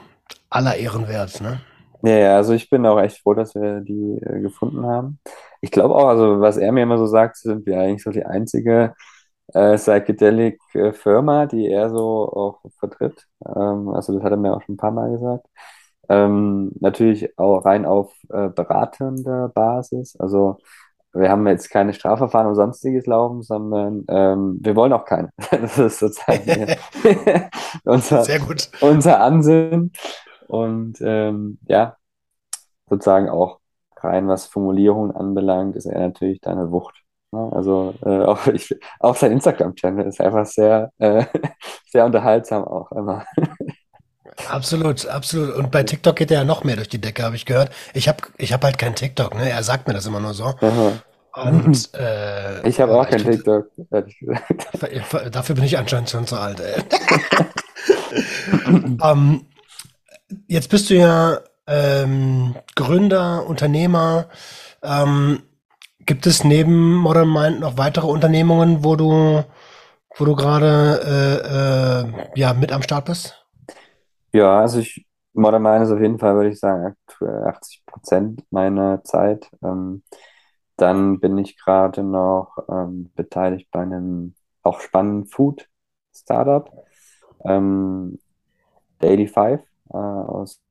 aller 0.50 0.76
Ehren 0.76 1.08
wert, 1.08 1.42
ne? 1.42 1.62
Ja, 2.04 2.18
ja, 2.18 2.36
also 2.38 2.54
ich 2.54 2.70
bin 2.70 2.86
auch 2.86 3.00
echt 3.00 3.20
froh, 3.22 3.34
dass 3.36 3.54
wir 3.54 3.82
die 3.82 4.20
äh, 4.26 4.42
gefunden 4.42 4.86
haben. 4.86 5.20
Ich 5.62 5.72
glaube 5.72 5.96
auch, 5.96 6.08
also 6.08 6.42
was 6.42 6.58
er 6.58 6.72
mir 6.72 6.84
immer 6.84 6.98
so 6.98 7.06
sagt, 7.06 7.38
sind 7.38 7.66
wir 7.68 7.80
eigentlich 7.80 8.04
so 8.04 8.10
die 8.12 8.26
einzige 8.26 8.96
äh, 9.54 9.76
Psychedelic-Firma, 9.78 11.46
die 11.48 11.68
er 11.70 11.90
so 11.92 12.32
auch 12.34 12.62
vertritt. 12.80 13.28
Ähm, 13.46 13.90
also 13.90 14.14
das 14.16 14.24
hat 14.24 14.32
er 14.32 14.38
mir 14.38 14.56
auch 14.56 14.62
schon 14.64 14.76
ein 14.76 14.78
paar 14.78 14.92
Mal 14.92 15.12
gesagt. 15.12 15.46
Ähm, 16.10 16.72
natürlich 16.80 17.38
auch 17.38 17.64
rein 17.66 17.86
auf 17.86 18.14
äh, 18.30 18.50
beratender 18.50 19.50
Basis. 19.50 20.16
Also 20.20 20.58
wir 21.14 21.30
haben 21.30 21.46
jetzt 21.48 21.70
keine 21.70 21.94
Strafverfahren 21.94 22.48
und 22.48 22.56
sonstiges 22.56 23.06
laufen, 23.06 23.44
sondern 23.44 24.06
ähm, 24.10 24.60
wir 24.62 24.76
wollen 24.76 24.94
auch 24.94 25.06
keine. 25.06 25.30
Das 25.52 25.78
ist 25.78 26.00
sozusagen 26.00 26.76
unser, 27.86 28.26
unser 28.82 29.22
Ansinnen. 29.22 29.92
Und 30.52 30.98
ähm, 31.00 31.60
ja, 31.66 31.96
sozusagen 32.90 33.30
auch 33.30 33.60
rein, 33.96 34.28
was 34.28 34.48
Formulierungen 34.48 35.16
anbelangt, 35.16 35.78
ist 35.78 35.86
er 35.86 36.02
natürlich 36.02 36.42
da 36.42 36.52
eine 36.52 36.72
Wucht. 36.72 37.04
Ne? 37.32 37.50
Also 37.54 37.94
äh, 38.06 38.22
auch, 38.26 38.46
ich, 38.48 38.76
auch 39.00 39.16
sein 39.16 39.32
Instagram-Channel 39.32 40.06
ist 40.06 40.20
einfach 40.20 40.46
sehr, 40.46 40.92
äh, 40.98 41.24
sehr 41.90 42.06
unterhaltsam 42.06 42.66
auch 42.66 42.92
immer. 42.92 43.26
Absolut, 44.50 45.06
absolut. 45.06 45.56
Und 45.56 45.72
bei 45.72 45.84
TikTok 45.84 46.16
geht 46.16 46.32
er 46.32 46.40
ja 46.40 46.44
noch 46.44 46.64
mehr 46.64 46.76
durch 46.76 46.90
die 46.90 47.02
Decke, 47.02 47.22
habe 47.22 47.36
ich 47.36 47.46
gehört. 47.46 47.70
Ich 47.94 48.08
habe 48.08 48.24
ich 48.38 48.54
hab 48.54 48.64
halt 48.64 48.80
kein 48.80 48.96
TikTok, 48.96 49.36
ne? 49.36 49.48
Er 49.48 49.62
sagt 49.62 49.88
mir 49.88 49.94
das 49.94 50.08
immer 50.08 50.20
nur 50.20 50.34
so. 50.34 50.46
Aha. 50.46 50.94
Und 51.34 51.94
äh, 51.94 52.68
ich 52.68 52.80
habe 52.80 53.00
auch 53.00 53.08
kein 53.08 53.24
TikTok, 53.24 53.68
ehrlich 53.92 54.18
gesagt. 54.18 55.36
Dafür 55.36 55.56
bin 55.56 55.66
ich 55.66 55.78
anscheinend 55.78 56.10
schon 56.10 56.26
zu 56.26 56.38
alt, 56.38 56.60
ey. 56.60 56.82
um, 58.66 58.98
ähm, 59.04 59.46
Jetzt 60.48 60.70
bist 60.70 60.90
du 60.90 60.96
ja 60.96 61.40
ähm, 61.68 62.56
Gründer, 62.76 63.46
Unternehmer. 63.48 64.28
Ähm, 64.84 65.44
Gibt 66.06 66.26
es 66.26 66.44
neben 66.44 66.96
Modern 66.96 67.32
Mind 67.32 67.60
noch 67.60 67.78
weitere 67.78 68.08
Unternehmungen, 68.08 68.84
wo 68.84 68.96
du, 68.96 69.44
wo 70.18 70.26
du 70.26 70.36
gerade 70.36 71.00
äh, 71.06 72.20
äh, 72.24 72.40
ja, 72.40 72.54
mit 72.54 72.72
am 72.72 72.82
Start 72.82 73.06
bist? 73.06 73.46
Ja, 74.34 74.60
also 74.60 74.80
ich, 74.80 75.06
Modern 75.34 75.62
Mind 75.62 75.84
ist 75.84 75.92
auf 75.92 76.02
jeden 76.02 76.18
Fall, 76.20 76.36
würde 76.36 76.50
ich 76.50 76.60
sagen, 76.60 76.86
aktuell 76.86 77.44
80 77.46 77.86
Prozent 77.86 78.44
meiner 78.52 79.04
Zeit. 79.04 79.50
Ähm, 79.64 80.04
dann 80.78 81.20
bin 81.20 81.38
ich 81.38 81.58
gerade 81.58 82.04
noch 82.04 82.58
ähm, 82.70 83.12
beteiligt 83.16 83.70
bei 83.72 83.82
einem 83.82 84.34
auch 84.64 84.80
spannenden 84.80 85.28
Food-Startup, 85.28 86.70
ähm, 87.46 88.18
Daily 89.00 89.28
Five 89.28 89.62
äh, 89.94 89.98
aus 89.98 90.62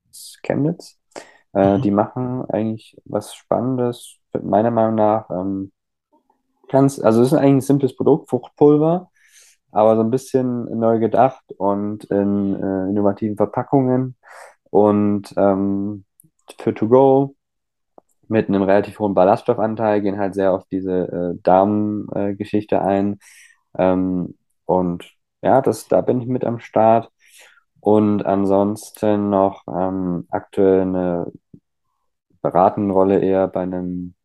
Chemnitz. 0.43 0.99
Äh, 1.53 1.79
Mhm. 1.79 1.81
die 1.81 1.91
machen 1.91 2.45
eigentlich 2.49 2.97
was 3.05 3.35
Spannendes, 3.35 4.17
meiner 4.41 4.71
Meinung 4.71 4.95
nach. 4.95 5.29
Ähm, 5.29 5.71
ganz, 6.69 6.99
also 6.99 7.21
es 7.21 7.29
ist 7.29 7.33
eigentlich 7.33 7.55
ein 7.55 7.61
simples 7.61 7.95
Produkt, 7.95 8.29
Fruchtpulver, 8.29 9.09
aber 9.71 9.95
so 9.95 10.03
ein 10.03 10.11
bisschen 10.11 10.65
neu 10.79 10.99
gedacht 10.99 11.43
und 11.57 12.05
in 12.05 12.55
äh, 12.55 12.89
innovativen 12.89 13.37
Verpackungen 13.37 14.17
und 14.71 15.33
ähm, 15.37 16.05
für 16.59 16.73
To 16.73 16.87
Go 16.89 17.35
mit 18.29 18.47
einem 18.49 18.63
relativ 18.63 18.99
hohen 18.99 19.13
Ballaststoffanteil, 19.13 20.01
gehen 20.01 20.19
halt 20.19 20.35
sehr 20.35 20.53
auf 20.53 20.65
diese 20.71 21.35
äh, 21.37 21.39
Darmgeschichte 21.43 22.81
ein. 22.81 23.19
Ähm, 23.77 24.37
und 24.65 25.13
ja, 25.43 25.61
das, 25.61 25.87
da 25.89 26.01
bin 26.01 26.21
ich 26.21 26.27
mit 26.27 26.45
am 26.45 26.59
Start. 26.59 27.10
Und 27.81 28.25
ansonsten 28.25 29.29
noch 29.31 29.63
ähm, 29.67 30.27
aktuell 30.31 30.81
eine 30.83 31.31
beratende 32.41 32.93
Rolle 32.93 33.19
eher 33.19 33.47
bei 33.47 33.61
einem 33.61 34.15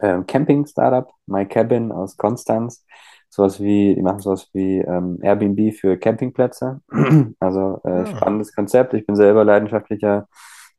ähm, 0.00 0.26
Camping-Startup, 0.26 1.10
My 1.26 1.46
Cabin 1.46 1.92
aus 1.92 2.16
Konstanz. 2.16 2.84
Sowas 3.30 3.60
wie, 3.60 3.94
die 3.94 4.02
machen 4.02 4.20
sowas 4.20 4.48
wie 4.52 4.78
ähm, 4.80 5.18
Airbnb 5.22 5.74
für 5.74 5.98
Campingplätze. 5.98 6.80
Also 7.40 7.80
äh, 7.84 8.04
Ah, 8.04 8.06
spannendes 8.06 8.54
Konzept. 8.54 8.94
Ich 8.94 9.06
bin 9.06 9.16
selber 9.16 9.44
leidenschaftlicher 9.44 10.28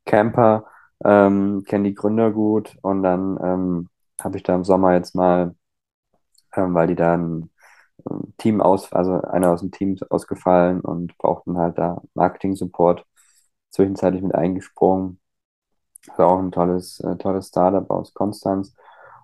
Camper, 0.05 0.65
ähm, 1.03 1.63
kenne 1.65 1.89
die 1.89 1.95
Gründer 1.95 2.31
gut 2.31 2.77
und 2.81 3.03
dann 3.03 3.37
ähm, 3.43 3.89
habe 4.21 4.37
ich 4.37 4.43
da 4.43 4.55
im 4.55 4.63
Sommer 4.63 4.93
jetzt 4.93 5.15
mal, 5.15 5.55
ähm, 6.55 6.73
weil 6.73 6.87
die 6.87 6.95
da 6.95 7.13
ein 7.15 7.23
ähm, 7.23 7.49
Team 8.37 8.61
aus, 8.61 8.91
also 8.93 9.21
einer 9.21 9.51
aus 9.51 9.61
dem 9.61 9.71
Team 9.71 9.97
ausgefallen 10.09 10.81
und 10.81 11.17
brauchten 11.17 11.57
halt 11.57 11.77
da 11.77 12.01
Marketing-Support, 12.13 13.05
zwischenzeitlich 13.71 14.21
mit 14.23 14.35
eingesprungen. 14.35 15.19
Das 16.07 16.17
war 16.19 16.27
auch 16.27 16.39
ein 16.39 16.51
tolles, 16.51 16.99
äh, 17.01 17.15
tolles 17.17 17.47
Startup 17.47 17.89
aus 17.89 18.13
Konstanz. 18.13 18.75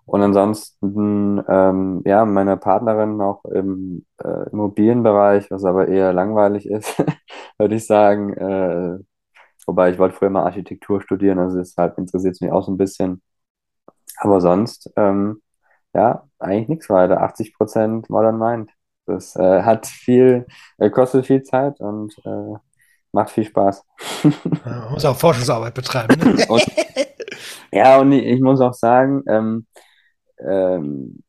Und 0.06 0.22
ansonsten, 0.24 1.44
ähm, 1.48 2.02
ja, 2.06 2.26
meine 2.26 2.58
Partnerin 2.58 3.18
noch 3.18 3.46
im 3.46 4.06
äh, 4.24 4.50
Immobilienbereich, 4.52 5.52
was 5.52 5.64
aber 5.66 5.88
eher 5.88 6.12
langweilig 6.14 6.66
ist, 6.68 6.98
würde 7.58 7.76
ich 7.76 7.86
sagen. 7.88 8.34
Äh, 8.34 9.00
wobei 9.68 9.92
ich 9.92 10.00
wollte 10.00 10.16
früher 10.16 10.30
mal 10.32 10.44
Architektur 10.46 11.02
studieren, 11.02 11.40
also 11.40 11.58
deshalb 11.60 11.98
interessiert 11.98 12.36
es 12.36 12.42
mich 12.42 12.52
auch 12.52 12.64
so 12.64 12.72
ein 12.72 12.78
bisschen. 12.78 13.22
Aber 14.18 14.42
sonst, 14.42 14.92
ähm, 14.98 15.42
ja, 15.94 16.28
eigentlich 16.40 16.70
nichts 16.70 16.90
weiter. 16.90 17.22
80% 17.22 18.06
Modern 18.10 18.38
Mind. 18.38 18.72
Das 19.06 19.36
äh, 19.36 19.64
hat 19.64 19.88
viel, 19.88 20.46
äh, 20.78 20.90
kostet 20.90 21.26
viel 21.26 21.44
Zeit 21.44 21.80
und 21.80 22.14
äh, 22.26 22.58
macht 23.12 23.32
viel 23.32 23.46
Spaß. 23.46 23.86
ja, 24.24 24.32
man 24.66 24.94
muss 24.94 25.06
auch 25.06 25.18
Forschungsarbeit 25.18 25.74
betreiben, 25.74 26.20
ne? 26.20 26.46
Und 26.50 26.66
ja, 27.74 28.00
und 28.00 28.12
ich, 28.12 28.26
ich 28.26 28.42
muss 28.42 28.60
auch 28.60 28.74
sagen, 28.74 29.24
ähm, 29.28 29.66
ähm, 30.40 31.24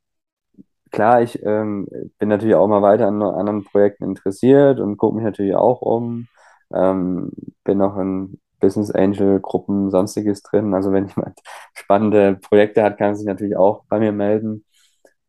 klar, 0.91 1.23
ich 1.23 1.43
ähm, 1.45 1.87
bin 2.19 2.29
natürlich 2.29 2.57
auch 2.57 2.69
mal 2.69 2.83
weiter 2.83 3.07
an 3.09 3.23
anderen 3.23 3.65
Projekten 3.65 4.05
interessiert 4.05 4.81
und 4.81 4.97
gucke 4.97 5.17
mich 5.17 5.25
natürlich 5.25 5.55
auch 5.55 5.81
um. 5.83 6.29
Ähm, 6.75 7.31
bin 7.65 7.79
noch 7.79 7.97
in 7.99 8.41
Business 8.63 8.93
Angel 8.93 9.41
Gruppen, 9.41 9.91
sonstiges 9.93 10.43
drin. 10.45 10.75
Also 10.75 10.93
wenn 10.93 11.09
jemand 11.09 11.41
spannende 11.75 12.37
Projekte 12.37 12.85
hat, 12.85 12.99
kann 12.99 13.17
sich 13.17 13.27
natürlich 13.27 13.57
auch 13.59 13.85
bei 13.91 14.01
mir 14.01 14.13
melden. 14.13 14.65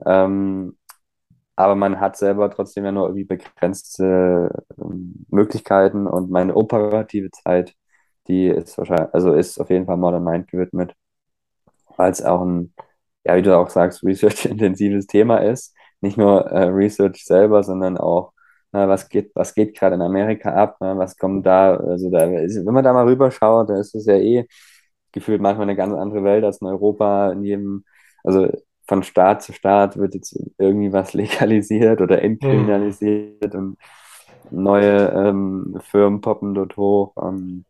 Ähm, 0.05 0.77
aber 1.55 1.75
man 1.75 1.99
hat 1.99 2.17
selber 2.17 2.49
trotzdem 2.51 2.85
ja 2.85 2.91
nur 2.91 3.07
irgendwie 3.07 3.25
begrenzte 3.25 4.49
ähm, 4.79 5.25
Möglichkeiten 5.29 6.07
und 6.07 6.31
meine 6.31 6.55
operative 6.55 7.31
Zeit, 7.31 7.75
die 8.27 8.47
ist 8.47 8.77
wahrscheinlich, 8.77 9.13
also 9.13 9.33
ist 9.33 9.59
auf 9.59 9.69
jeden 9.69 9.85
Fall 9.85 9.97
Modern 9.97 10.23
Mind 10.23 10.47
gewidmet 10.49 10.95
weil 11.97 12.11
es 12.11 12.21
auch 12.23 12.41
ein, 12.43 12.73
ja, 13.23 13.35
wie 13.35 13.41
du 13.41 13.57
auch 13.57 13.69
sagst, 13.69 14.03
research-intensives 14.03 15.07
Thema 15.07 15.37
ist. 15.39 15.75
Nicht 16.01 16.17
nur 16.17 16.45
äh, 16.47 16.65
Research 16.65 17.25
selber, 17.25 17.63
sondern 17.63 17.97
auch, 17.97 18.32
na, 18.73 18.87
was 18.89 19.07
geht, 19.09 19.31
was 19.35 19.53
geht 19.53 19.77
gerade 19.77 19.95
in 19.95 20.01
Amerika 20.01 20.53
ab, 20.53 20.81
ne? 20.81 20.97
Was 20.97 21.17
kommt 21.17 21.45
da, 21.45 21.75
also 21.77 22.09
da 22.09 22.25
ist, 22.25 22.65
wenn 22.65 22.73
man 22.73 22.83
da 22.83 22.93
mal 22.93 23.05
rüberschaut, 23.07 23.69
da 23.69 23.79
ist 23.79 23.95
es 23.95 24.05
ja 24.07 24.15
eh 24.15 24.47
gefühlt 25.11 25.41
manchmal 25.41 25.67
eine 25.67 25.75
ganz 25.75 25.93
andere 25.93 26.23
Welt 26.23 26.43
als 26.43 26.59
in 26.61 26.67
Europa. 26.67 27.31
In 27.31 27.43
jedem, 27.43 27.85
also 28.23 28.49
von 28.87 29.03
Staat 29.03 29.43
zu 29.43 29.53
Staat 29.53 29.97
wird 29.97 30.15
jetzt 30.15 30.37
irgendwie 30.57 30.91
was 30.91 31.13
legalisiert 31.15 32.01
oder 32.01 32.21
entkriminalisiert 32.21 33.55
und 33.55 33.77
neue 34.51 35.09
ähm, 35.09 35.79
Firmen 35.81 36.21
poppen 36.21 36.53
dort 36.55 36.75
hoch. 36.75 37.13
Ähm, 37.21 37.65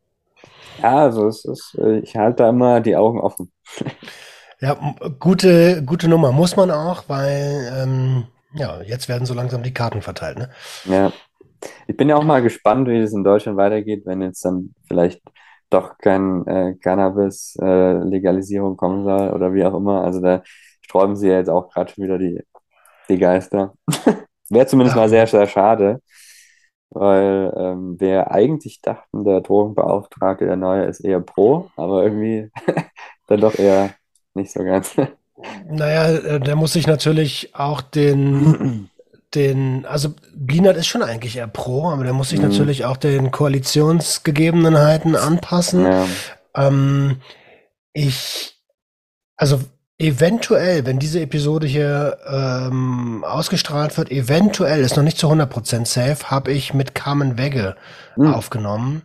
ja, 0.82 0.98
also 1.00 1.28
es 1.28 1.46
ist, 1.46 1.78
äh, 1.80 2.00
ich 2.00 2.16
halte 2.16 2.44
da 2.44 2.50
immer 2.50 2.82
die 2.82 2.96
Augen 2.96 3.20
offen. 3.20 3.52
Ja, 4.60 4.78
gute, 5.20 5.84
gute 5.84 6.08
Nummer 6.08 6.32
muss 6.32 6.56
man 6.56 6.72
auch, 6.72 7.04
weil 7.10 7.70
ähm, 7.76 8.28
ja, 8.54 8.82
jetzt 8.82 9.10
werden 9.10 9.26
so 9.26 9.34
langsam 9.34 9.64
die 9.64 9.74
Karten 9.74 10.02
verteilt, 10.02 10.38
ne? 10.38 10.50
Ja. 10.86 11.14
Ich 11.88 11.98
bin 11.98 12.10
ja 12.10 12.16
auch 12.18 12.24
mal 12.24 12.42
gespannt, 12.42 12.88
wie 12.88 12.98
es 13.00 13.14
in 13.14 13.24
Deutschland 13.24 13.58
weitergeht, 13.58 14.06
wenn 14.06 14.22
jetzt 14.22 14.44
dann 14.46 14.74
vielleicht 14.88 15.22
doch 15.70 15.98
kein 15.98 16.46
äh, 16.48 16.76
Cannabis-Legalisierung 16.82 18.78
kommen 18.78 19.04
soll 19.06 19.32
oder 19.32 19.54
wie 19.54 19.66
auch 19.66 19.76
immer. 19.76 20.04
Also 20.04 20.22
da 20.22 20.44
sträuben 20.82 21.16
sie 21.16 21.30
ja 21.30 21.38
jetzt 21.38 21.50
auch 21.50 21.70
gerade 21.70 21.92
schon 21.94 22.04
wieder 22.06 22.18
die, 22.20 22.42
die 23.10 23.18
Geister. 23.20 23.74
Wäre 24.50 24.68
zumindest 24.68 24.96
Ja, 24.96 24.98
mal 24.98 25.10
sehr, 25.10 25.28
sehr 25.28 25.48
schade, 25.48 26.02
weil 26.92 27.54
ähm, 27.58 28.00
wir 28.00 28.32
eigentlich 28.32 28.82
dachten, 28.82 29.24
der 29.26 29.42
Drogenbeauftragte, 29.42 30.46
der 30.46 30.58
neue, 30.58 30.86
ist 30.86 31.02
eher 31.02 31.22
pro, 31.22 31.70
aber 31.78 32.04
irgendwie 32.04 32.52
dann 33.28 33.42
doch 33.42 33.56
eher 33.56 33.96
nicht 34.36 34.52
so 34.52 34.64
ganz. 34.64 34.96
Naja, 35.70 36.10
äh, 36.12 36.40
der 36.40 36.56
muss 36.56 36.74
sich 36.74 36.88
natürlich 36.88 37.56
auch 37.56 37.82
den, 37.82 38.90
den, 39.34 39.86
also 39.86 40.14
Blinert 40.36 40.78
ist 40.78 40.88
schon 40.88 41.04
eigentlich 41.04 41.38
eher 41.38 41.48
pro, 41.48 41.90
aber 41.90 42.04
der 42.04 42.14
muss 42.14 42.30
sich 42.30 42.40
Hm, 42.40 42.44
natürlich 42.44 42.86
auch 42.86 42.98
den 42.98 43.32
Koalitionsgegebenheiten 43.32 45.16
anpassen. 45.16 45.86
Ja, 45.86 46.18
Ähm, 46.56 47.22
ich, 47.94 48.56
also 49.38 49.62
eventuell, 50.00 50.86
wenn 50.86 51.00
diese 51.00 51.22
Episode 51.22 51.68
hier 51.68 52.18
ähm, 52.28 53.24
ausgestrahlt 53.26 53.98
wird, 53.98 54.12
eventuell, 54.12 54.82
ist 54.82 54.98
noch 54.98 55.04
nicht 55.04 55.18
zu 55.18 55.30
100% 55.30 55.86
safe, 55.88 56.30
habe 56.32 56.52
ich 56.52 56.74
mit 56.74 56.96
Carmen 56.96 57.38
Wegge 57.38 57.76
hm, 58.16 58.34
aufgenommen. 58.34 59.04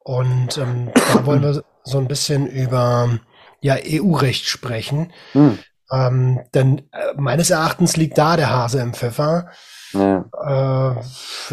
Und 0.00 0.58
ähm, 0.58 0.92
da 1.12 1.26
wollen 1.26 1.42
wir 1.42 1.62
so 1.84 1.98
ein 1.98 2.08
bisschen 2.08 2.46
über 2.46 3.18
ja, 3.60 3.76
EU-Recht 3.84 4.46
sprechen. 4.46 5.12
hm, 5.34 5.58
Ähm, 5.92 6.40
denn 6.54 6.78
äh, 6.92 7.14
meines 7.16 7.50
Erachtens 7.50 7.96
liegt 7.96 8.18
da 8.18 8.36
der 8.36 8.50
Hase 8.50 8.80
im 8.80 8.94
Pfeffer. 8.94 9.48
ja, 9.92 10.24
Äh, 10.32 10.94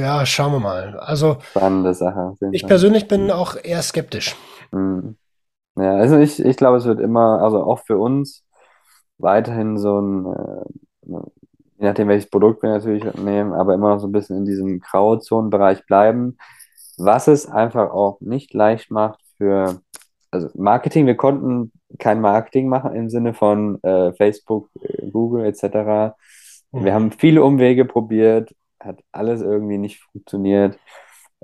ja, 0.02 0.26
schauen 0.26 0.54
wir 0.54 0.60
mal. 0.60 1.00
Also 1.00 1.38
spannende 1.42 1.94
Sache 1.94 2.36
ich 2.52 2.62
Fall. 2.62 2.68
persönlich 2.68 3.08
bin 3.08 3.32
auch 3.32 3.56
eher 3.62 3.82
skeptisch. 3.82 4.36
Hm. 4.72 5.18
Ja, 5.76 5.96
also 5.96 6.18
ich, 6.18 6.44
ich 6.44 6.58
glaube, 6.58 6.78
es 6.78 6.86
wird 6.86 7.00
immer, 7.00 7.42
also 7.42 7.64
auch 7.64 7.80
für 7.86 7.98
uns, 7.98 8.44
weiterhin 9.18 9.78
so 9.78 10.00
ein, 10.00 10.26
äh, 10.26 11.10
je 11.80 11.88
nachdem 11.88 12.08
welches 12.08 12.30
Produkt 12.30 12.64
wir 12.64 12.70
natürlich 12.70 13.04
nehmen, 13.16 13.54
aber 13.54 13.74
immer 13.74 13.90
noch 13.90 14.00
so 14.00 14.08
ein 14.08 14.12
bisschen 14.12 14.38
in 14.38 14.46
diesem 14.46 14.80
Grauzonenbereich 14.80 15.86
bleiben, 15.86 16.38
was 16.98 17.28
es 17.28 17.48
einfach 17.48 17.92
auch 17.92 18.20
nicht 18.22 18.54
leicht 18.54 18.92
macht 18.92 19.20
für, 19.38 19.80
also 20.32 20.50
Marketing, 20.56 21.06
wir 21.06 21.16
konnten 21.18 21.72
kein 22.00 22.22
Marketing 22.22 22.68
machen 22.70 22.96
im 22.96 23.10
Sinne 23.10 23.34
von 23.34 23.82
äh, 23.84 24.14
Facebook, 24.14 24.70
äh, 24.82 25.10
Google 25.12 25.46
etc. 25.46 26.16
Wir 26.72 26.92
Mhm. 26.92 26.96
haben 26.96 27.12
viele 27.12 27.44
Umwege 27.44 27.86
probiert, 27.86 28.54
hat 28.80 29.00
alles 29.12 29.42
irgendwie 29.42 29.78
nicht 29.78 30.02
funktioniert. 30.02 30.78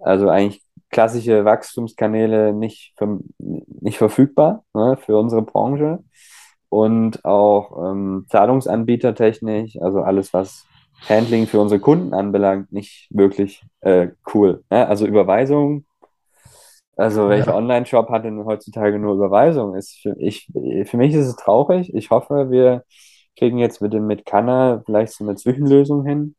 Also 0.02 0.30
eigentlich 0.30 0.64
klassische 0.92 1.46
Wachstumskanäle 1.46 2.54
nicht, 2.54 2.94
ver 2.98 3.20
nicht 3.40 3.98
verfügbar, 3.98 4.64
ne, 4.74 4.98
für 4.98 5.18
unsere 5.18 5.42
Branche 5.44 6.00
und 6.70 7.24
auch 7.26 7.92
ähm, 7.92 8.26
Zahlungsanbietertechnisch, 8.30 9.78
also 9.82 10.02
alles, 10.02 10.34
was 10.34 10.66
Handling 11.08 11.48
für 11.48 11.60
unsere 11.60 11.80
Kunden 11.82 12.14
anbelangt, 12.14 12.72
nicht 12.72 13.08
wirklich 13.12 13.64
äh, 13.82 14.10
cool. 14.34 14.64
Ne? 14.70 14.88
Also 14.88 15.06
Überweisung, 15.06 15.86
also 16.98 17.30
welcher 17.30 17.54
Ja. 17.54 17.56
Online-Shop 17.56 18.10
hat 18.10 18.26
denn 18.26 18.46
heutzutage 18.46 19.00
nur 19.00 19.16
Überweisung? 19.16 19.76
Ist 19.76 20.00
für, 20.02 20.16
ich, 20.20 20.48
für 20.86 20.98
mich 20.98 21.14
ist 21.14 21.28
es 21.28 21.36
traurig. 21.36 21.94
Ich 21.96 22.10
hoffe, 22.12 22.52
wir 22.52 22.84
kriegen 23.38 23.58
jetzt 23.58 23.82
mit 23.82 23.94
dem 23.94 24.08
mit 24.08 24.26
Kanna 24.26 24.82
vielleicht 24.86 25.14
so 25.14 25.24
eine 25.24 25.36
Zwischenlösung 25.36 26.06
hin, 26.06 26.36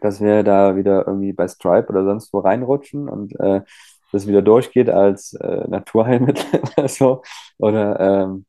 dass 0.00 0.20
wir 0.20 0.42
da 0.44 0.76
wieder 0.76 1.06
irgendwie 1.06 1.32
bei 1.32 1.48
Stripe 1.48 1.88
oder 1.90 2.04
sonst 2.04 2.32
wo 2.32 2.40
reinrutschen 2.40 3.08
und 3.08 3.38
äh, 3.40 3.62
das 4.12 4.26
wieder 4.26 4.42
durchgeht 4.42 4.90
als 4.90 5.34
äh, 5.34 5.68
Naturheilmittel 5.68 6.44
oder 6.78 6.88
so. 6.88 7.22
Oder 7.58 8.00
ähm, 8.00 8.46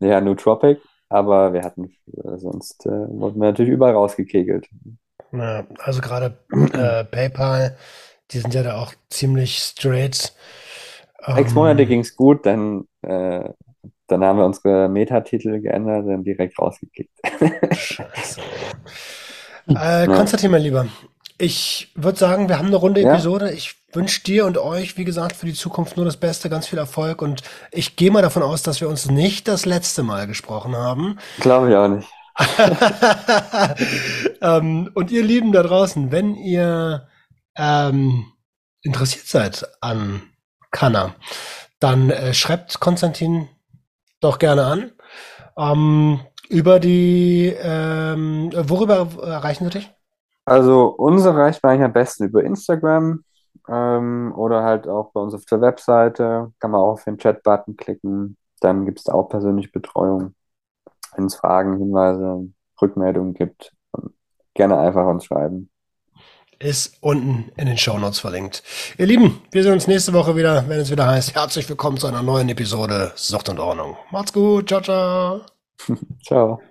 ja, 0.00 0.20
Nootropic. 0.20 0.80
Aber 1.08 1.52
wir 1.52 1.62
hatten 1.64 1.86
äh, 2.12 2.38
sonst 2.38 2.86
äh, 2.86 2.90
wurden 2.90 3.40
wir 3.40 3.48
natürlich 3.48 3.72
überall 3.72 3.94
rausgekegelt. 3.94 4.68
Ja, 5.32 5.66
also 5.78 6.00
gerade 6.00 6.38
äh, 6.72 7.04
PayPal, 7.04 7.76
die 8.30 8.38
sind 8.38 8.54
ja 8.54 8.62
da 8.62 8.76
auch 8.80 8.92
ziemlich 9.10 9.58
straight. 9.58 10.34
Sechs 11.24 11.54
Monate 11.54 11.82
ähm, 11.82 11.88
ging 11.88 12.00
es 12.00 12.14
gut, 12.14 12.46
dann, 12.46 12.84
äh, 13.02 13.48
dann 14.06 14.24
haben 14.24 14.38
wir 14.38 14.44
unsere 14.44 14.88
Metatitel 14.88 15.60
geändert 15.60 16.06
und 16.06 16.24
direkt 16.24 16.58
rausgekickt. 16.58 17.10
Scheiße. 17.72 18.40
äh, 19.68 20.06
Konstantin, 20.06 20.50
mein 20.50 20.62
Lieber, 20.62 20.86
ich 21.38 21.92
würde 21.94 22.18
sagen, 22.18 22.48
wir 22.48 22.58
haben 22.58 22.68
eine 22.68 22.76
runde 22.76 23.02
Episode. 23.02 23.46
Ja. 23.46 23.52
Ich 23.52 23.74
wünsche 23.92 24.22
dir 24.22 24.46
und 24.46 24.58
euch, 24.58 24.96
wie 24.96 25.04
gesagt, 25.04 25.36
für 25.36 25.46
die 25.46 25.54
Zukunft 25.54 25.96
nur 25.96 26.06
das 26.06 26.16
Beste, 26.16 26.48
ganz 26.48 26.66
viel 26.66 26.78
Erfolg. 26.78 27.20
Und 27.20 27.42
ich 27.72 27.96
gehe 27.96 28.10
mal 28.10 28.22
davon 28.22 28.42
aus, 28.42 28.62
dass 28.62 28.80
wir 28.80 28.88
uns 28.88 29.10
nicht 29.10 29.48
das 29.48 29.66
letzte 29.66 30.02
Mal 30.02 30.26
gesprochen 30.26 30.76
haben. 30.76 31.18
Glaube 31.40 31.70
ich 31.70 31.76
auch 31.76 31.88
nicht. 31.88 32.08
ähm, 34.42 34.90
und 34.94 35.10
ihr 35.10 35.24
Lieben 35.24 35.52
da 35.52 35.62
draußen, 35.62 36.12
wenn 36.12 36.34
ihr 36.34 37.08
ähm, 37.56 38.26
interessiert 38.82 39.26
seid 39.26 39.66
an 39.80 40.22
Kanna, 40.76 41.14
dann 41.80 42.10
äh, 42.10 42.34
schreibt 42.34 42.80
Konstantin 42.80 43.48
doch 44.20 44.38
gerne 44.38 44.66
an. 44.66 44.92
Ähm, 45.56 46.20
über 46.50 46.80
die, 46.80 47.46
ähm, 47.58 48.50
worüber 48.54 49.08
erreichen 49.22 49.64
Sie 49.64 49.70
dich? 49.70 49.94
Also 50.44 50.88
unsere 50.88 51.38
erreicht 51.38 51.62
man 51.62 51.72
eigentlich 51.72 51.86
am 51.86 51.92
besten 51.94 52.24
über 52.24 52.44
Instagram 52.44 53.24
ähm, 53.68 54.34
oder 54.36 54.64
halt 54.64 54.86
auch 54.86 55.12
bei 55.12 55.20
uns 55.20 55.32
auf 55.32 55.46
der 55.46 55.62
Webseite. 55.62 56.52
Kann 56.60 56.70
man 56.72 56.82
auch 56.82 56.92
auf 56.92 57.04
den 57.04 57.16
Chat-Button 57.16 57.78
klicken. 57.78 58.36
Dann 58.60 58.84
gibt 58.84 58.98
es 58.98 59.04
da 59.04 59.14
auch 59.14 59.30
persönliche 59.30 59.70
Betreuung. 59.72 60.34
Wenn 61.14 61.24
es 61.24 61.36
Fragen, 61.36 61.78
Hinweise, 61.78 62.50
Rückmeldungen 62.82 63.32
gibt, 63.32 63.72
gerne 64.52 64.78
einfach 64.78 65.06
uns 65.06 65.24
schreiben. 65.24 65.70
Ist 66.58 66.94
unten 67.02 67.52
in 67.58 67.66
den 67.66 67.76
Show 67.76 67.98
Notes 67.98 68.18
verlinkt. 68.18 68.62
Ihr 68.96 69.04
Lieben, 69.04 69.42
wir 69.50 69.62
sehen 69.62 69.74
uns 69.74 69.86
nächste 69.86 70.14
Woche 70.14 70.36
wieder, 70.36 70.66
wenn 70.68 70.80
es 70.80 70.90
wieder 70.90 71.06
heißt, 71.06 71.34
herzlich 71.34 71.68
willkommen 71.68 71.98
zu 71.98 72.06
einer 72.06 72.22
neuen 72.22 72.48
Episode 72.48 73.12
Sucht 73.14 73.50
und 73.50 73.58
Ordnung. 73.58 73.98
Macht's 74.10 74.32
gut, 74.32 74.66
ciao, 74.68 74.80
ciao. 74.80 75.42
ciao. 76.26 76.62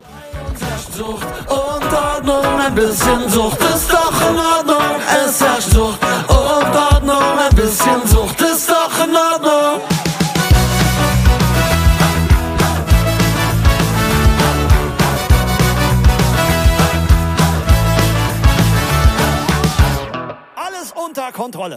Sucht 0.92 1.28
und 1.52 1.94
Ordnung, 1.94 2.60
ein 2.60 2.74
bisschen 2.74 3.30
Sucht 3.30 3.62
ist 3.62 3.94
doch 3.94 4.22
in 4.28 4.38
Ordnung. 4.38 5.02
Es 5.24 5.40
herrscht 5.40 5.70
Sucht 5.70 6.00
und 6.30 6.76
Ordnung, 6.94 7.40
ein 7.48 7.56
bisschen 7.56 8.08
Sucht 8.08 8.42
ist 8.42 8.68
doch 8.68 9.06
in 9.06 9.16
Ordnung. 9.16 9.95
Kontrolle. 21.36 21.74